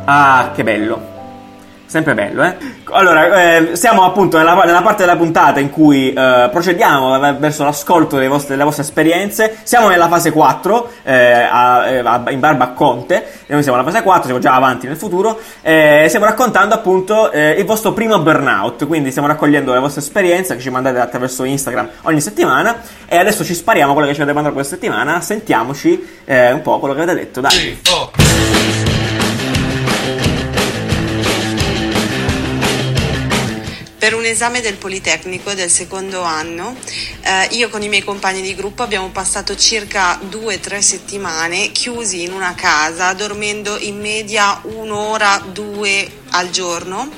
Ah, 0.06 0.52
che 0.54 0.64
bello. 0.64 1.12
Sempre 1.86 2.16
bello, 2.16 2.42
eh? 2.44 2.56
Allora, 2.86 3.56
eh, 3.56 3.76
siamo 3.76 4.04
appunto 4.04 4.38
nella, 4.38 4.56
nella 4.64 4.82
parte 4.82 5.04
della 5.06 5.16
puntata 5.16 5.60
in 5.60 5.70
cui 5.70 6.12
eh, 6.12 6.50
procediamo 6.52 7.20
verso 7.38 7.64
l'ascolto 7.64 8.16
delle 8.16 8.28
vostre, 8.28 8.54
delle 8.54 8.64
vostre 8.64 8.82
esperienze. 8.82 9.58
Siamo 9.62 9.90
nella 9.90 10.08
fase 10.08 10.32
4, 10.32 10.90
eh, 11.04 11.14
a, 11.14 11.88
eh, 11.88 12.00
a, 12.00 12.24
in 12.30 12.40
barba 12.40 12.64
a 12.64 12.72
Conte. 12.72 13.24
Noi 13.46 13.62
siamo 13.62 13.78
nella 13.78 13.92
fase 13.92 14.02
4, 14.02 14.24
siamo 14.24 14.40
già 14.40 14.56
avanti 14.56 14.88
nel 14.88 14.98
futuro. 14.98 15.40
Eh, 15.62 16.06
stiamo 16.08 16.26
raccontando 16.26 16.74
appunto 16.74 17.32
eh, 17.32 17.52
il 17.52 17.66
vostro 17.66 17.94
primo 17.94 18.18
burnout. 18.18 18.88
Quindi 18.88 19.12
stiamo 19.12 19.28
raccogliendo 19.28 19.72
le 19.72 19.80
vostre 19.80 20.02
esperienze 20.02 20.56
che 20.56 20.62
ci 20.64 20.72
mandate 20.72 21.00
attraverso 21.00 21.44
Instagram 21.44 21.90
ogni 22.04 22.22
settimana. 22.22 22.82
E 23.06 23.18
adesso 23.18 23.44
ci 23.44 23.54
spariamo 23.54 23.94
quello 23.94 24.08
che 24.08 24.16
ci 24.16 24.22
avete 24.22 24.34
mandato 24.34 24.56
questa 24.56 24.74
settimana. 24.74 25.22
Sentiamoci 25.22 26.22
un 26.26 26.62
po' 26.64 26.80
quello 26.80 26.96
che 26.96 27.02
avete 27.02 27.20
detto. 27.20 27.40
Dai. 27.40 27.82
Per 34.04 34.14
un 34.14 34.26
esame 34.26 34.60
del 34.60 34.76
Politecnico 34.76 35.54
del 35.54 35.70
secondo 35.70 36.24
anno, 36.24 36.76
eh, 37.22 37.48
io 37.52 37.70
con 37.70 37.82
i 37.84 37.88
miei 37.88 38.04
compagni 38.04 38.42
di 38.42 38.54
gruppo 38.54 38.84
abbiamo 38.84 39.08
passato 39.12 39.56
circa 39.56 40.20
due 40.22 40.56
o 40.56 40.60
tre 40.60 40.82
settimane 40.82 41.72
chiusi 41.72 42.24
in 42.24 42.34
una 42.34 42.54
casa, 42.54 43.14
dormendo 43.14 43.78
in 43.80 44.02
media 44.02 44.60
un'ora, 44.64 45.42
due 45.54 46.06
al 46.32 46.50
giorno. 46.50 47.10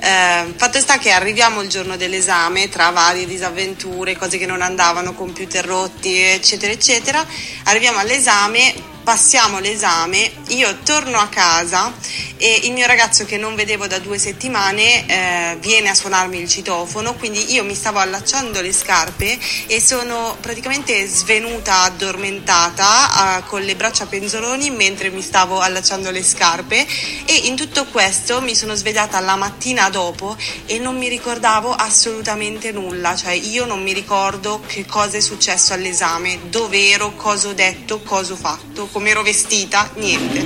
Eh, 0.00 0.52
fatto 0.56 0.80
sta 0.80 0.98
che 0.98 1.12
arriviamo 1.12 1.62
il 1.62 1.68
giorno 1.68 1.96
dell'esame 1.96 2.68
tra 2.68 2.90
varie 2.90 3.26
disavventure, 3.26 4.16
cose 4.16 4.36
che 4.36 4.46
non 4.46 4.60
andavano, 4.60 5.14
computer 5.14 5.64
rotti, 5.64 6.18
eccetera, 6.18 6.72
eccetera. 6.72 7.24
Arriviamo 7.62 8.00
all'esame, 8.00 8.74
passiamo 9.04 9.58
l'esame, 9.58 10.32
io 10.48 10.78
torno 10.82 11.18
a 11.18 11.28
casa 11.28 11.92
e 12.38 12.60
il 12.64 12.72
mio 12.72 12.86
ragazzo 12.86 13.26
che 13.26 13.36
non 13.36 13.54
vedevo 13.54 13.86
da 13.86 13.98
due 13.98 14.18
settimane 14.18 15.06
eh, 15.06 15.56
viene 15.60 15.90
a 15.90 15.94
suonarmi 15.94 16.40
il 16.40 16.48
citofono, 16.48 17.14
quindi 17.14 17.52
io 17.52 17.64
mi 17.64 17.74
stavo 17.74 17.98
allacciando 17.98 18.62
le 18.62 18.72
scarpe 18.72 19.38
e 19.66 19.80
sono 19.80 20.36
praticamente 20.40 21.06
svenuta 21.06 21.82
addormentata 21.82 23.38
eh, 23.38 23.44
con 23.46 23.60
le 23.60 23.76
braccia 23.76 24.06
penzoloni 24.06 24.70
mentre 24.70 25.10
mi 25.10 25.20
stavo 25.20 25.60
allacciando 25.60 26.10
le 26.10 26.22
scarpe 26.22 26.86
e 27.26 27.34
in 27.44 27.56
tutto 27.56 27.84
questo 27.84 28.40
mi 28.40 28.54
sono 28.54 28.74
svegliata 28.74 29.20
la 29.20 29.36
mattina 29.36 29.90
dopo 29.90 30.34
e 30.64 30.78
non 30.78 30.96
mi 30.96 31.08
ricordavo 31.08 31.72
assolutamente 31.72 32.72
nulla, 32.72 33.14
cioè 33.14 33.32
io 33.32 33.66
non 33.66 33.82
mi 33.82 33.92
ricordo 33.92 34.62
che 34.66 34.86
cosa 34.86 35.18
è 35.18 35.20
successo 35.20 35.74
all'esame, 35.74 36.48
dove 36.48 36.88
ero, 36.88 37.14
cosa 37.16 37.48
ho 37.48 37.52
detto, 37.52 38.00
cosa 38.00 38.32
ho 38.32 38.36
fatto 38.36 38.92
come 38.94 39.10
ero 39.10 39.24
vestita, 39.24 39.90
niente. 39.94 40.38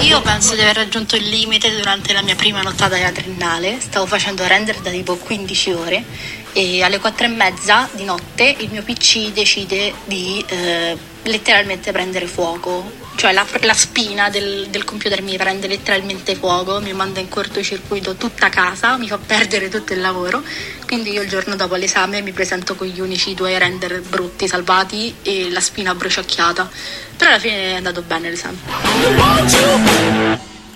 Io 0.00 0.20
penso 0.20 0.54
di 0.54 0.60
aver 0.60 0.76
raggiunto 0.76 1.16
il 1.16 1.26
limite 1.30 1.74
durante 1.74 2.12
la 2.12 2.20
mia 2.20 2.34
prima 2.34 2.60
nottata 2.60 2.96
della 2.96 3.10
triennale, 3.10 3.78
stavo 3.80 4.04
facendo 4.04 4.46
render 4.46 4.80
da 4.80 4.90
tipo 4.90 5.16
15 5.16 5.72
ore 5.72 6.04
e 6.52 6.82
alle 6.82 6.98
4 6.98 7.24
e 7.24 7.28
mezza 7.28 7.88
di 7.92 8.04
notte 8.04 8.54
il 8.58 8.68
mio 8.70 8.82
PC 8.82 9.32
decide 9.32 9.94
di 10.04 10.44
eh, 10.46 10.94
letteralmente 11.22 11.90
prendere 11.90 12.26
fuoco 12.26 13.01
cioè 13.22 13.32
la, 13.32 13.46
la 13.60 13.72
spina 13.72 14.30
del, 14.30 14.66
del, 14.68 14.82
computer 14.82 15.22
mi 15.22 15.36
prende 15.36 15.68
letteralmente 15.68 16.34
fuoco, 16.34 16.80
mi 16.80 16.92
manda 16.92 17.20
in 17.20 17.28
cortocircuito 17.28 18.16
tutta 18.16 18.48
casa, 18.48 18.96
mi 18.96 19.06
fa 19.06 19.16
perdere 19.16 19.68
tutto 19.68 19.92
il 19.92 20.00
lavoro. 20.00 20.42
Quindi 20.88 21.12
io 21.12 21.22
il 21.22 21.28
giorno 21.28 21.54
dopo 21.54 21.76
l'esame 21.76 22.20
mi 22.20 22.32
presento 22.32 22.74
con 22.74 22.88
gli 22.88 22.98
unici 22.98 23.32
due 23.34 23.56
render 23.60 24.00
brutti 24.00 24.48
salvati 24.48 25.14
e 25.22 25.52
la 25.52 25.60
spina 25.60 25.94
bruciacchiata. 25.94 26.68
Però 27.16 27.30
alla 27.30 27.38
fine 27.38 27.70
è 27.70 27.74
andato 27.74 28.02
bene 28.02 28.28
l'esame. 28.28 28.58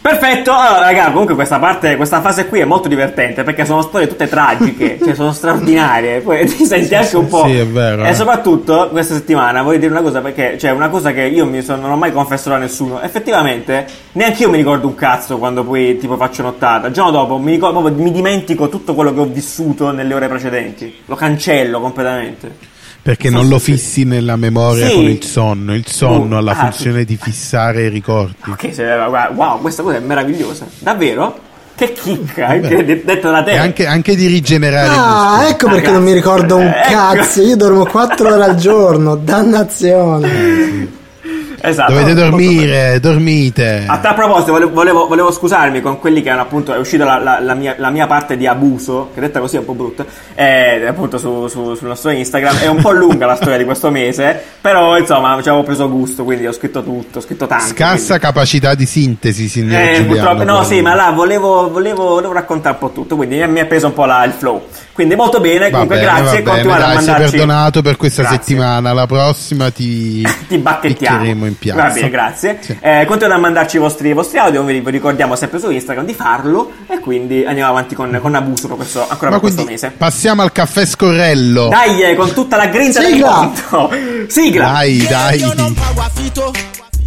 Perfetto, 0.07 0.53
allora 0.53 0.79
raga, 0.79 1.07
comunque 1.07 1.35
questa 1.35 1.59
parte, 1.59 1.97
questa 1.97 2.21
fase 2.21 2.47
qui 2.47 2.61
è 2.61 2.65
molto 2.65 2.87
divertente 2.87 3.43
perché 3.43 3.65
sono 3.65 3.83
storie 3.83 4.07
tutte 4.07 4.29
tragiche, 4.29 5.01
cioè 5.03 5.17
sono 5.17 5.33
straordinarie, 5.33 6.21
poi 6.21 6.47
ti 6.47 6.65
senti 6.65 6.95
anche 6.95 7.17
un 7.17 7.27
po'... 7.27 7.45
Sì, 7.47 7.57
è 7.57 7.67
vero. 7.67 8.05
E 8.05 8.11
eh. 8.11 8.15
soprattutto 8.15 8.89
questa 8.91 9.15
settimana 9.15 9.63
voglio 9.63 9.79
dire 9.79 9.91
una 9.91 10.03
cosa 10.03 10.21
perché, 10.21 10.59
cioè 10.59 10.71
una 10.71 10.91
cosa 10.91 11.11
che 11.11 11.23
io 11.23 11.45
mi 11.45 11.61
sono, 11.61 11.81
non 11.81 11.91
ho 11.91 11.97
mai 11.97 12.13
confessato 12.13 12.55
a 12.55 12.59
nessuno, 12.61 13.01
effettivamente 13.01 13.85
neanche 14.13 14.45
io 14.45 14.49
mi 14.49 14.59
ricordo 14.59 14.87
un 14.87 14.95
cazzo 14.95 15.39
quando 15.39 15.65
poi 15.65 15.99
tipo 15.99 16.17
faccio 16.17 16.43
nottata, 16.43 16.87
il 16.87 16.93
giorno 16.93 17.11
dopo 17.11 17.39
mi, 17.39 17.51
ricordo, 17.51 17.81
mi 17.91 18.13
dimentico 18.13 18.69
tutto 18.69 18.95
quello 18.95 19.13
che 19.13 19.19
ho 19.19 19.27
vissuto 19.27 19.91
nelle 19.91 20.15
ore 20.15 20.29
precedenti, 20.29 21.03
lo 21.07 21.17
cancello 21.17 21.81
completamente. 21.81 22.75
Perché 23.07 23.31
non 23.31 23.47
lo 23.47 23.61
fissi 23.61 24.03
nella 24.03 24.35
memoria 24.35 24.89
sì. 24.89 24.95
con 24.95 25.05
il 25.05 25.23
sonno. 25.23 25.77
Il 25.77 25.87
sonno 25.87 26.35
uh, 26.35 26.39
ha 26.39 26.41
la 26.41 26.51
ah, 26.51 26.55
funzione 26.57 26.99
sì. 26.99 27.05
di 27.05 27.17
fissare 27.17 27.85
i 27.85 27.89
ricordi. 27.89 28.51
Ok, 28.51 29.31
wow, 29.33 29.61
questa 29.61 29.85
cosa 29.85 29.99
è 29.99 30.01
meravigliosa. 30.01 30.67
Davvero? 30.81 31.39
Che 31.77 31.93
chicca, 31.93 32.49
anche 32.49 32.85
detto 32.85 33.31
da 33.31 33.45
te. 33.45 33.53
E 33.53 33.59
anche, 33.59 33.87
anche 33.87 34.17
di 34.17 34.27
rigenerare. 34.27 34.89
Ah, 34.91 35.49
ecco 35.49 35.69
perché 35.69 35.93
non 35.93 36.03
mi 36.03 36.13
ricordo 36.13 36.57
un 36.57 36.67
ecco. 36.67 36.91
cazzo. 36.91 37.43
Io 37.43 37.55
dormo 37.55 37.87
4 37.87 38.29
ore 38.29 38.43
al 38.43 38.57
giorno. 38.57 39.15
Dannazione. 39.15 40.29
Sì. 40.29 40.89
Esatto. 41.67 41.93
Dovete 41.93 42.15
dormire, 42.15 43.01
dormite. 43.01 43.85
A 43.89 43.99
tal 43.99 44.15
proposito, 44.15 44.53
volevo, 44.53 44.71
volevo, 44.71 45.07
volevo, 45.09 45.33
scusarmi 45.33 45.81
con 45.81 45.99
quelli 45.99 46.23
che 46.23 46.31
hanno 46.31 46.43
appunto. 46.43 46.73
È 46.73 46.79
uscita 46.79 47.05
la, 47.05 47.19
la, 47.19 47.41
la, 47.41 47.55
mia, 47.55 47.75
la, 47.79 47.91
mia, 47.91 48.07
parte 48.07 48.37
di 48.37 48.47
abuso, 48.47 49.11
che 49.13 49.21
detta 49.21 49.41
così 49.41 49.57
è 49.57 49.59
un 49.59 49.65
po' 49.65 49.75
brutta, 49.75 50.07
eh, 50.37 50.87
appunto 50.87 51.19
su, 51.19 51.49
su, 51.49 51.75
sul 51.75 51.89
nostro 51.89 52.11
Instagram. 52.11 52.59
È 52.59 52.69
un 52.69 52.81
po' 52.81 52.93
lunga 52.93 53.27
la 53.27 53.35
storia 53.37 53.57
di 53.57 53.65
questo 53.65 53.91
mese, 53.91 54.41
però 54.61 54.97
insomma 54.97 55.37
ci 55.43 55.49
avevo 55.49 55.65
preso 55.65 55.91
gusto, 55.91 56.23
quindi 56.23 56.47
ho 56.47 56.53
scritto 56.53 56.85
tutto, 56.85 57.19
ho 57.19 57.23
scritto 57.23 57.49
tanto. 57.49 57.67
Scarsa 57.67 58.19
quindi. 58.19 58.25
capacità 58.25 58.75
di 58.77 58.87
sintesi, 58.87 59.49
signor 59.49 59.81
eh, 59.81 59.95
Giuliano, 59.97 60.07
purtroppo, 60.07 60.45
No, 60.45 60.63
sì, 60.63 60.81
ma 60.81 60.95
là 60.95 61.11
volevo, 61.11 61.69
volevo, 61.69 62.33
raccontare 62.33 62.77
un 62.81 62.89
po' 62.89 62.95
tutto, 62.95 63.17
quindi 63.17 63.45
mi 63.45 63.59
ha 63.59 63.67
preso 63.67 63.89
un 63.89 63.93
po' 63.93 64.05
il 64.05 64.35
flow. 64.37 64.63
Quindi 64.97 65.15
molto 65.15 65.41
bene, 65.41 65.69
comunque 65.69 65.99
bene, 65.99 66.11
grazie, 66.11 66.43
continuate 66.43 66.83
a 66.83 66.87
mandarci. 66.95 67.05
Sei 67.05 67.15
perdonato 67.31 67.83
per 67.83 67.97
questa 67.99 68.23
grazie. 68.23 68.39
settimana, 68.39 68.95
la 68.95 69.07
prossima 69.07 69.71
ti, 69.71 70.27
ti 70.49 70.57
bacchettiamo 70.57 71.45
in 71.45 71.59
piazza. 71.59 71.83
Va 71.83 71.91
bene, 71.91 72.09
grazie. 72.09 72.59
Sì. 72.63 72.79
Eh, 72.81 73.05
continuate 73.07 73.39
a 73.39 73.43
mandarci 73.43 73.77
i 73.77 73.79
vostri, 73.79 74.09
i 74.09 74.13
vostri 74.15 74.39
audio, 74.39 74.63
vi, 74.63 74.81
vi, 74.81 74.91
ricordiamo 74.91 75.37
sempre 75.37 75.59
su 75.59 75.71
Instagram 75.71 76.07
di 76.07 76.15
farlo 76.15 76.73
e 76.87 76.99
quindi 77.01 77.45
andiamo 77.45 77.69
avanti 77.69 77.95
con, 77.95 78.19
con 78.23 78.35
abuso 78.35 78.69
per 78.69 78.77
questo, 78.77 79.07
ancora 79.07 79.33
Ma 79.33 79.39
per 79.39 79.41
questo 79.41 79.65
mese. 79.65 79.93
Passiamo 79.95 80.41
al 80.41 80.51
caffè 80.51 80.87
scorrello. 80.87 81.69
Dai, 81.69 82.01
eh, 82.01 82.15
con 82.15 82.33
tutta 82.33 82.57
la 82.57 82.67
grinta 82.69 83.03
Sigla. 83.03 83.53
del 83.71 83.75
mondo. 83.75 84.27
Sigla. 84.33 84.65
Dai, 84.65 85.07
dai. 85.07 85.45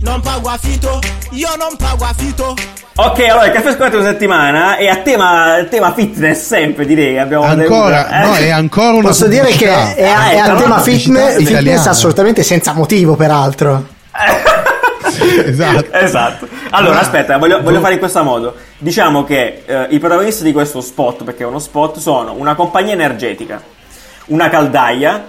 Non 0.01 0.21
pago 0.21 0.47
affitto, 0.47 1.01
io 1.31 1.49
non 1.57 1.75
pago 1.77 2.05
affitto. 2.05 2.55
Ok, 2.95 3.19
allora 3.19 3.47
il 3.47 3.51
caffè 3.51 3.71
scoperto 3.71 3.97
questa 3.97 4.11
settimana 4.11 4.77
è 4.77 4.87
a 4.87 4.95
tema, 4.97 5.65
tema 5.69 5.93
fitness 5.93 6.45
sempre 6.45 6.85
direi. 6.85 7.17
Abbiamo 7.17 7.43
ancora, 7.43 8.03
devuto, 8.03 8.15
eh? 8.15 8.25
no, 8.25 8.35
è 8.35 8.49
ancora 8.49 8.91
una 8.91 9.07
Posso 9.09 9.27
dire 9.27 9.47
che 9.47 9.67
è, 9.67 10.07
a, 10.07 10.29
è 10.29 10.37
a 10.37 10.55
tema 10.55 10.79
fitness, 10.79 11.43
fitness 11.43 11.85
assolutamente 11.85 12.43
senza 12.43 12.71
motivo 12.71 13.15
peraltro. 13.15 13.87
esatto. 15.45 15.91
esatto. 15.91 16.47
Allora, 16.69 17.01
aspetta, 17.01 17.37
voglio, 17.37 17.61
voglio, 17.61 17.81
fare 17.81 17.93
in 17.93 17.99
questo 17.99 18.23
modo. 18.23 18.55
Diciamo 18.77 19.25
che 19.25 19.63
eh, 19.65 19.87
i 19.89 19.99
protagonisti 19.99 20.43
di 20.43 20.53
questo 20.53 20.79
spot, 20.79 21.25
perché 21.25 21.43
è 21.43 21.45
uno 21.45 21.59
spot, 21.59 21.97
sono 21.97 22.35
una 22.37 22.55
compagnia 22.55 22.93
energetica, 22.93 23.61
una 24.27 24.47
caldaia, 24.47 25.25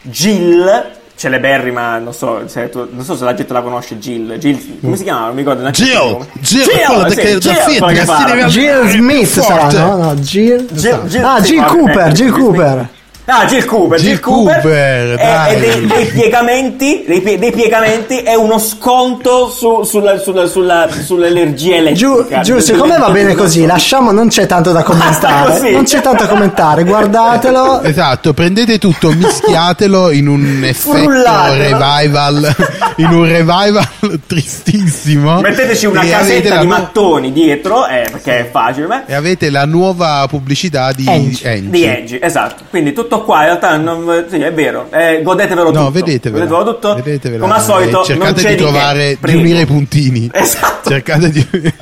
Jill 0.00 1.02
celeberrima, 1.16 1.98
non 1.98 2.12
so, 2.12 2.42
se 2.46 2.68
tu, 2.68 2.88
non 2.90 3.04
so 3.04 3.16
se 3.16 3.24
la 3.24 3.34
gente 3.34 3.52
la 3.52 3.62
conosce, 3.62 3.98
Jill. 3.98 4.36
Jill 4.38 4.80
come 4.80 4.96
si 4.96 5.04
chiama? 5.04 5.26
Non 5.26 5.34
mi 5.34 5.42
ricordo. 5.42 5.68
Jill! 5.70 6.26
Jill! 6.40 6.62
Jill, 6.64 7.08
sì, 7.08 7.16
che, 7.16 7.38
Jill, 7.38 7.98
Jill, 7.98 8.46
Jill 8.46 8.88
Smith 8.88 9.26
sarà, 9.26 9.70
no? 9.70 9.96
no 9.96 10.14
Jill, 10.16 10.66
Jill, 10.72 11.06
Jill, 11.06 11.24
ah, 11.24 11.40
Jill 11.40 11.64
Cooper, 11.64 12.12
Jill 12.12 12.30
Cooper. 12.32 12.88
Ah, 13.26 13.46
Jill 13.46 13.64
Cooper, 13.64 13.98
Jill, 13.98 14.10
Jill 14.10 14.20
Cooper, 14.20 14.60
Cooper 14.60 15.18
e, 15.18 15.54
e 15.54 15.58
dei, 15.58 15.86
dei, 15.86 16.06
piegamenti, 16.08 17.04
dei, 17.06 17.38
dei, 17.38 17.52
piegamenti 17.52 18.18
è 18.18 18.34
uno 18.34 18.58
sconto 18.58 19.48
su, 19.48 19.82
sulla, 19.82 20.18
sulla, 20.18 20.46
sulla, 20.46 20.90
sull'energia 20.90 21.76
elettrica. 21.76 22.42
Giù, 22.42 22.56
giù, 22.56 22.58
secondo 22.58 22.92
me 22.92 22.98
va 22.98 23.08
bene 23.08 23.34
così, 23.34 23.64
lasciamo, 23.64 24.12
non 24.12 24.28
c'è 24.28 24.44
tanto 24.44 24.72
da 24.72 24.82
commentare. 24.84 25.70
Non 25.70 25.84
c'è 25.84 26.02
tanto 26.02 26.24
da 26.24 26.28
commentare, 26.28 26.84
guardatelo. 26.84 27.80
Esatto, 27.80 28.34
prendete 28.34 28.76
tutto, 28.76 29.10
mischiatelo 29.10 30.10
in 30.10 30.28
un 30.28 30.62
effetto 30.62 31.08
revival, 31.08 32.54
in 32.96 33.06
un 33.06 33.24
revival 33.24 34.20
tristissimo. 34.26 35.40
Metteteci 35.40 35.86
una 35.86 36.04
casetta 36.04 36.58
di 36.58 36.66
mattoni 36.66 37.32
dietro, 37.32 37.86
eh, 37.86 38.06
perché 38.10 38.40
è 38.40 38.50
facile. 38.50 38.86
Beh. 38.86 39.02
E 39.06 39.14
avete 39.14 39.48
la 39.48 39.64
nuova 39.64 40.26
pubblicità 40.28 40.92
di 40.92 41.06
Engie. 41.08 41.62
Di 41.70 41.84
Engie, 41.84 42.20
esatto. 42.20 42.64
Quindi 42.68 42.92
tutto 42.92 43.12
tutto 43.14 43.24
qua 43.24 43.38
in 43.40 43.44
realtà 43.44 43.76
non, 43.76 44.26
sì, 44.28 44.40
è 44.40 44.52
vero. 44.52 44.88
Eh, 44.90 45.22
godetevelo 45.22 45.70
no, 45.70 45.78
tutto. 45.78 45.90
vedetevelo, 45.90 46.44
vedetevelo 46.44 46.74
tutto. 46.74 46.94
Vedetevelo. 46.94 47.42
come 47.42 47.54
al 47.54 47.62
solito 47.62 48.04
cercate 48.04 48.48
di 48.48 48.56
trovare 48.56 49.18
di 49.20 49.34
unire 49.34 49.60
i 49.60 49.66
puntini. 49.66 50.30
Esatto. 50.32 50.90
Cercate 50.90 51.30
di 51.30 51.46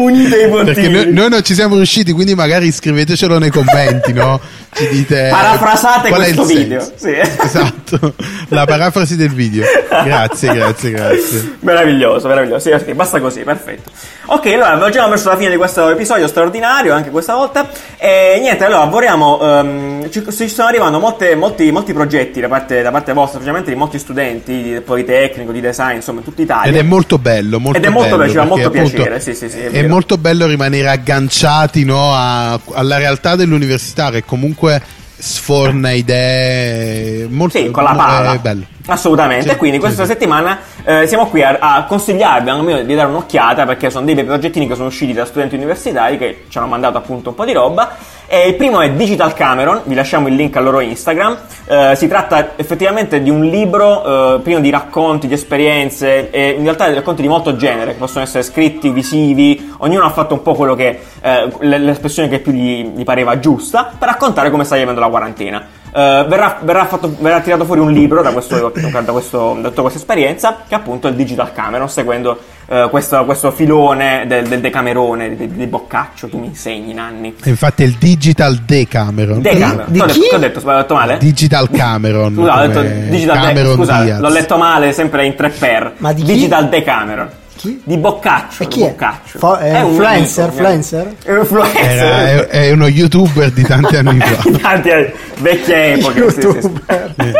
Unite 0.00 0.42
i 0.42 0.48
puntini. 0.48 0.74
Perché 0.74 0.88
noi, 0.88 1.12
noi 1.12 1.28
non 1.28 1.42
ci 1.42 1.54
siamo 1.54 1.76
riusciti, 1.76 2.12
quindi 2.12 2.34
magari 2.34 2.70
scrivetecelo 2.70 3.38
nei 3.38 3.50
commenti, 3.50 4.12
no? 4.12 4.40
Ci 4.72 4.88
dite 4.88 5.28
Parafrasate 5.30 6.08
qual 6.08 6.22
è 6.22 6.32
questo 6.32 6.52
il 6.52 6.58
video. 6.58 6.92
Sì. 6.94 7.08
Esatto, 7.50 8.14
la 8.48 8.64
parafrasi 8.64 9.16
del 9.16 9.30
video. 9.30 9.64
Grazie, 9.88 10.52
grazie, 10.52 10.90
grazie. 10.90 11.56
Meraviglioso, 11.60 12.28
meraviglioso. 12.28 12.68
Sì, 12.68 12.70
ok, 12.70 12.92
basta 12.92 13.20
così, 13.20 13.40
perfetto. 13.40 13.90
Ok, 14.26 14.46
allora 14.46 14.88
già 14.90 15.08
verso 15.08 15.28
la 15.28 15.36
fine 15.36 15.50
di 15.50 15.56
questo 15.56 15.88
episodio 15.90 16.28
straordinario, 16.28 16.94
anche 16.94 17.10
questa 17.10 17.34
volta. 17.34 17.68
E 17.98 18.38
niente, 18.40 18.64
allora 18.64 18.84
lavoriamo. 18.84 19.40
ehm, 19.40 20.10
ci, 20.10 20.24
ci 20.30 20.48
stanno 20.48 20.68
arrivando 20.68 20.98
molte- 21.00 21.34
molti, 21.34 21.70
molti 21.72 21.92
progetti 21.92 22.40
da 22.40 22.46
parte, 22.48 22.80
da 22.82 22.92
parte 22.92 23.12
vostra, 23.12 23.38
specialmente 23.38 23.70
di 23.70 23.76
molti 23.76 23.98
studenti 23.98 24.62
di 24.62 24.80
Politecnico, 24.80 25.50
di 25.50 25.60
design, 25.60 25.96
insomma, 25.96 26.20
in 26.20 26.24
tutta 26.24 26.42
Italia. 26.42 26.70
Ed 26.70 26.76
è 26.76 26.82
molto 26.82 27.18
bello, 27.18 27.58
molto 27.58 27.78
Ed 27.78 27.84
è 27.84 27.88
molto 27.88 28.16
bello, 28.16 28.30
ci 28.30 28.36
fa 28.36 28.44
molto 28.44 28.68
appunto 28.68 28.90
piacere, 28.90 29.20
sì, 29.20 29.34
sì, 29.34 29.48
sì, 29.48 29.58
è 29.58 29.70
È. 29.70 29.86
molto 29.90 30.16
bello 30.18 30.46
rimanere 30.46 30.88
agganciati 30.88 31.84
no, 31.84 32.14
a- 32.14 32.58
alla 32.72 32.96
realtà 32.96 33.36
dell'università 33.36 34.10
che 34.10 34.24
comunque 34.24 34.80
sforna 35.18 35.90
idee 35.90 37.26
molto 37.28 37.58
Sì, 37.58 37.70
con 37.70 37.82
la 37.84 37.92
pala. 37.94 38.38
Bello. 38.38 38.64
Assolutamente, 38.90 39.56
quindi 39.56 39.78
questa 39.78 40.04
settimana 40.04 40.58
eh, 40.84 41.06
siamo 41.06 41.28
qui 41.28 41.44
a, 41.44 41.58
a 41.60 41.84
consigliarvi 41.84 42.50
almeno 42.50 42.82
di 42.82 42.94
dare 42.94 43.08
un'occhiata 43.08 43.64
perché 43.64 43.88
sono 43.88 44.04
dei 44.04 44.24
progettini 44.24 44.66
che 44.66 44.74
sono 44.74 44.88
usciti 44.88 45.12
da 45.12 45.24
studenti 45.24 45.54
universitari 45.54 46.18
che 46.18 46.44
ci 46.48 46.58
hanno 46.58 46.66
mandato 46.66 46.98
appunto 46.98 47.28
un 47.28 47.34
po' 47.36 47.44
di 47.44 47.52
roba. 47.52 47.96
E 48.26 48.48
il 48.48 48.54
primo 48.54 48.80
è 48.80 48.90
Digital 48.90 49.32
Cameron, 49.32 49.82
vi 49.84 49.94
lasciamo 49.94 50.28
il 50.28 50.34
link 50.34 50.56
al 50.56 50.64
loro 50.64 50.80
Instagram. 50.80 51.36
Eh, 51.66 51.94
si 51.96 52.08
tratta 52.08 52.52
effettivamente 52.56 53.22
di 53.22 53.30
un 53.30 53.44
libro 53.44 54.36
eh, 54.36 54.40
pieno 54.40 54.60
di 54.60 54.70
racconti, 54.70 55.28
di 55.28 55.34
esperienze 55.34 56.30
e 56.30 56.50
in 56.50 56.62
realtà 56.62 56.88
di 56.88 56.94
racconti 56.94 57.22
di 57.22 57.28
molto 57.28 57.54
genere 57.56 57.92
che 57.92 57.98
possono 57.98 58.24
essere 58.24 58.42
scritti, 58.42 58.90
visivi, 58.90 59.72
ognuno 59.78 60.04
ha 60.04 60.10
fatto 60.10 60.34
un 60.34 60.42
po' 60.42 60.54
quello 60.54 60.74
che 60.74 61.00
eh, 61.20 61.48
l'espressione 61.60 62.28
che 62.28 62.40
più 62.40 62.52
gli, 62.52 62.92
gli 62.94 63.04
pareva 63.04 63.38
giusta 63.38 63.90
per 63.96 64.08
raccontare 64.08 64.50
come 64.50 64.64
sta 64.64 64.76
vivendo 64.76 65.00
la 65.00 65.08
quarantena. 65.08 65.78
Eh, 65.92 66.24
verrà, 66.28 66.58
verrà 66.62 66.86
fatto- 66.86 67.14
verrà 67.18 67.40
tirato 67.40 67.64
fuori 67.64 67.80
un 67.80 67.90
libro 67.92 68.22
da, 68.22 68.30
questo, 68.32 68.72
da, 68.74 69.12
questo- 69.12 69.58
da 69.60 69.68
tutta 69.68 69.80
questa 69.82 69.98
esperienza, 69.98 70.58
che 70.68 70.74
è 70.74 70.78
appunto 70.78 71.08
il 71.08 71.14
Digital 71.14 71.52
Cameron, 71.52 71.88
seguendo 71.88 72.38
eh, 72.68 72.86
questo, 72.90 73.24
questo 73.24 73.50
filone 73.50 74.24
del, 74.28 74.46
del 74.46 74.60
Decamerone, 74.60 75.34
di, 75.34 75.48
di 75.52 75.66
Boccaccio. 75.66 76.28
Tu 76.28 76.38
mi 76.38 76.46
insegni, 76.46 76.94
Nanni. 76.94 77.34
Infatti 77.44 77.82
è 77.82 77.86
il 77.86 77.96
Digital 77.98 78.56
Decameron. 78.58 79.40
Decameron. 79.42 79.84
Di 79.88 80.00
chi? 80.06 80.28
t'ho 80.30 80.38
detto, 80.38 80.60
ho 80.64 80.76
detto 80.76 80.94
male? 80.94 81.18
Digital 81.18 81.68
Cameron. 81.70 82.34
Scusa, 82.34 82.62
ho 82.62 82.66
detto 82.66 82.80
Digital 83.10 83.38
De- 83.40 83.46
Cameron 83.46 83.74
scusa, 83.74 84.02
Diaz. 84.02 84.20
l'ho 84.20 84.28
letto 84.28 84.56
male, 84.56 84.92
sempre 84.92 85.26
in 85.26 85.34
tre 85.34 85.48
per. 85.50 85.94
Ma 85.96 86.12
di 86.12 86.22
chi? 86.22 86.32
Digital 86.34 86.68
Decameron. 86.68 87.28
Chi? 87.60 87.78
Di 87.84 87.98
Boccaccio. 87.98 88.62
E 88.62 88.68
chi 88.68 88.80
è? 88.84 88.88
Boccaccio. 88.88 89.38
Fo- 89.38 89.56
è 89.58 89.82
un 89.82 89.90
influencer, 89.90 90.44
amico, 90.44 90.60
influencer? 90.62 91.14
È 91.22 91.30
un 91.32 91.38
influencer. 91.40 91.84
Era- 91.84 92.18
è, 92.26 92.46
è 92.46 92.70
uno 92.72 92.86
youtuber 92.86 93.50
di 93.50 93.62
tanti 93.64 93.96
anni 93.96 94.18
fa. 94.24 94.50
Tanti 94.62 94.90
anni- 94.90 95.12
vecchie 95.40 95.92
epoche. 95.98 96.30
sì, 96.30 96.40
sì, 96.40 96.60
sì. 96.62 97.32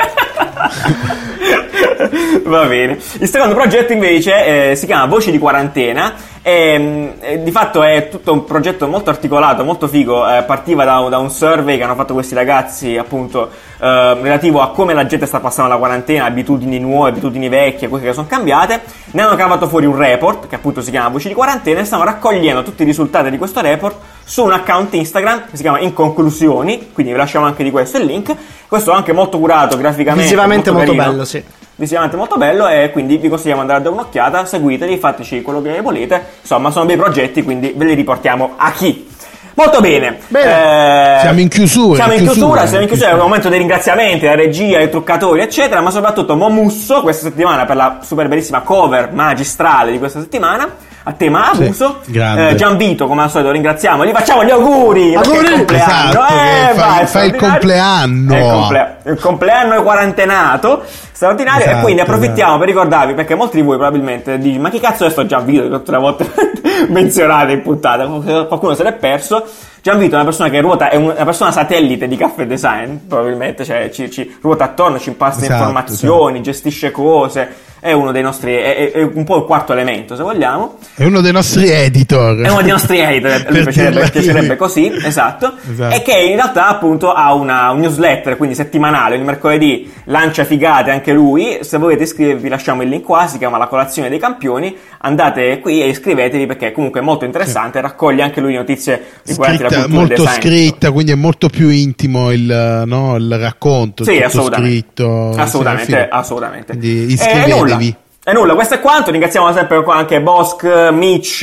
Va 2.44 2.64
bene. 2.64 2.98
Il 3.18 3.28
secondo 3.28 3.54
progetto 3.54 3.92
invece 3.92 4.70
eh, 4.70 4.76
si 4.76 4.86
chiama 4.86 5.06
Voci 5.06 5.30
di 5.30 5.38
quarantena. 5.38 6.14
E, 6.42 6.78
mm, 6.78 7.08
e 7.20 7.42
di 7.42 7.50
fatto 7.50 7.82
è 7.82 8.08
tutto 8.08 8.32
un 8.32 8.44
progetto 8.44 8.88
molto 8.88 9.10
articolato, 9.10 9.62
molto 9.62 9.86
figo. 9.86 10.26
eh, 10.28 10.42
partiva 10.42 10.84
da, 10.84 11.06
da 11.08 11.18
un 11.18 11.30
survey 11.30 11.76
che 11.76 11.82
hanno 11.82 11.94
fatto 11.94 12.14
questi 12.14 12.34
ragazzi, 12.34 12.96
appunto, 12.96 13.50
eh, 13.78 14.14
relativo 14.20 14.62
a 14.62 14.70
come 14.70 14.94
la 14.94 15.06
gente 15.06 15.26
sta 15.26 15.40
passando 15.40 15.70
la 15.70 15.78
quarantena, 15.78 16.24
abitudini 16.24 16.78
nuove, 16.78 17.10
abitudini 17.10 17.48
vecchie, 17.48 17.88
quelle 17.88 18.06
che 18.06 18.12
sono 18.12 18.26
cambiate. 18.26 18.80
Ne 19.12 19.22
hanno 19.22 19.36
cavato 19.36 19.68
fuori 19.68 19.86
un 19.86 19.96
report 19.96 20.46
che 20.48 20.54
appunto 20.54 20.80
si 20.80 20.90
chiama 20.90 21.08
Voci 21.08 21.28
di 21.28 21.34
quarantena 21.34 21.80
e 21.80 21.84
stanno 21.84 22.04
raccogliendo 22.04 22.62
tutti 22.62 22.82
i 22.82 22.86
risultati 22.86 23.30
di 23.30 23.38
questo 23.38 23.60
report 23.60 23.96
su 24.24 24.44
un 24.44 24.52
account 24.52 24.94
Instagram 24.94 25.44
che 25.50 25.56
si 25.56 25.62
chiama 25.62 25.80
In 25.80 25.92
Conclusioni. 25.92 26.90
Quindi 26.92 27.12
vi 27.12 27.18
lasciamo 27.18 27.46
anche 27.46 27.62
di 27.62 27.70
questo 27.70 27.98
il 27.98 28.04
link. 28.04 28.34
Questo 28.68 28.92
è 28.92 28.94
anche 28.94 29.12
molto 29.12 29.38
curato 29.38 29.76
graficamente. 29.76 30.24
Visivamente 30.24 30.70
molto 30.70 30.92
carino 30.94 31.10
bello, 31.10 31.24
sì. 31.24 31.42
visivamente 31.74 32.16
molto 32.16 32.36
bello 32.36 32.68
e 32.68 32.90
quindi 32.92 33.16
vi 33.16 33.28
consigliamo 33.28 33.64
di 33.64 33.70
andare 33.70 33.80
a 33.80 33.82
dare 33.82 33.94
un'occhiata, 33.94 34.44
seguiteli, 34.44 34.98
fateci 34.98 35.42
quello 35.42 35.60
che 35.60 35.80
volete, 35.80 36.24
insomma 36.42 36.70
sono 36.70 36.84
bei 36.84 36.96
progetti 36.96 37.42
quindi 37.42 37.72
ve 37.74 37.84
li 37.86 37.94
riportiamo 37.94 38.52
a 38.56 38.70
chi. 38.70 39.08
Molto 39.54 39.80
bene, 39.80 40.18
Eh, 40.32 41.18
Siamo 41.20 41.40
in 41.40 41.48
chiusura, 41.48 41.96
Siamo 41.96 42.12
in 42.12 42.18
chiusura, 42.18 42.34
chiusura, 42.34 42.66
siamo 42.66 42.82
in 42.82 42.88
chiusura, 42.88 43.10
è 43.10 43.12
un 43.14 43.18
momento 43.18 43.48
dei 43.48 43.58
ringraziamenti, 43.58 44.24
la 44.24 44.34
regia, 44.34 44.80
i 44.80 44.88
truccatori, 44.88 45.40
eccetera, 45.40 45.80
ma 45.80 45.90
soprattutto 45.90 46.36
Momusso 46.36 47.02
questa 47.02 47.26
settimana 47.26 47.64
per 47.64 47.76
la 47.76 47.98
super 48.02 48.28
bellissima 48.28 48.60
cover 48.60 49.10
magistrale 49.12 49.90
di 49.90 49.98
questa 49.98 50.20
settimana, 50.20 50.68
a 51.02 51.12
tema 51.12 51.50
Sì, 51.54 51.62
abuso. 51.64 51.98
grande. 52.06 52.48
Eh, 52.50 52.54
Gianvito, 52.56 53.06
come 53.06 53.22
al 53.22 53.30
solito, 53.30 53.50
ringraziamo, 53.50 54.04
gli 54.04 54.10
facciamo 54.12 54.44
gli 54.44 54.50
auguri! 54.50 55.12
è 55.12 55.16
Auguri! 55.16 55.50
compleanno, 55.50 56.10
Esatto, 56.10 56.34
eh, 56.34 56.74
fai- 56.74 57.06
fai 57.06 57.26
il 57.28 57.36
compleanno. 57.36 58.34
È 58.34 58.38
il, 58.38 58.50
comple- 58.50 58.96
il 59.06 59.18
compleanno 59.20 59.82
quarantenato 59.82 60.82
straordinario 61.12 61.64
e 61.64 61.68
Esatto, 61.68 61.82
quindi 61.84 62.00
approfittiamo 62.00 62.56
per 62.58 62.66
ricordarvi 62.66 63.12
perché 63.14 63.34
molti 63.34 63.56
di 63.56 63.62
voi 63.62 63.76
probabilmente 63.76 64.38
dicono 64.38 64.62
ma 64.62 64.70
chi 64.70 64.80
cazzo 64.80 65.04
è 65.04 65.10
sto 65.10 65.26
Gianvito 65.26 65.64
che 65.64 65.68
tutte 65.68 65.90
le 65.90 65.98
volte 65.98 66.30
menzionate 66.88 67.52
in 67.52 67.60
puntata 67.62 68.06
qualcuno 68.06 68.74
se 68.74 68.82
l'è 68.82 68.92
perso 68.94 69.44
Gianvito 69.82 70.12
è 70.12 70.14
una 70.14 70.24
persona 70.24 70.48
che 70.48 70.60
ruota 70.62 70.88
è 70.88 70.96
un- 70.96 71.12
una 71.14 71.24
persona 71.26 71.52
satellite 71.52 72.08
di 72.08 72.16
caffè 72.16 72.46
design 72.46 72.96
probabilmente 73.06 73.64
cioè 73.66 73.90
ci, 73.90 74.10
ci 74.10 74.34
ruota 74.40 74.64
attorno 74.64 74.98
ci 74.98 75.10
impasta 75.10 75.42
Esatto, 75.42 75.58
informazioni 75.58 76.40
gestisce 76.40 76.90
cose 76.90 77.54
è 77.80 77.92
uno 77.92 78.12
dei 78.12 78.22
nostri 78.22 78.54
è, 78.54 78.92
è- 78.92 79.02
un 79.02 79.24
po' 79.24 79.38
il 79.38 79.44
quarto 79.44 79.72
elemento 79.72 80.14
se 80.16 80.22
vogliamo 80.22 80.76
È 80.94 81.04
uno 81.04 81.20
dei 81.20 81.32
nostri 81.32 81.68
editor. 81.70 82.40
è 82.40 82.48
uno 82.50 82.60
dei 82.62 82.70
nostri 82.70 82.98
editor, 83.00 83.42
Per 83.44 83.62
piacerebbe, 83.64 84.10
piacerebbe 84.10 84.56
così. 84.56 84.92
esatto. 85.04 85.54
Esatto. 85.70 85.94
E 85.94 86.02
che 86.02 86.12
in 86.18 86.34
realtà 86.34 86.68
appunto 86.68 87.12
ha 87.12 87.32
una, 87.34 87.70
un 87.70 87.80
newsletter, 87.80 88.36
quindi 88.36 88.54
settimanale, 88.54 89.14
ogni 89.16 89.24
mercoledì 89.24 89.90
lancia 90.04 90.44
figate 90.44 90.90
anche 90.90 91.12
lui. 91.12 91.58
Se 91.62 91.78
volete 91.78 92.02
iscrivervi 92.04 92.48
lasciamo 92.48 92.82
il 92.82 92.88
link 92.88 93.04
qua, 93.04 93.26
si 93.26 93.38
chiama 93.38 93.56
La 93.58 93.66
colazione 93.66 94.08
dei 94.08 94.18
campioni. 94.18 94.76
Andate 95.02 95.60
qui 95.60 95.80
e 95.82 95.88
iscrivetevi 95.88 96.46
perché 96.46 96.72
comunque 96.72 97.00
è 97.00 97.02
molto 97.02 97.24
interessante, 97.24 97.80
raccoglie 97.80 98.22
anche 98.22 98.40
lui 98.40 98.54
notizie 98.54 99.02
riguardanti 99.24 99.62
la 99.62 99.68
Scritta- 99.68 99.82
cultura 99.84 100.00
molto 100.06 100.22
design. 100.24 100.40
scritta, 100.40 100.90
quindi 100.90 101.12
è 101.12 101.14
molto 101.14 101.48
più 101.48 101.68
intimo 101.70 102.30
il, 102.32 102.82
no, 102.86 103.16
il 103.16 103.38
racconto. 103.38 104.04
Sì, 104.04 104.18
assolutamente. 104.18 104.70
scritto. 104.70 105.30
Assolutamente, 105.36 105.92
sì, 106.02 106.06
assolutamente. 106.10 106.66
Quindi 106.76 106.88
E 106.88 107.12
iscrivetevi. 107.12 107.50
Nulla. 107.74 107.94
E 108.22 108.32
nulla, 108.32 108.54
questo 108.54 108.74
è 108.74 108.80
quanto. 108.80 109.10
Ringraziamo 109.10 109.52
sempre 109.52 109.82
anche 109.88 110.20
Bosch, 110.20 110.64
Mitch, 110.92 111.42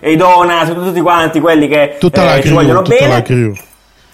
e 0.00 0.12
i 0.12 0.16
Donat, 0.16 0.74
tutti 0.74 1.00
quanti 1.00 1.40
quelli 1.40 1.68
che 1.68 1.96
Tutta 1.98 2.22
eh, 2.22 2.24
la 2.26 2.34
ci 2.34 2.40
crew, 2.42 2.54
vogliono 2.54 2.82
tutta 2.82 2.96
bene. 2.96 3.12
la 3.12 3.22
crew. 3.22 3.52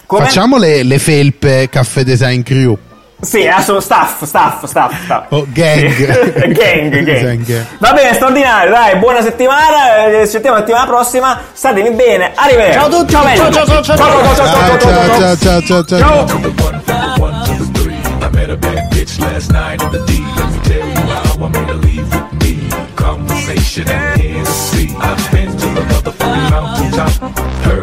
Come? 0.05 0.23
Facciamo 0.25 0.57
le, 0.57 0.83
le 0.83 0.97
felpe 0.97 1.67
caffè 1.69 2.03
design 2.03 2.41
crew. 2.41 2.77
Sì, 3.19 3.47
assolut- 3.47 3.81
staff, 3.83 4.23
staff, 4.23 4.65
staff, 4.65 5.03
staff. 5.03 5.25
Oh, 5.29 5.45
gang. 5.51 5.89
Sì. 5.93 6.05
gang, 6.51 7.03
gang. 7.03 7.65
Va 7.79 7.93
bene, 7.93 8.13
straordinario, 8.13 8.71
dai, 8.71 8.97
buona 8.97 9.21
settimana, 9.21 10.05
eh, 10.05 10.25
ci 10.25 10.31
sentiamo 10.31 10.57
la 10.57 10.61
settimana 10.61 10.85
prossima, 10.85 11.39
statemi 11.53 11.91
bene, 11.91 12.31
arrivederci. 12.35 12.77
Ciao 12.77 12.87
a 12.87 12.89
tutti. 12.89 13.11
ciao, 13.13 13.23
belli. 13.23 13.37
Ciao, 13.37 13.51
ciao, 13.51 13.65
ciao, 13.65 13.83
ciao, 13.83 13.97
ciao, 13.97 14.07
ciao, 14.07 14.35
ciao, 14.35 14.45
ciao, 14.45 14.77
ciao, 14.77 14.79
ciao. 14.79 15.17
ciao, 15.17 15.61
ciao, 15.61 15.61
ciao, 15.61 15.83
ciao. 15.85 16.25
Ciao. 16.27 16.73
I 17.15 17.21
met 17.21 17.44
a 18.55 18.57
bad 18.57 18.91
bitch 18.91 19.19
last 19.19 19.51
night 19.51 19.81
in 19.81 19.91
the 19.91 20.05
D. 20.05 20.19
Let 20.37 20.53
me 20.53 20.59
tell 20.69 20.87
you 20.87 20.95
how 21.11 21.45
I 21.45 21.49
made 21.49 21.67
her 21.67 21.75
leave 21.75 22.09
with 22.13 22.31
me. 22.41 22.53
Conversation 22.95 23.89
and 23.89 24.21
Hennessy. 24.21 24.95
I've 24.97 25.31
been 25.31 25.51
to 25.51 25.67
the 25.77 25.83
motherfucking 25.91 26.49
mountaintop. 26.53 27.11
Heard 27.63 27.73